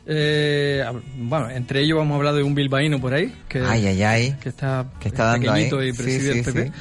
Eh, 0.10 0.86
bueno, 1.18 1.50
entre 1.50 1.82
ellos 1.82 1.98
vamos 1.98 2.14
a 2.14 2.18
hablar 2.18 2.34
de 2.36 2.42
un 2.44 2.56
bilbaíno 2.56 3.02
por 3.02 3.14
ahí. 3.14 3.34
Que, 3.50 3.60
Ay, 3.60 3.88
ay, 3.88 4.04
ay. 4.04 4.36
Que 4.42 4.48
está, 4.50 4.86
Que 5.02 5.10
está 5.10 5.26
dando 5.26 5.52
pequeñito 5.52 5.80
ahí. 5.80 5.90
y 5.90 5.94
preside 5.94 6.32
sí, 6.34 6.40
el 6.40 6.46
PP. 6.46 6.64
sí. 6.68 6.72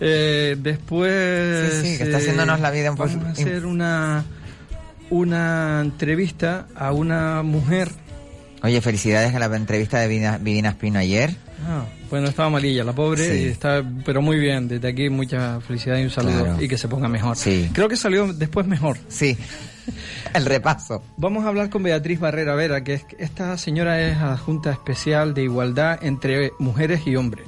Eh, 0.00 0.56
después... 0.58 1.72
Sí, 1.72 1.92
sí, 1.92 1.96
que 1.96 2.04
está 2.04 2.18
eh, 2.18 2.20
haciéndonos 2.20 2.60
la 2.60 2.70
vida 2.70 2.90
un 2.90 2.96
poco- 2.98 3.08
Vamos 3.08 3.26
a 3.26 3.32
hacer 3.32 3.64
una, 3.64 4.24
una 5.08 5.80
entrevista 5.82 6.66
a 6.74 6.92
una 6.92 7.42
mujer... 7.42 7.88
Oye, 8.62 8.80
felicidades 8.80 9.34
a 9.34 9.38
la 9.38 9.54
entrevista 9.56 9.98
de 10.00 10.38
Vivina 10.40 10.68
Espino 10.70 10.98
ayer. 10.98 11.34
Ah, 11.66 11.86
bueno, 12.10 12.28
estaba 12.28 12.50
malilla 12.50 12.84
la 12.84 12.92
pobre, 12.92 13.24
Sí. 13.26 13.46
está, 13.48 13.82
pero 14.04 14.20
muy 14.20 14.38
bien. 14.38 14.68
Desde 14.68 14.86
aquí 14.88 15.08
mucha 15.08 15.60
felicidad 15.60 15.96
y 15.98 16.02
un 16.04 16.10
saludo 16.10 16.44
Claro. 16.44 16.62
y 16.62 16.68
que 16.68 16.76
se 16.78 16.88
ponga 16.88 17.08
mejor. 17.08 17.36
Sí. 17.36 17.70
Creo 17.72 17.88
que 17.88 17.96
salió 17.96 18.32
después 18.32 18.66
mejor. 18.66 18.98
Sí. 19.08 19.36
El 20.34 20.46
repaso. 20.46 21.02
Vamos 21.18 21.44
a 21.44 21.48
hablar 21.48 21.68
con 21.70 21.82
Beatriz 21.82 22.18
Barrera 22.18 22.54
Vera, 22.54 22.82
que 22.84 22.94
es, 22.94 23.06
esta 23.18 23.56
señora 23.58 24.00
es 24.00 24.16
adjunta 24.16 24.72
especial 24.72 25.34
de 25.34 25.42
igualdad 25.42 25.98
entre 26.02 26.52
mujeres 26.58 27.06
y 27.06 27.16
hombres. 27.16 27.46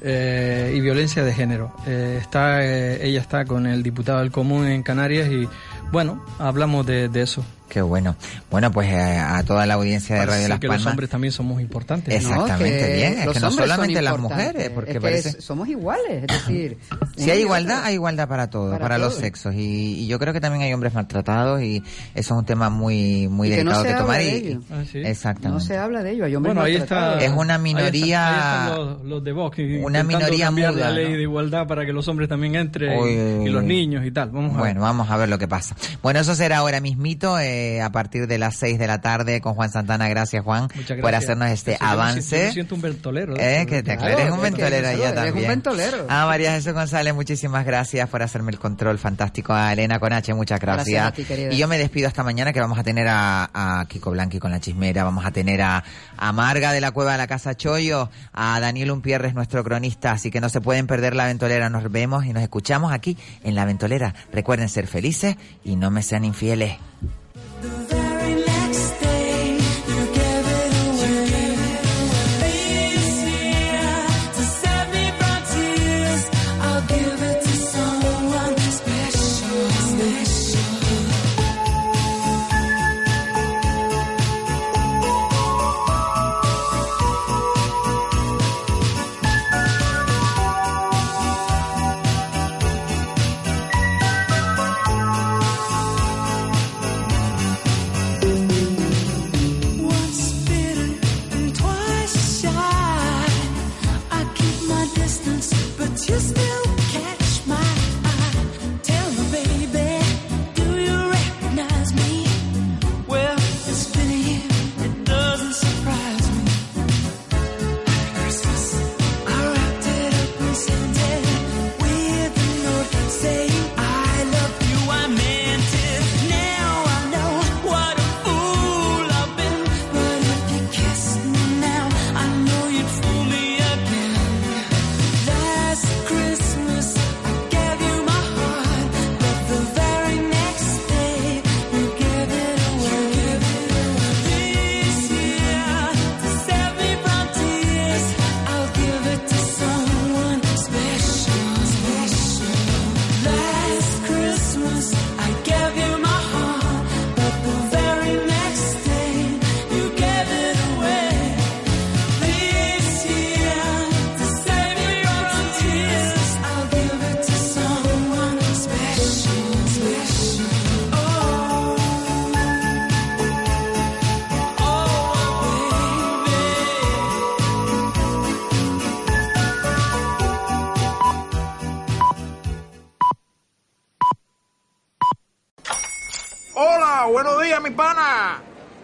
eh, 0.00 0.74
y 0.76 0.80
violencia 0.80 1.22
de 1.22 1.32
género. 1.32 1.72
Eh, 1.86 2.18
está, 2.20 2.64
eh, 2.64 3.06
ella 3.06 3.20
está 3.20 3.44
con 3.44 3.66
el 3.66 3.82
diputado 3.84 4.18
del 4.18 4.32
Común 4.32 4.66
en 4.66 4.82
Canarias 4.82 5.30
y 5.30 5.48
bueno, 5.92 6.24
hablamos 6.40 6.84
de, 6.86 7.08
de 7.08 7.22
eso, 7.22 7.44
Qué 7.74 7.82
bueno. 7.82 8.14
Bueno, 8.52 8.70
pues 8.70 8.88
eh, 8.88 9.18
a 9.18 9.42
toda 9.42 9.66
la 9.66 9.74
audiencia 9.74 10.14
de 10.14 10.26
Radio 10.26 10.46
Las 10.46 10.60
que 10.60 10.68
Palmas. 10.68 10.84
los 10.84 10.90
hombres 10.92 11.10
también 11.10 11.32
somos 11.32 11.60
importantes. 11.60 12.14
Exactamente, 12.14 12.78
que 12.78 12.94
bien. 12.94 13.18
Es 13.18 13.28
que 13.30 13.40
no 13.40 13.50
solamente 13.50 14.00
las 14.00 14.16
mujeres, 14.16 14.70
porque 14.70 14.92
es 14.92 14.96
que 14.96 15.00
parece... 15.00 15.28
es- 15.30 15.44
somos 15.44 15.66
iguales, 15.68 16.22
es 16.22 16.26
decir... 16.28 16.78
Si 17.16 17.30
hay 17.30 17.40
igualdad, 17.40 17.82
hay 17.84 17.94
igualdad 17.94 18.28
para 18.28 18.48
todo, 18.50 18.70
para, 18.72 18.82
Para 18.84 18.98
los 18.98 19.14
sexos. 19.16 19.54
Y, 19.54 19.58
y 20.02 20.06
yo 20.08 20.18
creo 20.20 20.32
que 20.32 20.40
también 20.40 20.62
hay 20.62 20.72
hombres 20.72 20.94
maltratados 20.94 21.62
y 21.62 21.78
eso 22.14 22.34
es 22.34 22.38
un 22.38 22.44
tema 22.44 22.70
muy 22.70 23.26
muy 23.28 23.48
Y 23.48 23.56
que 23.56 23.64
no 23.64 23.70
delicado 23.70 23.82
se 23.82 23.88
que 23.88 23.92
habla 23.94 24.04
tomar. 24.04 24.18
de 24.20 24.24
y- 24.38 24.46
ello. 24.48 24.60
Ah, 24.70 24.82
sí. 24.90 24.98
Exactamente. 24.98 25.54
No 25.54 25.60
se 25.60 25.76
habla 25.76 26.02
de 26.04 26.10
ello, 26.12 26.24
hay 26.26 26.36
hombres 26.36 26.54
Bueno, 26.54 26.66
ahí 26.66 26.78
maltratados. 26.78 27.14
está. 27.22 27.26
Es 27.26 27.32
una 27.36 27.54
ahí 27.54 27.60
minoría- 27.60 28.18
están- 28.20 28.34
ahí 28.34 28.70
están 28.70 28.86
los, 28.86 29.04
los 29.04 29.24
de 29.24 29.32
Vox, 29.32 29.58
Una 29.82 30.02
minoría 30.04 30.46
cambiar 30.46 30.72
muda, 30.74 30.84
la 30.86 30.90
ley 30.92 31.08
¿no? 31.10 31.16
de 31.16 31.22
igualdad 31.22 31.66
para 31.66 31.84
que 31.86 31.92
los 31.92 32.06
hombres 32.08 32.28
también 32.28 32.54
entren 32.56 33.42
y 33.44 33.48
los 33.48 33.62
niños 33.64 34.04
y 34.06 34.10
tal. 34.12 34.30
Vamos 34.30 34.54
a 34.54 34.58
Bueno, 34.58 34.80
vamos 34.80 35.10
a 35.10 35.16
ver 35.16 35.28
lo 35.28 35.38
que 35.38 35.48
pasa. 35.48 35.74
Bueno, 36.02 36.20
eso 36.20 36.34
será 36.36 36.58
ahora 36.58 36.80
mismito, 36.80 37.38
eh, 37.38 37.63
a 37.82 37.90
partir 37.90 38.26
de 38.26 38.38
las 38.38 38.56
6 38.56 38.78
de 38.78 38.86
la 38.86 39.00
tarde 39.00 39.40
con 39.40 39.54
Juan 39.54 39.70
Santana. 39.70 40.08
Gracias, 40.08 40.42
Juan, 40.44 40.68
por 41.00 41.14
hacernos 41.14 41.48
este 41.50 41.76
yo 41.80 41.86
avance. 41.86 42.22
siento- 42.22 42.36
yo 42.42 42.46
me 42.46 42.52
siento 42.52 42.74
un 42.76 42.80
ventolero. 42.82 43.36
Eh, 43.36 43.56
esto, 43.60 43.70
que 43.70 43.82
te 43.82 43.96
claro, 43.96 44.18
eres 44.18 44.30
un 44.32 44.40
ventolero 44.42 44.82
ya 44.82 44.92
eres 44.92 45.08
un 45.08 45.14
también. 45.14 45.48
ventolero. 45.48 46.06
A 46.08 46.26
María 46.26 46.52
Jesús 46.52 46.72
González, 46.72 47.14
muchísimas 47.14 47.64
gracias 47.64 48.08
por 48.08 48.22
hacerme 48.22 48.50
el 48.52 48.58
control 48.58 48.98
fantástico. 48.98 49.52
A 49.52 49.72
Elena 49.72 49.98
Conache, 49.98 50.34
muchas 50.34 50.60
gracias. 50.60 50.86
Gracias 50.86 51.06
a 51.06 51.12
ti, 51.12 51.24
querida. 51.24 51.52
y 51.52 51.56
yo 51.56 51.68
me 51.68 51.78
despido 51.78 52.08
hasta 52.08 52.22
mañana 52.22 52.52
que 52.52 52.60
vamos 52.60 52.78
a 52.78 52.82
tener 52.82 53.06
a, 53.08 53.50
a 53.80 53.86
Kiko 53.86 54.10
Blanqui 54.10 54.38
con 54.38 54.50
la 54.50 54.60
chismera, 54.60 55.04
vamos 55.04 55.24
a 55.24 55.30
tener 55.30 55.62
a, 55.62 55.82
a 56.16 56.32
Marga 56.32 56.72
de 56.72 56.80
la 56.80 56.90
Cueva 56.90 57.12
de 57.12 57.18
la 57.18 57.26
Casa 57.26 57.54
Choyo, 57.56 58.10
a 58.32 58.58
Daniel 58.60 58.90
Umpierres, 58.90 59.34
nuestro 59.34 59.62
cronista, 59.64 60.12
así 60.12 60.30
que 60.30 60.40
no 60.40 60.48
se 60.48 60.60
pueden 60.60 60.86
perder 60.86 61.14
la 61.16 61.26
ventolera. 61.26 61.68
Nos 61.70 61.90
vemos 61.90 62.24
y 62.26 62.32
nos 62.32 62.42
escuchamos 62.42 62.92
aquí 62.92 63.16
en 63.42 63.54
la 63.54 63.64
ventolera. 63.64 64.14
Recuerden 64.32 64.68
ser 64.68 64.86
felices 64.86 65.36
y 65.64 65.76
no 65.76 65.90
me 65.90 66.02
sean 66.02 66.24
infieles. 66.24 66.76